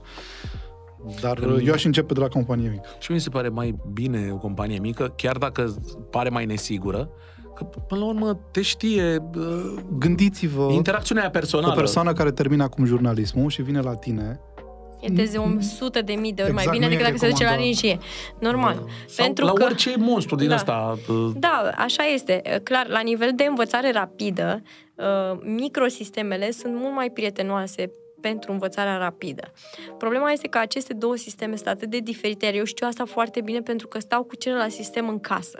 dar 1.21 1.37
uh, 1.37 1.65
eu 1.65 1.73
aș 1.73 1.83
începe 1.83 2.13
de 2.13 2.19
la 2.19 2.27
companie 2.27 2.69
mică. 2.69 2.87
Și 2.99 3.11
mi 3.11 3.19
se 3.19 3.29
pare 3.29 3.49
mai 3.49 3.75
bine 3.93 4.29
o 4.31 4.37
companie 4.37 4.79
mică, 4.79 5.13
chiar 5.15 5.37
dacă 5.37 5.75
pare 6.09 6.29
mai 6.29 6.45
nesigură, 6.45 7.09
că 7.55 7.63
până 7.63 8.01
la 8.01 8.07
urmă 8.07 8.39
te 8.51 8.61
știe 8.61 9.29
uh, 9.35 9.73
Gândiți-vă 9.97 10.71
interacțiunea 10.71 11.23
aia 11.23 11.31
personală. 11.31 11.71
o 11.71 11.75
persoană 11.75 12.13
care 12.13 12.31
termină 12.31 12.63
acum 12.63 12.85
jurnalismul 12.85 13.49
și 13.49 13.61
vine 13.61 13.79
la 13.79 13.93
tine 13.95 14.39
E 14.99 15.07
de 15.09 15.31
100 15.59 16.01
de 16.01 16.13
mii 16.13 16.33
de 16.33 16.41
ori 16.41 16.51
mai 16.51 16.63
Exact, 16.63 16.77
bine 16.77 16.87
nu 16.87 16.93
e 16.93 16.97
decât 16.97 17.11
dacă 17.11 17.25
se 17.25 17.29
duce 17.31 17.43
la 17.43 17.49
recomandat. 17.49 17.81
regie. 17.81 17.99
Normal. 18.39 18.83
sau 19.07 19.25
Pentru 19.25 19.45
la 19.45 19.51
că... 19.53 19.63
orice 19.63 19.95
monstru 19.97 20.35
din 20.35 20.47
Da. 20.47 20.55
ăsta. 20.55 20.97
uh, 21.09 21.31
Da, 21.35 21.71
așa 21.77 22.03
este. 22.03 22.61
Clar, 22.63 22.87
la 22.87 22.99
nivel 22.99 23.31
de 23.35 23.43
învățare 23.43 23.91
rapidă, 23.91 24.61
uh, 24.95 25.37
microsistemele 25.43 26.51
sunt 26.51 26.73
mult 26.75 26.93
mai 26.93 27.09
prietenoase 27.09 27.91
pentru 28.21 28.51
învățarea 28.51 28.97
rapidă. 28.97 29.51
Problema 29.97 30.31
este 30.31 30.47
că 30.47 30.57
aceste 30.57 30.93
două 30.93 31.15
sisteme 31.15 31.55
sunt 31.55 31.67
atât 31.67 31.89
de 31.89 31.97
diferite, 31.99 32.45
iar 32.45 32.53
eu 32.53 32.63
știu 32.63 32.87
asta 32.87 33.05
foarte 33.05 33.41
bine 33.41 33.59
pentru 33.61 33.87
că 33.87 33.99
stau 33.99 34.23
cu 34.23 34.35
celălalt 34.35 34.71
sistem 34.71 35.09
în 35.09 35.19
casă 35.19 35.59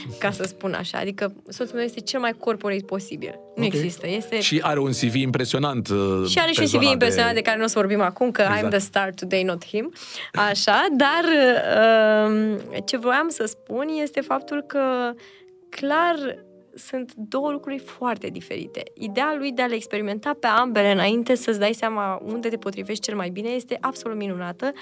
ca 0.22 0.30
să 0.30 0.42
spun 0.42 0.72
așa. 0.72 0.98
Adică 0.98 1.34
soțul 1.48 1.74
meu 1.74 1.84
este 1.84 2.00
cel 2.00 2.20
mai 2.20 2.32
corporate 2.32 2.82
posibil. 2.86 3.38
Nu 3.56 3.64
Ok. 3.64 3.72
există. 3.74 4.06
Este 4.08 4.40
Și 4.40 4.60
are 4.62 4.78
un 4.80 4.90
CV 4.92 5.14
impresionant. 5.14 5.88
uh, 5.88 6.26
și 6.28 6.38
are 6.38 6.46
pe 6.46 6.52
și 6.52 6.60
un 6.60 6.66
CV 6.66 6.72
zona 6.80 6.90
impresionant 6.90 7.34
de... 7.34 7.40
care 7.40 7.56
nu 7.58 7.64
o 7.64 7.66
să 7.66 7.78
vorbim 7.78 8.00
acum, 8.00 8.30
că 8.30 8.42
Exact. 8.42 8.66
I'm 8.66 8.68
the 8.70 8.78
star 8.78 9.10
today, 9.14 9.42
not 9.42 9.66
him. 9.66 9.92
Așa, 10.32 10.86
dar 10.90 11.24
uh, 11.24 12.56
ce 12.84 12.96
voiam 12.96 13.28
să 13.28 13.44
spun 13.44 13.88
este 14.00 14.20
faptul 14.20 14.62
că 14.66 15.12
clar 15.68 16.14
sunt 16.74 17.12
două 17.14 17.50
lucruri 17.50 17.78
foarte 17.78 18.26
diferite. 18.26 18.82
Ideea 18.94 19.34
lui 19.38 19.52
de 19.52 19.62
a 19.62 19.66
le 19.66 19.74
experimenta 19.74 20.36
pe 20.40 20.46
ambele 20.46 20.90
înainte 20.90 21.34
să-ți 21.34 21.58
dai 21.58 21.72
seama 21.72 22.20
unde 22.24 22.48
te 22.48 22.56
potrivești 22.56 23.02
cel 23.04 23.16
mai 23.16 23.28
bine 23.30 23.48
este 23.48 23.78
absolut 23.80 24.16
minunată, 24.16 24.72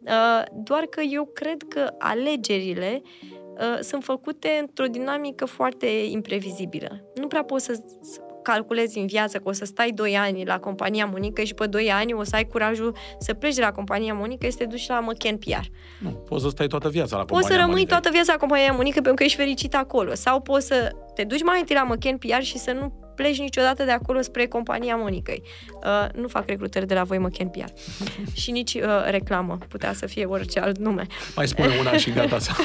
uh, 0.00 0.42
doar 0.52 0.82
că 0.82 1.00
eu 1.10 1.30
cred 1.34 1.62
că 1.68 1.92
alegerile 1.98 3.02
uh, 3.04 3.38
sunt 3.80 4.04
făcute 4.04 4.58
într-o 4.60 4.86
dinamică 4.86 5.44
foarte 5.44 5.86
imprevizibilă. 5.86 7.12
Nu 7.14 7.26
prea 7.26 7.44
poți 7.44 7.64
să 7.64 7.72
să 8.00 8.20
calculezi 8.42 8.98
în 8.98 9.06
viață 9.06 9.38
că 9.38 9.48
o 9.48 9.52
să 9.52 9.64
stai 9.64 9.90
2 9.90 10.16
ani 10.16 10.44
la 10.44 10.58
compania 10.58 11.06
Monica 11.06 11.42
și 11.42 11.54
pe 11.54 11.66
2 11.66 11.90
ani 11.90 12.12
o 12.12 12.22
să 12.22 12.36
ai 12.36 12.46
curajul 12.46 12.96
să 13.18 13.34
pleci 13.34 13.54
de 13.54 13.60
la 13.60 13.72
compania 13.72 14.14
Monica 14.14 14.46
și 14.46 14.52
să 14.52 14.58
te 14.58 14.64
duci 14.64 14.88
la 14.88 15.00
McCann 15.00 15.38
PR. 15.38 15.66
Nu, 15.98 16.10
poți 16.10 16.42
să 16.42 16.48
stai 16.48 16.66
toată 16.66 16.88
viața 16.88 17.16
la 17.16 17.24
Poți 17.24 17.30
compania 17.30 17.56
să 17.56 17.60
rămâi 17.60 17.74
Monica. 17.74 17.92
toată 17.92 18.10
viața 18.12 18.32
la 18.32 18.38
compania 18.38 18.72
Monica 18.72 18.94
pentru 18.94 19.14
că 19.14 19.22
ești 19.22 19.36
fericit 19.36 19.74
acolo. 19.74 20.14
Sau 20.14 20.40
poți 20.40 20.66
să 20.66 20.90
te 21.14 21.24
duci 21.24 21.42
mai 21.42 21.58
întâi 21.60 21.76
la 21.76 21.82
McCann 21.82 22.18
PR 22.18 22.42
și 22.42 22.58
să 22.58 22.72
nu 22.72 23.09
pleci 23.20 23.38
niciodată 23.38 23.84
de 23.84 23.90
acolo 23.90 24.20
spre 24.20 24.46
compania 24.46 24.96
Monicăi. 24.96 25.42
Uh, 25.74 26.06
nu 26.14 26.28
fac 26.28 26.46
recrutări 26.46 26.86
de 26.86 26.94
la 26.94 27.02
voi 27.02 27.18
McCann 27.18 27.48
PR. 27.48 27.70
și 28.40 28.50
nici 28.50 28.74
uh, 28.74 28.82
reclamă. 29.10 29.58
Putea 29.68 29.92
să 29.92 30.06
fie 30.06 30.24
orice 30.24 30.60
alt 30.60 30.78
nume. 30.78 31.06
Mai 31.36 31.48
spune 31.48 31.76
una 31.80 31.96
și 31.96 32.10
gata. 32.10 32.38
Să... 32.38 32.52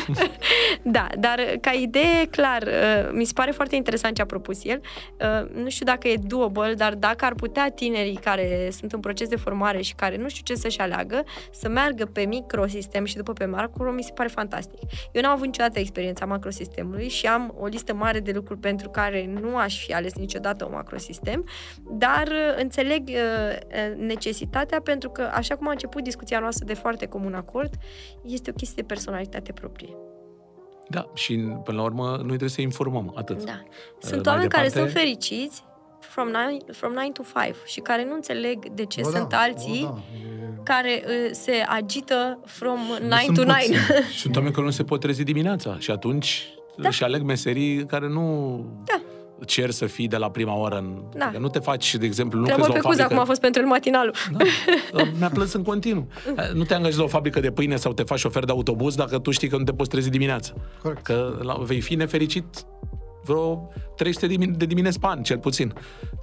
Da, 0.82 1.08
dar 1.18 1.40
ca 1.62 1.72
idee, 1.72 2.26
clar, 2.30 2.62
uh, 2.62 3.10
mi 3.12 3.26
se 3.26 3.32
pare 3.34 3.52
foarte 3.52 3.76
interesant 3.76 4.16
ce 4.16 4.22
a 4.22 4.26
propus 4.26 4.64
el. 4.64 4.82
Uh, 5.20 5.50
Nu 5.64 5.70
știu 5.70 5.86
dacă 5.86 6.08
e 6.08 6.16
doable, 6.24 6.74
dar 6.74 6.94
dacă 6.94 7.26
ar 7.26 7.34
putea 7.34 7.72
tinerii 7.72 8.20
care 8.24 8.70
sunt 8.72 8.92
în 8.94 9.00
proces 9.00 9.28
de 9.28 9.36
formare 9.36 9.82
și 9.82 9.94
care 9.94 10.18
nu 10.18 10.30
știu 10.30 10.44
ce 10.44 10.62
să-și 10.62 10.80
aleagă, 10.80 11.24
să 11.52 11.70
meargă 11.70 12.06
pe 12.06 12.22
microsistem 12.22 13.06
și 13.06 13.16
după 13.16 13.34
pe 13.34 13.46
macro, 13.46 13.92
mi 13.92 14.04
se 14.04 14.12
pare 14.14 14.30
fantastic. 14.30 14.80
Eu 15.12 15.22
n-am 15.22 15.32
avut 15.32 15.46
niciodată 15.46 15.80
experiența 15.80 16.26
macrosistemului 16.26 17.10
și 17.10 17.26
am 17.26 17.56
o 17.60 17.66
listă 17.66 17.94
mare 17.94 18.20
de 18.20 18.32
lucruri 18.32 18.60
pentru 18.60 18.90
care 18.90 19.30
nu 19.42 19.58
aș 19.58 19.86
fi 19.86 19.94
ales 19.94 20.14
niciodată 20.14 20.44
un 20.66 20.72
macrosistem, 20.74 21.46
dar 21.90 22.28
uh, 22.28 22.62
înțeleg 22.62 23.08
uh, 23.08 23.16
uh, 23.16 23.96
necesitatea 23.98 24.82
pentru 24.82 25.10
că, 25.10 25.30
așa 25.34 25.56
cum 25.56 25.68
a 25.68 25.72
început 25.72 26.04
discuția 26.04 26.40
noastră 26.40 26.66
de 26.66 26.74
foarte 26.74 27.06
comun 27.06 27.34
acord, 27.34 27.74
este 28.24 28.50
o 28.50 28.54
chestie 28.54 28.76
de 28.82 28.94
personalitate 28.94 29.52
proprie. 29.52 29.96
Da, 30.90 31.06
și 31.14 31.36
până 31.64 31.78
la 31.78 31.84
urmă 31.84 32.04
noi 32.10 32.26
trebuie 32.28 32.50
să 32.50 32.62
informăm, 32.62 33.14
atât. 33.16 33.44
Da. 33.46 33.52
Uh, 33.52 33.68
Sunt 34.00 34.26
mai 34.26 34.34
oameni 34.34 34.50
care 34.50 34.68
departe- 34.68 34.90
sunt 34.92 35.02
fericiți 35.04 35.64
from 36.00 36.28
9, 36.28 36.58
from 36.72 36.94
9 36.94 37.10
to 37.14 37.24
5 37.44 37.56
și 37.66 37.80
care 37.80 38.06
nu 38.06 38.14
înțeleg 38.14 38.70
de 38.70 38.86
ce 38.86 39.02
Bă, 39.02 39.10
sunt 39.10 39.30
da, 39.30 39.38
alții 39.38 39.82
bă, 39.82 39.94
da, 39.94 40.02
e- 40.28 40.60
care 40.64 41.04
uh, 41.06 41.30
se 41.32 41.64
agită 41.68 42.40
from 42.46 42.80
9 43.08 43.22
sunt 43.24 43.38
to 43.38 43.44
9. 43.44 43.58
puțini. 43.58 43.78
Sunt 44.16 44.36
oameni 44.36 44.54
care 44.54 44.66
nu 44.66 44.72
se 44.72 44.84
pot 44.84 45.00
trezi 45.00 45.24
dimineața 45.24 45.76
și 45.80 45.92
atunci 45.92 46.48
da. 46.78 46.90
și 46.90 47.04
aleg 47.04 47.22
meserii 47.22 47.86
care 47.86 48.08
nu 48.08 48.56
Da. 48.86 49.02
Cer 49.46 49.70
să 49.70 49.86
fii 49.86 50.08
de 50.08 50.18
la 50.18 50.30
prima 50.30 50.58
oră. 50.58 50.78
În... 50.78 51.04
Da. 51.18 51.30
Că 51.32 51.38
nu 51.38 51.48
te 51.48 51.60
faci, 51.60 51.96
de 51.96 52.06
exemplu, 52.06 52.40
nu 52.40 52.46
Tremur 52.46 52.68
la 52.68 52.70
o 52.70 52.74
pe 52.74 52.80
cuză 52.80 52.90
fabrică. 52.90 53.14
acum 53.14 53.20
a 53.20 53.26
fost 53.26 53.42
pentru 53.42 53.62
el 53.62 53.68
matinalul. 53.68 54.14
Da, 54.32 55.04
mi-a 55.20 55.30
plâns 55.30 55.54
în 55.54 55.64
continuu. 55.64 56.08
Nu 56.54 56.64
te 56.64 56.74
angajezi 56.74 56.98
la 57.00 57.04
o 57.04 57.08
fabrică 57.08 57.40
de 57.40 57.52
pâine 57.52 57.76
sau 57.76 57.94
te 57.94 58.04
faci 58.04 58.20
șofer 58.20 58.44
de 58.44 58.52
autobuz 58.52 58.96
dacă 58.96 59.20
tu 59.20 59.32
știi 59.32 59.48
că 59.48 59.58
nu 59.58 59.64
te 59.64 59.74
poți 59.74 59.90
trezi 59.90 60.10
dimineața. 60.10 60.54
Corect. 60.82 61.04
Că 61.04 61.40
la, 61.42 61.54
vei 61.54 61.82
fi 61.82 61.96
nefericit 61.96 62.46
vreo 63.24 63.70
300 63.96 64.28
de 64.28 64.34
dimin- 64.34 64.58
de 64.58 64.66
dimineți 64.66 65.00
pe 65.00 65.06
an, 65.10 65.24
cel 65.24 65.38
puțin. 65.38 65.74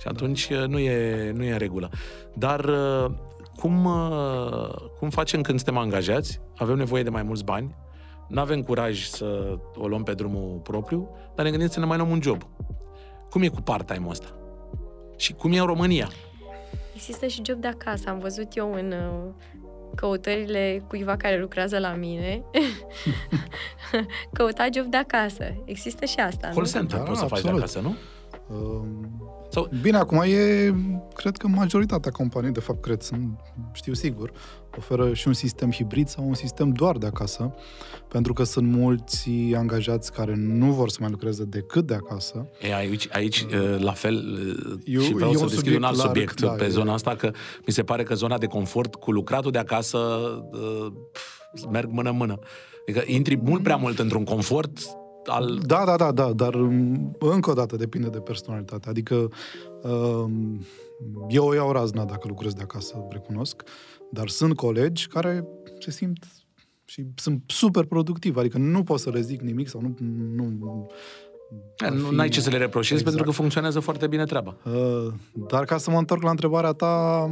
Și 0.01 0.07
atunci 0.09 0.49
uh, 0.51 0.65
nu 0.67 0.79
e, 0.79 1.33
nu 1.35 1.45
e 1.45 1.53
în 1.53 1.59
regulă. 1.59 1.91
Dar 2.35 2.65
uh, 2.65 3.11
cum, 3.57 3.85
uh, 3.85 4.75
cum 4.99 5.11
facem 5.11 5.41
când 5.41 5.59
suntem 5.59 5.77
angajați, 5.83 6.41
avem 6.57 6.77
nevoie 6.77 7.03
de 7.03 7.11
mai 7.11 7.23
mulți 7.23 7.45
bani, 7.45 7.75
nu 8.29 8.41
avem 8.41 8.63
curaj 8.63 9.05
să 9.05 9.59
o 9.75 9.87
luăm 9.87 10.03
pe 10.03 10.13
drumul 10.13 10.61
propriu, 10.63 11.09
dar 11.35 11.45
ne 11.45 11.51
gândim 11.51 11.69
să 11.69 11.81
ne 11.81 11.87
mai 11.87 11.97
luăm 11.97 12.11
un 12.11 12.23
job. 12.23 12.43
Cum 13.33 13.43
e 13.43 13.49
cu 13.49 13.61
part-time-ul 13.61 14.11
ăsta? 14.11 14.27
Și 15.17 15.33
cum 15.33 15.53
e 15.53 15.59
în 15.59 15.67
România? 15.67 16.09
Există 16.95 17.27
și 17.27 17.43
job 17.45 17.61
de 17.61 17.67
acasă. 17.67 18.09
Am 18.09 18.19
văzut 18.19 18.57
eu 18.57 18.75
în 18.75 18.93
uh, 18.93 19.33
căutările 19.95 20.85
cuiva 20.89 21.17
care 21.17 21.41
lucrează 21.41 21.79
la 21.79 21.95
mine. 21.95 22.43
Căuta 24.33 24.67
job 24.75 24.87
de 24.87 24.97
acasă. 24.97 25.45
Există 25.65 26.05
și 26.05 26.19
asta, 26.19 26.47
Call 26.47 26.61
nu? 26.61 26.67
center 26.67 26.99
Da, 26.99 27.05
poți 27.05 27.19
să 27.19 27.27
faci 27.27 27.41
de 27.41 27.49
absolut. 27.49 27.59
acasă, 27.59 27.81
nu? 27.81 27.95
Um, 28.49 29.23
Sau, 29.51 29.69
Bine, 29.81 29.97
acum 29.97 30.19
e, 30.21 30.75
cred 31.15 31.37
că 31.37 31.49
majoritatea 31.49 32.11
companii, 32.11 32.53
de 32.53 32.61
fapt, 32.61 32.81
cred, 32.81 33.01
sunt, 33.01 33.41
știu 33.73 33.93
sigur, 33.93 34.33
oferă 34.77 35.15
și 35.15 35.27
un 35.27 35.33
sistem 35.33 35.71
hibrid 35.71 36.09
sau 36.09 36.27
un 36.27 36.35
sistem 36.35 36.71
doar 36.71 36.97
de 36.97 37.07
acasă, 37.07 37.55
pentru 38.09 38.33
că 38.33 38.43
sunt 38.45 38.69
mulți 38.69 39.31
angajați 39.57 40.13
care 40.13 40.35
nu 40.37 40.73
vor 40.73 40.89
să 40.89 40.97
mai 41.01 41.11
lucreze 41.11 41.45
decât 41.45 41.87
de 41.87 41.95
acasă. 41.95 42.49
E, 42.61 42.75
aici, 42.75 43.09
aici 43.13 43.41
uh, 43.41 43.77
la 43.79 43.93
fel, 43.93 44.15
uh, 44.15 44.79
Eu- 44.85 45.01
și 45.01 45.13
vreau 45.15 45.31
e 45.31 45.37
să 45.37 45.43
un 45.43 45.49
deschid 45.49 45.65
subiect 45.65 45.79
un 45.83 45.89
alt 45.89 45.97
larg, 45.97 46.09
subiect 46.09 46.41
da, 46.41 46.51
pe 46.51 46.65
e- 46.65 46.69
zona 46.69 46.93
asta, 46.93 47.15
că 47.17 47.31
mi 47.67 47.73
se 47.73 47.83
pare 47.83 48.03
că 48.03 48.15
zona 48.15 48.39
de 48.39 48.47
confort 48.47 48.95
cu 48.95 49.11
lucratul 49.11 49.51
de 49.51 49.59
acasă 49.59 49.99
uh, 50.53 50.93
pf, 51.13 51.65
merg 51.71 51.91
mână-mână. 51.91 52.39
Adică 52.89 53.03
intri 53.07 53.37
mult 53.37 53.63
prea 53.63 53.77
mult 53.77 53.99
într-un 53.99 54.25
confort 54.25 54.79
al... 55.27 55.61
Da, 55.67 55.85
da, 55.85 55.97
da, 55.97 56.13
da, 56.13 56.33
dar 56.33 56.55
um, 56.55 57.17
încă 57.19 57.51
o 57.51 57.55
dată 57.55 57.77
depinde 57.77 58.09
de 58.09 58.19
personalitate. 58.21 58.89
Adică 58.89 59.29
um, 59.83 60.65
eu 61.29 61.47
o 61.47 61.55
iau 61.55 61.73
razna 61.73 62.05
dacă 62.05 62.29
lucrez 62.29 62.53
de 62.53 62.63
acasă, 62.63 63.07
recunosc, 63.11 63.63
dar 64.11 64.29
sunt 64.29 64.57
colegi 64.57 65.07
care 65.07 65.49
se 65.79 65.91
simt 65.91 66.25
și 66.85 67.07
sunt 67.17 67.43
super 67.47 67.85
productivi, 67.85 68.39
adică 68.39 68.59
nu 68.59 68.83
pot 68.83 68.99
să 69.01 69.11
le 69.11 69.21
zic 69.21 69.41
nimic 69.41 69.69
sau 69.69 69.81
nu... 69.81 69.95
nu 70.35 70.87
ar 71.77 71.93
Nu 71.93 72.07
fi- 72.07 72.21
ai 72.21 72.29
ce 72.29 72.41
să 72.41 72.51
le 72.51 72.57
reproșezi 72.59 72.93
Exact. 73.01 73.15
pentru 73.17 73.31
că 73.31 73.37
funcționează 73.41 73.81
foarte 73.81 74.07
bine 74.07 74.25
treaba. 74.25 74.57
Uh, 74.65 75.13
Dar 75.49 75.65
ca 75.65 75.79
să 75.79 75.91
mă 75.91 75.99
întorc 75.99 76.23
la 76.23 76.31
întrebarea 76.31 76.73
ta, 76.73 77.25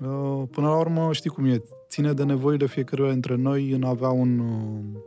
uh, 0.00 0.42
până 0.50 0.66
la 0.66 0.78
urmă 0.78 1.12
știi 1.12 1.30
cum 1.30 1.44
e, 1.44 1.62
ține 1.88 2.12
de 2.12 2.22
nevoile 2.24 2.66
fiecăruia 2.66 3.10
dintre 3.12 3.34
noi 3.34 3.70
în 3.70 3.82
a 3.82 3.88
avea 3.88 4.08
un, 4.08 4.38
uh, 4.38 5.00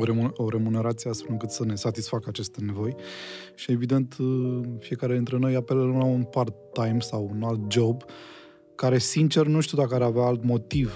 o, 0.00 0.04
remun- 0.04 0.32
o 0.36 0.48
remunerație 0.48 1.10
astfel 1.10 1.30
încât 1.30 1.50
să 1.50 1.64
ne 1.64 1.74
satisfacă 1.74 2.24
aceste 2.28 2.60
nevoi 2.64 2.94
și 3.54 3.70
evident 3.72 4.16
uh, 4.20 4.60
fiecare 4.78 5.14
dintre 5.14 5.36
noi 5.38 5.54
apelăm 5.54 5.96
la 5.98 6.04
un 6.04 6.22
part-time 6.22 6.98
sau 6.98 7.30
un 7.34 7.42
alt 7.42 7.60
job 7.72 8.02
care 8.74 8.98
sincer 8.98 9.46
nu 9.46 9.60
știu 9.60 9.78
dacă 9.78 9.94
ar 9.94 10.02
avea 10.02 10.22
alt 10.22 10.44
motiv 10.44 10.92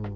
uh, 0.00 0.08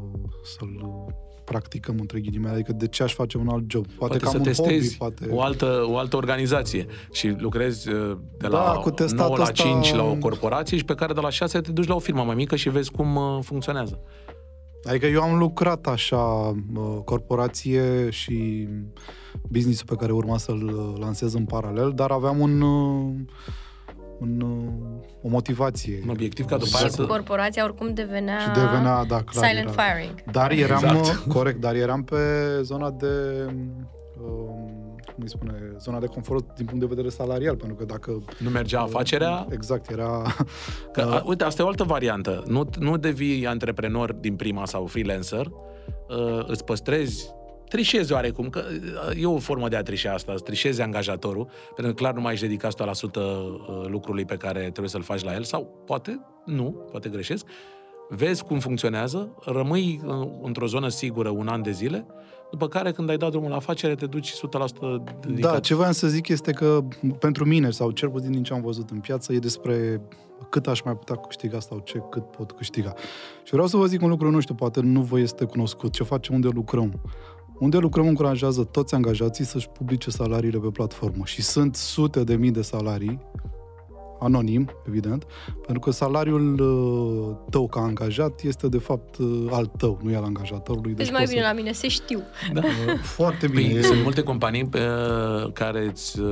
să-l 0.59 0.81
uh, 0.83 1.15
practicăm 1.45 1.97
între 2.01 2.21
ghilimele, 2.21 2.53
adică 2.55 2.73
de 2.73 2.87
ce 2.87 3.03
aș 3.03 3.15
face 3.15 3.39
un 3.39 3.49
alt 3.49 3.65
job? 3.71 3.85
Poate, 3.87 3.97
Poate 3.99 4.19
că 4.19 4.25
să 4.25 4.31
am 4.35 4.39
un 4.39 4.43
testezi 4.47 4.97
hobby, 4.99 5.17
poate... 5.19 5.35
o, 5.35 5.41
altă, 5.43 5.85
o 5.89 5.97
altă 5.97 6.17
organizație 6.17 6.87
și 7.13 7.29
lucrezi 7.39 7.89
uh, 7.93 8.17
de 8.39 8.49
Da, 8.49 8.73
la 8.73 8.81
cu 8.81 8.91
testatul 8.91 9.25
9 9.27 9.37
la 9.37 9.43
ăsta- 9.43 9.53
5 9.63 9.95
la 9.95 10.03
o 10.03 10.15
corporație 10.15 10.77
și 10.77 10.85
pe 10.85 10.95
care 10.95 11.13
de 11.13 11.21
la 11.21 11.31
6 11.31 11.61
te 11.61 11.73
duci 11.73 11.87
la 11.87 11.95
o 11.95 11.99
firmă 11.99 12.23
mai 12.23 12.35
mică 12.35 12.57
și 12.57 12.69
vezi 12.69 12.91
cum 12.91 13.17
uh, 13.17 13.39
funcționează. 13.43 14.01
Adică 14.87 15.07
eu 15.07 15.23
am 15.23 15.39
lucrat 15.39 15.87
așa, 15.87 16.17
uh, 16.75 16.99
corporație 17.05 18.11
și 18.11 18.69
business-ul 19.49 19.87
pe 19.87 19.95
care 19.97 20.13
urma 20.13 20.39
să-l 20.39 20.63
uh, 20.63 21.01
lansez 21.01 21.35
în 21.35 21.45
paralel, 21.45 21.93
dar 21.95 22.11
aveam 22.11 22.39
un, 22.41 22.61
uh, 22.61 23.15
un, 24.19 24.41
uh, 24.41 25.03
o 25.23 25.29
motivație. 25.29 26.01
Un 26.03 26.09
obiectiv 26.11 26.45
ca 26.45 26.57
după 26.57 26.77
aia 26.77 26.87
Și 26.87 26.93
să... 26.93 27.03
corporația 27.07 27.65
oricum 27.65 27.95
devenea, 27.95 28.39
Și 28.39 28.49
devenea, 28.49 29.05
da, 29.05 29.23
clar, 29.23 29.49
silent 29.49 29.69
era. 29.73 29.83
firing. 29.83 30.23
Dar 30.31 30.51
eram, 30.51 30.83
Exact. 30.85 31.27
uh, 31.27 31.33
corect, 31.35 31.61
dar 31.61 31.75
eram 31.75 32.05
pe 32.05 32.17
zona 32.63 32.91
de, 32.91 33.07
um, 34.23 34.86
cum 35.17 35.25
îi 35.25 35.31
spune, 35.31 35.77
zona 35.79 35.99
de 35.99 36.07
confort 36.07 36.55
din 36.55 36.65
punct 36.65 36.81
de 36.81 36.87
vedere 36.87 37.09
salarial, 37.09 37.57
pentru 37.57 37.77
că 37.77 37.85
dacă... 37.85 38.23
Nu 38.39 38.51
mergea 38.51 38.81
afacerea, 38.81 39.47
Exact, 39.51 39.91
era... 39.91 40.23
Că, 40.93 41.01
a, 41.01 41.23
uite, 41.27 41.45
asta 41.45 41.63
e 41.63 41.65
o 41.65 41.69
altă 41.69 41.85
variantă. 41.85 42.43
Nu, 42.47 42.69
nu 42.79 42.97
devii 42.97 43.47
antreprenor 43.47 44.13
din 44.13 44.37
prima 44.37 44.67
sau 44.67 44.87
freelancer, 44.87 45.47
uh, 45.47 46.45
îți 46.47 46.65
păstrezi 46.65 47.35
trișezi 47.69 48.13
oarecum, 48.13 48.49
că 48.49 48.63
uh, 49.11 49.23
e 49.23 49.27
o 49.27 49.39
formă 49.39 49.69
de 49.69 49.77
a 49.77 49.83
trișa 49.83 50.13
asta, 50.13 50.33
îți 50.33 50.43
trișezi 50.43 50.83
angajatorul, 50.83 51.49
pentru 51.75 51.95
că 51.95 52.01
clar 52.03 52.15
nu 52.15 52.21
mai 52.21 52.33
ești 52.33 52.47
dedicat 52.47 52.83
100% 52.83 53.15
uh, 53.15 53.85
lucrului 53.87 54.25
pe 54.25 54.37
care 54.37 54.61
trebuie 54.61 54.89
să-l 54.89 55.03
faci 55.03 55.23
la 55.23 55.35
el, 55.35 55.43
sau 55.43 55.83
poate 55.87 56.21
nu, 56.45 56.71
poate 56.91 57.09
greșesc, 57.09 57.47
vezi 58.09 58.45
cum 58.45 58.59
funcționează, 58.59 59.35
rămâi 59.45 60.01
uh, 60.05 60.29
într-o 60.43 60.67
zonă 60.67 60.89
sigură 60.89 61.29
un 61.29 61.49
an 61.49 61.63
de 61.63 61.71
zile, 61.71 62.07
după 62.51 62.69
care 62.69 62.93
când 62.93 63.11
ai 63.11 63.17
dat 63.17 63.31
drumul 63.31 63.51
la 63.51 63.57
afacere 63.57 63.95
te 63.95 64.07
duci 64.07 64.33
100% 64.33 64.37
dedicat. 65.21 65.53
Da, 65.53 65.61
ce 65.61 65.75
voiam 65.75 65.93
să 65.93 66.09
zic 66.09 66.29
este 66.29 66.53
că 66.53 66.85
pentru 67.19 67.45
mine, 67.45 67.71
sau 67.71 67.91
cel 67.91 68.11
puțin 68.11 68.31
din 68.31 68.43
ce 68.43 68.53
am 68.53 68.61
văzut 68.61 68.91
în 68.91 69.01
piață, 69.01 69.33
e 69.33 69.39
despre 69.39 70.01
cât 70.51 70.67
aș 70.67 70.81
mai 70.81 70.97
putea 70.97 71.17
câștiga 71.17 71.61
sau 71.61 71.79
ce 71.79 72.03
cât 72.11 72.31
pot 72.31 72.53
câștiga. 72.53 72.95
Și 73.45 73.53
vreau 73.53 73.67
să 73.67 73.77
vă 73.77 73.87
zic 73.87 74.03
un 74.03 74.09
lucru, 74.09 74.31
nu 74.31 74.41
știu, 74.41 74.55
poate 74.55 74.81
nu 74.81 75.03
vă 75.03 75.19
este 75.19 75.45
cunoscut, 75.45 75.93
ce 75.93 76.03
facem, 76.03 76.35
unde 76.35 76.49
lucrăm. 76.49 77.01
Unde 77.59 77.77
lucrăm 77.79 78.07
încurajează 78.07 78.65
toți 78.65 78.95
angajații 78.95 79.45
să-și 79.45 79.69
publice 79.69 80.11
salariile 80.11 80.59
pe 80.59 80.69
platformă 80.69 81.25
și 81.25 81.43
sunt 81.43 81.77
sute 81.77 82.25
de 82.25 82.37
mii 82.37 82.51
de 82.51 82.63
salarii 82.63 83.21
anonim, 84.21 84.69
evident, 84.89 85.25
pentru 85.55 85.79
că 85.79 85.91
salariul 85.91 86.61
uh, 86.61 87.37
tău 87.51 87.67
ca 87.69 87.81
angajat 87.81 88.41
este 88.43 88.69
de 88.69 88.79
fapt 88.79 89.17
uh, 89.17 89.47
al 89.51 89.67
tău, 89.67 89.99
nu 90.03 90.11
e 90.11 90.17
al 90.17 90.25
angajatorului. 90.25 90.95
Deci 90.95 91.11
mai 91.11 91.21
poți 91.21 91.33
bine 91.33 91.45
să- 91.45 91.51
la 91.53 91.55
mine 91.57 91.73
se 91.73 91.89
știu. 91.89 92.21
Da. 92.53 92.61
Uh, 92.87 92.99
Foarte 93.03 93.47
bine. 93.49 93.61
Păi, 93.71 93.79
e- 93.79 93.83
sunt 93.83 94.03
multe 94.03 94.23
companii 94.23 94.69
uh, 94.75 95.53
care 95.53 95.87
îți 95.87 96.21
uh, 96.21 96.29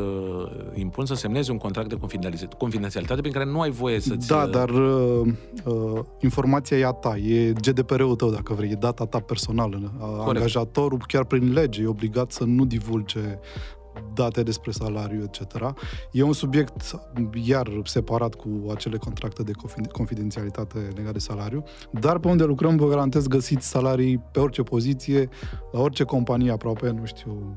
impun 0.75 1.07
să 1.07 1.15
semnezi 1.15 1.51
un 1.51 1.59
contract 1.59 1.89
de 1.89 1.95
confidențialitate, 1.97 2.57
confidențialitate 2.59 3.21
prin 3.21 3.33
care 3.33 3.45
nu 3.45 3.61
ai 3.61 3.71
voie 3.71 4.01
să-ți... 4.01 4.27
Da, 4.29 4.47
dar 4.47 4.69
uh, 4.71 5.21
uh, 5.65 6.01
informația 6.21 6.77
e 6.79 6.85
a 6.85 6.91
ta, 6.91 7.17
e 7.17 7.53
GDPR-ul 7.53 8.15
tău, 8.17 8.31
dacă 8.31 8.55
vrei, 8.55 8.71
e 8.71 8.75
data 8.75 9.05
ta 9.05 9.19
personală. 9.19 9.93
A- 10.01 10.25
Angajatorul, 10.27 10.99
chiar 11.07 11.25
prin 11.25 11.53
lege, 11.53 11.83
e 11.83 11.87
obligat 11.87 12.31
să 12.33 12.45
nu 12.45 12.65
divulge 12.65 13.21
date 14.15 14.43
despre 14.43 14.71
salariu, 14.71 15.23
etc. 15.23 15.75
E 16.13 16.23
un 16.23 16.33
subiect, 16.33 16.99
iar 17.45 17.69
separat 17.85 18.35
cu 18.35 18.49
acele 18.75 18.97
contracte 18.97 19.43
de 19.43 19.53
confi- 19.53 19.91
confidențialitate 19.93 20.79
legate 20.79 21.13
de 21.13 21.19
salariu, 21.19 21.65
dar 21.91 22.19
pe 22.19 22.29
unde 22.29 22.45
lucrăm, 22.45 22.77
vă 22.77 22.89
garantez, 22.89 23.27
găsiți 23.27 23.69
salarii 23.69 24.19
pe 24.33 24.41
orice 24.41 24.63
poziție, 24.63 25.29
la 25.73 25.81
orice 25.81 26.05
companie 26.05 26.51
aproape, 26.51 26.91
nu 26.91 27.05
știu, 27.05 27.53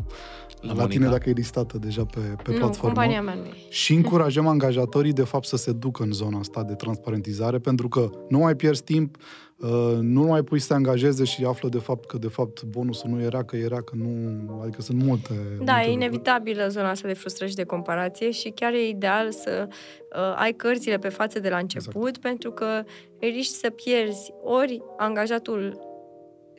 La 0.62 0.68
la, 0.68 0.74
Monica. 0.74 0.88
tine 0.88 1.10
dacă 1.10 1.30
e 1.30 1.32
listată 1.32 1.78
deja 1.78 2.06
pe, 2.06 2.20
pe 2.20 2.52
nu, 2.52 2.58
platformă. 2.58 2.94
compania 2.94 3.22
mea 3.22 3.34
nu 3.34 3.44
e. 3.44 3.54
Și 3.70 3.94
încurajăm 3.94 4.48
angajatorii, 4.48 5.14
de 5.14 5.24
fapt, 5.24 5.46
să 5.46 5.58
se 5.58 5.72
ducă 5.72 6.04
în 6.04 6.12
zona 6.12 6.40
asta 6.40 6.64
de 6.64 6.74
transparentizare, 6.74 7.58
pentru 7.58 7.88
că 7.88 8.10
nu 8.30 8.38
mai 8.38 8.56
pierzi 8.56 8.84
timp, 8.84 9.16
uh, 9.16 9.47
nu 10.02 10.22
mai 10.22 10.44
pui 10.44 10.60
să 10.60 10.68
te 10.68 10.74
angajeze 10.74 11.24
și 11.24 11.46
află, 11.46 11.70
de 11.70 11.78
fapt, 11.78 12.06
că, 12.06 12.18
de 12.18 12.28
fapt, 12.28 12.64
bonusul 12.64 13.10
nu 13.10 13.22
era, 13.22 13.44
că 13.44 13.56
era, 13.56 13.82
că 13.82 13.96
nu... 13.96 14.60
Adică 14.62 14.82
sunt 14.82 15.04
multe... 15.04 15.30
Da, 15.34 15.38
multe 15.40 15.72
e 15.72 15.76
lucruri. 15.76 15.92
inevitabilă 15.94 16.68
zona 16.68 16.90
asta 16.90 17.08
de 17.08 17.14
frustrări 17.14 17.50
și 17.52 17.58
de 17.58 17.64
comparație 17.64 18.32
și 18.32 18.50
chiar 18.50 18.74
e 18.74 18.88
ideal 18.88 19.32
să 19.32 19.68
uh, 19.68 20.34
ai 20.36 20.54
cărțile 20.54 20.98
pe 20.98 21.10
față 21.10 21.40
de 21.40 21.50
la 21.50 21.58
început, 21.58 21.96
Exact. 22.08 22.18
pentru 22.20 22.52
că 22.52 22.84
riști 23.20 23.54
să 23.54 23.70
pierzi 23.70 24.32
ori 24.44 24.82
angajatul 24.98 25.80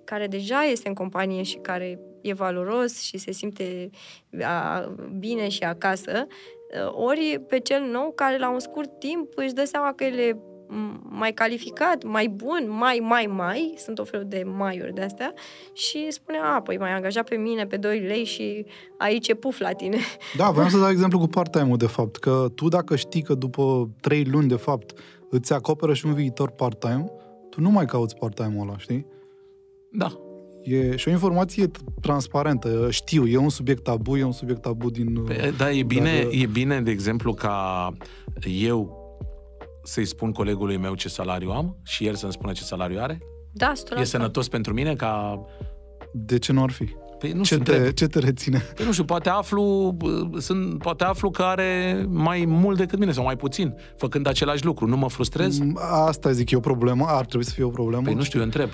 care 0.04 0.26
deja 0.26 0.62
este 0.62 0.88
în 0.88 0.94
companie 0.94 1.42
și 1.42 1.56
care 1.56 2.00
e 2.20 2.32
valoros 2.32 3.00
și 3.00 3.18
se 3.18 3.32
simte 3.32 3.90
a, 4.42 4.80
bine 5.18 5.48
și 5.48 5.62
acasă, 5.62 6.26
uh, 6.86 6.92
ori 7.06 7.44
pe 7.48 7.58
cel 7.58 7.82
nou 7.82 8.12
care 8.14 8.38
la 8.38 8.50
un 8.50 8.58
scurt 8.58 8.98
timp 8.98 9.32
își 9.34 9.52
dă 9.52 9.64
seama 9.64 9.92
că 9.92 10.04
el 10.04 10.18
e 10.18 10.32
m- 10.32 10.47
mai 11.02 11.32
calificat, 11.32 12.04
mai 12.04 12.28
bun, 12.28 12.66
mai, 12.68 12.98
mai, 13.02 13.26
mai, 13.26 13.74
sunt 13.76 13.98
o 13.98 14.04
fel 14.04 14.24
de 14.28 14.42
maiuri 14.56 14.94
de 14.94 15.02
astea 15.02 15.32
și 15.72 16.06
spune, 16.10 16.38
a, 16.38 16.60
păi 16.60 16.78
mai 16.78 16.92
angajat 16.92 17.28
pe 17.28 17.36
mine 17.36 17.66
pe 17.66 17.76
2 17.76 17.98
lei 18.00 18.24
și 18.24 18.66
aici 18.98 19.28
e 19.28 19.34
puf 19.34 19.58
la 19.58 19.72
tine. 19.72 19.98
Da, 20.36 20.50
vreau 20.50 20.68
să 20.68 20.78
dau 20.78 20.90
exemplu 20.90 21.18
cu 21.18 21.26
part-time-ul, 21.26 21.76
de 21.76 21.86
fapt, 21.86 22.16
că 22.16 22.46
tu 22.54 22.68
dacă 22.68 22.96
știi 22.96 23.22
că 23.22 23.34
după 23.34 23.90
trei 24.00 24.24
luni, 24.24 24.48
de 24.48 24.56
fapt, 24.56 24.98
îți 25.30 25.52
acoperă 25.52 25.94
și 25.94 26.06
un 26.06 26.14
viitor 26.14 26.50
part-time, 26.50 27.04
tu 27.50 27.60
nu 27.60 27.70
mai 27.70 27.84
cauți 27.84 28.16
part-time-ul 28.16 28.68
ăla, 28.68 28.78
știi? 28.78 29.06
Da. 29.92 30.12
E 30.62 30.96
și 30.96 31.08
o 31.08 31.10
informație 31.10 31.66
t- 31.66 32.00
transparentă. 32.00 32.90
Știu, 32.90 33.26
e 33.26 33.36
un 33.36 33.48
subiect 33.48 33.82
tabu, 33.82 34.16
e 34.16 34.24
un 34.24 34.32
subiect 34.32 34.62
tabu 34.62 34.90
din... 34.90 35.22
Păi, 35.22 35.54
Da, 35.56 35.70
e 35.70 35.82
bine, 35.82 36.22
Dar- 36.22 36.32
e 36.32 36.46
bine, 36.46 36.80
de 36.80 36.90
exemplu, 36.90 37.34
ca 37.34 37.92
eu 38.62 39.06
să-i 39.88 40.04
spun 40.04 40.32
colegului 40.32 40.76
meu 40.76 40.94
ce 40.94 41.08
salariu 41.08 41.50
am 41.50 41.76
și 41.84 42.06
el 42.06 42.14
să-mi 42.14 42.32
spună 42.32 42.52
ce 42.52 42.62
salariu 42.62 42.98
are? 43.00 43.18
Da, 43.52 43.72
100%. 43.96 44.00
E 44.00 44.04
sănătos 44.04 44.48
pentru 44.48 44.72
mine 44.72 44.94
ca... 44.94 45.40
De 46.12 46.38
ce 46.38 46.52
nu 46.52 46.62
ar 46.62 46.70
fi? 46.70 46.88
Păi 47.18 47.32
nu 47.32 47.42
Ce 47.42 47.54
știu, 47.54 47.64
te, 47.64 47.74
întreb. 47.74 47.92
ce 47.94 48.06
te 48.06 48.18
reține? 48.18 48.58
Păi 48.74 48.84
nu 48.84 48.92
știu, 48.92 49.04
poate 49.04 49.28
aflu, 49.28 49.94
bă, 49.96 50.28
sunt, 50.40 50.78
poate 50.78 51.04
aflu 51.04 51.30
că 51.30 51.42
are 51.42 52.04
mai 52.08 52.44
mult 52.46 52.76
decât 52.78 52.98
mine 52.98 53.12
sau 53.12 53.24
mai 53.24 53.36
puțin, 53.36 53.74
făcând 53.96 54.26
același 54.26 54.64
lucru. 54.64 54.86
Nu 54.86 54.96
mă 54.96 55.08
frustrez? 55.08 55.58
Mm, 55.58 55.78
Asta 56.06 56.30
zic 56.32 56.50
eu 56.50 56.58
o 56.58 56.62
problemă, 56.62 57.04
ar 57.08 57.24
trebui 57.26 57.46
să 57.46 57.52
fie 57.52 57.64
o 57.64 57.68
problemă. 57.68 58.02
Păi 58.02 58.14
nu 58.14 58.22
știu, 58.22 58.38
eu 58.38 58.44
întreb. 58.44 58.68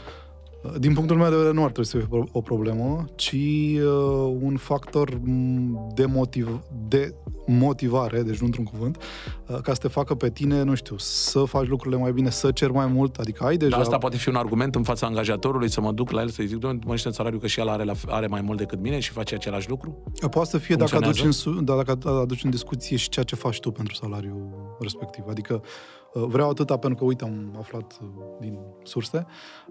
Din 0.78 0.94
punctul 0.94 1.16
meu 1.16 1.28
de 1.28 1.34
vedere 1.34 1.54
nu 1.54 1.64
ar 1.64 1.70
trebui 1.70 1.90
să 1.90 1.96
fie 1.96 2.26
o 2.32 2.40
problemă, 2.40 3.04
ci 3.14 3.32
uh, 3.32 4.36
un 4.40 4.56
factor 4.56 5.20
m, 5.24 5.92
de, 5.94 6.06
motiv, 6.06 6.62
de 6.88 7.14
motivare, 7.46 8.22
deci 8.22 8.38
nu 8.38 8.46
într-un 8.46 8.64
cuvânt, 8.64 9.02
uh, 9.46 9.58
ca 9.62 9.72
să 9.72 9.80
te 9.80 9.88
facă 9.88 10.14
pe 10.14 10.30
tine, 10.30 10.62
nu 10.62 10.74
știu, 10.74 10.94
să 10.98 11.44
faci 11.44 11.66
lucrurile 11.66 12.00
mai 12.00 12.12
bine, 12.12 12.30
să 12.30 12.50
cer 12.50 12.70
mai 12.70 12.86
mult, 12.86 13.16
adică 13.16 13.44
ai 13.44 13.56
deja... 13.56 13.70
Dar 13.70 13.80
asta 13.80 13.98
poate 13.98 14.16
fi 14.16 14.28
un 14.28 14.34
argument 14.34 14.74
în 14.74 14.82
fața 14.82 15.06
angajatorului 15.06 15.70
să 15.70 15.80
mă 15.80 15.92
duc 15.92 16.10
la 16.10 16.20
el 16.20 16.28
să-i 16.28 16.46
zic, 16.46 16.58
domnule, 16.58 16.82
mă 16.86 16.92
niște 16.92 17.10
salariu 17.10 17.38
că 17.38 17.46
și 17.46 17.60
el 17.60 17.68
are, 17.68 17.84
la, 17.84 17.92
are 18.06 18.26
mai 18.26 18.40
mult 18.40 18.58
decât 18.58 18.80
mine 18.80 18.98
și 18.98 19.10
face 19.10 19.34
același 19.34 19.68
lucru? 19.68 20.02
Poate 20.30 20.50
să 20.50 20.58
fie 20.58 20.74
dacă 20.74 20.96
aduci, 20.96 21.04
Funcționează? 21.04 21.48
în, 21.48 21.54
su- 21.54 21.64
da, 21.64 21.82
dacă 21.82 22.08
aduci 22.20 22.44
în 22.44 22.50
discuție 22.50 22.96
și 22.96 23.08
ceea 23.08 23.24
ce 23.24 23.34
faci 23.34 23.60
tu 23.60 23.70
pentru 23.70 23.94
salariul 23.94 24.76
respectiv. 24.80 25.24
Adică 25.28 25.54
uh, 25.54 25.68
vreau 26.14 26.48
atâta 26.50 26.76
pentru 26.76 26.98
că, 26.98 27.04
uite, 27.04 27.24
am 27.24 27.56
aflat 27.58 27.98
uh, 28.02 28.08
din 28.40 28.58
surse, 28.82 29.26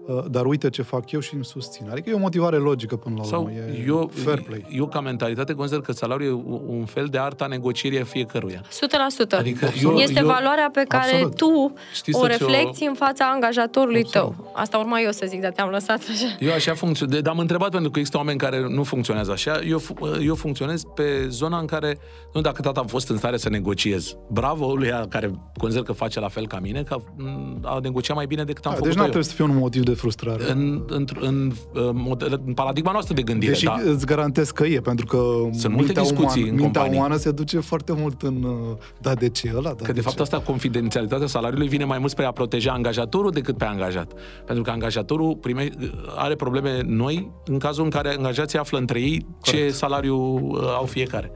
uh, 0.06 0.24
dar 0.30 0.44
uite 0.46 0.70
ce 0.70 0.82
fac 0.82 1.10
eu 1.10 1.20
și 1.20 1.34
îmi 1.34 1.44
susțin. 1.44 1.88
Adică 1.90 2.10
e 2.10 2.12
o 2.12 2.18
motivare 2.18 2.56
logică 2.56 2.96
până 2.96 3.14
la 3.18 3.22
Sau 3.22 3.42
urmă. 3.42 3.54
E 3.56 3.84
eu, 3.86 4.10
fair 4.12 4.40
play. 4.42 4.66
eu 4.70 4.86
ca 4.86 5.00
mentalitate 5.00 5.52
consider 5.54 5.80
că 5.82 5.92
salariul 5.92 6.44
e 6.48 6.52
un 6.72 6.84
fel 6.84 7.06
de 7.06 7.18
arta 7.18 7.46
negocierii 7.46 8.00
a 8.00 8.04
fiecăruia. 8.04 8.60
100%. 8.62 9.38
Adică 9.38 9.64
Absolut. 9.64 9.92
eu, 9.92 10.02
este 10.02 10.20
eu, 10.20 10.26
valoarea 10.26 10.68
pe 10.72 10.84
care 10.88 11.10
Absolut. 11.10 11.36
tu 11.36 11.72
Știi 11.94 12.12
o 12.14 12.18
să 12.18 12.26
ți-o- 12.32 12.46
reflecti 12.46 12.84
în 12.84 12.94
fața 12.94 13.30
angajatorului 13.30 14.02
Absolut. 14.04 14.34
tău. 14.36 14.52
Asta 14.54 14.78
urma 14.78 15.00
eu 15.00 15.10
să 15.10 15.24
zic, 15.28 15.40
dar 15.40 15.52
te-am 15.52 15.68
lăsat 15.70 16.00
așa. 16.10 16.36
Eu 16.40 16.52
așa 16.52 16.74
funcționez, 16.74 17.20
dar 17.20 17.32
am 17.32 17.38
întrebat 17.38 17.70
pentru 17.70 17.90
că 17.90 17.98
există 17.98 18.18
oameni 18.18 18.38
care 18.38 18.66
nu 18.68 18.82
funcționează 18.82 19.30
așa. 19.32 19.60
Eu, 19.68 19.78
fu- 19.78 19.94
eu 20.22 20.34
funcționez 20.34 20.82
pe 20.94 21.26
zona 21.28 21.58
în 21.58 21.66
care, 21.66 21.98
nu 22.32 22.40
dacă 22.40 22.62
tata 22.62 22.80
am 22.80 22.86
fost 22.86 23.08
în 23.08 23.16
stare 23.16 23.36
să 23.36 23.48
negociez. 23.48 24.16
Bravo 24.30 24.74
lui 24.74 24.88
care 25.08 25.30
consider 25.58 25.82
că 25.84 25.92
face 25.92 26.20
la 26.20 26.28
fel 26.34 26.46
ca 26.46 26.58
mine, 26.60 26.82
că 26.82 26.96
m, 27.16 27.58
a 27.62 27.78
negociat 27.82 28.16
mai 28.16 28.26
bine 28.26 28.44
decât 28.44 28.64
am 28.64 28.70
Da, 28.70 28.76
făcut 28.76 28.88
deci 28.90 28.96
nu 28.98 29.04
eu. 29.04 29.10
trebuie 29.10 29.30
să 29.30 29.36
fie 29.36 29.44
un 29.44 29.56
motiv 29.56 29.82
de 29.82 29.94
frustrare. 29.94 30.50
În, 30.50 30.82
în, 30.88 31.04
în, 31.20 31.52
în, 31.72 31.90
model, 31.94 32.42
în 32.46 32.54
paradigma 32.54 32.92
noastră 32.92 33.14
de 33.14 33.22
gândire, 33.22 33.52
Deși 33.52 33.64
da. 33.64 33.76
îți 33.84 34.06
garantez 34.06 34.50
că 34.50 34.64
e, 34.66 34.80
pentru 34.80 35.06
că 35.06 35.16
Sunt 35.52 35.72
multe 35.74 35.74
mintea, 35.74 36.02
discuții 36.02 36.40
umană, 36.42 36.54
în 36.56 36.60
mintea 36.62 36.80
companii. 36.80 36.98
umană 36.98 37.16
se 37.16 37.30
duce 37.30 37.60
foarte 37.60 37.92
mult 37.96 38.22
în... 38.22 38.42
uh, 38.42 38.76
Da, 39.00 39.14
de 39.14 39.28
ce 39.28 39.52
ăla? 39.56 39.72
Da, 39.72 39.84
Că 39.84 39.92
de 39.92 40.00
fapt 40.00 40.16
ce? 40.16 40.22
asta, 40.22 40.40
confidențialitatea 40.40 41.26
salariului 41.26 41.68
vine 41.68 41.84
mai 41.84 41.98
mult 41.98 42.10
spre 42.10 42.24
a 42.24 42.30
proteja 42.30 42.72
angajatorul 42.72 43.30
decât 43.30 43.56
pe 43.56 43.64
angajat. 43.64 44.12
Pentru 44.46 44.64
că 44.64 44.70
angajatorul 44.70 45.36
prime, 45.36 45.70
are 46.16 46.34
probleme 46.34 46.80
noi 46.86 47.30
în 47.44 47.58
cazul 47.58 47.84
în 47.84 47.90
care 47.90 48.14
angajații 48.16 48.58
află 48.58 48.78
între 48.78 49.00
ei 49.00 49.26
ce 49.42 49.56
Corect. 49.56 49.74
salariu 49.74 50.16
uh, 50.16 50.58
au 50.76 50.84
fiecare. 50.84 51.30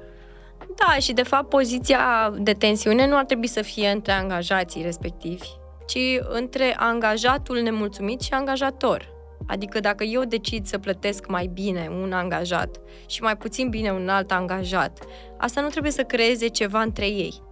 Da, 0.86 0.98
și 0.98 1.12
de 1.12 1.22
fapt 1.22 1.48
poziția 1.48 2.34
de 2.38 2.52
tensiune 2.52 3.06
nu 3.06 3.16
ar 3.16 3.24
trebui 3.24 3.46
să 3.46 3.62
fie 3.62 3.88
între 3.88 4.12
angajații 4.12 4.82
respectivi, 4.82 5.48
ci 5.86 5.98
între 6.28 6.74
angajatul 6.78 7.60
nemulțumit 7.60 8.20
și 8.20 8.32
angajator. 8.32 9.16
Adică 9.46 9.80
dacă 9.80 10.04
eu 10.04 10.24
decid 10.24 10.66
să 10.66 10.78
plătesc 10.78 11.26
mai 11.26 11.50
bine 11.52 11.90
un 12.02 12.12
angajat 12.12 12.80
și 13.06 13.22
mai 13.22 13.36
puțin 13.36 13.68
bine 13.68 13.92
un 13.92 14.08
alt 14.08 14.30
angajat, 14.30 15.04
asta 15.38 15.60
nu 15.60 15.68
trebuie 15.68 15.92
să 15.92 16.02
creeze 16.02 16.46
ceva 16.46 16.80
între 16.80 17.06
ei. 17.06 17.42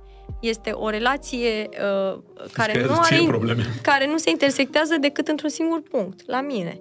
Este 0.40 0.70
o 0.70 0.88
relație 0.88 1.68
uh, 1.68 2.18
care, 2.52 2.72
că 2.72 2.86
nu 2.86 3.02
ție 3.02 3.16
are, 3.16 3.26
probleme. 3.26 3.62
care 3.82 4.06
nu 4.06 4.16
se 4.16 4.30
intersectează 4.30 4.96
decât 5.00 5.28
într-un 5.28 5.50
singur 5.50 5.82
punct, 5.82 6.26
la 6.26 6.40
mine. 6.40 6.80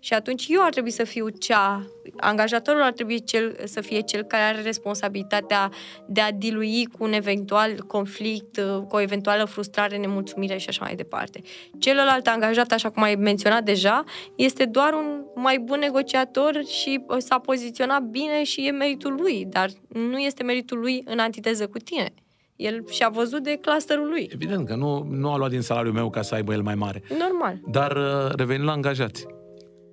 Și 0.00 0.12
atunci 0.12 0.46
eu 0.48 0.62
ar 0.62 0.70
trebui 0.70 0.90
să 0.90 1.04
fiu 1.04 1.28
cea, 1.28 1.86
angajatorul 2.16 2.82
ar 2.82 2.92
trebui 2.92 3.24
cel, 3.24 3.56
să 3.64 3.80
fie 3.80 4.00
cel 4.00 4.22
care 4.22 4.42
are 4.42 4.60
responsabilitatea 4.60 5.70
de 6.06 6.20
a 6.20 6.32
dilui 6.32 6.86
cu 6.86 7.04
un 7.04 7.12
eventual 7.12 7.84
conflict, 7.86 8.56
uh, 8.56 8.82
cu 8.88 8.96
o 8.96 9.00
eventuală 9.00 9.44
frustrare, 9.44 9.96
nemulțumire 9.96 10.56
și 10.56 10.68
așa 10.68 10.84
mai 10.84 10.94
departe. 10.94 11.40
Celălalt 11.78 12.26
angajat, 12.26 12.72
așa 12.72 12.90
cum 12.90 13.02
ai 13.02 13.14
menționat 13.14 13.64
deja, 13.64 14.04
este 14.36 14.64
doar 14.64 14.92
un 14.92 15.24
mai 15.34 15.58
bun 15.58 15.78
negociator 15.78 16.64
și 16.64 17.04
uh, 17.06 17.16
s-a 17.18 17.38
poziționat 17.38 18.02
bine 18.02 18.44
și 18.44 18.66
e 18.66 18.70
meritul 18.70 19.14
lui, 19.20 19.46
dar 19.50 19.68
nu 19.88 20.18
este 20.18 20.42
meritul 20.42 20.78
lui 20.78 21.02
în 21.04 21.18
antiteză 21.18 21.66
cu 21.66 21.78
tine. 21.78 22.12
El 22.56 22.84
și-a 22.90 23.08
văzut 23.08 23.42
de 23.42 23.58
clusterul 23.60 24.08
lui. 24.08 24.30
Evident 24.32 24.66
că 24.66 24.74
nu, 24.74 25.06
nu 25.10 25.32
a 25.32 25.36
luat 25.36 25.50
din 25.50 25.60
salariul 25.60 25.94
meu 25.94 26.10
ca 26.10 26.22
să 26.22 26.34
aibă 26.34 26.52
el 26.52 26.62
mai 26.62 26.74
mare. 26.74 27.02
Normal. 27.18 27.60
Dar 27.70 27.96
uh, 27.96 28.34
revenind 28.36 28.64
la 28.64 28.72
angajați. 28.72 29.26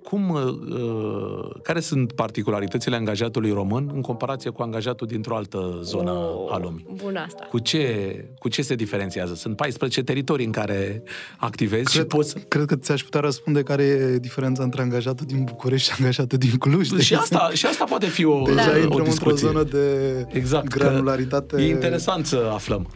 Cum, 0.10 0.30
uh, 0.30 0.42
uh, 0.44 1.50
care 1.64 1.80
sunt 1.80 2.12
particularitățile 2.12 2.96
angajatului 2.96 3.52
român 3.52 3.92
în 3.94 4.02
comparație 4.02 4.50
cu 4.50 4.62
angajatul 4.62 5.08
dintr-o 5.08 5.36
altă 5.36 5.80
zonă 5.84 6.12
Oh, 6.12 6.52
a 6.54 6.58
lumii? 6.58 6.86
Bun 7.04 7.16
asta. 7.16 7.46
Cu 7.50 7.60
ce, 7.60 8.26
cu 8.40 8.50
ce 8.50 8.62
se 8.62 8.76
diferențiază? 8.76 9.36
Sunt 9.36 9.56
14 9.56 10.04
teritorii 10.04 10.46
în 10.46 10.52
care 10.52 11.04
activezi 11.38 11.92
și 11.92 11.98
Cred, 11.98 12.08
poți... 12.08 12.40
cred 12.48 12.66
că 12.66 12.76
ți-aș 12.76 13.04
putea 13.04 13.20
răspunde 13.20 13.64
care 13.64 13.84
e 13.84 14.18
diferența 14.18 14.64
între 14.64 14.82
angajatul 14.82 15.26
din 15.26 15.44
București 15.44 15.88
și 15.92 15.96
angajatul 16.00 16.38
din 16.38 16.58
Cluj. 16.58 16.90
de 16.90 17.02
Și 17.02 17.14
asta, 17.14 17.50
și 17.54 17.66
asta 17.66 17.84
poate 17.90 18.06
fi 18.06 18.26
o, 18.26 18.42
Deja 18.42 18.60
o 18.60 18.64
intrăm 18.64 18.82
într-o 18.84 19.04
discuție. 19.04 19.48
zonă 19.48 19.64
de 19.64 20.26
Exact, 20.32 20.68
că 20.68 20.80
granularitate. 20.80 21.62
E 21.62 21.70
interesant 21.70 22.26
să 22.26 22.50
aflăm. 22.54 22.88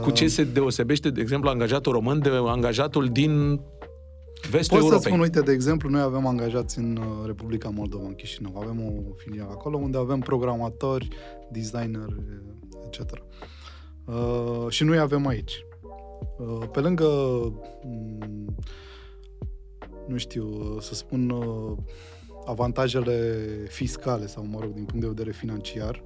Cu 0.00 0.10
ce 0.10 0.26
se 0.26 0.44
deosebește, 0.44 1.10
de 1.10 1.20
exemplu, 1.20 1.48
angajatul 1.48 1.92
român 1.92 2.20
de 2.22 2.30
angajatul 2.46 3.08
din 3.12 3.60
vestul 4.50 4.78
Pot 4.78 4.86
să 4.86 4.92
Europei? 4.92 5.10
spun, 5.10 5.20
uite, 5.20 5.40
de 5.40 5.52
exemplu, 5.52 5.88
noi 5.88 6.00
avem 6.00 6.26
angajați 6.26 6.78
în 6.78 6.96
uh, 6.96 7.26
Republica 7.26 7.68
Moldova, 7.68 8.06
în 8.06 8.14
Chișinău. 8.14 8.56
Avem 8.56 8.80
o 8.80 9.12
filială 9.16 9.50
acolo 9.50 9.76
unde 9.76 9.98
avem 9.98 10.20
programatori, 10.20 11.08
designer, 11.50 12.06
etc. 12.86 13.22
Uh, 14.04 14.66
și 14.68 14.84
noi 14.84 14.98
avem 14.98 15.26
aici. 15.26 15.64
Uh, 16.38 16.68
pe 16.72 16.80
lângă, 16.80 17.06
mm, 17.84 18.56
nu 20.06 20.16
știu, 20.16 20.46
uh, 20.46 20.82
să 20.82 20.94
spun, 20.94 21.30
uh, 21.30 21.76
avantajele 22.44 23.44
fiscale 23.68 24.26
sau, 24.26 24.46
mă 24.46 24.58
rog, 24.60 24.72
din 24.72 24.84
punct 24.84 25.00
de 25.00 25.08
vedere 25.08 25.30
financiar, 25.30 26.02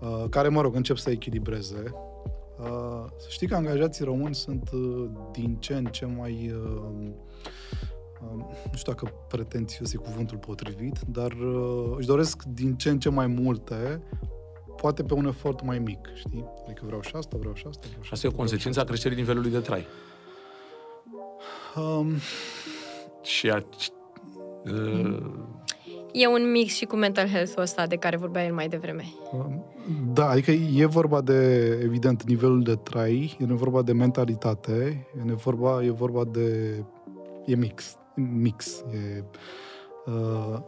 uh, 0.00 0.24
care, 0.30 0.48
mă 0.48 0.60
rog, 0.60 0.74
încep 0.74 0.96
să 0.96 1.10
echilibreze. 1.10 1.94
Uh, 2.58 3.04
Să 3.18 3.26
știi 3.28 3.46
că 3.46 3.54
angajații 3.54 4.04
români 4.04 4.34
sunt 4.34 4.70
uh, 4.72 5.08
din 5.32 5.56
ce 5.60 5.74
în 5.74 5.84
ce 5.84 6.06
mai 6.06 6.52
uh, 6.54 6.82
uh, 7.00 7.10
nu 8.70 8.76
știu 8.76 8.92
dacă 8.92 9.12
pretențios 9.28 9.92
e 9.92 9.96
cuvântul 9.96 10.38
potrivit, 10.38 11.00
dar 11.06 11.32
uh, 11.32 11.94
își 11.96 12.06
doresc 12.06 12.42
din 12.42 12.74
ce 12.74 12.88
în 12.90 12.98
ce 12.98 13.08
mai 13.08 13.26
multe, 13.26 14.02
poate 14.76 15.02
pe 15.02 15.14
un 15.14 15.26
efort 15.26 15.64
mai 15.64 15.78
mic, 15.78 16.08
știi? 16.14 16.44
Adică 16.64 16.82
vreau 16.86 17.00
și 17.00 17.16
asta, 17.16 17.36
vreau 17.38 17.54
și 17.54 17.64
asta, 17.68 17.86
vreau 17.88 18.02
și 18.02 18.10
Asta 18.12 18.26
e 18.26 18.28
o 18.28 18.32
vreau 18.32 18.46
și 18.46 18.52
consecință 18.52 18.80
a 18.80 18.84
creșterii 18.84 19.16
nivelului 19.16 19.50
de 19.50 19.58
trai. 19.58 19.86
asta. 21.74 21.80
Um, 21.80 22.12
Și 23.22 23.50
a, 23.50 23.64
uh, 24.64 25.22
E 26.12 26.26
un 26.26 26.50
mix 26.50 26.74
și 26.74 26.84
cu 26.84 26.96
mental 26.96 27.28
health-ul 27.28 27.62
ăsta 27.62 27.86
de 27.86 27.96
care 27.96 28.16
vorbea 28.16 28.44
el 28.44 28.52
mai 28.54 28.68
devreme. 28.68 29.04
um, 29.32 29.64
da, 30.12 30.28
adică 30.28 30.50
e 30.50 30.84
vorba 30.86 31.20
de, 31.20 31.66
evident, 31.82 32.22
nivelul 32.22 32.62
de 32.62 32.74
trai, 32.74 33.36
e 33.40 33.44
vorba 33.44 33.82
de 33.82 33.92
mentalitate, 33.92 35.06
e 35.28 35.32
vorba, 35.32 35.84
e 35.84 35.90
vorba 35.90 36.24
de... 36.24 36.76
e 37.46 37.56
mix, 37.56 37.96
mix, 38.14 38.84
e... 38.92 39.24
Uh, 40.06 40.58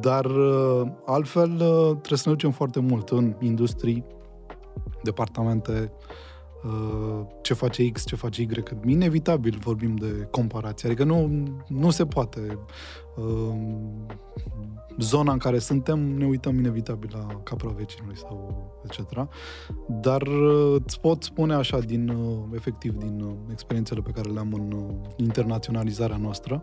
dar 0.00 0.24
uh, 0.24 0.88
altfel 1.04 1.50
uh, 1.50 1.90
trebuie 1.90 2.18
să 2.18 2.28
ne 2.28 2.34
ducem 2.34 2.50
foarte 2.50 2.80
mult 2.80 3.08
în 3.08 3.34
industrii, 3.40 4.04
departamente, 5.02 5.92
uh, 5.92 6.25
ce 7.42 7.54
face 7.54 7.90
X, 7.90 8.04
ce 8.06 8.16
face 8.16 8.42
Y. 8.42 8.48
Inevitabil 8.86 9.58
vorbim 9.60 9.94
de 9.96 10.28
comparație, 10.30 10.88
adică 10.88 11.04
nu, 11.04 11.42
nu 11.68 11.90
se 11.90 12.06
poate. 12.06 12.58
Uh, 13.16 13.54
Zona 14.98 15.32
în 15.32 15.38
care 15.38 15.58
suntem, 15.58 15.98
ne 15.98 16.26
uităm 16.26 16.58
inevitabil 16.58 17.10
la 17.12 17.40
capra 17.42 17.68
vecinului 17.68 18.16
sau 18.16 18.64
etc. 18.84 19.28
Dar 19.88 20.22
uh, 20.22 20.80
îți 20.84 21.00
pot 21.00 21.22
spune 21.22 21.54
așa, 21.54 21.78
din 21.78 22.08
uh, 22.08 22.38
efectiv, 22.54 22.96
din 22.96 23.20
uh, 23.20 23.34
experiențele 23.52 24.00
pe 24.00 24.10
care 24.10 24.30
le-am 24.30 24.52
în 24.52 24.72
uh, 24.72 24.94
internaționalizarea 25.16 26.16
noastră, 26.16 26.62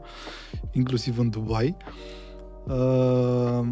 inclusiv 0.71 1.19
în 1.19 1.29
Dubai, 1.29 1.77
uh, 2.67 3.67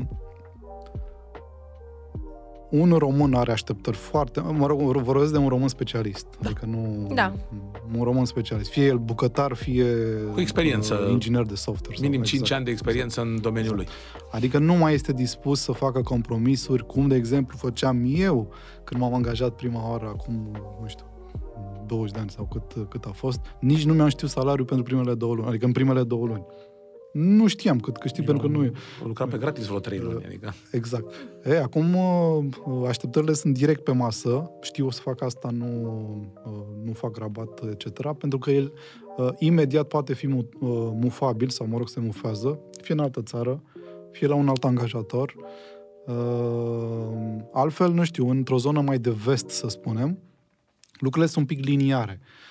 un 2.72 2.91
român 2.91 3.34
are 3.34 3.51
așteptări 3.51 3.97
foarte... 3.97 4.39
Mă 4.39 4.65
rog, 4.67 4.82
vorbesc 4.82 5.32
de 5.32 5.38
un 5.38 5.47
român 5.47 5.67
specialist. 5.67 6.28
Da. 6.39 6.49
Adică 6.49 6.65
nu... 6.65 7.11
Da. 7.13 7.34
Un 7.97 8.03
român 8.03 8.26
specialist. 8.26 8.69
Fie 8.69 8.86
el 8.86 8.97
bucătar, 8.97 9.53
fie... 9.53 9.86
Cu 10.33 10.39
experiență. 10.39 10.93
uh, 11.05 11.12
inginer 11.12 11.43
de 11.43 11.55
software. 11.55 11.95
sau- 11.95 12.05
minim 12.09 12.24
5 12.24 12.41
exact. 12.41 12.55
ani 12.55 12.66
de 12.66 12.71
experiență 12.71 13.21
în 13.21 13.41
domeniul 13.41 13.75
lui. 13.75 13.87
Adică 14.32 14.58
nu 14.58 14.74
mai 14.74 14.93
este 14.93 15.13
dispus 15.13 15.62
să 15.62 15.71
facă 15.71 16.01
compromisuri, 16.01 16.86
cum, 16.86 17.08
de 17.08 17.16
exemplu, 17.16 17.58
făceam 17.58 18.04
eu 18.05 18.54
când 18.83 19.01
m-am 19.01 19.13
angajat 19.13 19.55
prima 19.55 19.89
oară, 19.89 20.05
acum, 20.05 20.51
nu 20.82 20.87
știu, 20.87 21.05
20 21.86 22.12
de 22.13 22.20
ani 22.20 22.29
sau 22.29 22.45
cât, 22.45 22.89
cât 22.89 23.05
a 23.05 23.12
fost. 23.13 23.39
Nici 23.59 23.86
nu 23.86 23.93
mi-am 23.93 24.08
știut 24.08 24.32
salariul 24.32 24.66
pentru 24.66 24.86
primele 24.86 25.13
două 25.13 25.33
luni, 25.33 25.47
adică 25.47 25.66
în 25.66 25.71
primele 25.71 26.04
două 26.04 26.25
luni. 26.25 26.45
Nu 27.12 27.47
știam 27.47 27.79
cât 27.79 27.97
câștig, 27.97 28.25
pentru 28.25 28.47
că 28.47 28.58
nu 28.58 28.63
e. 28.63 28.71
Lucra 29.04 29.28
pe 29.28 29.38
gratis 29.38 29.66
vreo 29.66 29.79
trei 29.79 30.00
luni, 30.00 30.25
adică. 30.25 30.54
Exact. 30.71 31.13
E, 31.46 31.62
acum 31.62 31.96
uh, 31.96 32.88
așteptările 32.88 33.33
sunt 33.33 33.54
direct 33.54 33.83
pe 33.83 33.92
masă. 33.92 34.51
Știu 34.62 34.86
o 34.86 34.92
să 34.92 35.01
fac 35.01 35.21
asta, 35.21 35.50
nu, 35.50 35.66
uh, 36.46 36.86
nu 36.86 36.93
fac 36.93 37.17
rabat, 37.17 37.62
etc. 37.70 38.13
Pentru 38.13 38.38
că 38.38 38.51
el 38.51 38.74
uh, 39.17 39.29
imediat 39.38 39.88
poate 39.88 40.13
fi 40.13 40.28
mu- 40.28 40.50
uh, 40.59 40.70
mufabil, 40.93 41.50
sau 41.50 41.67
mă 41.67 41.78
rog, 41.78 41.89
se 41.89 42.00
mufează, 42.00 42.59
fie 42.82 42.93
în 42.93 43.00
altă 43.00 43.21
țară, 43.21 43.63
fie 44.12 44.28
la 44.28 44.36
un 44.36 44.47
alt 44.47 44.63
angajator. 44.63 45.36
Uh, 46.05 47.36
altfel, 47.51 47.92
nu 47.92 48.04
știu, 48.04 48.29
într-o 48.29 48.58
zonă 48.58 48.82
mai 48.82 48.97
de 48.97 49.16
vest, 49.25 49.50
să 49.50 49.67
spunem, 49.67 50.17
lucrurile 51.00 51.32
sunt 51.32 51.50
un 51.50 51.55
pic 51.55 51.66
liniare. 51.66 52.20
Uh, 52.21 52.50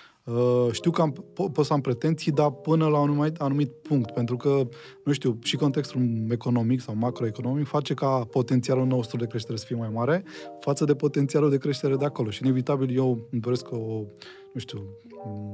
știu 0.73 0.90
că 0.90 1.02
am, 1.02 1.12
po- 1.12 1.52
pot 1.52 1.65
să 1.65 1.73
am 1.73 1.81
pretenții, 1.81 2.32
dar 2.32 2.51
până 2.51 2.86
la 2.86 2.98
un 2.98 3.11
anumit, 3.11 3.40
anumit 3.40 3.70
punct, 3.70 4.11
pentru 4.11 4.36
că, 4.36 4.69
nu 5.05 5.12
știu, 5.12 5.39
și 5.43 5.57
contextul 5.57 6.27
economic 6.31 6.81
sau 6.81 6.94
macroeconomic 6.94 7.66
face 7.66 7.94
ca 7.94 8.27
potențialul 8.31 8.86
nostru 8.86 9.16
de 9.16 9.27
creștere 9.27 9.59
să 9.59 9.65
fie 9.66 9.77
mai 9.77 9.90
mare 9.93 10.24
față 10.61 10.85
de 10.85 10.94
potențialul 10.94 11.51
de 11.51 11.59
creștere 11.59 11.97
de 11.97 12.05
acolo. 12.05 12.31
Și 12.31 12.43
inevitabil 12.43 12.97
eu 12.97 13.28
îmi 13.31 13.40
doresc 13.40 13.73
o, 13.73 14.05
nu 14.52 14.61
știu, 14.61 14.82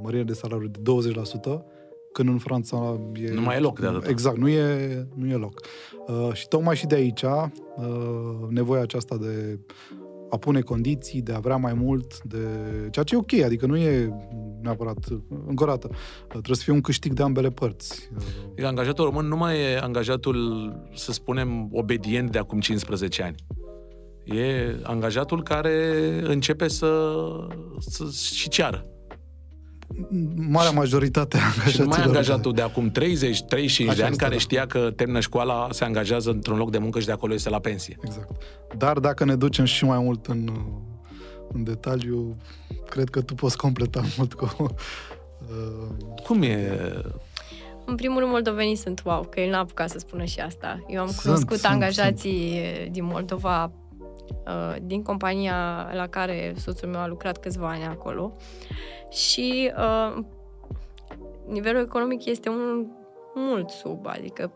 mărire 0.03 0.23
de 0.23 0.33
salariu 0.33 0.69
de 0.69 1.11
20%, 1.13 1.63
când 2.13 2.29
în 2.29 2.39
Franța 2.39 3.01
e... 3.15 3.33
Nu 3.33 3.41
mai 3.41 3.57
e 3.57 3.61
loc 3.61 3.81
de 3.81 3.87
atât. 3.87 4.07
Exact, 4.07 4.37
nu 4.37 4.49
e, 4.49 5.07
nu 5.15 5.29
e 5.29 5.35
loc. 5.35 5.61
Uh, 6.07 6.33
și 6.33 6.49
tocmai 6.49 6.77
și 6.77 6.87
de 6.87 6.95
aici, 6.95 7.23
uh, 7.23 8.49
nevoia 8.49 8.81
aceasta 8.81 9.17
de 9.17 9.59
a 10.31 10.37
pune 10.37 10.61
condiții, 10.61 11.23
de 11.23 11.33
a 11.33 11.39
vrea 11.39 11.57
mai 11.57 11.75
mult, 11.75 12.23
de 12.23 12.39
ceea 12.91 13.05
ce 13.05 13.15
e 13.15 13.19
ok, 13.19 13.33
adică 13.33 13.67
nu 13.67 13.77
e 13.77 14.13
neapărat, 14.63 15.09
încă 15.47 15.63
o 15.63 15.67
dată, 15.67 15.91
trebuie 16.29 16.57
să 16.57 16.63
fie 16.63 16.73
un 16.73 16.81
câștig 16.81 17.13
de 17.13 17.23
ambele 17.23 17.51
părți. 17.51 18.11
Adică 18.51 18.67
angajatul 18.67 19.05
român 19.05 19.27
nu 19.27 19.37
mai 19.37 19.61
e 19.61 19.79
angajatul, 19.79 20.73
să 20.95 21.13
spunem, 21.13 21.69
obedient 21.73 22.31
de 22.31 22.39
acum 22.39 22.61
15 22.61 23.23
ani. 23.23 23.35
E 24.25 24.77
angajatul 24.83 25.43
care 25.43 25.91
începe 26.23 26.69
să, 26.69 27.13
să 27.79 28.05
și 28.35 28.49
ceară. 28.49 28.85
Marea 30.37 30.71
majoritate 30.71 31.37
a 31.37 31.41
Și 31.41 31.47
nu 31.47 31.53
angajaților. 31.53 31.87
mai 31.87 31.99
e 32.01 32.03
angajatul 32.03 32.53
de 32.53 32.63
acum 32.63 32.91
30, 32.91 33.43
35 33.43 33.89
Așa 33.89 33.97
de 33.97 34.03
ani 34.03 34.11
este, 34.11 34.23
care 34.23 34.35
da. 34.35 34.41
știa 34.41 34.67
că 34.67 34.91
termină 34.97 35.21
școala, 35.21 35.69
se 35.71 35.85
angajează 35.85 36.31
într-un 36.31 36.57
loc 36.57 36.71
de 36.71 36.79
muncă 36.79 37.01
și 37.01 37.07
de 37.07 37.13
acolo 37.13 37.35
este 37.35 37.49
la 37.49 37.59
pensie. 37.59 37.97
Exact. 38.05 38.31
Dar 38.77 38.99
dacă 38.99 39.25
ne 39.25 39.37
ducem 39.37 39.65
și 39.65 39.85
mai 39.85 39.99
mult 39.99 40.27
în, 40.27 40.49
în 41.53 41.65
detaliu, 41.65 42.37
cred 42.89 43.09
că 43.09 43.21
tu 43.21 43.35
poți 43.35 43.57
completa 43.57 44.03
mult 44.17 44.35
cu... 44.35 44.75
Uh, 45.41 46.23
Cum 46.25 46.43
e? 46.43 46.79
În 47.85 47.95
primul 47.95 48.19
rând, 48.19 48.31
moldovenii 48.31 48.77
sunt 48.77 49.03
wow, 49.05 49.23
că 49.31 49.41
el 49.41 49.51
n-a 49.51 49.59
apucat 49.59 49.91
să 49.91 49.99
spună 49.99 50.25
și 50.25 50.41
asta. 50.41 50.85
Eu 50.89 51.01
am 51.01 51.07
Sunt, 51.09 51.21
cunoscut 51.21 51.59
sunt, 51.59 51.73
angajații 51.73 52.61
din 52.91 53.05
Moldova, 53.05 53.73
uh, 54.29 54.77
din 54.83 55.03
compania 55.03 55.89
la 55.93 56.07
care 56.07 56.55
soțul 56.59 56.89
meu 56.89 57.01
a 57.01 57.07
lucrat 57.07 57.39
câțiva 57.39 57.69
ani 57.69 57.85
acolo 57.85 58.37
și 59.11 59.73
uh, 59.77 60.25
nivelul 61.47 61.83
economic 61.83 62.25
este 62.25 62.49
un 62.49 62.87
mult 63.35 63.71
sub, 63.71 64.07
adică 64.07 64.53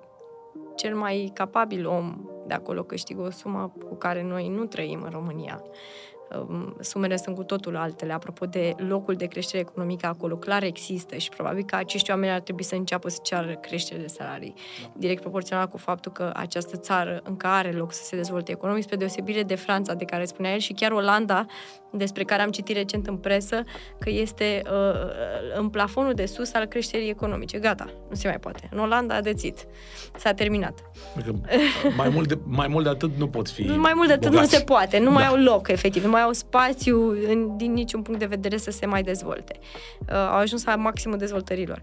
cel 0.76 0.96
mai 0.96 1.30
capabil 1.34 1.86
om 1.86 2.28
de 2.46 2.54
acolo 2.54 2.82
câștigă 2.82 3.20
o 3.20 3.30
sumă 3.30 3.72
cu 3.88 3.94
care 3.94 4.22
noi 4.22 4.48
nu 4.48 4.64
trăim 4.64 5.02
în 5.02 5.10
România. 5.10 5.62
Um, 6.38 6.76
Sumele 6.80 7.16
sunt 7.16 7.36
cu 7.36 7.42
totul 7.42 7.76
altele. 7.76 8.12
Apropo 8.12 8.46
de 8.46 8.74
locul 8.76 9.14
de 9.14 9.26
creștere 9.26 9.62
economică 9.62 10.06
acolo, 10.06 10.36
clar 10.36 10.62
există 10.62 11.16
și 11.16 11.28
probabil 11.28 11.64
că 11.64 11.76
acești 11.76 12.10
oameni 12.10 12.32
ar 12.32 12.40
trebui 12.40 12.62
să 12.64 12.74
înceapă 12.74 13.08
să 13.08 13.18
ceară 13.22 13.54
creștere 13.60 14.00
de 14.00 14.06
salarii. 14.06 14.54
Direct 14.96 15.20
proporțional 15.20 15.66
cu 15.66 15.76
faptul 15.76 16.12
că 16.12 16.32
această 16.34 16.76
țară 16.76 17.20
încă 17.24 17.46
are 17.46 17.70
loc 17.72 17.92
să 17.92 18.02
se 18.04 18.16
dezvolte 18.16 18.50
economic, 18.52 18.82
spre 18.82 18.96
deosebire 18.96 19.42
de 19.42 19.54
Franța, 19.54 19.94
de 19.94 20.04
care 20.04 20.24
spunea 20.24 20.52
el, 20.52 20.58
și 20.58 20.72
chiar 20.72 20.90
Olanda, 20.90 21.46
despre 21.92 22.24
care 22.24 22.42
am 22.42 22.50
citit 22.50 22.76
recent 22.76 23.06
în 23.06 23.16
presă, 23.16 23.62
că 23.98 24.10
este 24.10 24.62
uh, 24.64 25.58
în 25.58 25.68
plafonul 25.68 26.12
de 26.14 26.26
sus 26.26 26.52
al 26.54 26.64
creșterii 26.66 27.08
economice. 27.08 27.58
Gata, 27.58 27.86
nu 28.08 28.14
se 28.14 28.28
mai 28.28 28.38
poate. 28.38 28.68
În 28.72 28.78
Olanda 28.78 29.14
a 29.14 29.20
dețit. 29.20 29.66
S-a 30.16 30.32
terminat. 30.32 30.82
Adică 31.16 31.40
mai, 31.96 32.08
mult 32.08 32.28
de, 32.28 32.38
mai 32.44 32.68
mult 32.68 32.84
de 32.84 32.90
atât 32.90 33.10
nu 33.16 33.28
pot 33.28 33.48
fi 33.48 33.62
Mai 33.62 33.92
mult 33.94 34.06
de 34.06 34.12
atât 34.12 34.26
nu 34.28 34.32
bogați. 34.34 34.54
se 34.56 34.62
poate, 34.64 34.98
nu 34.98 35.10
mai 35.10 35.22
Da. 35.22 35.28
au 35.28 35.36
loc, 35.36 35.68
efectiv, 35.68 36.04
nu 36.04 36.10
mai 36.10 36.19
au 36.20 36.32
spațiu 36.32 37.10
în, 37.10 37.56
din 37.56 37.72
niciun 37.72 38.02
punct 38.02 38.20
de 38.20 38.26
vedere 38.26 38.56
să 38.56 38.70
se 38.70 38.86
mai 38.86 39.02
dezvolte. 39.02 39.58
Uh, 40.00 40.14
au 40.14 40.36
ajuns 40.36 40.64
la 40.64 40.76
maximul 40.76 41.18
dezvoltărilor. 41.18 41.82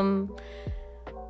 Um, 0.00 0.34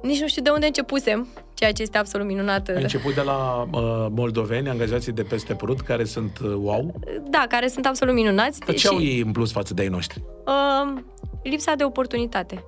nici 0.03 0.21
nu 0.21 0.27
știu 0.27 0.43
de 0.43 0.51
unde 0.51 0.67
începusem, 0.67 1.29
ceea 1.55 1.73
ce 1.73 1.83
este 1.83 1.99
absolut 1.99 2.27
minunat. 2.27 2.69
Ai 2.69 2.83
început 2.83 3.15
de 3.15 3.21
la 3.21 3.69
uh, 3.73 4.07
moldoveni, 4.11 4.69
angajații 4.69 5.13
de 5.13 5.23
peste 5.23 5.55
Prut, 5.55 5.81
care 5.81 6.05
sunt 6.05 6.39
uh, 6.39 6.55
wow. 6.55 6.95
Da, 7.31 7.45
care 7.49 7.69
sunt 7.69 7.87
absolut 7.87 8.15
minunați. 8.15 8.61
Dar 8.61 8.75
ce 8.75 8.89
au 8.89 9.01
ei 9.01 9.21
în 9.21 9.33
plus 9.33 9.53
față 9.53 9.75
de 9.75 9.83
ai 9.83 9.89
noștri? 9.89 10.23
Uh, 10.47 11.01
lipsa 11.43 11.75
de 11.75 11.85
oportunitate. 11.85 12.65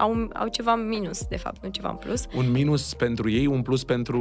Au, 0.00 0.28
au 0.34 0.48
ceva 0.48 0.74
minus, 0.74 1.24
de 1.28 1.36
fapt, 1.36 1.62
nu 1.62 1.68
ceva 1.68 1.88
în 1.88 1.96
plus. 1.96 2.24
Un 2.36 2.50
minus 2.50 2.94
pentru 2.94 3.30
ei, 3.30 3.46
un 3.46 3.62
plus 3.62 3.84
pentru 3.84 4.18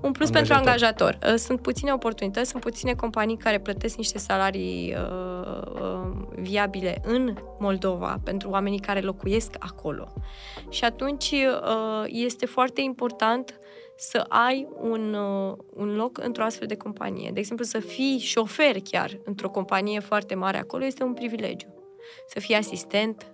Un 0.00 0.12
plus 0.12 0.30
pentru 0.30 0.54
angajator. 0.54 1.18
Uh, 1.26 1.34
Sunt 1.34 1.60
puține 1.60 1.92
oportunități, 1.92 2.50
sunt 2.50 2.62
puține 2.62 2.94
companii 2.94 3.36
care 3.36 3.58
plătesc 3.58 3.96
niște 3.96 4.18
salarii 4.18 4.94
uh, 4.96 5.62
uh, 5.80 6.10
viabile 6.36 7.00
în 7.04 7.34
Moldova 7.58 8.20
pentru 8.24 8.50
oamenii 8.50 8.78
care 8.78 9.00
locuiesc 9.00 9.50
acolo. 9.58 10.12
Și 10.68 10.84
atunci 10.84 11.30
uh, 11.30 12.04
este 12.06 12.46
foarte 12.46 12.80
important 12.80 13.56
să 13.96 14.24
ai 14.28 14.68
un, 14.80 15.14
uh, 15.14 15.56
un 15.74 15.94
loc 15.96 16.18
într-o 16.24 16.44
astfel 16.44 16.66
de 16.66 16.76
companie. 16.76 17.30
De 17.32 17.38
exemplu, 17.38 17.64
să 17.64 17.78
fii 17.78 18.18
șofer 18.18 18.76
chiar 18.90 19.18
într-o 19.24 19.48
companie 19.48 20.00
foarte 20.00 20.34
mare 20.34 20.58
acolo 20.58 20.84
este 20.84 21.02
un 21.02 21.12
privilegiu. 21.12 21.74
Să 22.28 22.40
fii 22.40 22.54
asistent, 22.54 23.16
Da, 23.22 23.31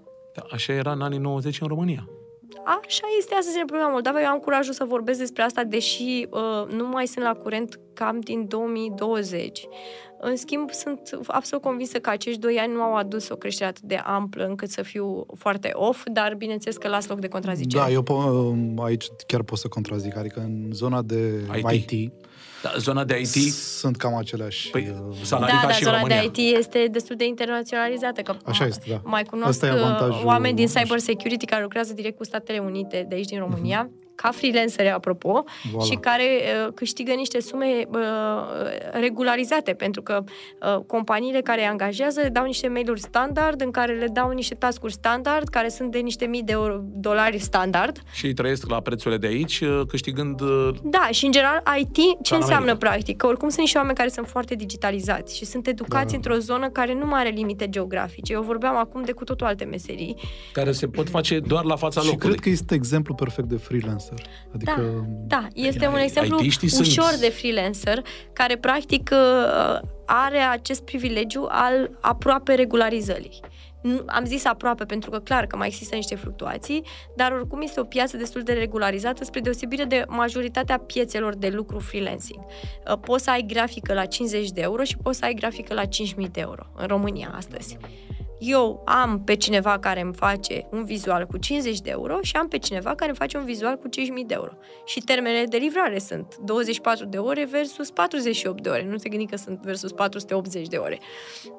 așa 0.51 0.73
era 0.73 0.93
în 0.93 1.01
anii 1.01 1.19
90 1.19 1.61
în 1.61 1.67
România. 1.69 2.09
Așa 2.65 3.07
este 3.19 3.35
astăzi 3.35 3.59
în 3.59 3.67
problema 3.67 3.91
Moldova. 3.91 4.21
Eu 4.21 4.27
am 4.27 4.39
curajul 4.39 4.73
să 4.73 4.85
vorbesc 4.85 5.19
despre 5.19 5.43
asta, 5.43 5.65
deși 5.65 6.27
uh, 6.31 6.73
nu 6.75 6.87
mai 6.87 7.07
sunt 7.07 7.25
la 7.25 7.35
curent 7.35 7.81
cam 7.95 8.21
din 8.21 8.49
2020. 8.49 9.69
În 10.21 10.37
schimb, 10.37 10.71
sunt 10.71 11.19
absolut 11.27 11.65
convinsă 11.65 11.99
că 11.99 12.11
acești 12.11 12.41
doi 12.41 12.59
ani 12.59 12.73
nu 12.73 12.81
au 12.81 12.95
adus 12.95 13.29
o 13.29 13.37
creștere 13.37 13.69
atât 13.69 13.83
de 13.83 13.95
amplă 13.95 14.45
încât 14.45 14.71
să 14.71 14.83
fiu 14.83 15.27
foarte 15.37 15.71
off, 15.73 16.05
dar 16.13 16.35
bineînțeles 16.35 16.77
că 16.77 16.89
las 16.89 17.07
loc 17.07 17.19
de 17.19 17.29
contrazicere. 17.29 17.85
da, 17.85 17.91
eu 17.91 18.03
po- 18.03 18.85
aici 18.85 19.07
chiar 19.27 19.43
pot 19.43 19.59
să 19.59 19.69
contrazic, 19.69 20.17
adică 20.17 20.41
în 20.41 20.69
zona 20.73 21.03
de 21.03 21.41
IT. 21.71 21.91
IT, 21.91 22.13
Da, 22.63 22.71
zona 22.79 23.05
de 23.05 23.19
IT, 23.21 23.53
sunt 23.53 23.97
cam 23.97 24.17
aceleași. 24.17 24.71
Păi, 24.71 24.89
uh, 25.09 25.17
salarii 25.23 25.55
da, 25.55 25.61
ca 25.61 25.67
dar 25.67 25.75
și 25.75 25.83
în 25.83 25.87
zona 25.89 26.01
România. 26.01 26.21
de 26.31 26.41
IT 26.43 26.57
este 26.57 26.87
destul 26.91 27.17
de 27.17 27.25
internaționalizată. 27.27 28.21
Că 28.23 28.35
Așa 28.45 28.65
ma- 28.65 28.69
este, 28.69 28.85
da. 28.91 29.01
Mai 29.05 29.23
cunosc 29.25 29.49
Asta 29.49 29.67
e 29.67 29.71
uh, 29.73 29.77
avantajul- 29.85 30.27
oameni 30.27 30.55
din 30.57 30.67
cyber 30.67 30.99
security 30.99 31.47
care 31.47 31.63
lucrează 31.63 31.93
direct 31.93 32.17
cu 32.17 32.25
Statele 32.25 32.59
Unite 32.59 33.07
de 33.09 33.15
aici 33.15 33.27
din 33.27 33.39
România, 33.39 33.91
ca 34.23 34.31
freelanceri, 34.31 34.91
apropo, 34.91 35.45
Mhm. 35.65 35.77
Voilà. 35.77 35.85
și 35.91 35.95
care 35.97 36.25
uh, 36.67 36.73
câștigă 36.75 37.13
niște 37.13 37.41
sume 37.41 37.67
uh, 37.89 38.01
regularizate, 38.93 39.73
pentru 39.73 40.03
că 40.03 40.25
uh, 40.25 40.77
companiile 40.87 41.41
care 41.41 41.61
îi 41.61 41.67
angajează 41.67 42.21
le 42.21 42.29
dau 42.29 42.45
niște 42.45 42.69
mail-uri 42.69 43.01
standard, 43.01 43.61
în 43.61 43.71
care 43.71 43.93
le 43.95 44.07
dau 44.13 44.31
niște 44.31 44.55
task-uri 44.55 44.93
standard, 44.93 45.49
care 45.49 45.69
sunt 45.69 45.91
de 45.91 45.99
niște 45.99 46.25
mii 46.27 46.43
de 46.43 46.53
euro, 46.53 46.81
dolari 46.83 47.39
standard. 47.39 47.99
Și 48.13 48.27
ei 48.27 48.33
trăiesc 48.33 48.71
la 48.71 48.81
prețurile 48.81 49.19
de 49.21 49.27
aici, 49.27 49.61
uh, 49.61 49.81
câștigând... 49.89 50.41
uh, 50.41 50.69
Da, 50.83 51.09
și 51.11 51.25
în 51.25 51.33
general 51.33 51.63
IT 51.79 51.95
ce 51.95 52.35
în 52.35 52.41
înseamnă 52.41 52.71
America. 52.71 52.89
practic? 52.91 53.17
Că 53.17 53.27
oricum 53.27 53.49
sunt 53.49 53.61
niște 53.61 53.79
oameni 53.79 53.97
care 53.97 54.09
sunt 54.09 54.27
foarte 54.27 54.55
digitalizați 54.55 55.37
și 55.37 55.45
sunt 55.45 55.67
educați 55.67 56.11
Da. 56.11 56.17
într-o 56.17 56.35
zonă 56.39 56.69
care 56.71 56.95
nu 56.95 57.07
mai 57.07 57.21
are 57.21 57.29
limite 57.29 57.69
geografice. 57.69 58.33
Eu 58.33 58.43
vorbeam 58.43 58.77
acum 58.77 59.03
de 59.05 59.13
cu 59.13 59.25
totul 59.25 59.47
alte 59.47 59.65
meserii. 59.65 60.17
care 60.53 60.73
se 60.73 60.87
pot 60.89 61.09
face 61.09 61.39
doar 61.39 61.65
la 61.65 61.77
fața 61.77 62.01
Și 62.01 62.07
locului. 62.07 62.29
cred 62.29 62.41
că 62.41 62.49
este 62.49 62.75
exemplu 62.75 63.15
perfect 63.15 63.49
de 63.49 63.57
freelancer. 64.17 64.51
Adică, 64.55 65.07
Da, 65.27 65.47
este 65.55 65.79
Bine, 65.79 65.91
un 65.91 65.99
exemplu 65.99 66.39
IT-știi 66.43 66.69
sunt- 66.69 66.87
ușor 66.87 67.15
de 67.21 67.29
freelancer 67.29 68.03
care 68.33 68.57
practic 68.57 69.11
uh, 69.13 69.79
are 70.07 70.39
acest 70.39 70.83
privilegiu 70.83 71.47
al 71.49 71.91
aproape 72.01 72.55
regularizării. 72.55 73.41
Nu- 73.83 74.03
Am 74.07 74.25
zis 74.25 74.45
aproape 74.45 74.85
pentru 74.85 75.11
că 75.11 75.19
clar 75.19 75.47
că 75.47 75.57
mai 75.57 75.67
există 75.67 75.95
niște 75.95 76.15
fluctuații, 76.15 76.83
dar 77.17 77.33
oricum 77.33 77.61
este 77.61 77.81
o 77.81 77.85
piață 77.85 78.17
destul 78.17 78.43
de 78.43 78.53
regularizată 78.53 79.25
spre 79.25 79.41
deosebire 79.41 79.85
de 79.85 80.05
majoritatea 80.09 80.79
piețelor 80.79 81.37
de 81.37 81.49
lucru 81.49 81.79
freelancing. 81.79 82.45
Uh, 82.91 82.99
Poți 83.01 83.25
să 83.25 83.31
ai 83.31 83.43
grafică 83.47 83.93
la 83.95 84.05
50 84.05 84.51
de 84.51 84.61
euro 84.61 84.83
și 84.83 84.97
poți 84.97 85.19
să 85.19 85.25
ai 85.25 85.35
grafică 85.35 85.75
la 85.75 85.83
5.000 85.85 86.31
de 86.33 86.41
euro 86.41 86.67
în 86.77 86.87
România 86.87 87.33
astăzi. 87.37 87.77
Eu 88.39 88.83
am 88.85 89.23
pe 89.25 89.35
cineva 89.35 89.79
care 89.79 90.01
îmi 90.01 90.15
face 90.15 90.67
un 90.71 90.85
vizual 90.85 91.27
cu 91.27 91.37
50 91.37 91.81
de 91.81 91.91
euro 91.91 92.19
și 92.23 92.37
am 92.37 92.49
pe 92.49 92.59
cineva 92.59 92.95
care 92.95 93.09
îmi 93.09 93.19
face 93.19 93.37
un 93.37 93.45
vizual 93.45 93.77
cu 93.77 93.89
5.000 93.89 94.27
de 94.27 94.35
euro. 94.35 94.53
Și 94.85 95.01
termenele 95.01 95.45
de 95.45 95.57
livrare 95.57 95.99
sunt 95.99 96.37
24 96.37 97.05
de 97.05 97.19
ore 97.19 97.45
versus 97.45 97.91
48 97.91 98.63
de 98.63 98.69
ore. 98.69 98.85
Nu 98.85 98.97
te 98.97 99.09
gândi 99.09 99.27
că 99.27 99.37
sunt 99.37 99.61
versus 99.61 99.93
480 99.93 100.69
de 100.69 100.77
ore. 100.77 100.99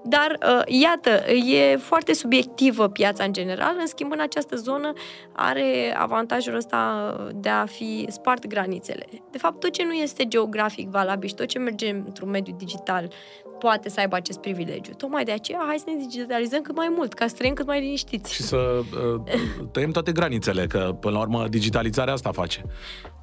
Dar, 0.04 0.38
uh, 0.42 0.62
iată, 0.66 1.32
e 1.32 1.76
foarte 1.76 2.14
subiectivă 2.14 2.90
piața 2.90 3.24
în 3.24 3.34
general, 3.34 3.76
în 3.80 3.88
schimb, 3.88 4.12
în 4.12 4.20
această 4.20 4.56
zonă 4.56 4.94
are 5.32 5.96
avantajul 5.98 6.56
ăsta 6.56 7.16
de 7.36 7.50
a 7.50 7.66
fi 7.66 8.06
spart 8.10 8.48
granițele. 8.48 9.06
De 9.32 9.38
fapt, 9.38 9.60
tot 9.60 9.72
ce 9.72 9.84
nu 9.84 9.94
este 9.94 10.28
geografic 10.28 10.90
valabil 10.90 11.30
și 11.30 11.36
tot 11.36 11.46
ce 11.46 11.60
merge 11.60 11.90
într-un 11.90 12.30
mediu 12.30 12.56
digital 12.58 13.12
poate 13.60 13.90
să 13.90 14.00
aibă 14.00 14.16
acest 14.16 14.40
privilegiu. 14.40 14.94
Tocmai 14.94 15.24
de 15.24 15.32
aceea, 15.32 15.60
hai 15.68 15.78
să 15.78 15.86
ne 15.88 16.06
digitalizăm 16.06 16.62
cât 16.62 16.76
mai 16.76 16.94
mult, 16.96 17.14
ca 17.14 17.28
să 17.28 17.36
trăim 17.36 17.54
cât 17.54 17.66
mai 17.66 17.80
liniștiți. 17.80 18.34
Și 18.34 18.42
să 18.42 18.82
uh, 19.16 19.68
tăiem 19.72 19.92
toate 19.92 20.12
granițele, 20.12 20.68
că 20.68 20.98
până 21.00 21.14
la 21.14 21.22
urmă 21.22 21.48
digitalizarea 21.48 22.14
asta 22.14 22.32
face. 22.32 22.66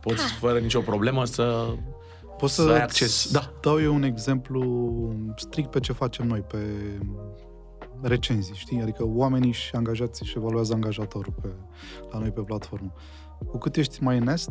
Poți 0.00 0.22
ha. 0.22 0.36
fără 0.38 0.58
nicio 0.58 0.80
problemă 0.80 1.24
să 1.24 1.66
Poți 2.36 2.54
să, 2.54 2.62
să 2.62 2.70
ai 2.70 2.82
acces. 2.82 3.30
Da. 3.32 3.52
dau 3.60 3.80
eu 3.80 3.94
un 3.94 4.02
exemplu 4.02 4.62
strict 5.36 5.70
pe 5.70 5.80
ce 5.80 5.92
facem 5.92 6.26
noi, 6.26 6.40
pe 6.40 6.58
recenzii, 8.02 8.54
știi? 8.54 8.80
Adică 8.80 9.04
oamenii 9.06 9.52
și 9.52 9.74
angajații 9.74 10.26
și 10.26 10.34
evaluează 10.36 10.72
angajatorul 10.74 11.34
pe, 11.42 11.48
la 12.10 12.18
noi 12.18 12.30
pe 12.30 12.40
platformă. 12.40 12.92
Cu 13.48 13.58
cât 13.58 13.76
ești 13.76 14.02
mai 14.02 14.18
nest, 14.18 14.50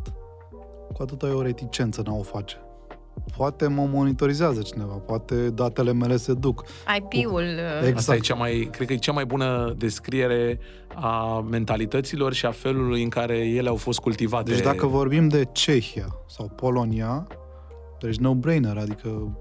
cu 0.94 1.02
atât 1.02 1.24
ai 1.24 1.32
o 1.32 1.42
reticență 1.42 2.02
în 2.06 2.12
a 2.12 2.16
o 2.16 2.22
face 2.22 2.58
poate 3.38 3.68
mă 3.68 3.88
monitorizează 3.92 4.62
cineva, 4.62 4.94
poate 4.94 5.50
datele 5.50 5.94
mele 5.94 6.18
se 6.18 6.34
duc. 6.34 6.64
IP-ul... 6.98 7.44
Exact. 7.78 7.98
Asta 7.98 8.16
e 8.16 8.20
cea 8.20 8.36
mai, 8.36 8.70
cred 8.72 8.88
că 8.88 8.94
e 8.94 8.98
cea 8.98 9.12
mai 9.12 9.26
bună 9.26 9.74
descriere 9.78 10.60
a 10.96 11.46
mentalităților 11.50 12.34
și 12.34 12.46
a 12.46 12.52
felului 12.52 13.04
în 13.04 13.10
care 13.10 13.38
ele 13.38 13.70
au 13.70 13.76
fost 13.76 14.00
cultivate. 14.00 14.52
Deci 14.52 14.64
dacă 14.64 14.88
vorbim 14.88 15.28
de 15.28 15.48
Cehia 15.52 16.08
sau 16.28 16.48
Polonia, 16.48 17.28
deci 18.00 18.18
no-brainer, 18.18 18.78
adică 18.78 19.38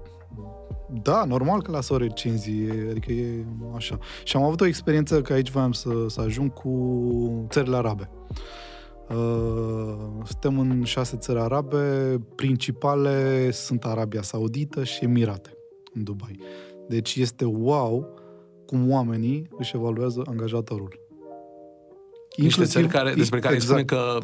da, 1.01 1.23
normal 1.23 1.61
că 1.61 1.71
lasă 1.71 1.93
o 1.93 1.97
recenzie, 1.97 2.87
adică 2.89 3.11
e 3.11 3.45
așa. 3.75 3.97
Și 4.23 4.35
am 4.35 4.43
avut 4.43 4.61
o 4.61 4.65
experiență 4.65 5.21
că 5.21 5.33
aici 5.33 5.49
voiam 5.49 5.71
să, 5.71 5.89
să 6.07 6.21
ajung 6.21 6.53
cu 6.53 7.47
țările 7.49 7.75
arabe. 7.75 8.09
Uh, 8.11 8.64
suntem 10.25 10.59
în 10.59 10.83
șase 10.83 11.17
țări 11.17 11.39
arabe, 11.39 12.15
principale 12.35 13.51
sunt 13.51 13.85
Arabia 13.85 14.21
Saudită 14.21 14.83
și 14.83 15.03
Emirate, 15.03 15.57
în 15.93 16.03
Dubai. 16.03 16.39
Deci 16.87 17.15
este 17.15 17.45
wow 17.45 18.09
cum 18.65 18.91
oamenii 18.91 19.47
își 19.57 19.75
evaluează 19.75 20.21
angajatorul. 20.25 20.99
Niște 22.35 22.63
țări 22.63 22.87
care, 22.87 23.13
despre 23.13 23.39
care 23.39 23.53
exact. 23.53 23.89
spune 23.89 24.01
că 24.01 24.17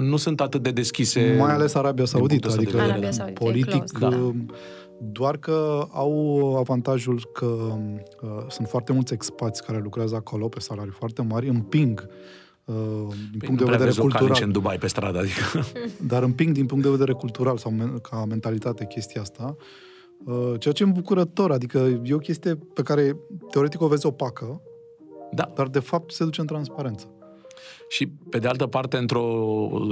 nu 0.00 0.16
sunt 0.16 0.40
atât 0.40 0.62
de 0.62 0.70
deschise. 0.70 1.36
Mai 1.38 1.52
ales 1.52 1.74
Arabia 1.74 2.04
Saudită, 2.04 2.50
adică 2.50 2.80
Arabia 2.80 3.10
Saudită 3.10 3.44
politic, 3.44 3.98
da. 3.98 4.32
doar 5.12 5.36
că 5.36 5.86
au 5.90 6.56
avantajul 6.58 7.30
că 7.32 7.46
uh, 7.46 8.28
sunt 8.48 8.68
foarte 8.68 8.92
mulți 8.92 9.12
expați 9.12 9.64
care 9.64 9.78
lucrează 9.82 10.14
acolo 10.14 10.48
pe 10.48 10.60
salarii 10.60 10.92
foarte 10.92 11.22
mari, 11.22 11.48
împing 11.48 12.08
Uh, 12.08 12.43
din 12.66 13.38
păi 13.38 13.48
punct 13.48 13.64
de 13.64 13.70
vedere 13.70 13.90
cultural. 13.90 14.38
în 14.42 14.52
Dubai 14.52 14.78
pe 14.78 14.86
stradă, 14.86 15.18
adică. 15.18 15.42
Dar 16.12 16.22
împing 16.22 16.52
din 16.52 16.66
punct 16.66 16.84
de 16.84 16.90
vedere 16.90 17.12
cultural 17.12 17.56
sau 17.56 17.72
men- 17.72 18.00
ca 18.02 18.24
mentalitate 18.24 18.86
chestia 18.86 19.20
asta, 19.20 19.56
uh, 20.24 20.54
ceea 20.58 20.74
ce 20.74 20.82
e 20.82 20.86
îmbucurător, 20.86 21.50
adică 21.52 22.00
e 22.04 22.14
o 22.14 22.18
chestie 22.18 22.58
pe 22.74 22.82
care 22.82 23.16
teoretic 23.50 23.80
o 23.80 23.86
vezi 23.86 24.06
opacă, 24.06 24.62
da. 25.32 25.52
dar 25.54 25.68
de 25.68 25.78
fapt 25.78 26.12
se 26.12 26.24
duce 26.24 26.40
în 26.40 26.46
transparență. 26.46 27.08
Și, 27.88 28.06
pe 28.06 28.38
de 28.38 28.48
altă 28.48 28.66
parte, 28.66 28.96
într-o 28.96 29.24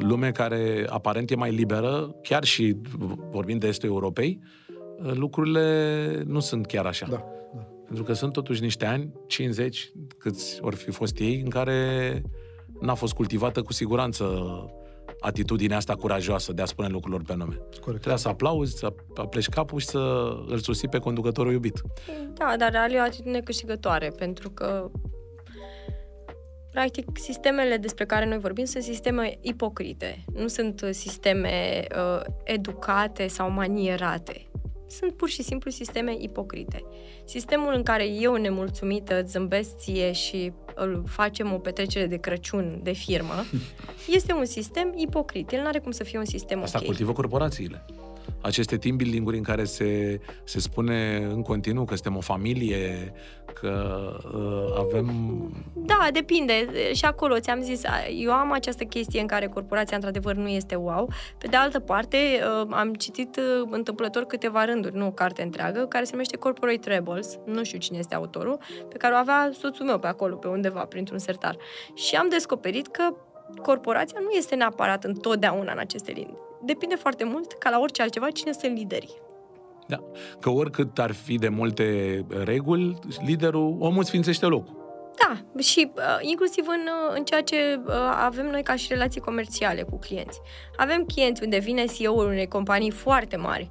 lume 0.01 0.31
care 0.31 0.87
aparent 0.89 1.31
e 1.31 1.35
mai 1.35 1.53
liberă, 1.53 2.17
chiar 2.23 2.45
și 2.45 2.77
vorbind 3.31 3.61
de 3.61 3.67
estul 3.67 3.89
europei, 3.89 4.41
uh, 5.05 5.13
lucrurile 5.15 6.23
nu 6.27 6.41
sunt 6.41 6.67
chiar 6.67 6.87
așa. 6.87 7.07
Da, 7.11 7.25
da. 7.55 7.61
Pentru 7.85 8.05
că 8.05 8.13
sunt 8.13 8.33
totuși 8.33 8.63
niște 8.63 8.87
ani, 8.87 9.13
50, 9.27 9.93
câți 10.19 10.59
ori 10.61 10.77
fi 10.77 10.91
fost 10.91 11.19
ei, 11.19 11.41
în 11.45 11.49
care 11.49 12.23
n-a 12.83 12.95
fost 12.95 13.13
cultivată 13.13 13.63
cu 13.63 13.73
siguranță 13.73 14.25
atitudinea 15.21 15.77
asta 15.77 15.95
curajoasă 15.95 16.53
de 16.53 16.63
a 16.63 16.65
spune 16.65 16.89
lucrurilor 16.89 17.23
pe 17.27 17.35
nume. 17.35 17.55
Corect. 17.55 17.85
Trebuia 17.85 18.17
să 18.17 18.29
aplauzi, 18.29 18.77
să 18.79 18.93
apleci 19.15 19.49
capul 19.49 19.81
și 19.81 19.87
să 19.87 20.33
îl 20.47 20.59
susții 20.59 20.89
pe 20.89 20.99
conducătorul 20.99 21.53
iubit. 21.53 21.83
Da, 22.35 22.55
dar 22.59 22.77
are 22.77 22.97
o 22.97 23.03
atitudine 23.03 23.41
câștigătoare, 23.41 24.09
pentru 24.09 24.51
că 24.51 24.91
practic 26.71 27.07
sistemele 27.13 27.77
despre 27.77 28.07
care 28.07 28.27
noi 28.27 28.39
vorbim 28.39 28.65
sunt 28.65 28.83
sisteme 28.83 29.39
ipocrite, 29.41 30.25
nu 30.35 30.49
sunt 30.49 30.85
sisteme 30.91 31.85
uh, 31.97 32.21
educate 32.45 33.27
sau 33.27 33.51
manierate 33.51 34.47
sunt 34.93 35.13
pur 35.13 35.29
și 35.29 35.43
simplu 35.43 35.71
sisteme 35.71 36.15
ipocrite. 36.19 36.85
Sistemul 37.25 37.73
în 37.75 37.83
care 37.83 38.07
eu, 38.07 38.35
nemulțumită, 38.35 39.21
îți 39.21 39.31
zâmbesc 39.31 39.77
ție 39.77 40.13
și 40.13 40.53
îl 40.75 41.03
facem 41.07 41.53
o 41.53 41.59
petrecere 41.59 42.07
de 42.07 42.17
Crăciun 42.17 42.81
de 42.83 42.93
firmă, 42.93 43.35
este 44.17 44.33
un 44.33 44.45
sistem 44.45 44.93
ipocrit. 44.97 45.53
El 45.53 45.61
nu 45.61 45.67
are 45.67 45.79
cum 45.79 45.91
să 45.91 46.05
fie 46.05 46.19
un 46.19 46.25
sistem 46.25 46.63
Asta 46.63 46.79
ok. 46.79 46.85
cultivă 46.85 47.13
corporațiile 47.13 47.85
aceste 48.41 48.77
team 48.77 48.97
building-uri 48.97 49.37
în 49.37 49.43
care 49.43 49.65
se, 49.65 50.21
se 50.45 50.61
spune 50.61 51.29
în 51.33 51.43
continuu 51.43 51.85
că 51.85 51.95
suntem 51.95 52.17
o 52.17 52.21
familie, 52.21 53.13
că 53.53 54.03
uh, 54.35 54.79
avem... 54.79 55.09
Da, 55.75 56.09
depinde. 56.13 56.69
Și 56.93 57.05
acolo 57.05 57.41
ți-am 57.41 57.61
zis, 57.61 57.83
eu 58.19 58.33
am 58.33 58.53
această 58.53 58.85
chestie 58.85 59.21
în 59.21 59.27
care 59.27 59.47
corporația 59.47 59.97
într-adevăr 59.97 60.35
nu 60.35 60.49
este 60.49 60.75
wow. 60.75 61.09
Pe 61.39 61.47
de 61.47 61.57
altă 61.57 61.79
parte, 61.79 62.17
uh, 62.17 62.67
am 62.71 62.95
citit 62.95 63.37
uh, 63.37 63.69
întâmplător 63.71 64.25
câteva 64.25 64.65
rânduri, 64.65 64.97
nu 64.97 65.07
o 65.07 65.11
carte 65.11 65.43
întreagă, 65.43 65.87
care 65.87 66.05
se 66.05 66.11
numește 66.13 66.37
Corporate 66.37 66.89
Rebels, 66.89 67.39
nu 67.45 67.65
știu 67.65 67.79
cine 67.79 67.99
este 67.99 68.15
autorul, 68.15 68.59
pe 68.89 68.97
care 68.97 69.15
o 69.15 69.17
avea 69.17 69.51
soțul 69.59 69.87
meu 69.87 69.99
pe 69.99 70.07
acolo, 70.07 70.37
pe 70.37 70.49
undeva, 70.49 70.85
printr-un 70.85 71.19
sertar. 71.19 71.57
Și 71.95 72.17
am 72.17 72.29
descoperit 72.29 72.87
că 72.87 73.15
corporația 73.63 74.19
nu 74.23 74.31
este 74.31 74.55
neapărat 74.55 75.05
întotdeauna 75.05 75.73
în 75.73 75.79
aceste 75.79 76.13
linii 76.13 76.51
depinde 76.63 76.95
foarte 76.95 77.25
mult, 77.25 77.53
ca 77.53 77.71
la 77.71 77.79
orice 77.79 78.03
altceva, 78.03 78.31
cine 78.31 78.53
sunt 78.53 78.77
liderii. 78.77 79.21
Da. 79.87 80.01
Că 80.41 80.51
oricât 80.51 80.99
ar 80.99 81.13
fi 81.13 81.37
de 81.37 81.49
multe 81.49 82.27
reguli, 82.45 82.99
liderul, 83.25 83.77
omul 83.81 84.05
sfințește 84.05 84.47
locul. 84.47 84.81
Da, 85.19 85.61
și 85.63 85.93
uh, 85.97 86.03
inclusiv 86.21 86.65
în, 86.69 86.81
uh, 86.81 87.17
în 87.17 87.25
ceea 87.25 87.43
ce 87.43 87.81
uh, 87.87 87.95
avem 88.25 88.47
noi 88.51 88.63
ca 88.63 88.77
și 88.77 88.87
relații 88.89 89.21
comerciale 89.21 89.83
cu 89.83 89.99
clienți. 89.99 90.41
Avem 90.77 91.05
clienți 91.05 91.43
unde 91.43 91.59
vine 91.59 91.85
CEO-ul 91.85 92.27
unei 92.27 92.49
companii 92.49 92.91
foarte 92.91 93.37
mari 93.37 93.71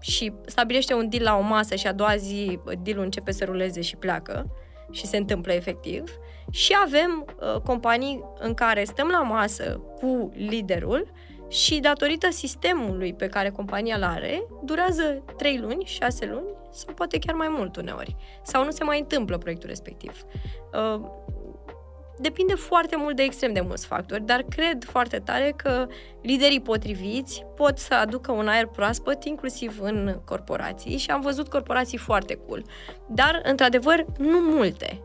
și 0.00 0.32
stabilește 0.46 0.94
un 0.94 1.08
deal 1.08 1.24
la 1.24 1.36
o 1.36 1.40
masă 1.40 1.74
și 1.74 1.86
a 1.86 1.92
doua 1.92 2.16
zi 2.16 2.58
uh, 2.64 2.72
deal 2.82 2.98
începe 2.98 3.32
să 3.32 3.44
ruleze 3.44 3.80
și 3.80 3.96
pleacă 3.96 4.46
și 4.90 5.06
se 5.06 5.16
întâmplă 5.16 5.52
efectiv. 5.52 6.04
Și 6.50 6.76
avem 6.84 7.26
uh, 7.26 7.60
companii 7.60 8.24
în 8.38 8.54
care 8.54 8.84
stăm 8.84 9.08
la 9.08 9.22
masă 9.22 9.80
cu 10.00 10.32
liderul 10.34 11.12
și 11.52 11.80
datorită 11.80 12.30
sistemului 12.30 13.14
pe 13.14 13.26
care 13.26 13.50
compania 13.50 13.96
îl 13.96 14.02
are, 14.02 14.46
durează 14.64 15.22
3 15.36 15.58
luni, 15.58 15.84
6 15.84 16.26
luni 16.26 16.46
sau 16.70 16.94
poate 16.94 17.18
chiar 17.18 17.34
mai 17.34 17.48
mult 17.50 17.76
uneori. 17.76 18.16
Sau 18.42 18.64
nu 18.64 18.70
se 18.70 18.84
mai 18.84 18.98
întâmplă 18.98 19.38
proiectul 19.38 19.68
respectiv. 19.68 20.22
Uh, 20.72 21.00
depinde 22.18 22.54
foarte 22.54 22.96
mult 22.96 23.16
de 23.16 23.22
extrem 23.22 23.52
de 23.52 23.60
mulți 23.60 23.86
factori, 23.86 24.26
dar 24.26 24.42
cred 24.42 24.84
foarte 24.84 25.18
tare 25.18 25.52
că 25.56 25.86
liderii 26.22 26.60
potriviți 26.60 27.44
pot 27.56 27.78
să 27.78 27.94
aducă 27.94 28.32
un 28.32 28.48
aer 28.48 28.66
proaspăt, 28.66 29.24
inclusiv 29.24 29.80
în 29.80 30.20
corporații 30.24 30.96
și 30.96 31.10
am 31.10 31.20
văzut 31.20 31.48
corporații 31.48 31.98
foarte 31.98 32.34
cool. 32.34 32.64
Dar, 33.08 33.40
într-adevăr, 33.44 34.04
nu 34.18 34.38
multe. 34.38 35.02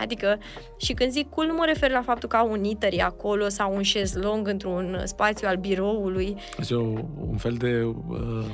Adică, 0.00 0.38
și 0.76 0.92
când 0.92 1.10
zic 1.10 1.28
cool, 1.28 1.46
nu 1.46 1.54
mă 1.54 1.64
refer 1.64 1.90
la 1.90 2.02
faptul 2.02 2.28
că 2.28 2.36
au 2.36 2.50
un 2.50 2.64
itări 2.64 3.00
acolo 3.00 3.48
sau 3.48 3.74
un 3.74 3.82
șezlong 3.82 4.48
într-un 4.48 5.00
spațiu 5.04 5.48
al 5.48 5.56
biroului. 5.56 6.36
Este 6.58 6.74
un 6.74 7.36
fel 7.38 7.54
de... 7.58 7.82
Uh... 7.82 8.44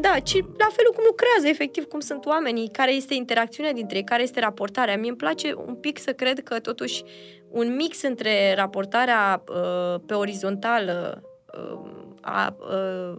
Da, 0.00 0.14
ci 0.22 0.34
la 0.34 0.68
felul 0.72 0.92
cum 0.94 1.04
lucrează, 1.06 1.48
efectiv, 1.48 1.84
cum 1.84 2.00
sunt 2.00 2.26
oamenii, 2.26 2.68
care 2.68 2.94
este 2.94 3.14
interacțiunea 3.14 3.72
dintre 3.72 3.96
ei, 3.96 4.04
care 4.04 4.22
este 4.22 4.40
raportarea. 4.40 4.96
Mie 4.96 5.08
îmi 5.08 5.16
place 5.16 5.54
un 5.66 5.74
pic 5.74 5.98
să 5.98 6.12
cred 6.12 6.42
că, 6.42 6.58
totuși, 6.58 7.04
un 7.48 7.74
mix 7.76 8.02
între 8.02 8.54
raportarea 8.54 9.42
uh, 9.48 10.00
pe 10.06 10.14
orizontală 10.14 11.22
uh, 11.58 11.80
a 12.20 12.56
uh, 12.58 13.18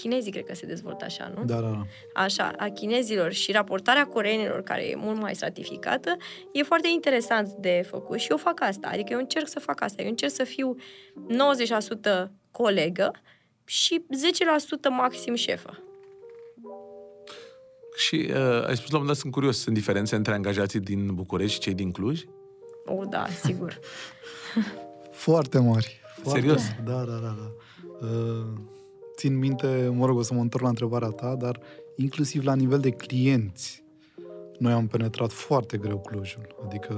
chinezii 0.00 0.32
cred 0.32 0.44
că 0.44 0.54
se 0.54 0.66
dezvoltă 0.66 1.04
așa, 1.04 1.32
nu? 1.36 1.44
Da, 1.44 1.60
da, 1.60 1.68
da. 1.68 1.82
Așa, 2.14 2.52
a 2.58 2.68
chinezilor 2.68 3.32
și 3.32 3.52
raportarea 3.52 4.06
coreenilor, 4.06 4.62
care 4.62 4.88
e 4.88 4.94
mult 4.96 5.20
mai 5.20 5.34
stratificată, 5.34 6.16
e 6.52 6.62
foarte 6.62 6.88
interesant 6.88 7.48
de 7.48 7.86
făcut 7.88 8.18
și 8.18 8.30
eu 8.30 8.36
fac 8.36 8.62
asta. 8.62 8.88
Adică 8.92 9.12
eu 9.12 9.18
încerc 9.18 9.48
să 9.48 9.58
fac 9.58 9.82
asta. 9.82 10.02
Eu 10.02 10.08
încerc 10.08 10.32
să 10.32 10.44
fiu 10.44 10.76
90% 12.26 12.30
colegă 12.50 13.10
și 13.64 14.04
10% 14.88 14.90
maxim 14.90 15.34
șefă. 15.34 15.78
Și 17.96 18.30
uh, 18.30 18.66
ai 18.66 18.76
spus 18.76 18.90
la 18.90 18.98
un 18.98 19.02
moment 19.02 19.06
dat, 19.06 19.16
sunt 19.16 19.32
curios, 19.32 19.58
sunt 19.58 19.74
diferențe 19.74 20.16
între 20.16 20.32
angajații 20.32 20.80
din 20.80 21.14
București 21.14 21.54
și 21.54 21.60
cei 21.60 21.74
din 21.74 21.92
Cluj? 21.92 22.24
O, 22.84 23.04
da, 23.04 23.26
sigur. 23.42 23.78
Foarte 25.26 25.58
mari. 25.58 26.00
Foarte 26.22 26.40
Serios? 26.40 26.62
mari. 26.62 26.82
Da, 26.84 27.12
da, 27.12 27.18
da. 27.18 27.36
da. 27.38 27.52
Uh, 28.06 28.46
țin 29.20 29.38
minte, 29.38 29.92
mă 29.94 30.06
rog, 30.06 30.16
o 30.18 30.22
să 30.22 30.34
mă 30.34 30.40
întorc 30.40 30.62
la 30.62 30.68
întrebarea 30.68 31.08
ta, 31.08 31.36
dar 31.38 31.60
inclusiv 31.96 32.44
la 32.44 32.54
nivel 32.54 32.78
de 32.78 32.90
clienți, 32.90 33.84
noi 34.58 34.72
am 34.72 34.86
penetrat 34.86 35.32
foarte 35.32 35.76
greu 35.76 35.98
Clujul. 35.98 36.46
Adică 36.66 36.94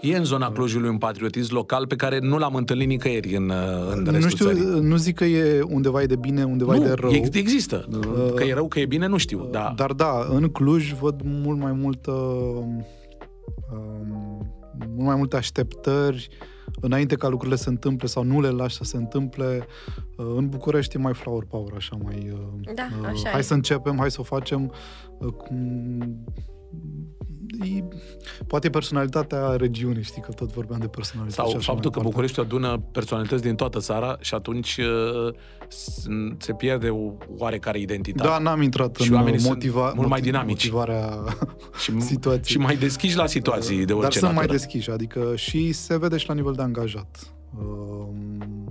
E 0.00 0.16
în 0.16 0.24
zona 0.24 0.52
Clujului 0.52 0.88
un 0.88 0.98
patriotism 0.98 1.54
local 1.54 1.86
pe 1.86 1.96
care 1.96 2.18
nu 2.18 2.38
l-am 2.38 2.54
întâlnit 2.54 2.88
nicăieri 2.88 3.36
în, 3.36 3.48
uh, 3.48 3.56
în 3.94 4.04
restul 4.04 4.20
nu 4.20 4.28
știu, 4.28 4.46
țării. 4.46 4.80
nu 4.88 4.96
zic 4.96 5.14
că 5.14 5.24
e 5.24 5.60
undeva 5.62 6.02
e 6.02 6.06
de 6.06 6.16
bine, 6.16 6.44
undeva 6.44 6.74
Nu, 6.74 6.84
e 6.84 6.86
de 6.86 6.92
rău. 6.92 7.10
e- 7.10 7.28
există. 7.32 7.88
Că 8.34 8.44
e 8.44 8.54
rău, 8.54 8.68
că 8.68 8.80
e 8.80 8.86
bine, 8.86 9.06
nu 9.06 9.16
știu. 9.16 9.48
Da. 9.50 9.72
Dar 9.76 9.92
da, 9.92 10.26
în 10.30 10.48
Cluj 10.48 10.92
văd 10.92 11.20
mult 11.24 11.58
mai 11.58 11.72
multă 11.72 12.10
um, 12.10 12.86
mult 14.94 15.06
mai 15.06 15.16
multe 15.16 15.36
așteptări 15.36 16.28
înainte 16.80 17.16
ca 17.16 17.28
lucrurile 17.28 17.56
să 17.56 17.62
se 17.62 17.68
întâmple 17.68 18.06
sau 18.08 18.22
nu 18.22 18.40
le 18.40 18.48
lași 18.48 18.76
să 18.76 18.84
se 18.84 18.96
întâmple. 18.96 19.66
Uh, 20.16 20.26
În 20.36 20.48
București 20.48 20.96
e 20.96 20.98
mai 20.98 21.14
flower 21.14 21.44
power, 21.48 21.72
așa 21.76 21.96
mai... 22.02 22.30
uh, 22.32 22.74
Da, 22.74 22.88
uh, 23.00 23.06
așa 23.06 23.28
Hai 23.30 23.40
e. 23.40 23.42
să 23.42 23.54
începem, 23.54 23.96
hai 23.98 24.10
să 24.10 24.20
o 24.20 24.24
facem. 24.24 24.72
Uh, 26.74 26.82
cum- 27.18 27.68
E, 27.76 27.84
poate 28.46 28.70
personalitatea 28.70 29.56
regiunii, 29.56 30.02
știi 30.02 30.22
că 30.22 30.32
tot 30.32 30.52
vorbeam 30.52 30.80
de 30.80 30.86
personalitate. 30.86 31.40
Sau 31.40 31.50
și 31.50 31.56
așa 31.56 31.72
faptul 31.72 31.90
mai 31.90 32.02
că 32.02 32.08
departe. 32.08 32.08
București 32.08 32.40
adună 32.40 32.82
personalități 32.92 33.42
din 33.42 33.54
toată 33.54 33.78
țara 33.78 34.16
și 34.20 34.34
atunci 34.34 34.76
uh, 34.76 35.34
s- 35.68 36.06
se 36.38 36.52
pierde 36.52 36.88
o 36.88 37.12
oarecare 37.38 37.78
identitate. 37.80 38.28
Da, 38.28 38.38
n-am 38.38 38.62
intrat 38.62 38.96
Și 38.96 39.08
în 39.08 39.14
oamenii 39.14 39.38
sunt 39.40 39.52
motiva- 39.54 39.92
mult 39.94 39.96
mai 39.96 40.06
motiv- 40.06 40.24
dinamici. 40.24 40.70
Motivarea 40.70 41.24
și, 41.82 42.00
situației. 42.00 42.44
și 42.44 42.58
mai 42.58 42.76
deschiși 42.76 43.16
la 43.16 43.26
situații 43.26 43.84
de 43.84 43.92
orice 43.92 44.02
Dar 44.02 44.12
sunt 44.12 44.22
mai 44.24 44.32
natură. 44.34 44.52
deschiși, 44.56 44.90
adică 44.90 45.32
și 45.36 45.72
se 45.72 45.98
vede 45.98 46.16
și 46.16 46.28
la 46.28 46.34
nivel 46.34 46.52
de 46.52 46.62
angajat. 46.62 47.32
Um, 47.58 48.63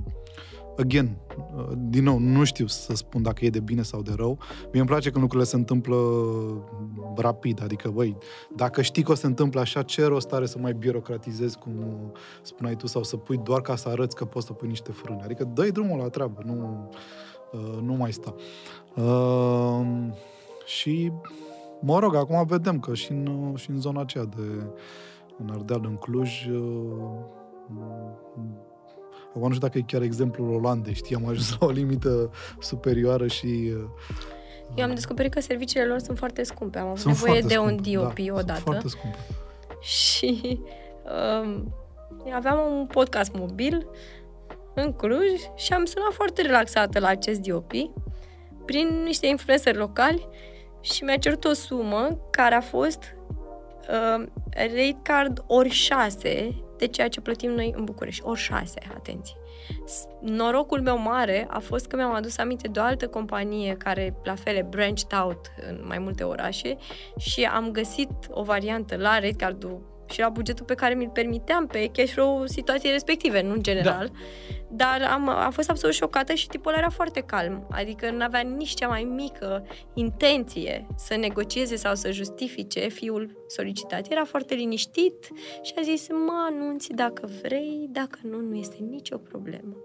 again, 0.78 1.18
uh, 1.56 1.72
din 1.78 2.04
nou, 2.04 2.18
nu 2.18 2.44
știu 2.44 2.68
să 2.68 2.96
spun 2.96 3.22
dacă 3.22 3.46
e 3.46 3.50
de 3.50 3.60
bine 3.60 3.82
sau 3.82 4.02
de 4.02 4.14
rău. 4.16 4.38
Mie 4.72 4.80
îmi 4.80 4.90
place 4.90 5.10
când 5.10 5.22
lucrurile 5.22 5.50
se 5.50 5.56
întâmplă 5.56 5.98
rapid, 7.16 7.64
adică, 7.64 7.90
băi, 7.90 8.18
dacă 8.56 8.82
știi 8.82 9.04
că 9.04 9.12
o 9.12 9.14
să 9.14 9.22
se 9.22 9.28
întâmple 9.28 9.60
așa, 9.60 9.82
ce 9.82 10.06
rost 10.06 10.34
are 10.34 10.46
să 10.46 10.58
mai 10.60 10.74
birocratizezi, 10.74 11.58
cum 11.58 11.74
spuneai 12.42 12.76
tu, 12.76 12.88
sau 12.88 13.04
să 13.04 13.18
pui 13.18 13.38
doar 13.38 13.62
ca 13.62 13.76
să 13.76 13.90
arăți 13.90 14.16
că 14.16 14.26
poți 14.26 14.46
să 14.46 14.54
pui 14.54 14.68
niște 14.68 14.92
frâne. 14.92 15.22
Adică 15.24 15.44
dă 15.44 15.70
drumul 15.72 15.98
la 15.98 16.08
treabă, 16.08 16.42
nu, 16.46 16.90
uh, 17.52 17.82
nu 17.82 17.94
mai 17.94 18.12
sta. 18.12 18.36
Uh, 18.96 19.86
și, 20.66 21.12
mă 21.82 22.00
rog, 22.00 22.16
acum 22.16 22.46
vedem 22.46 22.80
că 22.80 22.94
și 22.94 23.12
în, 23.12 23.54
și 23.56 23.70
în 23.70 23.80
zona 23.80 24.02
aceea 24.02 24.26
de 24.26 24.64
în 25.38 25.50
Ardeal, 25.50 25.82
în 25.86 25.96
Cluj, 25.96 26.46
uh, 26.46 26.62
Acum 29.36 29.48
nu 29.48 29.54
știu 29.54 29.68
dacă 29.68 29.78
e 29.78 29.82
chiar 29.88 30.02
exemplul 30.02 30.54
Olandei, 30.54 30.94
știi, 30.94 31.16
am 31.16 31.28
ajuns 31.28 31.58
la 31.60 31.66
o 31.66 31.70
limită 31.70 32.32
superioară 32.60 33.28
și 33.28 33.74
uh, 33.76 33.84
Eu 34.76 34.86
am 34.86 34.94
descoperit 34.94 35.34
că 35.34 35.42
serviciile 35.42 35.86
lor 35.86 36.00
sunt 36.00 36.18
foarte 36.18 36.44
scumpe. 36.44 36.80
Am 36.80 36.86
avut 36.88 37.00
sunt 37.00 37.14
nevoie 37.14 37.32
foarte 37.32 37.54
de 37.54 37.60
un 37.60 37.68
scumpe. 37.68 37.92
DOP 37.92 38.18
da, 38.20 38.34
odată. 38.34 38.54
Sunt 38.54 38.64
foarte 38.64 38.88
scumpe. 38.88 39.18
și 39.82 40.60
um, 41.44 41.74
aveam 42.34 42.72
un 42.72 42.86
podcast 42.86 43.34
mobil 43.34 43.88
în 44.76 44.94
Cluj 44.94 45.40
și 45.56 45.74
am 45.74 45.86
sunat 45.86 46.12
foarte 46.12 46.42
relaxată 46.42 47.00
la 47.00 47.08
acest 47.08 47.40
DOP 47.40 47.72
prin 48.66 49.04
niște 49.04 49.28
influenceri 49.28 49.78
locali 49.78 50.28
și 50.82 51.04
mi-a 51.04 51.18
cerut 51.18 51.46
o 51.46 51.54
sumă 51.54 52.28
care 52.32 52.56
a 52.56 52.62
fost 52.62 53.16
uh, 53.90 54.26
rate 54.52 55.00
card 55.02 55.44
ori 55.48 55.70
6 55.70 56.56
de 56.86 56.90
ceea 56.90 57.08
ce 57.10 57.22
plătim 57.22 57.52
noi 57.52 57.74
în 57.76 57.84
București. 57.84 58.22
Ori 58.26 58.40
6, 58.40 58.74
atenție. 58.96 59.36
S- 59.86 60.06
Norocul 60.22 60.82
meu 60.82 60.98
mare 60.98 61.48
a 61.50 61.60
fost 61.60 61.86
că 61.88 61.96
mi-am 61.96 62.14
adus 62.14 62.38
aminte 62.38 62.68
de 62.68 62.80
o 62.80 62.84
altă 62.84 63.08
companie 63.08 63.76
care, 63.78 64.16
la 64.24 64.36
fel, 64.36 64.56
e 64.56 64.68
branched 64.70 65.14
out 65.24 65.52
în 65.70 65.84
mai 65.88 65.98
multe 66.00 66.24
orașe 66.24 66.78
și 67.18 67.44
am 67.44 67.72
găsit 67.72 68.10
o 68.30 68.44
variantă 68.44 68.96
la 68.96 69.20
rate 69.20 69.36
card 69.38 69.64
și 70.06 70.20
la 70.20 70.30
bugetul 70.30 70.66
pe 70.66 70.74
care 70.74 70.94
mi-l 70.94 71.10
permiteam 71.10 71.68
pe 71.68 71.90
cash 71.94 72.12
flow 72.12 72.46
situației 72.46 72.92
respective, 72.92 73.42
nu 73.42 73.54
în 73.54 73.64
general. 73.64 74.10
Da. 74.12 74.20
Dar 74.76 75.10
am, 75.12 75.30
am 75.30 75.52
fost 75.52 75.70
absolut 75.70 75.96
șocată 75.96 76.34
și 76.34 76.48
tipul 76.48 76.72
ăla 76.72 76.80
era 76.80 76.90
foarte 76.90 77.22
calm. 77.22 77.68
Adică 77.72 78.12
nu 78.12 78.24
avea 78.24 78.40
nici 78.40 78.74
cea 78.74 78.88
mai 78.88 79.04
mică 79.04 79.68
intenție 79.94 80.88
să 80.96 81.16
negocieze 81.16 81.76
sau 81.76 81.96
să 81.96 82.12
justifice 82.12 82.88
fiul 82.88 83.44
solicitat. 83.48 84.12
Era 84.12 84.24
foarte 84.24 84.54
liniștit 84.54 85.28
și 85.62 85.74
a 85.78 85.82
zis, 85.82 86.08
mă 86.10 86.48
anunți 86.50 86.94
dacă 86.94 87.30
vrei, 87.42 87.88
dacă 87.92 88.20
nu, 88.22 88.40
nu 88.40 88.56
este 88.56 88.78
nicio 88.80 89.18
problemă. 89.18 89.76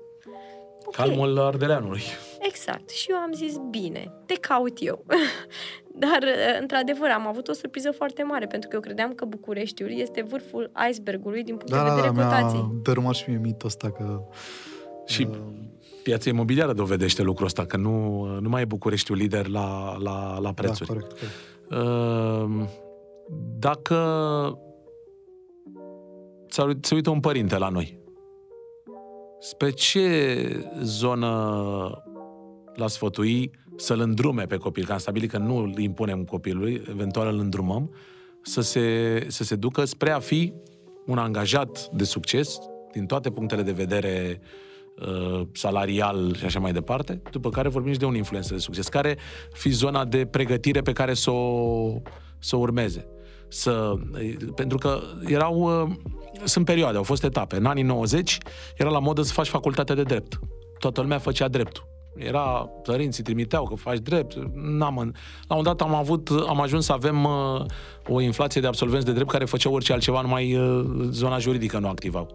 Ok. 0.87 0.95
Calmul 0.95 1.39
ardeleanului. 1.39 2.01
Exact. 2.41 2.89
Și 2.91 3.11
eu 3.11 3.17
am 3.17 3.33
zis, 3.33 3.57
bine, 3.71 4.13
te 4.27 4.35
caut 4.35 4.77
eu. 4.81 5.05
Dar, 6.05 6.19
într-adevăr, 6.61 7.09
am 7.11 7.27
avut 7.27 7.49
o 7.49 7.53
surpriză 7.53 7.91
foarte 7.91 8.23
mare, 8.23 8.47
pentru 8.47 8.69
că 8.69 8.75
eu 8.75 8.81
credeam 8.83 9.13
că 9.15 9.25
Bucureștiul 9.25 9.91
este 9.91 10.23
vârful 10.23 10.71
icebergului 10.91 11.43
din 11.43 11.57
punct 11.57 11.71
Da, 11.73 11.83
de 11.83 11.89
da, 11.89 11.95
vedere 11.95 12.13
da, 12.15 12.21
mi-a 12.27 12.37
cotații. 12.37 12.81
dărâmat 12.83 13.15
și 13.15 13.29
mie 13.29 13.39
mitul 13.39 13.67
ăsta 13.69 13.91
că... 13.91 14.21
Și 15.07 15.27
uh, 15.31 15.37
piața 16.03 16.29
imobiliară 16.31 16.73
dovedește 16.73 17.23
lucrul 17.23 17.47
ăsta, 17.47 17.65
că 17.65 17.77
nu, 17.77 18.25
nu 18.41 18.49
mai 18.49 18.63
e 18.63 18.65
Bucureștiul 18.65 19.17
lider 19.17 19.47
la, 19.47 19.97
la, 19.99 20.39
la 20.39 20.53
prețuri. 20.53 20.89
Da, 20.89 20.95
corect, 20.95 21.13
corect. 21.19 21.35
Uh, 22.61 22.67
Dacă 23.59 23.95
ți-ar- 26.51 26.77
se 26.81 26.95
uită 26.95 27.11
un 27.11 27.21
părinte 27.21 27.59
la 27.59 27.69
noi, 27.69 27.98
spre 29.41 29.71
ce 29.71 30.67
zonă 30.83 31.23
l-a 32.75 32.87
sfătui 32.87 33.51
să-l 33.77 34.01
îndrume 34.01 34.45
pe 34.45 34.57
copil, 34.57 34.85
că 34.85 34.93
am 34.93 34.99
stabilit 34.99 35.31
că 35.31 35.39
nu 35.39 35.57
îl 35.57 35.79
impunem 35.79 36.25
copilului, 36.25 36.83
eventual 36.91 37.27
îl 37.35 37.39
îndrumăm, 37.39 37.95
să 38.43 38.61
se, 38.61 39.27
să 39.29 39.45
se 39.45 39.57
ducă 39.57 39.85
spre 39.85 40.11
a 40.11 40.19
fi 40.19 40.53
un 41.07 41.19
angajat 41.19 41.89
de 41.93 42.05
succes 42.05 42.59
din 42.93 43.07
toate 43.07 43.31
punctele 43.31 43.63
de 43.63 43.73
vedere 43.73 44.41
uh, 45.01 45.47
salarial 45.53 46.35
și 46.35 46.45
așa 46.45 46.61
mai 46.61 46.73
departe, 46.73 47.23
după 47.31 47.51
care 47.51 47.69
vorbim 47.69 47.93
și 47.93 47.99
de 47.99 48.05
un 48.05 48.15
influencer 48.15 48.53
de 48.57 48.63
succes, 48.63 48.89
care 48.89 49.19
fi 49.53 49.71
zona 49.71 50.05
de 50.05 50.27
pregătire 50.27 50.81
pe 50.81 50.93
care 50.93 51.15
să 51.15 51.31
o, 51.31 52.03
să 52.39 52.57
o 52.57 52.59
urmeze. 52.59 53.07
Să, 53.49 53.95
pentru 54.55 54.79
că 54.79 55.01
erau, 55.27 55.83
uh, 55.83 55.91
sunt 56.45 56.65
perioade, 56.65 56.97
au 56.97 57.03
fost 57.03 57.25
etape. 57.25 57.57
În 57.57 57.65
anii 57.67 57.83
90 57.83 58.39
era 58.77 58.89
la 58.91 58.99
modă 58.99 59.23
să 59.23 59.33
faci 59.33 59.47
facultatea 59.47 59.95
de 59.95 60.03
drept. 60.03 60.41
Toată 60.79 61.01
lumea 61.01 61.19
făcea 61.19 61.49
dreptul. 61.49 61.87
Era, 62.17 62.41
părinții 62.83 63.23
trimiteau 63.23 63.65
că 63.65 63.75
faci 63.75 63.99
drept. 63.99 64.35
N-am, 64.55 64.99
în- 64.99 65.13
la 65.49 65.57
un 65.57 65.63
dat 65.63 65.81
am 65.81 65.95
avut, 65.95 66.29
am 66.49 66.61
ajuns 66.61 66.85
să 66.85 66.93
avem 66.93 67.25
uh, 67.25 67.65
o 68.09 68.21
inflație 68.21 68.61
de 68.61 68.67
absolvenți 68.67 69.07
de 69.07 69.13
drept 69.13 69.31
care 69.31 69.45
făceau 69.45 69.75
orice 69.75 69.93
altceva, 69.93 70.21
numai 70.21 70.55
uh, 70.57 70.85
zona 71.11 71.39
juridică 71.39 71.79
nu 71.79 71.89
activau. 71.89 72.29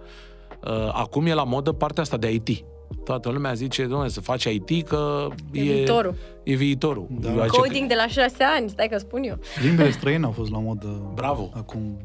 Uh, 0.67 0.89
acum 0.93 1.25
e 1.25 1.33
la 1.33 1.43
modă 1.43 1.71
partea 1.71 2.03
asta 2.03 2.17
de 2.17 2.31
IT. 2.31 2.63
Toată 3.03 3.29
lumea 3.29 3.53
zice, 3.53 3.85
domnule, 3.85 4.09
să 4.09 4.21
faci 4.21 4.43
IT 4.43 4.87
că 4.87 5.27
E 5.51 5.61
viitorul. 5.61 6.15
E 6.43 6.53
viitorul. 6.55 7.07
Da. 7.19 7.29
Eu 7.29 7.35
zice, 7.43 7.47
Coding 7.59 7.87
de 7.87 7.93
la 7.95 8.07
șase 8.07 8.43
ani, 8.57 8.69
stai 8.69 8.87
că 8.87 8.97
spun 8.97 9.23
eu. 9.23 9.37
Limbile 9.63 9.91
străine 9.91 10.25
au 10.25 10.31
fost 10.31 10.51
la 10.51 10.59
modă 10.59 11.11
Bravo. 11.15 11.49
acum, 11.53 11.97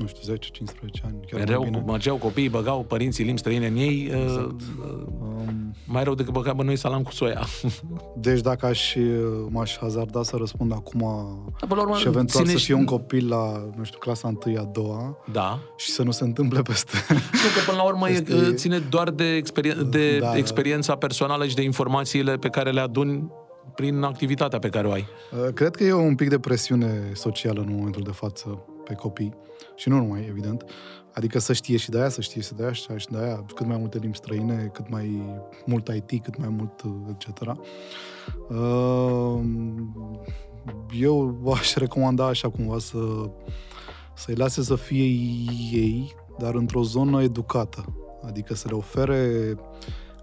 nu 0.00 0.06
știu, 0.06 0.34
10-15 0.34 0.36
ani. 1.04 1.14
Chiar 1.30 1.38
Mereu 1.40 1.60
mai 1.60 1.70
bine. 1.70 1.82
mergeau 1.86 2.16
copiii, 2.16 2.48
băgau 2.48 2.84
părinții 2.84 3.24
limbi 3.24 3.40
străine 3.40 3.66
în 3.66 3.76
ei, 3.76 4.10
exact. 4.24 4.60
Um, 5.20 5.74
mai 5.86 6.04
rău 6.04 6.14
decât 6.14 6.32
băgăm 6.32 6.56
noi 6.56 6.76
salam 6.76 7.02
cu 7.02 7.12
soia. 7.12 7.40
deci 8.16 8.40
dacă 8.40 8.66
aș, 8.66 8.96
m-aș 9.48 9.76
hazarda 9.78 10.22
să 10.22 10.36
răspund 10.36 10.72
acum 10.72 10.98
Până 11.58 11.74
la 11.74 11.80
urmă, 11.82 11.96
și 11.96 12.06
eventual 12.06 12.44
ține 12.44 12.58
să 12.58 12.64
fie 12.64 12.74
un 12.74 12.84
copil 12.84 13.28
la, 13.28 13.70
nu 13.76 13.84
știu, 13.84 13.98
clasa 13.98 14.32
1 14.46 14.58
a 14.58 14.62
doua 14.72 15.16
Da. 15.32 15.58
și 15.76 15.90
să 15.90 16.02
nu 16.02 16.10
se 16.10 16.24
întâmple 16.24 16.62
peste... 16.62 16.92
Nu, 17.10 17.48
că 17.56 17.60
până 17.66 17.76
la 17.76 17.82
urmă 17.84 18.10
Este- 18.10 18.32
e, 18.34 18.52
ține 18.52 18.78
doar 18.78 19.10
de, 19.10 19.36
experien- 19.42 19.88
de 19.90 20.18
Da, 20.18 20.26
da. 20.26 20.36
experiența 20.36 20.96
personală 20.96 21.46
și 21.46 21.54
de 21.54 21.62
informațiile 21.62 22.36
pe 22.36 22.48
care 22.48 22.70
le 22.70 22.80
aduni 22.80 23.30
prin 23.74 24.02
activitatea 24.02 24.58
pe 24.58 24.68
care 24.68 24.86
o 24.86 24.92
ai. 24.92 25.06
Uh, 25.46 25.52
Cred 25.54 25.76
că 25.76 25.84
e 25.84 25.92
un 25.92 26.14
pic 26.14 26.28
de 26.28 26.38
presiune 26.38 27.10
socială 27.14 27.60
în 27.60 27.74
momentul 27.76 28.02
de 28.02 28.10
față 28.10 28.64
pe 28.90 28.96
copii 28.96 29.34
și 29.76 29.88
nu 29.88 29.96
numai, 29.96 30.26
evident. 30.28 30.64
Adică 31.12 31.38
să 31.38 31.52
știe 31.52 31.76
și 31.76 31.90
de 31.90 31.98
aia, 31.98 32.08
să 32.08 32.20
știe 32.20 32.40
și 32.40 32.54
de 32.54 32.62
aia 32.62 32.72
și 32.72 32.86
de 32.86 32.88
aia, 32.90 32.98
și 32.98 33.06
de 33.06 33.18
aia 33.18 33.44
cât 33.54 33.66
mai 33.66 33.76
multe 33.76 33.98
limbi 33.98 34.16
străine, 34.16 34.70
cât 34.72 34.88
mai 34.88 35.22
mult 35.66 35.88
IT, 35.88 36.22
cât 36.22 36.38
mai 36.38 36.48
mult 36.48 36.82
uh, 36.82 36.92
etc. 37.10 37.40
Uh, 38.48 39.40
Eu 41.00 41.40
aș 41.54 41.74
recomanda 41.74 42.26
așa 42.26 42.48
cumva 42.48 42.78
să 42.78 42.98
să-i 44.14 44.34
lase 44.34 44.62
să 44.62 44.74
fie 44.74 45.04
ei, 45.72 46.14
dar 46.38 46.54
într-o 46.54 46.82
zonă 46.82 47.22
educată. 47.22 47.84
Adică 48.22 48.54
să 48.54 48.68
le 48.68 48.74
ofere 48.74 49.54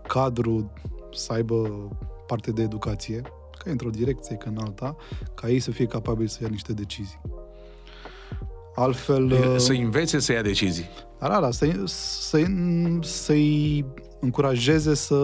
cadru 0.07 0.71
să 1.11 1.33
aibă 1.33 1.87
parte 2.27 2.51
de 2.51 2.61
educație, 2.61 3.21
că 3.21 3.67
că 3.67 3.73
într-o 3.73 3.89
direcție, 3.89 4.35
că 4.35 4.49
în 4.49 4.57
alta, 4.57 4.95
ca 5.33 5.49
ei 5.49 5.59
să 5.59 5.71
fie 5.71 5.85
capabili 5.85 6.29
să 6.29 6.39
ia 6.41 6.47
niște 6.49 6.73
decizii. 6.73 7.21
Altfel... 8.79 9.55
Să 9.57 9.71
învețe 9.71 10.19
să 10.19 10.31
ia 10.31 10.41
decizii. 10.41 10.89
Da, 11.19 11.27
da, 11.27 11.39
da, 11.39 11.51
să, 11.51 11.67
să, 11.85 12.43
să-i 13.01 13.85
încurajeze 14.19 14.95
să 14.95 15.15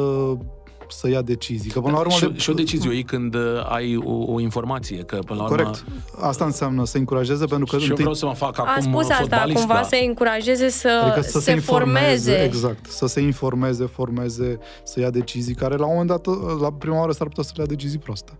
să 0.89 1.09
ia 1.09 1.21
decizii. 1.21 1.71
Că 1.71 1.79
până 1.79 1.93
la 1.93 1.99
urmă... 1.99 2.11
Și, 2.11 2.25
de... 2.25 2.37
și 2.37 2.49
o 2.49 2.53
decizie 2.53 2.89
o 2.89 2.93
iei 2.93 3.03
când 3.03 3.35
uh, 3.35 3.41
ai 3.69 3.95
o, 3.95 4.33
o 4.33 4.39
informație, 4.39 4.97
că 4.97 5.19
până 5.25 5.39
la 5.39 5.45
urmă... 5.45 5.55
Corect. 5.55 5.85
Asta 6.19 6.45
înseamnă 6.45 6.85
să 6.85 6.97
încurajeze 6.97 7.45
pentru 7.45 7.65
că... 7.65 7.83
Și 7.83 7.89
eu 7.89 7.95
vreau 7.95 8.13
să 8.13 8.25
mă 8.25 8.33
fac 8.33 8.59
acum 8.59 8.71
Am 8.75 8.81
spus 8.81 9.09
asta, 9.09 9.43
cumva 9.53 9.73
da. 9.73 9.83
să 9.83 9.95
încurajeze 10.07 10.69
să, 10.69 11.01
adică 11.05 11.21
să 11.21 11.39
se, 11.39 11.51
se 11.51 11.59
formeze. 11.59 12.43
Exact, 12.43 12.85
să 12.85 13.07
se 13.07 13.21
informeze, 13.21 13.85
formeze, 13.85 14.59
să 14.83 14.99
ia 14.99 15.09
decizii 15.09 15.55
care 15.55 15.75
la 15.75 15.85
un 15.85 15.91
moment 15.91 16.09
dat, 16.09 16.25
la 16.59 16.71
prima 16.71 16.99
oară 16.99 17.11
s-ar 17.11 17.27
putea 17.27 17.43
să 17.43 17.51
le 17.55 17.61
ia 17.61 17.67
decizii 17.67 17.99
proste. 17.99 18.37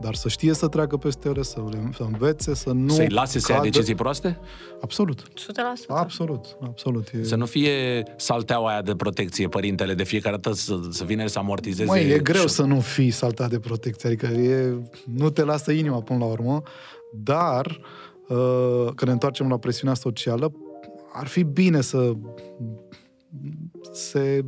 Dar 0.00 0.14
să 0.14 0.28
știe 0.28 0.52
să 0.52 0.68
treacă 0.68 0.96
peste 0.96 1.28
ele, 1.28 1.42
să 1.42 1.62
le 1.70 1.90
să 1.94 2.02
învețe, 2.02 2.54
să 2.54 2.70
nu 2.70 2.88
Să-i 2.88 3.08
lase 3.08 3.38
să 3.38 3.52
ia 3.52 3.60
decizii 3.60 3.94
proaste? 3.94 4.38
Absolut. 4.80 5.22
100%. 5.22 5.24
Absolut, 5.88 6.56
absolut. 6.62 7.10
E... 7.20 7.24
Să 7.24 7.36
nu 7.36 7.46
fie 7.46 8.02
salteaua 8.16 8.70
aia 8.70 8.82
de 8.82 8.94
protecție, 8.94 9.48
părintele, 9.48 9.94
de 9.94 10.04
fiecare 10.04 10.36
dată 10.36 10.56
să, 10.56 10.78
să 10.90 11.04
vină 11.04 11.26
să 11.26 11.38
amortizeze. 11.38 11.90
Măi, 11.90 12.10
e 12.10 12.18
greu 12.18 12.42
și... 12.42 12.48
să 12.48 12.62
nu 12.62 12.80
fii 12.80 13.10
saltat 13.10 13.50
de 13.50 13.58
protecție, 13.58 14.08
adică 14.08 14.26
e, 14.26 14.78
nu 15.14 15.30
te 15.30 15.44
lasă 15.44 15.72
inima 15.72 16.00
până 16.00 16.18
la 16.18 16.24
urmă, 16.24 16.62
dar 17.14 17.80
uh, 18.28 18.84
când 18.84 19.02
ne 19.04 19.12
întoarcem 19.12 19.48
la 19.48 19.58
presiunea 19.58 19.94
socială, 19.94 20.52
ar 21.12 21.26
fi 21.26 21.42
bine 21.42 21.80
să 21.80 22.12
se 23.92 24.44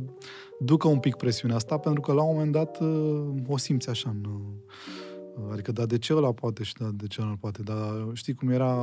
ducă 0.59 0.87
un 0.87 0.99
pic 0.99 1.15
presiunea 1.15 1.55
asta, 1.55 1.77
pentru 1.77 2.01
că 2.01 2.13
la 2.13 2.23
un 2.23 2.33
moment 2.33 2.51
dat 2.51 2.79
uh, 2.81 3.21
o 3.47 3.57
simți 3.57 3.89
așa 3.89 4.09
în 4.09 4.21
Adică, 5.51 5.71
da, 5.71 5.85
de 5.85 5.97
ce 5.97 6.13
ăla 6.13 6.31
poate 6.31 6.63
și 6.63 6.73
da, 6.73 6.89
de 6.93 7.07
ce 7.07 7.21
ăla 7.21 7.35
poate? 7.39 7.61
Dar 7.61 8.09
știi 8.13 8.33
cum 8.33 8.49
era, 8.49 8.73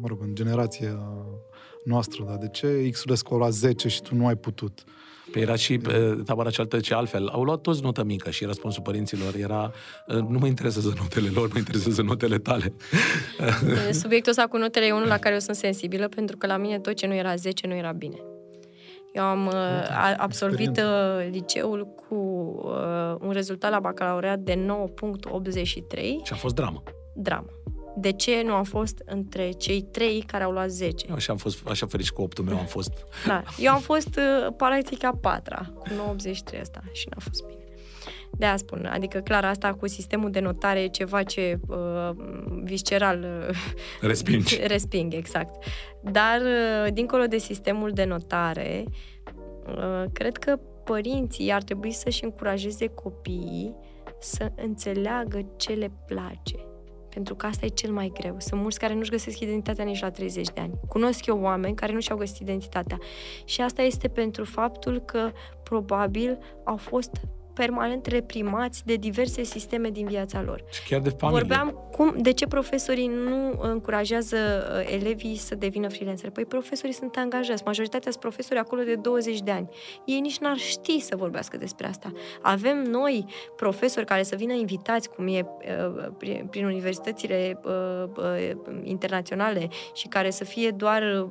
mă 0.00 0.06
rog, 0.06 0.18
în 0.22 0.34
generația 0.34 0.98
noastră, 1.84 2.24
da, 2.28 2.36
de 2.36 2.48
ce 2.48 2.88
X-Ulescu 2.90 3.34
a 3.34 3.36
luat 3.36 3.52
10 3.52 3.88
și 3.88 4.02
tu 4.02 4.14
nu 4.14 4.26
ai 4.26 4.36
putut? 4.36 4.84
Păi 5.32 5.42
era 5.42 5.54
și 5.54 5.78
pe 5.78 6.18
tabăra 6.24 6.50
cealaltă 6.50 6.80
ce 6.80 6.94
altfel. 6.94 7.28
Au 7.28 7.42
luat 7.42 7.60
toți 7.60 7.82
notă 7.82 8.04
mică 8.04 8.30
și 8.30 8.44
răspunsul 8.44 8.82
părinților 8.82 9.34
era 9.34 9.72
nu 10.06 10.38
mă 10.38 10.46
interesează 10.46 10.92
notele 10.98 11.28
lor, 11.28 11.48
mă 11.52 11.58
interesează 11.58 12.02
notele 12.02 12.38
tale. 12.38 12.72
Subiectul 13.92 14.30
ăsta 14.30 14.46
cu 14.46 14.56
notele 14.56 14.86
e 14.86 14.92
unul 14.92 15.06
la 15.06 15.18
care 15.18 15.34
eu 15.34 15.40
sunt 15.40 15.56
sensibilă, 15.56 16.08
pentru 16.08 16.36
că 16.36 16.46
la 16.46 16.56
mine 16.56 16.78
tot 16.78 16.94
ce 16.94 17.06
nu 17.06 17.14
era 17.14 17.34
10 17.34 17.66
nu 17.66 17.74
era 17.74 17.92
bine. 17.92 18.16
Eu 19.12 19.24
am 19.24 19.46
uh, 19.46 19.54
absolvit 20.16 20.76
uh, 20.76 21.28
liceul 21.30 21.86
cu 21.86 22.14
uh, 22.14 23.14
un 23.20 23.30
rezultat 23.30 23.70
la 23.70 23.80
bacalaureat 23.80 24.38
de 24.38 24.54
9.83. 24.54 25.98
Și 26.22 26.32
a 26.32 26.36
fost 26.36 26.54
dramă. 26.54 26.82
Dramă. 27.14 27.46
De 27.96 28.12
ce 28.12 28.42
nu 28.44 28.52
am 28.52 28.64
fost 28.64 29.02
între 29.04 29.50
cei 29.50 29.82
trei 29.82 30.24
care 30.26 30.44
au 30.44 30.50
luat 30.50 30.68
10? 30.68 31.06
Eu 31.08 31.14
așa 31.14 31.32
am 31.32 31.38
fost, 31.38 31.68
așa 31.68 31.86
fericit 31.86 32.12
cu 32.14 32.22
optul 32.22 32.44
meu 32.44 32.58
am 32.58 32.66
fost. 32.66 32.92
Da, 33.26 33.42
eu 33.58 33.72
am 33.72 33.80
fost 33.92 34.16
uh, 34.16 34.54
paralitica 34.56 35.18
patra, 35.20 35.72
cu 35.78 35.88
9.83 35.88 36.60
asta 36.60 36.82
și 36.92 37.06
n-a 37.10 37.20
fost 37.20 37.46
bine. 37.46 37.57
De 38.30 38.46
a 38.46 38.56
spun, 38.56 38.88
adică 38.92 39.18
clar 39.18 39.44
asta 39.44 39.74
cu 39.74 39.86
sistemul 39.86 40.30
de 40.30 40.40
notare 40.40 40.82
e 40.82 40.88
ceva 40.88 41.22
ce 41.22 41.60
uh, 41.68 42.10
visceral 42.62 43.48
uh, 43.48 43.56
respingi. 44.00 44.60
resping, 44.74 45.14
exact. 45.14 45.64
Dar 46.02 46.40
uh, 46.40 46.92
dincolo 46.92 47.24
de 47.24 47.38
sistemul 47.38 47.90
de 47.90 48.04
notare, 48.04 48.84
uh, 49.66 50.04
cred 50.12 50.36
că 50.36 50.58
părinții 50.84 51.52
ar 51.52 51.62
trebui 51.62 51.90
să-și 51.90 52.24
încurajeze 52.24 52.86
copiii 52.86 53.74
să 54.20 54.52
înțeleagă 54.56 55.52
ce 55.56 55.72
le 55.72 55.90
place. 56.06 56.56
Pentru 57.08 57.34
că 57.34 57.46
asta 57.46 57.64
e 57.64 57.68
cel 57.68 57.92
mai 57.92 58.12
greu. 58.14 58.36
Sunt 58.38 58.60
mulți 58.60 58.78
care 58.78 58.94
nu-și 58.94 59.10
găsesc 59.10 59.40
identitatea 59.40 59.84
nici 59.84 60.00
la 60.00 60.10
30 60.10 60.46
de 60.46 60.60
ani. 60.60 60.72
Cunosc 60.88 61.26
eu 61.26 61.40
oameni 61.40 61.74
care 61.74 61.92
nu 61.92 62.00
și-au 62.00 62.18
găsit 62.18 62.38
identitatea. 62.40 62.98
Și 63.44 63.60
asta 63.60 63.82
este 63.82 64.08
pentru 64.08 64.44
faptul 64.44 65.00
că 65.00 65.30
probabil 65.62 66.38
au 66.64 66.76
fost 66.76 67.10
permanent 67.58 68.06
reprimați 68.06 68.82
de 68.84 68.94
diverse 68.94 69.42
sisteme 69.42 69.88
din 69.88 70.06
viața 70.06 70.42
lor. 70.42 70.64
Și 70.70 70.88
chiar 70.88 71.00
de 71.00 71.08
familie. 71.08 71.40
Vorbeam 71.40 71.88
cum, 71.92 72.14
de 72.18 72.32
ce 72.32 72.46
profesorii 72.46 73.06
nu 73.06 73.58
încurajează 73.60 74.36
uh, 74.36 74.94
elevii 74.94 75.36
să 75.36 75.54
devină 75.54 75.88
freelancer? 75.88 76.30
Păi 76.30 76.44
profesorii 76.44 76.94
sunt 76.94 77.16
angajați, 77.16 77.62
majoritatea 77.64 78.10
sunt 78.10 78.22
profesori 78.22 78.60
acolo 78.60 78.82
de 78.82 78.94
20 78.94 79.40
de 79.40 79.50
ani. 79.50 79.68
Ei 80.04 80.20
nici 80.20 80.38
n-ar 80.38 80.56
ști 80.56 81.00
să 81.00 81.16
vorbească 81.16 81.56
despre 81.56 81.86
asta. 81.86 82.12
Avem 82.42 82.82
noi 82.82 83.24
profesori 83.56 84.06
care 84.06 84.22
să 84.22 84.36
vină 84.36 84.52
invitați, 84.52 85.08
cum 85.10 85.26
e 85.26 85.40
uh, 85.40 86.40
prin 86.50 86.64
universitățile 86.64 87.60
uh, 87.64 88.50
internaționale 88.82 89.68
și 89.94 90.08
care 90.08 90.30
să 90.30 90.44
fie 90.44 90.70
doar 90.70 91.26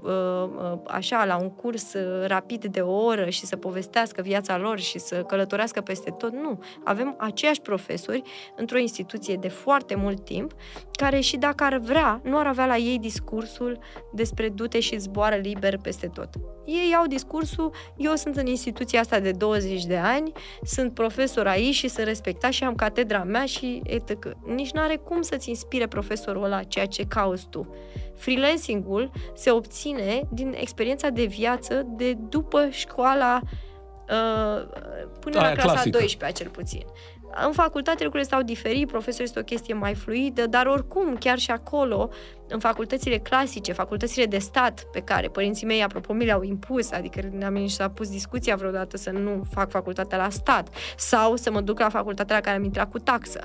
așa, 0.87 1.25
la 1.25 1.37
un 1.37 1.49
curs 1.49 1.95
rapid 2.25 2.65
de 2.65 2.79
o 2.79 3.03
oră 3.03 3.29
și 3.29 3.45
să 3.45 3.55
povestească 3.55 4.21
viața 4.21 4.57
lor 4.57 4.79
și 4.79 4.99
să 4.99 5.15
călătorească 5.15 5.81
peste 5.81 6.11
tot. 6.17 6.33
Nu. 6.33 6.59
Avem 6.83 7.15
aceiași 7.17 7.61
profesori 7.61 8.21
într-o 8.55 8.77
instituție 8.77 9.35
de 9.35 9.47
foarte 9.47 9.95
mult 9.95 10.25
timp, 10.25 10.51
care 10.91 11.19
și 11.19 11.37
dacă 11.37 11.63
ar 11.63 11.77
vrea, 11.77 12.21
nu 12.23 12.37
ar 12.37 12.47
avea 12.47 12.65
la 12.65 12.77
ei 12.77 12.99
discursul 12.99 13.79
despre 14.13 14.49
dute 14.49 14.79
și 14.79 14.97
zboară 14.97 15.35
liber 15.35 15.77
peste 15.77 16.07
tot. 16.07 16.29
Ei 16.65 16.95
au 16.97 17.07
discursul, 17.07 17.71
eu 17.97 18.15
sunt 18.15 18.35
în 18.35 18.45
instituția 18.45 18.99
asta 18.99 19.19
de 19.19 19.31
20 19.31 19.85
de 19.85 19.97
ani, 19.97 20.31
sunt 20.63 20.93
profesor 20.93 21.47
aici 21.47 21.73
și 21.73 21.87
sunt 21.87 22.05
respectat 22.05 22.51
și 22.51 22.63
am 22.63 22.75
catedra 22.75 23.23
mea 23.23 23.45
și 23.45 23.81
etc. 23.83 24.11
Nici 24.45 24.71
nu 24.71 24.81
are 24.81 24.95
cum 24.95 25.21
să-ți 25.21 25.49
inspire 25.49 25.87
profesorul 25.87 26.43
ăla 26.43 26.63
ceea 26.63 26.85
ce 26.85 27.03
cauți 27.03 27.47
tu. 27.49 27.67
Freelancing-ul 28.15 29.11
se 29.35 29.51
obține 29.51 30.21
din 30.31 30.53
experiența 30.57 31.09
de 31.09 31.25
viață 31.25 31.85
de 31.89 32.13
după 32.13 32.67
școala 32.69 33.41
Uh, 34.09 34.67
până 35.19 35.39
Aia 35.39 35.47
la 35.49 35.53
clasa 35.53 35.71
clasică. 35.71 35.97
12 35.97 36.43
cel 36.43 36.51
puțin. 36.51 36.85
În 37.45 37.51
facultate 37.51 38.03
lucrurile 38.03 38.29
stau 38.29 38.41
diferit, 38.41 38.87
profesorul 38.87 39.25
este 39.25 39.39
o 39.39 39.43
chestie 39.43 39.73
mai 39.73 39.95
fluidă, 39.95 40.47
dar 40.47 40.65
oricum, 40.65 41.15
chiar 41.15 41.37
și 41.37 41.51
acolo, 41.51 42.09
în 42.47 42.59
facultățile 42.59 43.17
clasice, 43.17 43.71
facultățile 43.71 44.25
de 44.25 44.37
stat, 44.37 44.87
pe 44.91 44.99
care 44.99 45.27
părinții 45.27 45.65
mei, 45.65 45.83
apropo, 45.83 46.13
mi 46.13 46.25
le-au 46.25 46.41
impus, 46.43 46.91
adică 46.91 47.19
ne-am 47.31 47.55
și 47.67 47.75
s-a 47.75 47.89
pus 47.89 48.09
discuția 48.09 48.55
vreodată 48.55 48.97
să 48.97 49.09
nu 49.09 49.41
fac 49.51 49.69
facultatea 49.69 50.17
la 50.17 50.29
stat 50.29 50.69
sau 50.97 51.35
să 51.35 51.51
mă 51.51 51.61
duc 51.61 51.79
la 51.79 51.89
facultatea 51.89 52.35
la 52.35 52.41
care 52.41 52.55
am 52.55 52.63
intrat 52.63 52.91
cu 52.91 52.99
taxă. 52.99 53.39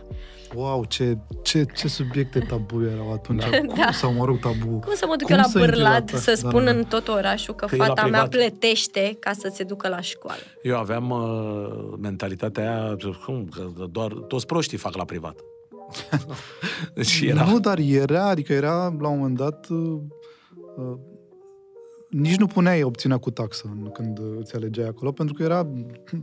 Wow, 0.55 0.85
ce, 0.85 1.17
ce, 1.43 1.65
ce 1.75 1.89
subiecte 1.89 2.39
tabu 2.39 2.85
erau 2.85 3.13
atunci. 3.13 3.51
Da. 3.51 3.59
Cum 3.59 3.75
da. 3.77 3.91
sau 3.93 4.13
mă 4.13 4.25
rog 4.25 4.39
tabu? 4.39 4.79
Cum 4.79 4.95
să 4.95 5.05
mă 5.09 5.17
duc 5.17 5.29
Cum 5.29 5.37
eu 5.37 5.43
la 5.43 5.61
Bârlad 5.61 6.11
să 6.11 6.31
da, 6.31 6.49
spun 6.49 6.65
da, 6.65 6.71
în 6.71 6.85
tot 6.85 7.09
orașul 7.09 7.55
că, 7.55 7.67
că 7.67 7.77
fata 7.77 8.07
mea 8.07 8.29
plătește 8.29 9.17
ca 9.21 9.33
să 9.33 9.51
se 9.55 9.65
ducă 9.65 9.89
la 9.89 10.01
școală? 10.01 10.41
Eu 10.63 10.77
aveam 10.77 11.11
uh, 11.11 11.99
mentalitatea 12.01 12.63
aia, 12.63 12.97
cum, 13.25 13.49
că 13.55 13.63
doar 13.91 14.13
toți 14.13 14.47
proștii 14.47 14.79
fac 14.79 14.97
la 14.97 15.05
privat. 15.05 15.41
deci 16.95 17.21
era... 17.21 17.45
Nu, 17.45 17.61
dar 17.61 17.79
era, 17.79 18.29
adică 18.29 18.53
era 18.53 18.97
la 19.01 19.09
un 19.09 19.19
moment 19.19 19.37
dat 19.37 19.69
uh, 19.69 20.01
uh, 20.77 20.99
nici 22.09 22.37
nu 22.37 22.47
puneai 22.47 22.83
opțiunea 22.83 23.19
cu 23.19 23.31
taxă 23.31 23.77
când 23.93 24.21
îți 24.39 24.55
alegeai 24.55 24.87
acolo, 24.87 25.13
pentru 25.13 25.35
că 25.35 25.43
era 25.43 25.69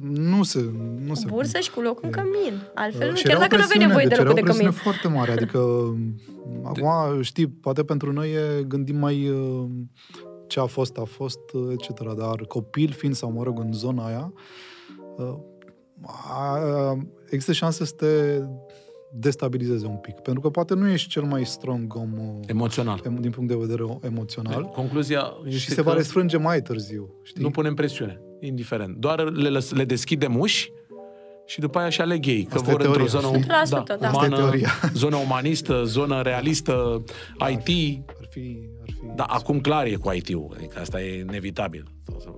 nu 0.10 0.44
se... 0.44 0.72
Nu 1.06 1.14
se 1.14 1.26
Bursă 1.28 1.60
și 1.60 1.72
cu 1.72 1.82
loc 1.82 2.04
în 2.04 2.10
cămin. 2.10 2.62
Altfel, 2.74 3.12
uh, 3.12 3.22
chiar 3.24 3.38
dacă 3.38 3.56
nu 3.56 3.64
aveai 3.64 3.88
nevoie 3.88 4.06
deci 4.06 4.18
de 4.18 4.24
locul 4.24 4.44
de 4.44 4.52
cămin. 4.52 4.72
foarte 4.72 5.08
mare, 5.08 5.32
adică 5.32 5.60
acum, 6.72 7.22
știi, 7.22 7.48
poate 7.48 7.84
pentru 7.84 8.12
noi 8.12 8.32
e, 8.32 8.64
gândim 8.64 8.98
mai 8.98 9.30
uh, 9.30 9.66
ce 10.48 10.60
a 10.60 10.66
fost, 10.66 10.98
a 10.98 11.04
fost, 11.04 11.40
uh, 11.54 11.72
etc. 11.72 12.14
Dar 12.18 12.46
copil 12.48 12.92
fiind, 12.92 13.16
sau 13.16 13.32
mă 13.32 13.44
rog, 13.44 13.60
în 13.60 13.74
zona 13.74 14.06
aia, 14.06 14.34
uh, 15.18 15.36
există 17.30 17.52
șanse 17.52 17.86
să 17.86 17.94
te 17.94 18.42
destabilizeze 19.12 19.86
un 19.86 19.96
pic. 19.96 20.16
Pentru 20.16 20.42
că 20.42 20.50
poate 20.50 20.74
nu 20.74 20.88
ești 20.88 21.10
cel 21.10 21.24
mai 21.24 21.46
strong 21.46 21.96
om 21.96 22.14
uh, 22.18 22.44
emoțional. 22.46 23.02
din 23.20 23.32
punct 23.32 23.50
de 23.50 23.56
vedere 23.56 23.98
emoțional. 24.02 24.64
Concluzia 24.64 25.34
și 25.48 25.70
se 25.70 25.82
va 25.82 25.94
restrânge 25.94 26.38
mai 26.38 26.62
târziu. 26.62 27.14
Știi? 27.24 27.42
Nu 27.42 27.50
punem 27.50 27.74
presiune, 27.74 28.22
indiferent. 28.40 28.98
Doar 28.98 29.20
le, 29.20 29.50
lăs, 29.50 29.72
le 29.72 29.86
deschidem 29.86 30.40
uși 30.40 30.72
și 31.46 31.60
după 31.60 31.80
aia 31.80 31.90
și 31.90 32.02
aleg 32.02 32.26
ei, 32.26 32.44
că 32.44 32.56
Asta 32.56 32.72
vor 32.72 32.82
într-o 32.82 33.06
zonă 33.06 33.28
um, 33.28 33.44
da, 33.48 33.84
da. 34.00 34.10
umană, 34.10 34.52
zonă 34.94 35.16
umanistă, 35.16 35.84
zonă 35.84 36.22
realistă, 36.22 37.04
ar, 37.38 37.52
IT. 37.52 37.58
Ar 38.20 38.28
fi, 38.30 38.70
ar 38.82 38.90
fi 38.92 39.08
da, 39.16 39.24
acum 39.24 39.60
clar 39.60 39.86
e 39.86 39.96
cu 39.96 40.12
IT-ul, 40.12 40.54
adică 40.56 40.80
asta 40.80 41.02
e 41.02 41.20
inevitabil. 41.20 41.84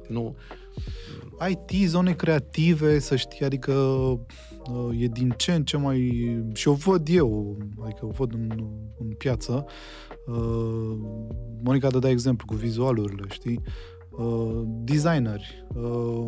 Nu, 0.07 0.35
IT, 1.49 1.87
zone 1.89 2.13
creative, 2.13 2.99
să 2.99 3.15
știi, 3.15 3.45
adică 3.45 3.73
e 4.99 5.05
din 5.05 5.33
ce 5.37 5.53
în 5.53 5.63
ce 5.63 5.77
mai... 5.77 5.99
și 6.53 6.67
o 6.67 6.73
văd 6.73 7.07
eu, 7.09 7.57
adică 7.83 8.05
o 8.05 8.09
văd 8.09 8.33
în, 8.33 8.49
în 8.99 9.07
piață. 9.17 9.65
Uh, 10.27 10.97
Monica 11.63 11.89
dădea 11.89 12.09
exemplu 12.09 12.45
cu 12.47 12.55
vizualurile, 12.55 13.25
știi? 13.29 13.61
Uh, 14.09 14.61
designeri. 14.65 15.65
Uh, 15.75 16.27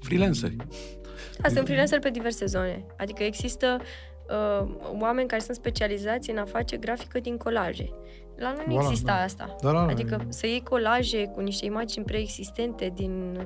Freelanceri. 0.00 0.56
Da, 1.38 1.48
sunt 1.48 1.64
freelancer 1.66 1.98
pe 1.98 2.10
diverse 2.10 2.44
zone. 2.46 2.86
Adică 2.98 3.22
există 3.22 3.78
uh, 4.28 4.68
oameni 5.00 5.28
care 5.28 5.40
sunt 5.42 5.56
specializați 5.56 6.30
în 6.30 6.36
a 6.38 6.44
face 6.44 6.76
grafică 6.76 7.20
din 7.20 7.36
colaje. 7.36 7.88
La 8.36 8.52
noi 8.52 8.64
nu 8.66 8.74
Voilà, 8.74 8.84
exista 8.84 9.12
da. 9.12 9.22
asta. 9.22 9.56
Da, 9.62 9.72
da, 9.72 9.80
adică 9.80 10.18
e- 10.20 10.32
să 10.32 10.46
iei 10.46 10.62
colaje 10.62 11.26
cu 11.26 11.40
niște 11.40 11.64
imagini 11.64 12.04
preexistente 12.04 12.92
din, 12.94 13.36
uh, 13.38 13.44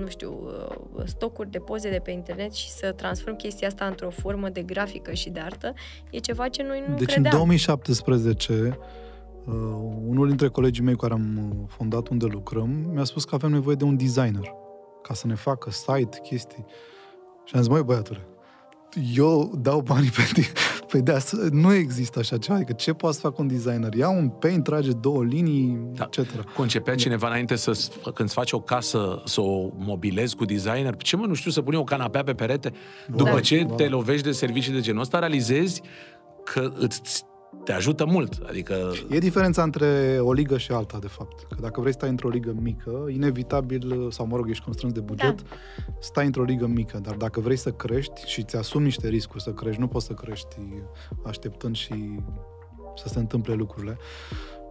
nu 0.00 0.06
știu, 0.08 0.40
uh, 0.44 1.02
stocuri 1.04 1.50
de 1.50 1.58
poze 1.58 1.90
de 1.90 1.98
pe 1.98 2.10
internet 2.10 2.52
și 2.52 2.70
să 2.70 2.92
transform 2.92 3.36
chestia 3.36 3.68
asta 3.68 3.84
într-o 3.86 4.10
formă 4.10 4.48
de 4.48 4.62
grafică 4.62 5.12
și 5.12 5.30
de 5.30 5.40
artă, 5.40 5.72
e 6.10 6.18
ceva 6.18 6.48
ce 6.48 6.62
noi 6.62 6.84
nu 6.88 6.94
Deci 6.96 7.04
credeam. 7.12 7.24
în 7.24 7.30
2017, 7.38 8.78
uh, 9.46 9.52
unul 10.08 10.26
dintre 10.28 10.48
colegii 10.48 10.82
mei 10.82 10.94
cu 10.94 11.00
care 11.00 11.12
am 11.12 11.38
uh, 11.60 11.66
fondat 11.68 12.08
unde 12.08 12.26
lucrăm, 12.26 12.68
mi-a 12.70 13.04
spus 13.04 13.24
că 13.24 13.34
avem 13.34 13.50
nevoie 13.50 13.76
de 13.76 13.84
un 13.84 13.96
designer 13.96 14.52
ca 15.02 15.14
să 15.14 15.26
ne 15.26 15.34
facă 15.34 15.70
site, 15.70 16.18
chestii. 16.22 16.64
Și 17.44 17.54
am 17.54 17.60
zis, 17.60 17.70
măi 17.70 17.82
băiatule, 17.82 18.26
eu 19.14 19.52
dau 19.60 19.80
banii 19.80 20.10
pe, 20.10 20.22
di- 20.34 20.52
pe 20.92 21.00
de 21.00 21.12
asta. 21.12 21.36
Nu 21.50 21.74
există 21.74 22.18
așa 22.18 22.38
ceva. 22.38 22.56
Adică 22.56 22.72
ce 22.72 22.92
poate 22.92 23.14
să 23.14 23.20
facă 23.20 23.34
un 23.38 23.46
designer? 23.46 23.94
Ia 23.94 24.08
un 24.08 24.28
paint, 24.28 24.64
trage 24.64 24.92
două 24.92 25.24
linii, 25.24 25.78
Da. 25.94 26.08
etc. 26.18 26.30
Concepea 26.56 26.94
cineva 26.94 27.26
înainte 27.26 27.56
să 27.56 27.70
când 28.02 28.28
îți 28.28 28.34
faci 28.34 28.52
o 28.52 28.60
casă 28.60 29.22
să 29.24 29.40
o 29.40 29.68
mobilezi 29.76 30.36
cu 30.36 30.44
designer? 30.44 30.96
Ce 30.96 31.16
mă, 31.16 31.26
nu 31.26 31.34
știu, 31.34 31.50
să 31.50 31.62
pui 31.62 31.76
o 31.76 31.84
canapea 31.84 32.22
pe 32.22 32.32
perete? 32.32 32.72
După 33.16 33.30
Da. 33.30 33.40
ce 33.40 33.62
Da. 33.68 33.74
te 33.74 33.88
lovești 33.88 34.24
de 34.26 34.32
servicii 34.32 34.72
de 34.72 34.80
genul 34.80 35.00
ăsta, 35.00 35.18
realizezi 35.18 35.82
că 36.44 36.72
îți 36.78 37.24
te 37.64 37.72
ajută 37.72 38.04
mult. 38.04 38.42
Adică 38.48 38.92
E 39.10 39.18
diferența 39.18 39.62
între 39.62 40.18
o 40.20 40.32
ligă 40.32 40.58
și 40.58 40.72
alta, 40.72 40.98
de 40.98 41.06
fapt. 41.06 41.46
Că 41.48 41.56
dacă 41.60 41.80
vrei 41.80 41.92
să 41.92 41.98
stai 41.98 42.10
într-o 42.10 42.28
ligă 42.28 42.54
mică, 42.60 43.06
inevitabil, 43.10 44.10
sau 44.10 44.26
mă 44.26 44.36
rog, 44.36 44.48
ești 44.48 44.64
constrâns 44.64 44.92
de 44.92 45.00
buget, 45.00 45.42
da. 45.42 45.56
stai 46.00 46.26
într-o 46.26 46.42
ligă 46.42 46.66
mică. 46.66 46.98
Dar 46.98 47.14
dacă 47.14 47.40
vrei 47.40 47.56
să 47.56 47.70
crești 47.70 48.26
și 48.26 48.42
ți 48.42 48.56
asumi 48.56 48.84
niște 48.84 49.08
riscuri 49.08 49.42
să 49.42 49.50
crești, 49.50 49.80
nu 49.80 49.88
poți 49.88 50.06
să 50.06 50.12
crești 50.12 50.56
așteptând 51.24 51.76
și 51.76 52.20
să 52.96 53.08
se 53.08 53.18
întâmple 53.18 53.54
lucrurile. 53.54 53.98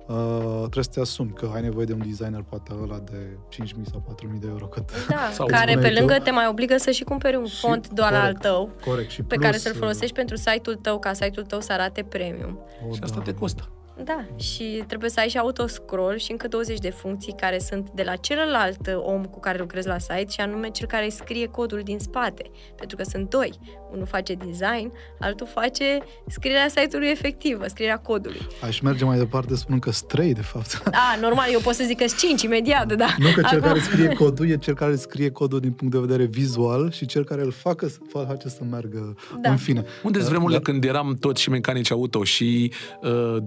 Uh, 0.08 0.18
trebuie 0.58 0.84
să-ți 0.84 1.00
asumi 1.00 1.32
că 1.34 1.52
ai 1.54 1.62
nevoie 1.62 1.86
de 1.86 1.94
un 1.94 2.02
designer, 2.06 2.42
poate 2.50 2.72
ăla 2.82 3.00
de 3.00 3.38
5.000 3.50 3.68
sau 3.92 4.04
4.000 4.34 4.40
de 4.40 4.48
euro. 4.50 4.66
Cât... 4.66 5.08
Da, 5.08 5.30
Sau 5.34 5.46
care 5.46 5.66
pe 5.66 5.72
spuneai 5.72 5.94
lângă 5.96 6.14
tu. 6.14 6.22
te 6.22 6.32
mai 6.32 6.48
obligă 6.48 6.78
să 6.78 6.92
și 6.92 7.04
cumperi 7.04 7.36
un 7.36 7.46
Și- 7.46 7.60
font 7.60 7.90
doar 7.90 8.12
corect. 8.12 8.28
al 8.46 8.52
tău, 8.52 8.70
Corect. 8.86 9.10
Și 9.10 9.22
pe 9.24 9.36
plus, 9.36 9.46
care 9.46 9.58
să-l 9.58 9.74
folosești 9.74 10.16
pentru 10.16 10.36
site-ul 10.36 10.76
tău, 10.76 11.00
ca 11.00 11.14
site-ul 11.14 11.46
tău 11.46 11.60
să 11.60 11.72
arate 11.74 12.04
premium. 12.04 12.60
uh, 12.88 12.94
și 12.96 13.00
asta 13.04 13.18
da. 13.18 13.24
te 13.24 13.34
costă. 13.34 13.70
Da, 14.04 14.26
și 14.36 14.84
trebuie 14.88 15.10
să 15.10 15.20
ai 15.20 15.28
și 15.30 15.38
autoscroll 15.38 16.18
și 16.18 16.32
încă 16.32 16.48
20 16.48 16.78
de 16.80 16.90
funcții 16.90 17.34
care 17.38 17.60
sunt 17.60 17.90
de 17.96 18.04
la 18.04 18.16
celălalt 18.16 18.88
uh, 18.88 18.94
om 18.98 19.24
cu 19.26 19.40
care 19.40 19.58
lucrezi 19.58 19.88
la 19.88 19.98
site 20.00 20.26
și 20.30 20.40
anume 20.40 20.70
cel 20.70 20.88
care 20.88 21.10
scrie 21.10 21.48
codul 21.48 21.82
din 21.84 22.00
spate. 22.00 22.52
Pentru 22.78 22.96
că 22.98 23.04
sunt 23.04 23.30
doi. 23.30 23.52
Unul 23.92 24.06
face 24.06 24.34
design, 24.34 24.92
altul 25.20 25.48
face 25.54 25.98
scrierea 26.28 26.68
site-ului 26.68 27.08
efectivă, 27.10 27.68
scrierea 27.68 27.98
codului. 27.98 28.42
Aș 28.64 28.80
merge 28.80 29.06
mai 29.06 29.18
departe 29.18 29.56
spunând 29.56 29.82
că 29.82 29.92
străi, 29.92 30.34
de 30.34 30.42
fapt. 30.42 30.84
Da, 30.92 31.18
normal, 31.22 31.46
eu 31.52 31.60
pot 31.60 31.74
să 31.74 31.84
zic 31.84 31.98
că 31.98 32.08
sunt 32.08 32.20
cinci 32.20 32.42
imediat, 32.42 32.94
da. 32.94 33.08
Nu 33.18 33.26
că 33.36 33.42
cel 33.42 33.58
Acum- 33.58 33.62
care 33.68 33.80
scrie 33.80 34.08
codul 34.24 34.50
e 34.50 34.58
cel 34.58 34.74
care 34.76 34.96
scrie 34.96 35.32
codul 35.32 35.60
din 35.60 35.72
punct 35.72 35.94
de 35.94 36.00
vedere 36.00 36.24
vizual 36.24 36.92
și 36.92 37.06
cel 37.06 37.24
care 37.24 37.42
îl 37.42 37.52
facă, 37.52 37.88
face 38.28 38.50
să 38.50 38.60
meargă 38.70 39.16
Da. 39.42 39.50
în 39.50 39.58
fine. 39.58 39.80
Unde 39.80 39.90
sunt 40.04 40.14
Dar- 40.14 40.24
vremurile 40.28 40.58
dar- 40.60 40.72
când 40.72 40.84
eram 40.84 41.18
toți 41.20 41.42
și 41.42 41.50
mecanici 41.50 41.92
auto 41.92 42.24
și 42.24 42.72
uh, 43.02 43.38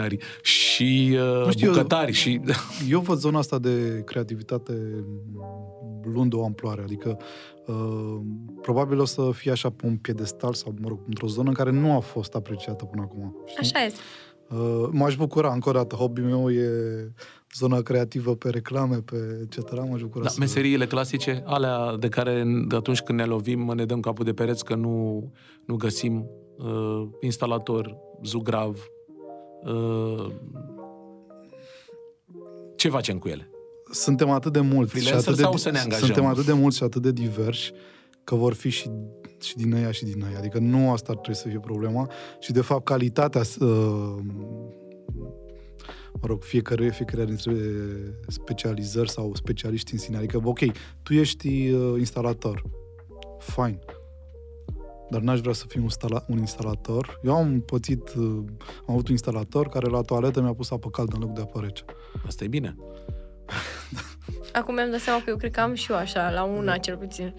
designeri 0.00 0.24
și 0.42 1.18
uh, 1.20 1.44
Nu 1.44 1.50
știu, 1.50 1.70
bucătari 1.70 2.12
și... 2.12 2.40
Eu 2.90 3.00
văd 3.00 3.18
zona 3.18 3.38
asta 3.38 3.58
de 3.58 4.02
creativitate 4.04 5.04
luând 6.12 6.34
o 6.34 6.44
amploare, 6.44 6.82
adică 6.82 7.18
uh, 7.66 8.20
probabil 8.62 9.00
o 9.00 9.04
să 9.04 9.30
fie 9.32 9.50
așa 9.50 9.70
pe 9.70 9.86
un 9.86 9.96
piedestal 9.96 10.54
sau, 10.54 10.74
mă 10.80 10.88
rog, 10.88 11.00
într-o 11.06 11.26
zonă 11.26 11.48
în 11.48 11.54
care 11.54 11.70
nu 11.70 11.96
a 11.96 11.98
fost 11.98 12.34
apreciată 12.34 12.84
până 12.84 13.02
acum. 13.02 13.36
știi? 13.46 13.58
Așa 13.60 13.84
este. 13.84 14.00
Uh, 14.48 14.88
m-aș 14.90 15.16
bucura, 15.16 15.52
încă 15.52 15.68
o 15.68 15.72
dată, 15.72 15.94
hobby-ul 15.96 16.28
meu 16.28 16.50
e 16.50 16.68
zona 17.54 17.80
creativă 17.80 18.34
pe 18.34 18.50
reclame, 18.50 18.96
pe 18.96 19.16
etc. 19.42 19.72
M-aș 19.90 20.00
bucura 20.00 20.24
Da, 20.24 20.30
să... 20.30 20.36
meseriile 20.40 20.86
clasice, 20.86 21.42
alea 21.46 21.96
de 21.98 22.08
care 22.08 22.44
de 22.68 22.76
atunci 22.76 23.00
când 23.00 23.18
ne 23.18 23.24
lovim 23.24 23.72
ne 23.74 23.84
dăm 23.84 24.00
capul 24.00 24.24
de 24.24 24.32
pereți 24.32 24.64
că 24.64 24.74
nu, 24.74 25.30
nu 25.66 25.76
găsim 25.76 26.26
uh, 26.58 27.08
instalator, 27.20 27.96
zugrav, 28.22 28.68
uh, 28.68 28.97
ce 32.76 32.88
facem 32.88 33.18
cu 33.18 33.28
ele? 33.28 33.50
Suntem 33.90 34.30
atât 34.30 34.52
de 34.52 34.60
mulți 34.60 34.92
și 34.92 34.98
Freelancer 34.98 35.28
atât 35.28 35.36
de, 35.36 35.42
sau 35.42 35.56
să 35.56 35.70
ne 35.70 35.78
angajăm? 35.78 36.06
Suntem 36.06 36.24
atât 36.24 36.44
de 36.44 36.52
mulți 36.52 36.76
și 36.76 36.82
atât 36.82 37.02
de 37.02 37.12
diversi 37.12 37.72
că 38.24 38.34
vor 38.34 38.54
fi 38.54 38.68
și, 38.68 38.90
și 39.40 39.56
din 39.56 39.72
ăia 39.72 39.90
și 39.90 40.04
din 40.04 40.22
ăia. 40.22 40.38
Adică 40.38 40.58
nu 40.58 40.92
asta 40.92 41.12
ar 41.12 41.18
trebui 41.18 41.40
să 41.40 41.48
fie 41.48 41.60
problema 41.60 42.10
și 42.40 42.52
de 42.52 42.60
fapt 42.60 42.84
calitatea 42.84 43.40
uh, 43.60 44.16
mă 46.20 46.26
rog, 46.26 46.42
fiecare, 46.42 46.90
fiecare 46.90 47.24
dintre 47.24 47.54
specializări 48.26 49.10
sau 49.10 49.34
specialiști 49.34 49.92
în 49.92 49.98
sine. 49.98 50.16
Adică, 50.16 50.40
ok, 50.44 50.58
tu 51.02 51.14
ești 51.14 51.70
uh, 51.70 51.94
instalator. 51.98 52.62
Fine. 53.38 53.78
Dar 55.10 55.20
n-aș 55.20 55.40
vrea 55.40 55.52
să 55.52 55.64
fiu 55.68 55.80
un, 55.80 55.88
instala- 55.88 56.24
un 56.26 56.38
instalator. 56.38 57.20
Eu 57.22 57.34
am 57.34 57.60
pățit, 57.60 58.14
uh, 58.14 58.24
am 58.86 58.94
avut 58.94 59.06
un 59.06 59.12
instalator 59.12 59.68
care 59.68 59.88
la 59.88 60.00
toaletă 60.00 60.40
mi-a 60.40 60.52
pus 60.52 60.70
apă 60.70 60.90
caldă 60.90 61.14
în 61.14 61.20
loc 61.20 61.32
de 61.32 61.40
apă 61.40 61.60
rece. 61.60 61.84
Asta 62.26 62.44
e 62.44 62.48
bine. 62.48 62.76
Acum 64.52 64.74
mi-am 64.74 64.90
dat 64.90 65.00
seama 65.00 65.18
că 65.18 65.30
eu 65.30 65.36
cred 65.36 65.50
că 65.50 65.60
am 65.60 65.74
și 65.74 65.92
eu 65.92 65.96
așa, 65.96 66.30
la 66.30 66.42
una 66.42 66.76
cel 66.76 66.96
puțin. 66.96 67.34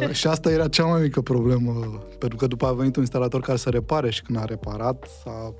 Uh, 0.00 0.10
și 0.20 0.26
asta 0.26 0.50
era 0.50 0.68
cea 0.68 0.84
mai 0.84 1.00
mică 1.00 1.20
problemă, 1.20 1.72
pentru 2.18 2.38
că 2.38 2.46
după 2.46 2.66
a 2.66 2.72
venit 2.72 2.96
un 2.96 3.02
instalator 3.02 3.40
care 3.40 3.58
să 3.58 3.70
repare 3.70 4.10
și 4.10 4.22
când 4.22 4.38
a 4.38 4.44
reparat, 4.44 5.08
s-a 5.22 5.54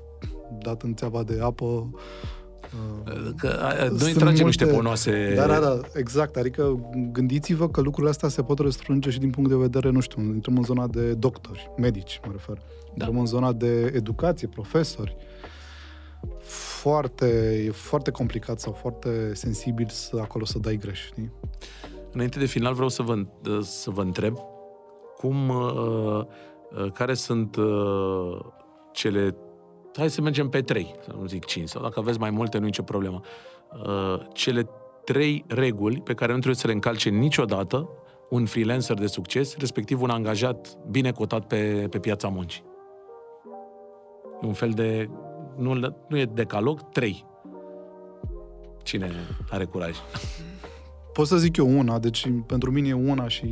dat 0.59 0.81
în 0.81 0.95
țeava 0.95 1.23
de 1.23 1.39
apă. 1.41 1.89
Uh, 3.07 3.29
Că 3.37 3.47
a, 3.47 3.87
noi 3.87 3.99
Sunt 3.99 4.17
tragem 4.17 4.45
niște 4.45 4.63
multe- 4.63 4.79
ponoase. 4.79 5.33
Da, 5.35 5.47
da, 5.47 5.59
da, 5.59 5.79
exact. 5.93 6.35
Adică 6.35 6.79
gândiți-vă 7.11 7.69
că 7.69 7.81
lucrurile 7.81 8.09
astea 8.11 8.29
se 8.29 8.43
pot 8.43 8.59
răstrânge 8.59 9.09
și 9.09 9.19
din 9.19 9.29
punct 9.29 9.49
de 9.49 9.55
vedere, 9.55 9.89
nu 9.89 9.99
știu, 9.99 10.21
intrăm 10.21 10.57
în 10.57 10.63
zona 10.63 10.87
de 10.87 11.13
doctori, 11.13 11.71
medici, 11.77 12.19
mă 12.25 12.31
refer. 12.31 12.57
Intrăm 12.89 13.19
în 13.19 13.25
zona 13.25 13.51
de 13.53 13.91
educație, 13.95 14.47
profesori. 14.47 15.15
Foarte, 16.41 17.25
e 17.65 17.71
foarte 17.71 18.11
complicat 18.11 18.59
sau 18.59 18.71
foarte 18.71 19.31
sensibil 19.33 19.87
să 19.89 20.17
acolo 20.21 20.45
să 20.45 20.59
dai 20.59 20.77
greș, 20.77 21.05
știi? 21.05 21.31
Înainte 22.11 22.39
de 22.39 22.45
final 22.45 22.73
vreau 22.73 22.89
să 22.89 23.01
vă, 23.01 23.15
să 23.61 23.89
vă 23.89 24.01
întreb 24.01 24.37
cum, 25.17 25.49
uh, 25.49 26.21
uh, 26.83 26.91
care 26.93 27.13
sunt 27.13 27.55
uh, 27.55 28.39
cele, 28.91 29.35
hai 29.95 30.09
să 30.09 30.21
mergem 30.21 30.49
pe 30.49 30.61
trei, 30.61 30.95
să 31.03 31.11
nu 31.19 31.25
zic 31.25 31.45
cinci, 31.45 31.69
sau 31.69 31.81
dacă 31.81 31.99
aveți 31.99 32.19
mai 32.19 32.29
multe, 32.29 32.57
nu 32.57 32.63
e 32.63 32.67
nicio 32.67 32.83
problemă, 32.83 33.21
uh, 33.85 34.19
cele 34.33 34.69
trei 35.03 35.45
reguli 35.47 36.01
pe 36.01 36.13
care 36.13 36.31
nu 36.31 36.37
trebuie 36.37 36.59
să 36.59 36.67
le 36.67 36.73
încalce 36.73 37.09
niciodată 37.09 37.89
un 38.29 38.45
freelancer 38.45 38.97
de 38.97 39.07
succes, 39.07 39.57
respectiv 39.57 40.01
un 40.01 40.09
angajat 40.09 40.77
bine 40.89 41.11
cotat 41.11 41.47
pe, 41.47 41.87
pe 41.89 41.99
piața 41.99 42.27
muncii. 42.27 42.63
E 44.41 44.47
un 44.47 44.53
fel 44.53 44.71
de, 44.71 45.09
nu, 45.57 45.73
nu 46.07 46.17
e 46.17 46.25
decalog, 46.25 46.89
trei. 46.89 47.25
Cine 48.83 49.11
are 49.49 49.65
curaj? 49.65 49.95
Pot 51.13 51.27
să 51.27 51.37
zic 51.37 51.57
eu 51.57 51.77
una, 51.77 51.99
deci 51.99 52.31
pentru 52.47 52.71
mine 52.71 52.87
e 52.87 52.93
una 52.93 53.27
și 53.27 53.45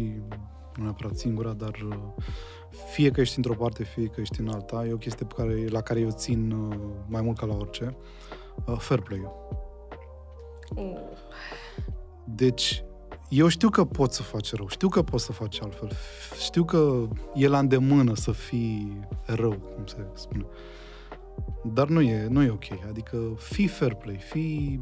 nu 0.76 0.84
neapărat 0.84 1.16
singura, 1.16 1.54
dar 1.54 1.76
uh, 1.90 1.96
fie 2.92 3.12
că 3.12 3.22
ești 3.22 3.38
într-o 3.38 3.54
parte, 3.54 3.84
fie 3.84 4.06
că 4.06 4.22
ești 4.22 4.40
în 4.40 4.48
alta, 4.48 4.86
e 4.86 4.94
o 4.94 4.98
chestie 4.98 5.26
pe 5.26 5.34
care, 5.38 5.68
la 5.68 5.82
care 5.82 6.00
eu 6.00 6.10
țin 6.10 6.52
uh, 6.52 6.76
mai 7.08 7.22
mult 7.22 7.38
ca 7.38 7.46
la 7.46 7.56
orice. 7.56 7.96
Uh, 8.66 8.78
Fair 8.78 9.02
play-ul. 9.02 9.32
Deci, 12.24 12.84
eu 13.30 13.48
știu 13.48 13.70
că 13.70 13.86
poți 13.86 14.16
să 14.16 14.24
faci 14.24 14.54
rău, 14.54 14.68
știu 14.68 14.90
că 14.90 15.02
poți 15.02 15.26
să 15.26 15.32
faci 15.32 15.62
altfel, 15.62 15.92
știu 16.44 16.64
că 16.64 17.08
e 17.34 17.48
la 17.48 17.60
îndemână 17.60 18.16
să 18.16 18.32
fii 18.32 19.08
rău, 19.26 19.52
cum 19.52 19.86
se 19.86 20.06
spune. 20.14 20.46
Dar 21.64 21.88
nu 21.88 22.02
e, 22.02 22.28
nu 22.30 22.44
e 22.44 22.50
ok, 22.50 22.66
adică 22.88 23.36
fii 23.38 23.68
fair 23.68 23.94
play, 23.94 24.18
fii 24.18 24.82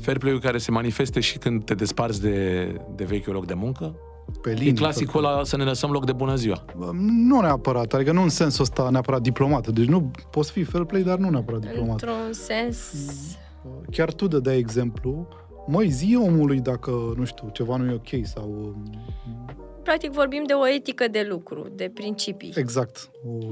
Fair 0.00 0.18
play-ul 0.18 0.40
care 0.40 0.58
se 0.58 0.70
manifeste 0.70 1.20
și 1.20 1.38
când 1.38 1.64
te 1.64 1.74
desparți 1.74 2.20
de, 2.20 2.66
de 2.94 3.04
vechiul 3.04 3.32
loc 3.32 3.46
de 3.46 3.54
muncă. 3.54 3.96
Pe 4.42 4.50
E 4.50 4.52
linie. 4.54 4.72
clasicul 4.72 5.24
ăla 5.24 5.44
să 5.44 5.56
ne 5.56 5.64
lăsăm 5.64 5.90
loc 5.90 6.04
de 6.06 6.12
bună 6.12 6.34
ziua. 6.34 6.64
Bă, 6.76 6.90
Nu 7.02 7.40
neapărat, 7.40 7.92
adică 7.94 8.12
nu 8.12 8.22
în 8.22 8.28
sensul 8.28 8.62
ăsta 8.62 8.88
neapărat 8.90 9.20
diplomat. 9.20 9.68
Deci 9.68 9.86
nu 9.86 10.10
poți 10.30 10.52
fi 10.52 10.64
fair 10.64 10.84
play, 10.84 11.02
dar 11.02 11.18
nu 11.18 11.30
neapărat 11.30 11.60
diplomat. 11.60 11.90
Într-un 11.90 12.32
sens... 12.32 12.92
Chiar 13.90 14.12
tu 14.12 14.26
dădeai 14.26 14.56
exemplu, 14.58 15.28
măi, 15.66 15.88
zi 15.88 16.18
omului 16.20 16.60
dacă, 16.60 16.90
nu 17.16 17.24
știu, 17.24 17.48
ceva 17.52 17.76
nu 17.76 17.90
e 17.90 17.94
ok 17.94 18.26
sau... 18.26 18.76
Practic 19.82 20.10
vorbim 20.10 20.42
de 20.46 20.52
o 20.52 20.68
etică 20.68 21.08
de 21.08 21.26
lucru, 21.28 21.66
de 21.74 21.90
principii. 21.94 22.52
Exact. 22.56 23.10
O, 23.26 23.44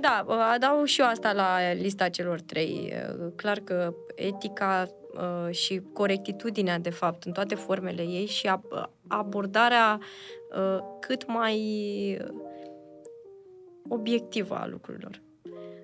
Da, 0.00 0.24
adaug 0.54 0.84
și 0.86 1.00
eu 1.00 1.06
asta 1.06 1.32
la 1.32 1.56
lista 1.80 2.08
celor 2.08 2.40
trei. 2.40 2.92
Clar 3.36 3.58
că 3.58 3.94
etica 4.14 4.86
uh, 5.14 5.54
și 5.54 5.80
corectitudinea, 5.92 6.78
de 6.78 6.90
fapt, 6.90 7.24
în 7.24 7.32
toate 7.32 7.54
formele 7.54 8.02
ei 8.02 8.26
și 8.26 8.48
abordarea 9.08 10.00
uh, 10.56 10.78
cât 11.00 11.26
mai 11.26 11.58
obiectivă 13.88 14.54
a 14.54 14.66
lucrurilor 14.66 15.22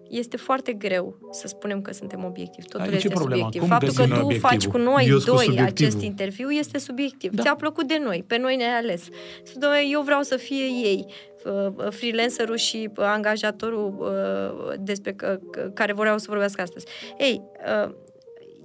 este 0.08 0.36
foarte 0.36 0.72
greu 0.72 1.28
să 1.30 1.46
spunem 1.46 1.82
că 1.82 1.92
suntem 1.92 2.24
obiectivi. 2.24 2.66
Totul 2.68 2.86
Aici 2.86 2.94
este 3.04 3.08
problema. 3.08 3.42
subiectiv. 3.42 3.60
Cum 3.60 3.70
Faptul 3.70 3.88
că 3.94 4.14
tu 4.14 4.24
obiectivul? 4.24 4.48
faci 4.50 4.66
cu 4.66 4.76
noi 4.78 5.06
Eu 5.08 5.18
scos 5.18 5.34
doi 5.36 5.44
subiectivul. 5.44 5.86
acest 5.86 6.02
interviu 6.04 6.50
este 6.50 6.78
subiectiv. 6.78 7.30
Da. 7.34 7.42
Ți-a 7.42 7.54
plăcut 7.54 7.86
de 7.88 8.00
noi, 8.04 8.24
pe 8.26 8.36
noi 8.38 8.56
ne-ai 8.56 8.76
ales. 8.78 9.08
Să 9.42 9.54
doamne, 9.58 9.78
eu 9.90 10.02
vreau 10.02 10.22
să 10.22 10.36
fie 10.36 10.64
ei, 10.64 11.06
uh, 11.44 11.86
freelancerul 11.90 12.56
și 12.56 12.90
uh, 12.96 13.04
angajatorul 13.04 13.94
uh, 13.98 14.74
despre 14.80 15.12
că- 15.12 15.38
că- 15.50 15.70
care 15.74 15.92
vreau 15.92 16.18
să 16.18 16.26
vorbească 16.28 16.60
astăzi. 16.62 16.86
Ei, 17.18 17.42
uh, 17.84 17.90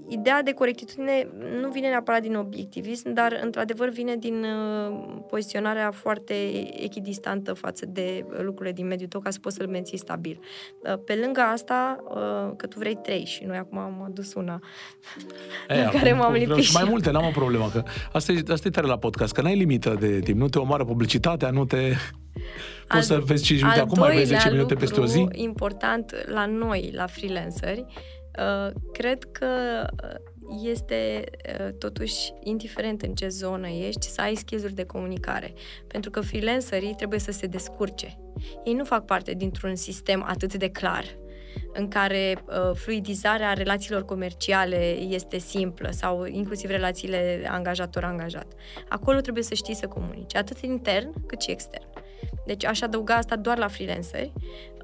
ideea 0.07 0.41
de 0.43 0.51
corectitudine 0.51 1.27
nu 1.61 1.69
vine 1.69 1.87
neapărat 1.87 2.21
din 2.21 2.35
obiectivism, 2.35 3.13
dar 3.13 3.39
într-adevăr 3.43 3.89
vine 3.89 4.15
din 4.15 4.43
uh, 4.43 4.97
poziționarea 5.29 5.91
foarte 5.91 6.33
echidistantă 6.83 7.53
față 7.53 7.85
de 7.85 8.25
uh, 8.29 8.39
lucrurile 8.41 8.73
din 8.73 8.87
mediul 8.87 9.09
tău 9.09 9.19
ca 9.19 9.29
să 9.29 9.39
poți 9.39 9.55
să-l 9.55 9.67
menții 9.67 9.97
stabil. 9.97 10.39
Uh, 10.79 10.93
Pe 11.05 11.19
lângă 11.23 11.41
asta, 11.41 12.03
uh, 12.09 12.55
că 12.57 12.67
tu 12.67 12.79
vrei 12.79 12.95
trei 12.95 13.25
și 13.25 13.43
noi 13.43 13.57
acum 13.57 13.77
am 13.77 14.03
adus 14.05 14.33
una 14.33 14.59
E, 15.67 15.77
la 15.77 15.87
acum 15.87 15.99
care 15.99 16.13
m-am 16.13 16.31
vreau 16.31 16.47
lipit 16.47 16.63
și 16.63 16.69
și 16.69 16.73
mai 16.73 16.83
eu. 16.83 16.89
multe, 16.89 17.11
n-am 17.11 17.25
o 17.25 17.31
problemă. 17.31 17.69
Că 17.73 17.83
asta, 18.11 18.31
e, 18.31 18.43
asta 18.51 18.67
e 18.67 18.71
tare 18.71 18.87
la 18.87 18.97
podcast, 18.97 19.33
că 19.33 19.41
n-ai 19.41 19.55
limită 19.55 19.95
de 19.99 20.19
timp. 20.19 20.39
Nu 20.39 20.47
te 20.47 20.59
omoară 20.59 20.85
publicitatea, 20.85 21.49
nu 21.49 21.65
te... 21.65 21.77
Al- 21.77 21.93
Poți 22.97 23.07
să 23.07 23.19
vezi 23.25 23.43
5 23.43 23.59
minute 23.61 23.79
al 23.79 23.85
acum, 23.85 23.99
mai 23.99 24.07
vezi 24.09 24.21
doilea 24.21 24.39
10 24.39 24.53
minute 24.55 24.75
peste 24.75 24.99
o 24.99 25.05
zi. 25.05 25.19
lucru 25.19 25.37
important 25.37 26.15
la 26.25 26.45
noi, 26.45 26.91
la 26.93 27.05
freelanceri, 27.05 27.85
uh, 27.87 28.14
cred 28.93 29.23
că 29.31 29.47
uh, 30.03 30.25
este 30.63 31.23
uh, 31.59 31.73
totuși 31.77 32.33
indiferent 32.43 33.01
în 33.01 33.13
ce 33.13 33.27
zonă 33.27 33.67
ești, 33.67 34.07
să 34.07 34.21
ai 34.21 34.35
skills 34.35 34.73
de 34.73 34.83
comunicare. 34.83 35.53
Pentru 35.87 36.09
că 36.09 36.21
freelancerii 36.21 36.93
trebuie 36.93 37.19
să 37.19 37.31
se 37.31 37.47
descurce. 37.47 38.17
Ei 38.65 38.73
nu 38.73 38.83
fac 38.83 39.05
parte 39.05 39.33
dintr-un 39.33 39.75
sistem 39.75 40.23
atât 40.27 40.53
de 40.53 40.69
clar 40.69 41.05
în 41.73 41.87
care 41.87 42.43
uh, 42.45 42.75
fluidizarea 42.75 43.53
relațiilor 43.53 44.05
comerciale 44.05 44.97
este 44.97 45.37
simplă 45.37 45.89
sau 45.91 46.25
inclusiv 46.25 46.69
relațiile 46.69 47.47
angajator-angajat. 47.47 48.47
Acolo 48.89 49.19
trebuie 49.19 49.43
să 49.43 49.53
știi 49.53 49.75
să 49.75 49.87
comunici, 49.87 50.35
atât 50.35 50.57
intern 50.59 51.25
cât 51.25 51.41
și 51.41 51.51
extern. 51.51 51.94
Deci 52.45 52.65
aș 52.65 52.81
adăuga 52.81 53.15
asta 53.15 53.35
doar 53.35 53.57
la 53.57 53.67
freelanceri 53.67 54.33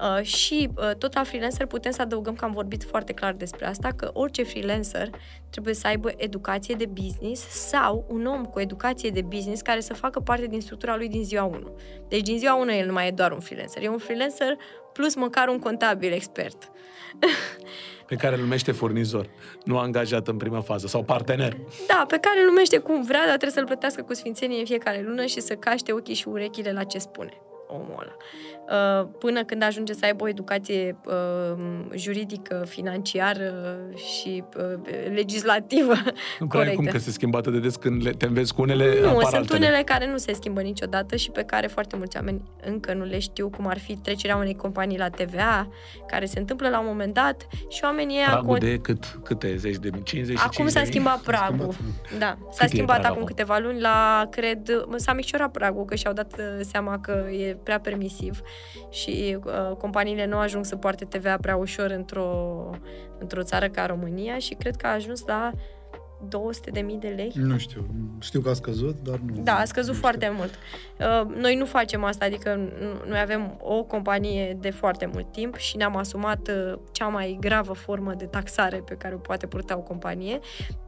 uh, 0.00 0.24
și 0.24 0.68
uh, 0.76 0.94
tot 0.98 1.14
la 1.14 1.22
freelancer 1.22 1.66
putem 1.66 1.92
să 1.92 2.02
adăugăm 2.02 2.34
că 2.34 2.44
am 2.44 2.52
vorbit 2.52 2.84
foarte 2.84 3.12
clar 3.12 3.32
despre 3.32 3.66
asta, 3.66 3.88
că 3.96 4.10
orice 4.12 4.42
freelancer 4.42 5.10
trebuie 5.50 5.74
să 5.74 5.86
aibă 5.86 6.10
educație 6.16 6.74
de 6.74 6.86
business 6.86 7.42
sau 7.48 8.06
un 8.08 8.26
om 8.26 8.44
cu 8.44 8.60
educație 8.60 9.10
de 9.10 9.22
business 9.22 9.60
care 9.60 9.80
să 9.80 9.94
facă 9.94 10.20
parte 10.20 10.46
din 10.46 10.60
structura 10.60 10.96
lui 10.96 11.08
din 11.08 11.24
ziua 11.24 11.44
1. 11.44 11.76
Deci 12.08 12.22
din 12.22 12.38
ziua 12.38 12.54
1 12.54 12.72
el 12.72 12.86
nu 12.86 12.92
mai 12.92 13.06
e 13.06 13.10
doar 13.10 13.32
un 13.32 13.40
freelancer, 13.40 13.82
e 13.82 13.88
un 13.88 13.98
freelancer 13.98 14.56
plus 14.92 15.14
măcar 15.14 15.48
un 15.48 15.58
contabil 15.58 16.12
expert. 16.12 16.70
Pe 18.06 18.14
care 18.14 18.34
îl 18.34 18.40
numește 18.40 18.72
furnizor, 18.72 19.28
nu 19.64 19.78
angajat 19.78 20.28
în 20.28 20.36
prima 20.36 20.60
fază, 20.60 20.86
sau 20.86 21.02
partener. 21.02 21.56
Da, 21.86 22.04
pe 22.08 22.18
care 22.18 22.40
îl 22.40 22.46
numește 22.46 22.78
cum 22.78 23.02
vrea, 23.02 23.20
dar 23.20 23.36
trebuie 23.36 23.50
să-l 23.50 23.64
plătească 23.64 24.02
cu 24.02 24.14
sfințenie 24.14 24.58
în 24.58 24.64
fiecare 24.64 25.02
lună 25.06 25.24
și 25.24 25.40
să 25.40 25.54
caște 25.54 25.92
ochii 25.92 26.14
și 26.14 26.28
urechile 26.28 26.72
la 26.72 26.84
ce 26.84 26.98
spune 26.98 27.32
omul 27.72 27.96
ăla. 28.00 28.16
Uh, 28.70 29.08
Până 29.18 29.44
când 29.44 29.62
ajunge 29.62 29.92
să 29.92 30.04
aibă 30.04 30.24
o 30.24 30.28
educație 30.28 30.96
uh, 31.06 31.62
juridică, 31.94 32.64
financiară 32.68 33.76
și 33.94 34.44
uh, 34.56 34.78
legislativă 35.14 35.94
Nu 36.40 36.46
prea 36.46 36.60
ai 36.60 36.66
cum 36.66 36.74
corectă. 36.76 36.90
că 36.96 36.98
se 36.98 37.10
schimbă 37.10 37.38
atât 37.38 37.52
de 37.52 37.58
des 37.58 37.76
când 37.76 38.02
le, 38.02 38.10
te 38.10 38.26
înveți 38.26 38.54
cu 38.54 38.62
unele, 38.62 39.00
Nu, 39.00 39.08
apar 39.08 39.22
sunt 39.22 39.34
altele. 39.34 39.58
unele 39.58 39.82
care 39.82 40.10
nu 40.10 40.16
se 40.16 40.32
schimbă 40.32 40.60
niciodată 40.60 41.16
și 41.16 41.30
pe 41.30 41.42
care 41.42 41.66
foarte 41.66 41.96
mulți 41.96 42.16
oameni 42.16 42.42
încă 42.64 42.94
nu 42.94 43.04
le 43.04 43.18
știu, 43.18 43.50
cum 43.50 43.66
ar 43.66 43.78
fi 43.78 43.96
trecerea 43.96 44.36
unei 44.36 44.54
companii 44.54 44.98
la 44.98 45.08
TVA, 45.08 45.68
care 46.06 46.24
se 46.24 46.38
întâmplă 46.38 46.68
la 46.68 46.80
un 46.80 46.86
moment 46.86 47.14
dat 47.14 47.46
și 47.68 47.80
oamenii 47.84 48.16
ăia... 48.16 48.28
Pragul 48.30 48.56
con- 48.56 48.60
de 48.60 48.78
cât, 48.78 49.18
câte? 49.24 49.56
Zeci 49.56 49.76
de 49.76 49.90
mii? 49.92 50.02
50 50.02 50.38
Acum 50.38 50.68
s-a 50.68 50.84
schimbat 50.84 51.18
pragul. 51.20 51.74
Da, 52.18 52.38
s-a 52.50 52.64
e 52.64 52.68
schimbat 52.68 52.86
pragul 52.86 53.04
acum 53.04 53.22
acum? 53.22 53.24
câteva 53.24 53.58
luni 53.58 53.80
la, 53.80 54.26
cred, 54.30 54.84
mă, 54.88 54.96
s-a 54.96 55.12
micșorat 55.12 55.50
pragul, 55.50 55.84
că 55.84 55.94
și-au 55.94 56.12
dat 56.12 56.32
uh, 56.38 56.44
seama 56.60 56.98
că 56.98 57.24
e 57.30 57.56
prea 57.62 57.80
permisiv 57.80 58.40
și 58.90 59.38
uh, 59.44 59.76
companiile 59.76 60.26
nu 60.26 60.36
ajung 60.36 60.64
să 60.64 60.76
poarte 60.76 61.04
TVA 61.04 61.36
prea 61.36 61.56
ușor 61.56 61.90
într-o, 61.90 62.70
într-o 63.18 63.42
țară 63.42 63.68
ca 63.68 63.86
România 63.86 64.38
și 64.38 64.54
cred 64.54 64.76
că 64.76 64.86
a 64.86 64.92
ajuns 64.92 65.24
la 65.26 65.52
200.000 66.28 66.98
de 66.98 67.08
lei. 67.16 67.32
Nu 67.34 67.58
știu. 67.58 67.86
Știu 68.20 68.40
că 68.40 68.48
a 68.48 68.52
scăzut, 68.52 68.96
dar 69.02 69.18
nu... 69.18 69.42
Da, 69.42 69.52
a 69.58 69.64
scăzut 69.64 69.94
nu 69.94 70.00
foarte 70.00 70.32
mult. 70.36 70.50
Uh, 70.98 71.34
Noi 71.36 71.54
nu 71.56 71.64
facem 71.64 72.04
asta, 72.04 72.24
adică 72.24 72.54
nu- 72.54 73.08
noi 73.08 73.20
avem 73.20 73.58
o 73.60 73.82
companie 73.82 74.56
de 74.60 74.70
foarte 74.70 75.06
mult 75.12 75.32
timp 75.32 75.56
și 75.56 75.76
ne-am 75.76 75.96
asumat 75.96 76.48
uh, 76.48 76.78
cea 76.92 77.06
mai 77.06 77.36
gravă 77.40 77.72
formă 77.72 78.14
de 78.14 78.24
taxare 78.24 78.76
pe 78.76 78.94
care 78.94 79.14
o 79.14 79.18
poate 79.18 79.46
purta 79.46 79.76
o 79.76 79.80
companie, 79.80 80.38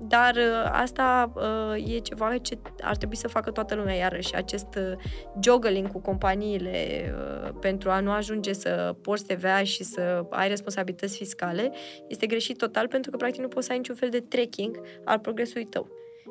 dar 0.01 0.35
uh, 0.35 0.71
asta 0.73 1.33
uh, 1.35 1.95
e 1.95 1.99
ceva 1.99 2.37
ce 2.39 2.59
ar 2.83 2.97
trebui 2.97 3.17
să 3.17 3.29
facă 3.29 3.51
toată 3.51 3.75
lumea 3.75 3.95
iarăși, 3.95 4.35
acest 4.37 4.75
uh, 4.77 4.93
juggling 5.41 5.93
cu 5.93 6.01
companiile 6.01 7.05
uh, 7.45 7.51
pentru 7.61 7.91
a 7.91 8.01
nu 8.01 8.11
ajunge 8.11 8.53
să 8.53 8.97
porți 9.03 9.25
TVA 9.25 9.63
și 9.63 9.85
să 9.85 10.25
ai 10.31 10.49
responsabilități 10.49 11.17
fiscale 11.17 11.73
este 12.09 12.27
greșit 12.27 12.59
total 12.59 12.89
pentru 12.89 13.11
că 13.11 13.17
practic 13.17 13.41
nu 13.41 13.49
poți 13.49 13.67
să 13.67 13.73
ai 13.73 13.79
niciun 13.79 13.95
fel 13.95 14.09
de 14.11 14.21
tracking 14.21 14.81
al 15.05 15.19
progresului 15.25 15.65
tău. 15.65 15.89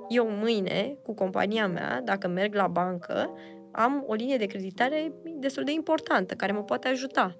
Eu 0.09 0.27
mâine, 0.29 0.97
cu 1.03 1.13
compania 1.13 1.67
mea, 1.67 2.01
dacă 2.05 2.27
merg 2.27 2.53
la 2.55 2.67
bancă, 2.67 3.29
am 3.71 4.03
o 4.07 4.13
linie 4.13 4.37
de 4.37 4.45
creditare 4.45 5.11
destul 5.39 5.63
de 5.63 5.71
importantă, 5.71 6.33
care 6.33 6.51
mă 6.51 6.63
poate 6.63 6.87
ajuta. 6.87 7.37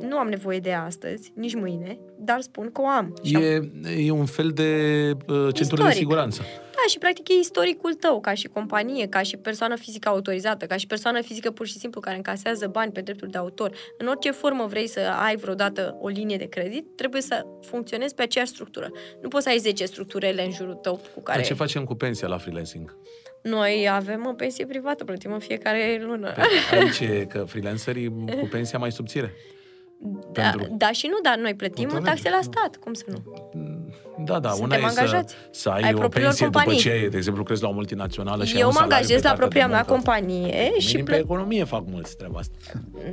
Nu 0.00 0.16
am 0.16 0.28
nevoie 0.28 0.58
de 0.58 0.68
ea 0.68 0.82
astăzi, 0.84 1.32
nici 1.34 1.54
mâine, 1.54 1.98
dar 2.18 2.40
spun 2.40 2.70
că 2.72 2.80
o 2.80 2.86
am. 2.86 3.14
Și 3.22 3.36
am- 3.36 3.42
E, 3.42 3.60
e 4.06 4.10
un 4.10 4.24
fel 4.26 4.48
de 4.48 4.62
uh, 5.10 5.26
centură 5.26 5.52
de 5.54 5.60
Istoric. 5.60 5.92
siguranță. 5.92 6.42
Da, 6.82 6.88
și 6.88 6.98
practic 6.98 7.28
e 7.28 7.32
istoricul 7.40 7.94
tău, 7.94 8.20
ca 8.20 8.34
și 8.34 8.46
companie, 8.46 9.06
ca 9.06 9.22
și 9.22 9.36
persoană 9.36 9.76
fizică 9.76 10.08
autorizată, 10.08 10.66
ca 10.66 10.76
și 10.76 10.86
persoană 10.86 11.20
fizică 11.20 11.50
pur 11.50 11.66
și 11.66 11.78
simplu 11.78 12.00
care 12.00 12.16
încasează 12.16 12.66
bani 12.66 12.92
pe 12.92 13.00
dreptul 13.00 13.28
de 13.28 13.38
autor. 13.38 13.72
În 13.98 14.06
orice 14.06 14.30
formă 14.30 14.66
vrei 14.66 14.86
să 14.88 15.00
ai 15.00 15.36
vreodată 15.36 15.96
o 16.00 16.08
linie 16.08 16.36
de 16.36 16.44
credit, 16.48 16.86
trebuie 16.96 17.20
să 17.20 17.46
funcționezi 17.60 18.14
pe 18.14 18.22
aceeași 18.22 18.50
structură. 18.50 18.90
Nu 19.20 19.28
poți 19.28 19.44
să 19.44 19.48
ai 19.50 19.58
10 19.58 19.84
structurele 19.84 20.44
în 20.44 20.50
jurul 20.50 20.74
tău 20.74 21.00
cu 21.14 21.20
care... 21.22 21.38
Dar 21.38 21.46
ce 21.46 21.54
facem 21.54 21.84
cu 21.84 21.94
pensia 21.94 22.28
la 22.28 22.38
freelancing? 22.38 22.96
Noi 23.42 23.88
avem 23.90 24.26
o 24.26 24.32
pensie 24.32 24.66
privată, 24.66 25.04
plătim 25.04 25.32
în 25.32 25.38
fiecare 25.38 26.00
lună. 26.04 26.32
Pe- 26.32 26.76
Aici 26.76 27.00
e 27.00 27.26
că 27.28 27.44
freelancerii 27.44 28.08
cu 28.40 28.48
pensia 28.50 28.78
mai 28.78 28.92
subțire. 28.92 29.34
Da, 30.32 30.42
pentru- 30.42 30.74
da 30.76 30.92
și 30.92 31.06
nu, 31.06 31.16
dar 31.22 31.36
noi 31.38 31.54
plătim 31.54 31.88
Total, 31.88 32.02
taxe 32.04 32.28
la 32.30 32.34
da. 32.34 32.42
stat, 32.42 32.76
cum 32.76 32.92
să 32.92 33.04
nu? 33.06 33.22
Da, 34.24 34.38
da, 34.38 34.50
Suntem 34.50 34.78
una 34.80 34.88
e 34.88 34.90
să, 34.90 34.98
angajați. 35.00 35.34
să 35.50 35.68
ai, 35.68 35.82
Ai 35.82 35.94
o 35.94 35.98
propriilor 35.98 36.28
pensie 36.30 36.44
companii. 36.44 36.76
după 36.82 36.88
ce, 36.88 37.08
de 37.10 37.16
exemplu, 37.16 37.40
lucrezi 37.40 37.62
la 37.62 37.68
o 37.68 37.72
multinațională 37.72 38.44
și 38.44 38.54
ai 38.54 38.60
Eu 38.60 38.66
un 38.66 38.72
mă 38.72 38.78
salariu 38.80 38.94
angajez 38.96 39.20
pe 39.20 39.22
la 39.22 39.28
cartea 39.28 39.46
propria 39.46 39.66
de 39.66 39.72
mea 39.72 39.84
muncă. 39.88 39.92
companie 39.92 40.78
și 40.78 40.86
Minim 40.90 41.04
pe 41.04 41.10
plă... 41.10 41.20
economie 41.20 41.64
fac 41.64 41.82
mulți 41.86 42.16
treaba 42.16 42.38
asta. 42.38 42.54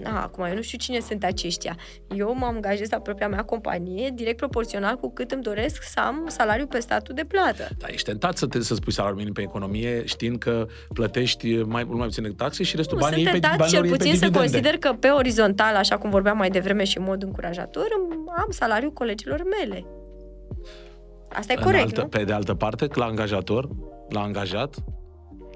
Da, 0.03 0.21
acum 0.21 0.43
eu 0.43 0.53
nu 0.55 0.61
știu 0.61 0.77
cine 0.77 0.99
sunt 0.99 1.23
aceștia. 1.23 1.75
Eu 2.15 2.35
mă 2.39 2.45
angajez 2.45 2.89
la 2.89 2.99
propria 2.99 3.27
mea 3.27 3.43
companie 3.43 4.09
direct 4.13 4.37
proporțional 4.37 4.95
cu 4.95 5.11
cât 5.13 5.31
îmi 5.31 5.41
doresc 5.43 5.83
să 5.83 5.99
am 5.99 6.25
salariu 6.27 6.65
pe 6.67 6.79
statul 6.79 7.15
de 7.15 7.23
plată. 7.27 7.67
Dar 7.77 7.89
ești 7.89 8.05
tentat 8.09 8.37
să, 8.37 8.45
te, 8.47 8.61
să 8.61 8.75
spui 8.75 8.91
salariul 8.93 9.17
minim 9.19 9.33
pe 9.33 9.41
economie 9.41 10.05
știind 10.05 10.37
că 10.37 10.65
plătești 10.93 11.55
mai 11.55 11.83
mult 11.83 11.97
mai 11.97 12.07
puține 12.07 12.29
taxe 12.29 12.63
și 12.63 12.75
restul 12.75 12.97
Nu, 12.97 13.03
banii 13.03 13.23
sunt 13.23 13.31
iei 13.33 13.41
pe, 13.41 13.47
tentat 13.47 13.57
banilor 13.59 13.81
cel 13.81 13.89
iei 13.89 13.97
pe 13.97 14.03
puțin 14.03 14.19
să 14.19 14.25
dividende. 14.25 14.51
consider 14.51 14.77
că 14.79 14.93
pe 14.99 15.07
orizontal, 15.07 15.75
așa 15.75 15.97
cum 15.97 16.09
vorbeam 16.09 16.37
mai 16.37 16.49
devreme 16.49 16.83
și 16.83 16.97
în 16.97 17.03
mod 17.03 17.23
încurajator, 17.23 17.85
îmi- 17.99 18.17
am 18.37 18.47
salariul 18.49 18.91
colegilor 18.91 19.41
mele. 19.59 19.85
Asta 21.33 21.53
e 21.53 21.55
În 21.55 21.63
corect, 21.63 21.83
altă, 21.83 22.01
nu? 22.01 22.07
Pe 22.07 22.23
de 22.23 22.33
altă 22.33 22.53
parte, 22.53 22.87
la 22.93 23.05
angajator, 23.05 23.69
la 24.09 24.21
angajat, 24.21 24.75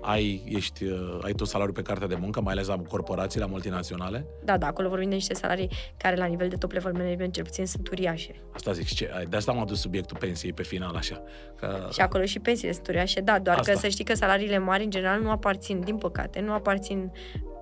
ai, 0.02 0.44
ești, 0.46 0.84
uh, 0.84 1.20
ai 1.22 1.34
tot 1.34 1.48
salariul 1.48 1.76
pe 1.76 1.82
cartea 1.82 2.08
de 2.08 2.16
muncă, 2.16 2.42
mai 2.42 2.54
ales 2.54 2.68
la 2.68 2.78
corporații, 2.88 3.40
la 3.40 3.46
multinaționale. 3.46 4.26
Da, 4.44 4.58
da, 4.58 4.68
acolo 4.68 4.90
vorbim 4.90 5.10
de 5.10 5.16
niște 5.16 5.34
salarii 5.34 5.70
care 5.98 6.16
la 6.16 6.26
nivel 6.26 6.48
de 6.48 6.56
top 6.56 6.72
level 6.72 6.92
management 6.94 7.34
cel 7.34 7.44
puțin 7.44 7.66
sunt 7.66 7.88
uriașe. 7.88 8.36
Asta 8.54 8.72
zic, 8.72 8.88
ce, 8.88 9.26
de 9.30 9.38
asta 9.38 9.52
am 9.52 9.60
adus 9.60 9.80
subiectul 9.80 10.18
pensiei 10.18 10.54
pe 10.54 10.64
final, 10.64 10.96
așa. 10.96 11.24
Că, 11.56 11.88
Și 11.92 12.02
acolo 12.02 12.24
și 12.26 12.40
pensiile 12.40 12.74
sunt 12.74 12.88
uriașe, 12.88 13.22
da, 13.22 13.40
doar 13.40 13.58
Asta. 13.58 13.72
că 13.72 13.78
să 13.78 13.88
știi 13.88 14.04
că 14.04 14.14
salariile 14.14 14.58
mari, 14.58 14.84
în 14.84 14.90
general, 14.90 15.22
nu 15.22 15.30
aparțin, 15.30 15.80
din 15.80 15.98
păcate, 15.98 16.40
nu 16.40 16.54
aparțin 16.54 17.12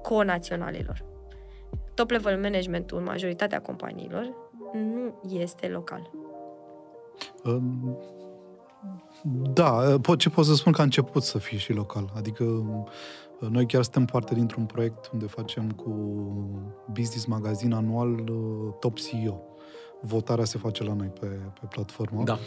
conaționalilor. 0.01 1.05
Top 1.93 2.09
level 2.09 2.37
managementul 2.41 2.97
în 2.97 3.03
majoritatea 3.03 3.61
companiilor 3.61 4.33
nu 4.73 5.21
este 5.29 5.67
local. 5.67 6.09
Um, 7.43 7.97
Da, 9.53 9.97
pot, 10.01 10.19
ce 10.19 10.29
pot 10.29 10.45
să 10.45 10.53
spun 10.55 10.71
că 10.71 10.81
a 10.81 10.83
început 10.83 11.23
să 11.23 11.37
fie 11.37 11.57
și 11.57 11.73
local. 11.73 12.11
Adică 12.15 12.43
Noi 13.49 13.65
chiar 13.65 13.83
suntem 13.83 14.05
parte 14.05 14.33
dintr-un 14.33 14.65
proiect 14.65 15.09
unde 15.13 15.25
facem 15.25 15.69
cu 15.71 15.89
Business 16.91 17.25
Magazine 17.25 17.75
anual 17.75 18.09
uh, 18.09 18.73
Top 18.79 18.97
CEO. 18.99 19.41
Votarea 20.01 20.45
se 20.45 20.57
face 20.57 20.83
la 20.83 20.93
noi 20.93 21.07
pe, 21.19 21.25
pe 21.59 21.65
platformă. 21.69 22.23
Da. 22.23 22.37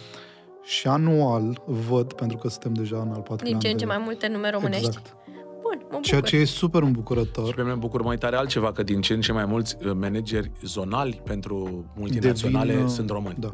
Și 0.62 0.86
anual 0.89 1.62
văd, 1.66 2.12
pentru 2.12 2.36
că 2.36 2.49
suntem 2.49 2.73
deja 2.73 2.97
în 2.97 3.09
al 3.12 3.20
patrulea 3.20 3.45
Din 3.45 3.59
ce 3.59 3.66
an 3.66 3.73
în 3.73 3.78
ce 3.78 3.85
de- 3.85 3.93
mai 3.93 4.01
multe 4.05 4.28
nume 4.28 4.51
românești. 4.51 4.86
Exact. 4.86 5.16
Bun, 5.62 5.78
mă 5.81 5.86
bucur. 5.89 6.01
Ceea 6.03 6.20
ce 6.20 6.36
e 6.36 6.45
super 6.45 6.81
Și 6.81 6.86
îmbucurător. 6.86 7.55
pe 7.55 7.61
mine 7.61 7.73
mă 7.74 7.81
bucur 7.81 8.03
mai 8.03 8.16
tare 8.16 8.36
altceva, 8.36 8.73
că 8.73 8.82
din 8.82 9.01
ce 9.01 9.12
în 9.15 9.20
ce 9.20 9.32
mai 9.32 9.45
mulți 9.45 9.77
uh, 9.86 9.93
manageri 9.95 10.51
zonali 10.62 11.20
pentru 11.24 11.85
multinaționale 11.97 12.70
devin, 12.70 12.85
uh, 12.85 12.91
sunt 12.91 13.11
români. 13.11 13.36
Da. 13.39 13.51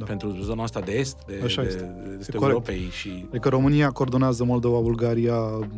Da. 0.00 0.06
Pentru 0.06 0.30
zona 0.30 0.62
asta 0.62 0.80
de 0.80 0.92
est, 0.92 1.18
de, 1.26 1.40
Așa 1.44 1.62
de, 1.62 1.68
este. 1.68 1.82
de 1.82 2.10
E 2.10 2.16
este 2.18 2.36
corect. 2.36 2.52
Europei 2.52 2.88
și... 2.90 3.26
Adică 3.28 3.48
România 3.48 3.90
coordonează 3.90 4.44
Moldova, 4.44 4.78
Bulgaria, 4.80 5.34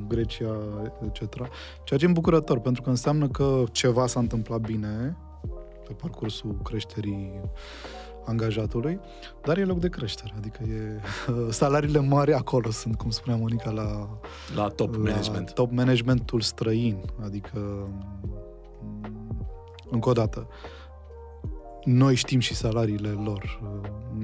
Grecia, 0.09 0.57
etc. 1.07 1.35
Ceea 1.85 1.99
ce 1.99 2.05
e 2.05 2.07
îmbucurător, 2.07 2.59
pentru 2.59 2.83
că 2.83 2.89
înseamnă 2.89 3.29
că 3.29 3.65
ceva 3.73 4.07
s-a 4.07 4.21
întâmplat 4.21 4.61
bine 4.61 5.17
pe 5.87 5.93
parcursul 5.93 6.57
creșterii 6.63 7.41
angajatului, 8.25 9.01
dar 9.45 9.59
e 9.59 9.65
loc 9.65 9.79
de 9.79 9.89
creștere. 9.89 10.33
Adică 10.37 10.63
e, 10.63 11.01
salariile 11.51 12.01
mari 12.01 12.33
acolo 12.35 12.71
sunt, 12.71 12.97
cum 12.97 13.11
spunea 13.11 13.39
Monica, 13.39 13.71
la, 13.71 14.09
La 14.55 14.69
top 14.69 14.95
la 14.95 14.99
management. 15.11 15.53
top 15.53 15.71
managementul 15.73 16.41
străin. 16.41 16.97
Adică, 17.25 17.59
m, 18.81 19.47
încă 19.91 20.09
o 20.09 20.13
dată, 20.13 20.49
noi 21.85 22.15
știm 22.15 22.39
și 22.39 22.55
salariile 22.55 23.09
lor. 23.09 23.61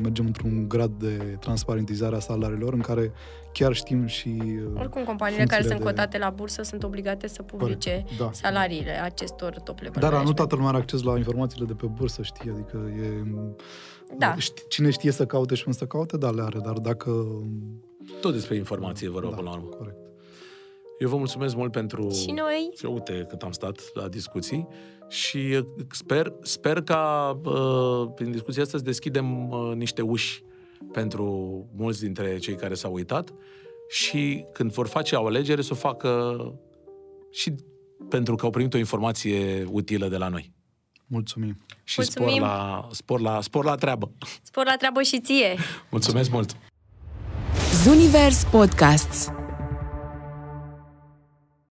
Mergem 0.02 0.26
într-un 0.26 0.68
grad 0.68 0.90
de 0.90 1.36
transparentizare 1.40 2.16
a 2.16 2.18
salariilor 2.18 2.72
în 2.72 2.80
care 2.80 3.12
chiar 3.52 3.72
știm 3.72 4.06
și 4.06 4.36
uh, 4.43 4.78
Oricum, 4.78 5.05
companiile 5.05 5.44
care 5.44 5.62
funcțiile 5.62 5.62
sunt 5.62 5.78
de- 5.78 5.85
cotate 5.85 6.18
la 6.18 6.30
bursă 6.30 6.62
sunt 6.62 6.82
obligate 6.82 7.26
să 7.28 7.43
publice 7.43 7.90
Corect, 7.90 8.18
da. 8.18 8.30
salariile 8.32 8.90
acestor 9.02 9.60
top 9.64 9.78
level 9.78 9.93
Dar 10.01 10.02
nu 10.02 10.16
management. 10.16 10.36
toată 10.36 10.55
lumea 10.55 10.70
are 10.70 10.78
acces 10.78 11.02
la 11.02 11.16
informațiile 11.16 11.66
de 11.66 11.72
pe 11.74 11.86
bursă, 11.86 12.22
știi? 12.22 12.51
Adică 12.51 12.90
e... 13.01 13.22
Da. 14.18 14.35
ști- 14.36 14.68
Cine 14.68 14.90
știe 14.90 15.10
să 15.10 15.26
caute 15.26 15.55
și 15.55 15.62
cum 15.64 15.72
să 15.72 15.85
caute, 15.86 16.16
da, 16.16 16.30
le 16.30 16.43
are, 16.43 16.59
dar 16.59 16.72
dacă... 16.78 17.26
Tot 18.20 18.32
despre 18.32 18.56
informație, 18.56 19.09
vă 19.09 19.18
rog, 19.20 19.30
da, 19.30 19.36
până 19.36 19.48
la 19.51 19.56
urmă. 19.56 19.68
Corect. 19.68 19.97
Eu 20.99 21.09
vă 21.09 21.16
mulțumesc 21.16 21.55
mult 21.55 21.73
pentru... 21.73 22.11
Și 22.11 22.31
noi? 22.31 22.70
Și 22.77 22.85
uite 22.85 23.27
cât 23.29 23.43
am 23.43 23.53
stat 23.53 23.81
la 23.95 24.09
discuții 24.09 24.69
și 25.09 25.37
uh, 25.37 25.66
sper, 25.91 26.33
sper 26.43 26.83
ca 26.83 27.33
uh, 27.45 28.09
prin 28.15 28.31
discuția 28.31 28.62
asta 28.62 28.79
să 28.79 28.85
deschidem 28.85 29.51
uh, 29.51 29.73
niște 29.75 30.03
uși 30.03 30.43
pentru 30.93 31.25
mulți 31.77 32.01
dintre 32.01 32.39
cei 32.39 32.55
care 32.55 32.75
s-au 32.75 32.93
uitat 32.93 33.35
și 33.89 34.45
când 34.53 34.73
vor 34.73 34.87
face 34.87 35.15
o 35.15 35.27
alegere 35.27 35.62
să 35.62 35.69
o 35.73 35.77
facă 35.77 36.39
și 37.31 37.55
pentru 38.09 38.35
că 38.35 38.45
au 38.45 38.51
primit 38.51 38.75
o 38.75 38.79
informație 38.79 39.66
utilă 39.70 40.09
de 40.09 40.16
la 40.16 40.29
noi. 40.29 40.53
Mulțumim. 41.07 41.57
Și 41.85 42.03
spor 42.03 42.23
Mulțumim. 42.25 42.49
la, 42.49 42.89
spor, 42.91 43.20
la, 43.20 43.41
spor 43.41 43.65
la 43.65 43.75
treabă. 43.75 44.12
Spor 44.43 44.65
la 44.65 44.75
treabă 44.79 45.03
și 45.03 45.20
ție! 45.20 45.53
Uh, 45.53 45.61
Mulțumesc 45.91 46.31
mult! 46.31 46.57
Zunivers 47.83 48.45
Podcasts 48.45 49.31